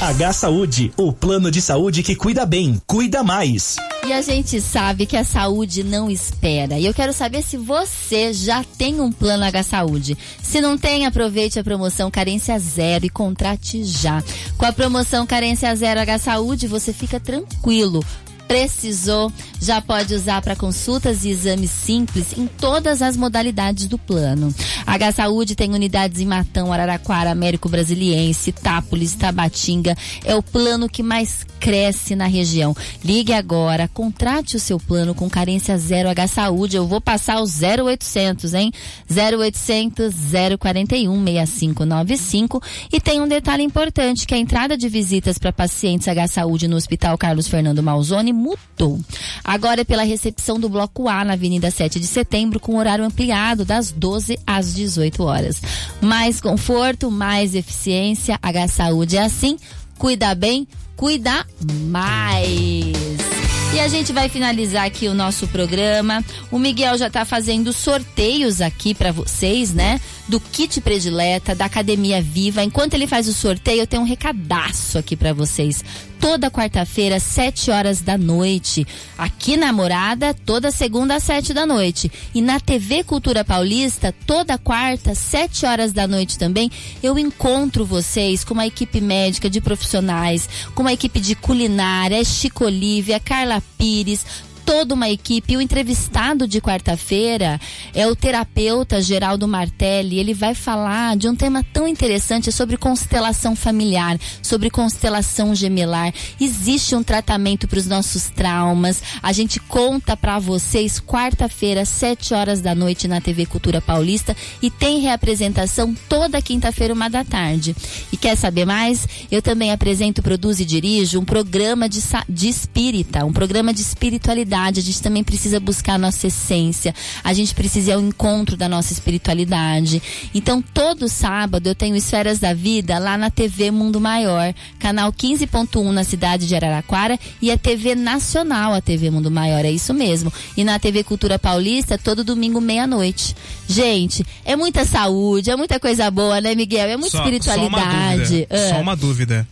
H 0.00 0.32
Saúde, 0.32 0.92
o 0.96 1.12
plano 1.12 1.50
de 1.50 1.60
saúde 1.60 2.02
que 2.02 2.14
cuida 2.14 2.44
bem, 2.46 2.80
cuida 2.86 3.22
mais. 3.22 3.76
E 4.06 4.12
a 4.12 4.22
gente 4.22 4.60
sabe 4.60 5.06
que 5.06 5.16
a 5.16 5.24
saúde 5.24 5.84
não 5.84 6.10
espera. 6.10 6.78
E 6.78 6.86
eu 6.86 6.94
quero 6.94 7.12
saber 7.12 7.42
se 7.42 7.56
você 7.56 8.32
já 8.32 8.64
tem 8.64 9.00
um 9.00 9.12
plano 9.12 9.44
H 9.44 9.62
Saúde. 9.62 10.16
Se 10.42 10.60
não 10.60 10.76
tem, 10.76 11.06
aproveite 11.06 11.58
a 11.58 11.64
promoção 11.64 12.10
Carência 12.10 12.58
Zero 12.58 13.04
e 13.04 13.10
contrate 13.10 13.84
já. 13.84 14.22
Com 14.56 14.64
a 14.64 14.72
promoção 14.72 15.26
Carência 15.26 15.74
Zero 15.76 16.00
H 16.00 16.18
Saúde, 16.18 16.66
você 16.66 16.92
fica 16.92 17.20
tranquilo. 17.20 18.02
Precisou, 18.50 19.32
já 19.60 19.80
pode 19.80 20.12
usar 20.12 20.42
para 20.42 20.56
consultas 20.56 21.24
e 21.24 21.28
exames 21.28 21.70
simples 21.70 22.36
em 22.36 22.48
todas 22.48 23.00
as 23.00 23.16
modalidades 23.16 23.86
do 23.86 23.96
plano. 23.96 24.52
H 24.84 25.12
Saúde 25.12 25.54
tem 25.54 25.72
unidades 25.72 26.20
em 26.20 26.26
Matão, 26.26 26.72
Araraquara, 26.72 27.30
Américo 27.30 27.68
Brasiliense, 27.68 28.50
Itápolis, 28.50 29.14
Tabatinga. 29.14 29.96
É 30.24 30.34
o 30.34 30.42
plano 30.42 30.88
que 30.88 31.00
mais 31.00 31.46
cresce 31.60 32.16
na 32.16 32.26
região. 32.26 32.74
Ligue 33.04 33.32
agora, 33.32 33.86
contrate 33.86 34.56
o 34.56 34.60
seu 34.60 34.80
plano 34.80 35.14
com 35.14 35.30
carência 35.30 35.78
zero 35.78 36.08
H 36.08 36.26
Saúde. 36.26 36.76
Eu 36.76 36.88
vou 36.88 37.00
passar 37.00 37.40
o 37.40 37.44
0800, 37.44 38.52
hein? 38.54 38.72
0800 39.08 40.12
041 40.58 41.24
6595. 41.24 42.60
E 42.92 43.00
tem 43.00 43.20
um 43.20 43.28
detalhe 43.28 43.62
importante, 43.62 44.26
que 44.26 44.34
a 44.34 44.38
entrada 44.38 44.76
de 44.76 44.88
visitas 44.88 45.38
para 45.38 45.52
pacientes 45.52 46.08
H 46.08 46.26
Saúde 46.26 46.66
no 46.66 46.74
Hospital 46.74 47.16
Carlos 47.16 47.46
Fernando 47.46 47.80
Malzone 47.80 48.39
mudou. 48.40 48.98
Agora 49.44 49.82
é 49.82 49.84
pela 49.84 50.02
recepção 50.02 50.58
do 50.58 50.68
Bloco 50.68 51.08
A 51.08 51.24
na 51.24 51.34
Avenida 51.34 51.70
7 51.70 52.00
de 52.00 52.06
Setembro, 52.06 52.58
com 52.58 52.76
horário 52.76 53.04
ampliado 53.04 53.64
das 53.64 53.92
12 53.92 54.38
às 54.46 54.74
18 54.74 55.22
horas. 55.22 55.60
Mais 56.00 56.40
conforto, 56.40 57.10
mais 57.10 57.54
eficiência. 57.54 58.38
H 58.42 58.68
Saúde 58.68 59.16
é 59.16 59.22
assim. 59.22 59.58
Cuida 59.98 60.34
bem, 60.34 60.66
cuida 60.96 61.46
mais. 61.88 63.30
E 63.72 63.78
a 63.78 63.86
gente 63.86 64.12
vai 64.12 64.28
finalizar 64.28 64.84
aqui 64.84 65.06
o 65.06 65.14
nosso 65.14 65.46
programa. 65.46 66.24
O 66.50 66.58
Miguel 66.58 66.98
já 66.98 67.08
tá 67.08 67.24
fazendo 67.24 67.72
sorteios 67.72 68.60
aqui 68.60 68.94
para 68.94 69.12
vocês, 69.12 69.72
né? 69.72 70.00
Do 70.30 70.38
kit 70.38 70.80
predileta 70.80 71.56
da 71.56 71.64
Academia 71.64 72.22
Viva. 72.22 72.62
Enquanto 72.62 72.94
ele 72.94 73.08
faz 73.08 73.26
o 73.26 73.34
sorteio, 73.34 73.80
eu 73.80 73.86
tenho 73.86 74.02
um 74.02 74.06
recadaço 74.06 74.96
aqui 74.96 75.16
para 75.16 75.32
vocês. 75.32 75.82
Toda 76.20 76.52
quarta-feira, 76.52 77.18
7 77.18 77.72
horas 77.72 78.00
da 78.00 78.16
noite. 78.16 78.86
Aqui 79.18 79.56
na 79.56 79.72
Morada, 79.72 80.32
toda 80.32 80.70
segunda 80.70 81.16
às 81.16 81.24
7 81.24 81.52
da 81.52 81.66
noite. 81.66 82.12
E 82.32 82.40
na 82.40 82.60
TV 82.60 83.02
Cultura 83.02 83.44
Paulista, 83.44 84.14
toda 84.24 84.56
quarta, 84.56 85.16
7 85.16 85.66
horas 85.66 85.92
da 85.92 86.06
noite 86.06 86.38
também, 86.38 86.70
eu 87.02 87.18
encontro 87.18 87.84
vocês 87.84 88.44
com 88.44 88.54
uma 88.54 88.66
equipe 88.66 89.00
médica 89.00 89.50
de 89.50 89.60
profissionais, 89.60 90.48
com 90.76 90.82
uma 90.82 90.92
equipe 90.92 91.18
de 91.18 91.34
culinária, 91.34 92.22
Chico 92.22 92.66
Olívia, 92.66 93.18
Carla 93.18 93.60
Pires, 93.76 94.24
toda 94.64 94.94
uma 94.94 95.08
equipe. 95.08 95.56
O 95.56 95.60
entrevistado 95.60 96.46
de 96.46 96.60
quarta-feira 96.60 97.60
é 97.94 98.06
o 98.06 98.14
terapeuta 98.14 99.00
Geraldo 99.02 99.48
Martelli. 99.48 100.18
Ele 100.18 100.34
vai 100.34 100.54
falar 100.54 101.16
de 101.16 101.28
um 101.28 101.34
tema 101.34 101.64
tão 101.72 101.88
interessante 101.88 102.52
sobre 102.52 102.76
constelação 102.76 103.56
familiar, 103.56 104.18
sobre 104.42 104.70
constelação 104.70 105.54
gemelar. 105.54 106.12
Existe 106.40 106.94
um 106.94 107.02
tratamento 107.02 107.66
para 107.66 107.78
os 107.78 107.86
nossos 107.86 108.28
traumas. 108.28 109.02
A 109.22 109.32
gente 109.32 109.58
conta 109.58 110.16
para 110.16 110.38
vocês 110.38 111.00
quarta-feira, 111.00 111.84
sete 111.84 112.34
horas 112.34 112.60
da 112.60 112.74
noite 112.74 113.08
na 113.08 113.20
TV 113.20 113.46
Cultura 113.46 113.80
Paulista 113.80 114.36
e 114.62 114.70
tem 114.70 115.00
reapresentação 115.00 115.94
toda 116.08 116.42
quinta-feira, 116.42 116.94
uma 116.94 117.08
da 117.08 117.24
tarde. 117.24 117.74
E 118.12 118.16
quer 118.16 118.36
saber 118.36 118.64
mais? 118.64 119.06
Eu 119.30 119.42
também 119.42 119.72
apresento, 119.72 120.22
produzo 120.22 120.62
e 120.62 120.64
dirijo 120.64 121.18
um 121.18 121.24
programa 121.24 121.88
de, 121.88 122.00
de 122.28 122.48
espírita, 122.48 123.24
um 123.24 123.32
programa 123.32 123.72
de 123.72 123.80
espiritualidade. 123.80 124.59
A 124.68 124.82
gente 124.82 125.00
também 125.02 125.24
precisa 125.24 125.58
buscar 125.60 125.94
a 125.94 125.98
nossa 125.98 126.26
essência. 126.26 126.94
A 127.24 127.32
gente 127.32 127.54
precisa 127.54 127.90
ir 127.90 127.94
ao 127.94 128.00
encontro 128.00 128.56
da 128.56 128.68
nossa 128.68 128.92
espiritualidade. 128.92 130.02
Então, 130.34 130.60
todo 130.62 131.08
sábado 131.08 131.68
eu 131.68 131.74
tenho 131.74 131.96
Esferas 131.96 132.38
da 132.38 132.52
Vida 132.52 132.98
lá 132.98 133.16
na 133.16 133.30
TV 133.30 133.70
Mundo 133.70 134.00
Maior, 134.00 134.52
canal 134.78 135.12
15.1 135.12 135.90
na 135.92 136.04
cidade 136.04 136.46
de 136.46 136.54
Araraquara 136.54 137.18
e 137.40 137.50
a 137.50 137.58
TV 137.58 137.94
Nacional, 137.94 138.74
a 138.74 138.80
TV 138.80 139.10
Mundo 139.10 139.30
Maior, 139.30 139.64
é 139.64 139.70
isso 139.70 139.94
mesmo. 139.94 140.32
E 140.56 140.64
na 140.64 140.78
TV 140.78 141.02
Cultura 141.04 141.38
Paulista, 141.38 141.96
todo 141.98 142.24
domingo, 142.24 142.60
meia-noite. 142.60 143.34
Gente, 143.68 144.24
é 144.44 144.56
muita 144.56 144.84
saúde, 144.84 145.50
é 145.50 145.56
muita 145.56 145.78
coisa 145.78 146.10
boa, 146.10 146.40
né, 146.40 146.54
Miguel? 146.54 146.88
É 146.88 146.96
muita 146.96 147.16
Só- 147.18 147.18
Só 147.18 147.28
uma 147.28 147.36
espiritualidade. 147.36 148.22
dúvida. 148.30 148.46
Ah. 148.50 148.68
Só 148.74 148.80
uma 148.80 148.96
dúvida. 148.96 149.48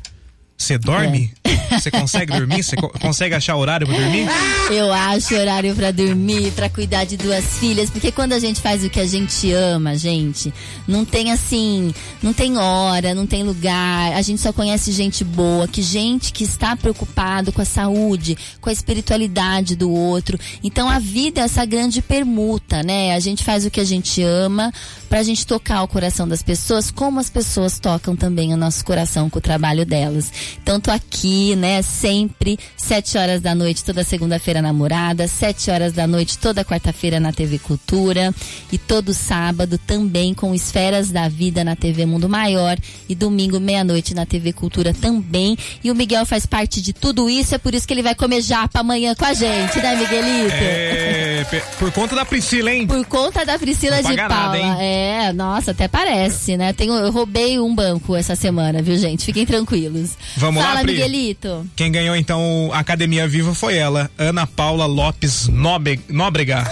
Você 0.56 0.76
dorme? 0.76 1.32
Você 1.70 1.90
consegue 1.90 2.32
dormir? 2.32 2.62
Você 2.62 2.76
co 2.76 2.88
consegue 2.88 3.34
achar 3.34 3.56
horário 3.56 3.86
pra 3.86 3.96
dormir? 3.96 4.28
Eu 4.70 4.92
acho 4.92 5.34
horário 5.34 5.74
para 5.74 5.90
dormir, 5.90 6.52
para 6.52 6.68
cuidar 6.68 7.04
de 7.04 7.16
duas 7.16 7.58
filhas, 7.58 7.90
porque 7.90 8.12
quando 8.12 8.32
a 8.32 8.38
gente 8.38 8.60
faz 8.60 8.84
o 8.84 8.90
que 8.90 9.00
a 9.00 9.06
gente 9.06 9.52
ama, 9.52 9.96
gente, 9.96 10.52
não 10.86 11.04
tem 11.04 11.32
assim, 11.32 11.92
não 12.22 12.32
tem 12.32 12.56
hora, 12.56 13.14
não 13.14 13.26
tem 13.26 13.42
lugar. 13.42 14.12
A 14.12 14.22
gente 14.22 14.40
só 14.40 14.52
conhece 14.52 14.92
gente 14.92 15.24
boa, 15.24 15.68
que 15.68 15.82
gente 15.82 16.32
que 16.32 16.44
está 16.44 16.76
preocupado 16.76 17.52
com 17.52 17.62
a 17.62 17.64
saúde, 17.64 18.36
com 18.60 18.68
a 18.68 18.72
espiritualidade 18.72 19.76
do 19.76 19.90
outro. 19.90 20.38
Então 20.62 20.88
a 20.88 20.98
vida 20.98 21.40
é 21.40 21.44
essa 21.44 21.64
grande 21.64 22.02
permuta, 22.02 22.82
né? 22.82 23.14
A 23.14 23.20
gente 23.20 23.44
faz 23.44 23.64
o 23.64 23.70
que 23.70 23.80
a 23.80 23.84
gente 23.84 24.22
ama 24.22 24.72
pra 25.08 25.22
gente 25.22 25.46
tocar 25.46 25.82
o 25.82 25.88
coração 25.88 26.28
das 26.28 26.42
pessoas, 26.42 26.90
como 26.90 27.20
as 27.20 27.30
pessoas 27.30 27.78
tocam 27.78 28.14
também 28.14 28.52
o 28.52 28.56
nosso 28.56 28.84
coração 28.84 29.30
com 29.30 29.38
o 29.38 29.42
trabalho 29.42 29.86
delas. 29.86 30.30
Então 30.62 30.78
tô 30.80 30.90
aqui, 30.90 31.37
né, 31.56 31.82
sempre, 31.82 32.58
sete 32.76 33.16
horas 33.18 33.40
da 33.40 33.54
noite, 33.54 33.84
toda 33.84 34.02
segunda-feira 34.04 34.60
namorada, 34.62 35.26
sete 35.28 35.70
horas 35.70 35.92
da 35.92 36.06
noite, 36.06 36.38
toda 36.38 36.64
quarta-feira 36.64 37.18
na 37.20 37.32
TV 37.32 37.58
Cultura 37.58 38.34
e 38.72 38.78
todo 38.78 39.12
sábado 39.14 39.78
também 39.78 40.34
com 40.34 40.54
Esferas 40.54 41.10
da 41.10 41.28
Vida 41.28 41.64
na 41.64 41.76
TV 41.76 42.06
Mundo 42.06 42.28
Maior 42.28 42.76
e 43.08 43.14
domingo, 43.14 43.60
meia-noite, 43.60 44.14
na 44.14 44.26
TV 44.26 44.52
Cultura 44.52 44.92
também. 44.94 45.56
E 45.82 45.90
o 45.90 45.94
Miguel 45.94 46.24
faz 46.26 46.46
parte 46.46 46.80
de 46.80 46.92
tudo 46.92 47.28
isso, 47.28 47.54
é 47.54 47.58
por 47.58 47.74
isso 47.74 47.86
que 47.86 47.94
ele 47.94 48.02
vai 48.02 48.14
comer 48.14 48.42
japa 48.42 48.80
amanhã 48.80 49.14
com 49.14 49.24
a 49.24 49.32
gente, 49.34 49.78
né, 49.80 49.96
Miguelito? 49.96 50.54
É, 50.54 51.44
por 51.78 51.90
conta 51.92 52.14
da 52.14 52.24
Priscila, 52.24 52.72
hein? 52.72 52.86
Por 52.86 53.04
conta 53.06 53.44
da 53.44 53.58
Priscila 53.58 54.02
de 54.02 54.14
nada, 54.16 54.28
Paula. 54.34 54.58
hein? 54.58 54.76
É, 54.80 55.32
nossa, 55.32 55.70
até 55.70 55.88
parece, 55.88 56.56
né? 56.56 56.72
Tenho, 56.72 56.94
eu 56.94 57.10
roubei 57.10 57.58
um 57.58 57.74
banco 57.74 58.16
essa 58.16 58.34
semana, 58.34 58.82
viu, 58.82 58.96
gente? 58.96 59.24
Fiquem 59.24 59.44
tranquilos. 59.46 60.10
Vamos 60.36 60.62
lá, 60.62 60.68
Fala, 60.68 60.80
Pri. 60.82 60.92
Miguelito. 60.92 61.27
Quem 61.76 61.90
ganhou 61.90 62.16
então 62.16 62.70
a 62.72 62.78
Academia 62.78 63.26
Viva 63.28 63.54
foi 63.54 63.76
ela, 63.76 64.10
Ana 64.18 64.46
Paula 64.46 64.86
Lopes 64.86 65.48
Nóbrega. 65.48 66.64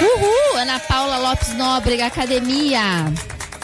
Uhul, 0.00 0.58
Ana 0.58 0.78
Paula 0.80 1.18
Lopes 1.18 1.54
Nóbrega, 1.56 2.06
academia. 2.06 3.12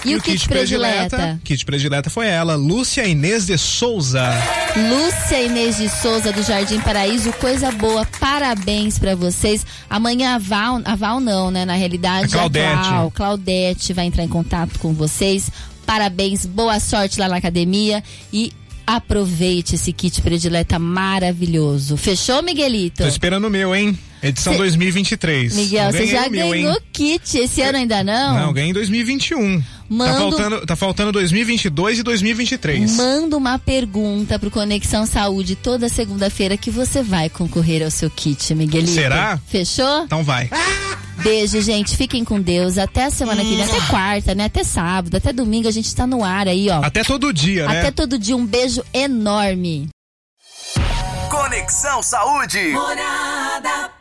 E, 0.05 0.17
o 0.17 0.23
kit, 0.23 0.49
predileta? 0.49 1.39
Kit 1.45 1.65
predileta 1.65 2.09
foi 2.09 2.27
ela, 2.27 2.55
Lúcia 2.55 3.07
Inês 3.07 3.47
de 3.47 3.59
Souza. 3.59 4.31
Lúcia 4.75 5.43
Inês 5.43 5.77
de 5.77 5.89
Souza 5.91 6.33
do 6.33 6.43
Jardim 6.43 6.81
Paraíso, 6.81 7.33
coisa 7.35 7.71
boa, 7.71 8.07
parabéns 8.19 8.99
pra 8.99 9.15
vocês. 9.15 9.67
Amanhã 9.91 10.37
a 10.37 10.39
Val, 10.39 10.81
a 10.85 10.97
Val 10.97 11.21
não, 11.21 11.51
né? 11.51 11.67
Na 11.67 11.75
realidade, 11.75 12.35
A 12.35 12.39
Claudete. 12.39 12.89
Clau, 12.89 13.11
Claudete 13.11 13.93
vai 13.93 14.07
entrar 14.07 14.25
em 14.25 14.29
contato 14.29 14.79
com 14.79 14.95
vocês. 14.95 15.51
Parabéns, 15.85 16.47
boa 16.47 16.81
sorte 16.81 17.21
lá 17.21 17.29
na 17.29 17.37
academia 17.37 18.03
e 18.33 18.53
aproveite 18.97 19.77
esse 19.77 19.93
kit 19.93 20.21
predileta 20.21 20.79
maravilhoso. 20.79 21.97
Fechou, 21.97 22.43
Miguelito? 22.43 23.03
Tô 23.03 23.09
esperando 23.09 23.47
o 23.47 23.51
meu, 23.51 23.75
hein? 23.75 23.97
Edição 24.23 24.53
Cê- 24.53 24.59
2023. 24.59 25.55
Miguel, 25.57 25.91
você 25.93 26.07
já 26.07 26.29
meu, 26.29 26.51
ganhou 26.51 26.73
hein? 26.75 26.81
kit 26.93 27.39
esse 27.39 27.63
ano 27.63 27.79
ainda 27.79 28.05
não? 28.05 28.35
Não, 28.39 28.53
ganhei 28.53 28.71
em 28.71 28.75
2021. 28.75 29.63
Mando- 29.89 30.13
Tá 30.13 30.19
faltando, 30.21 30.67
tá 30.67 30.77
faltando 30.77 31.13
2022 31.13 31.99
e 31.99 32.03
2023. 32.03 32.97
Manda 32.97 33.37
uma 33.37 33.59
pergunta 33.59 34.39
pro 34.39 34.51
Conexão 34.51 35.05
Saúde 35.07 35.57
toda 35.57 35.89
segunda-feira 35.89 36.57
que 36.57 36.71
você 36.71 37.03
vai 37.03 37.29
concorrer 37.29 37.83
ao 37.83 37.91
seu 37.91 38.09
kit, 38.11 38.55
Miguelito. 38.55 38.93
Será? 38.93 39.41
Fechou? 39.49 40.05
Então 40.05 40.23
vai. 40.23 40.49
Beijo, 41.23 41.61
gente. 41.61 41.97
Fiquem 41.97 42.25
com 42.25 42.41
Deus. 42.41 42.79
Até 42.79 43.07
a 43.07 43.11
semana 43.11 43.43
que 43.43 43.55
vem, 43.55 43.63
até 43.65 43.81
quarta, 43.89 44.35
né? 44.35 44.45
Até 44.45 44.63
sábado, 44.65 45.17
até 45.17 45.33
domingo 45.33 45.67
a 45.67 45.73
gente 45.73 45.95
tá 45.95 46.07
no 46.07 46.23
ar 46.25 46.47
aí, 46.47 46.69
ó. 46.71 46.83
Até 46.85 47.03
todo 47.03 47.33
dia, 47.33 47.67
né? 47.67 47.81
Até 47.81 47.91
todo 47.91 48.19
dia. 48.19 48.37
Um 48.37 48.47
beijo 48.47 48.83
enorme. 48.95 49.89
Conexão 51.29 52.03
Saúde. 52.03 52.69
Morada. 52.69 54.00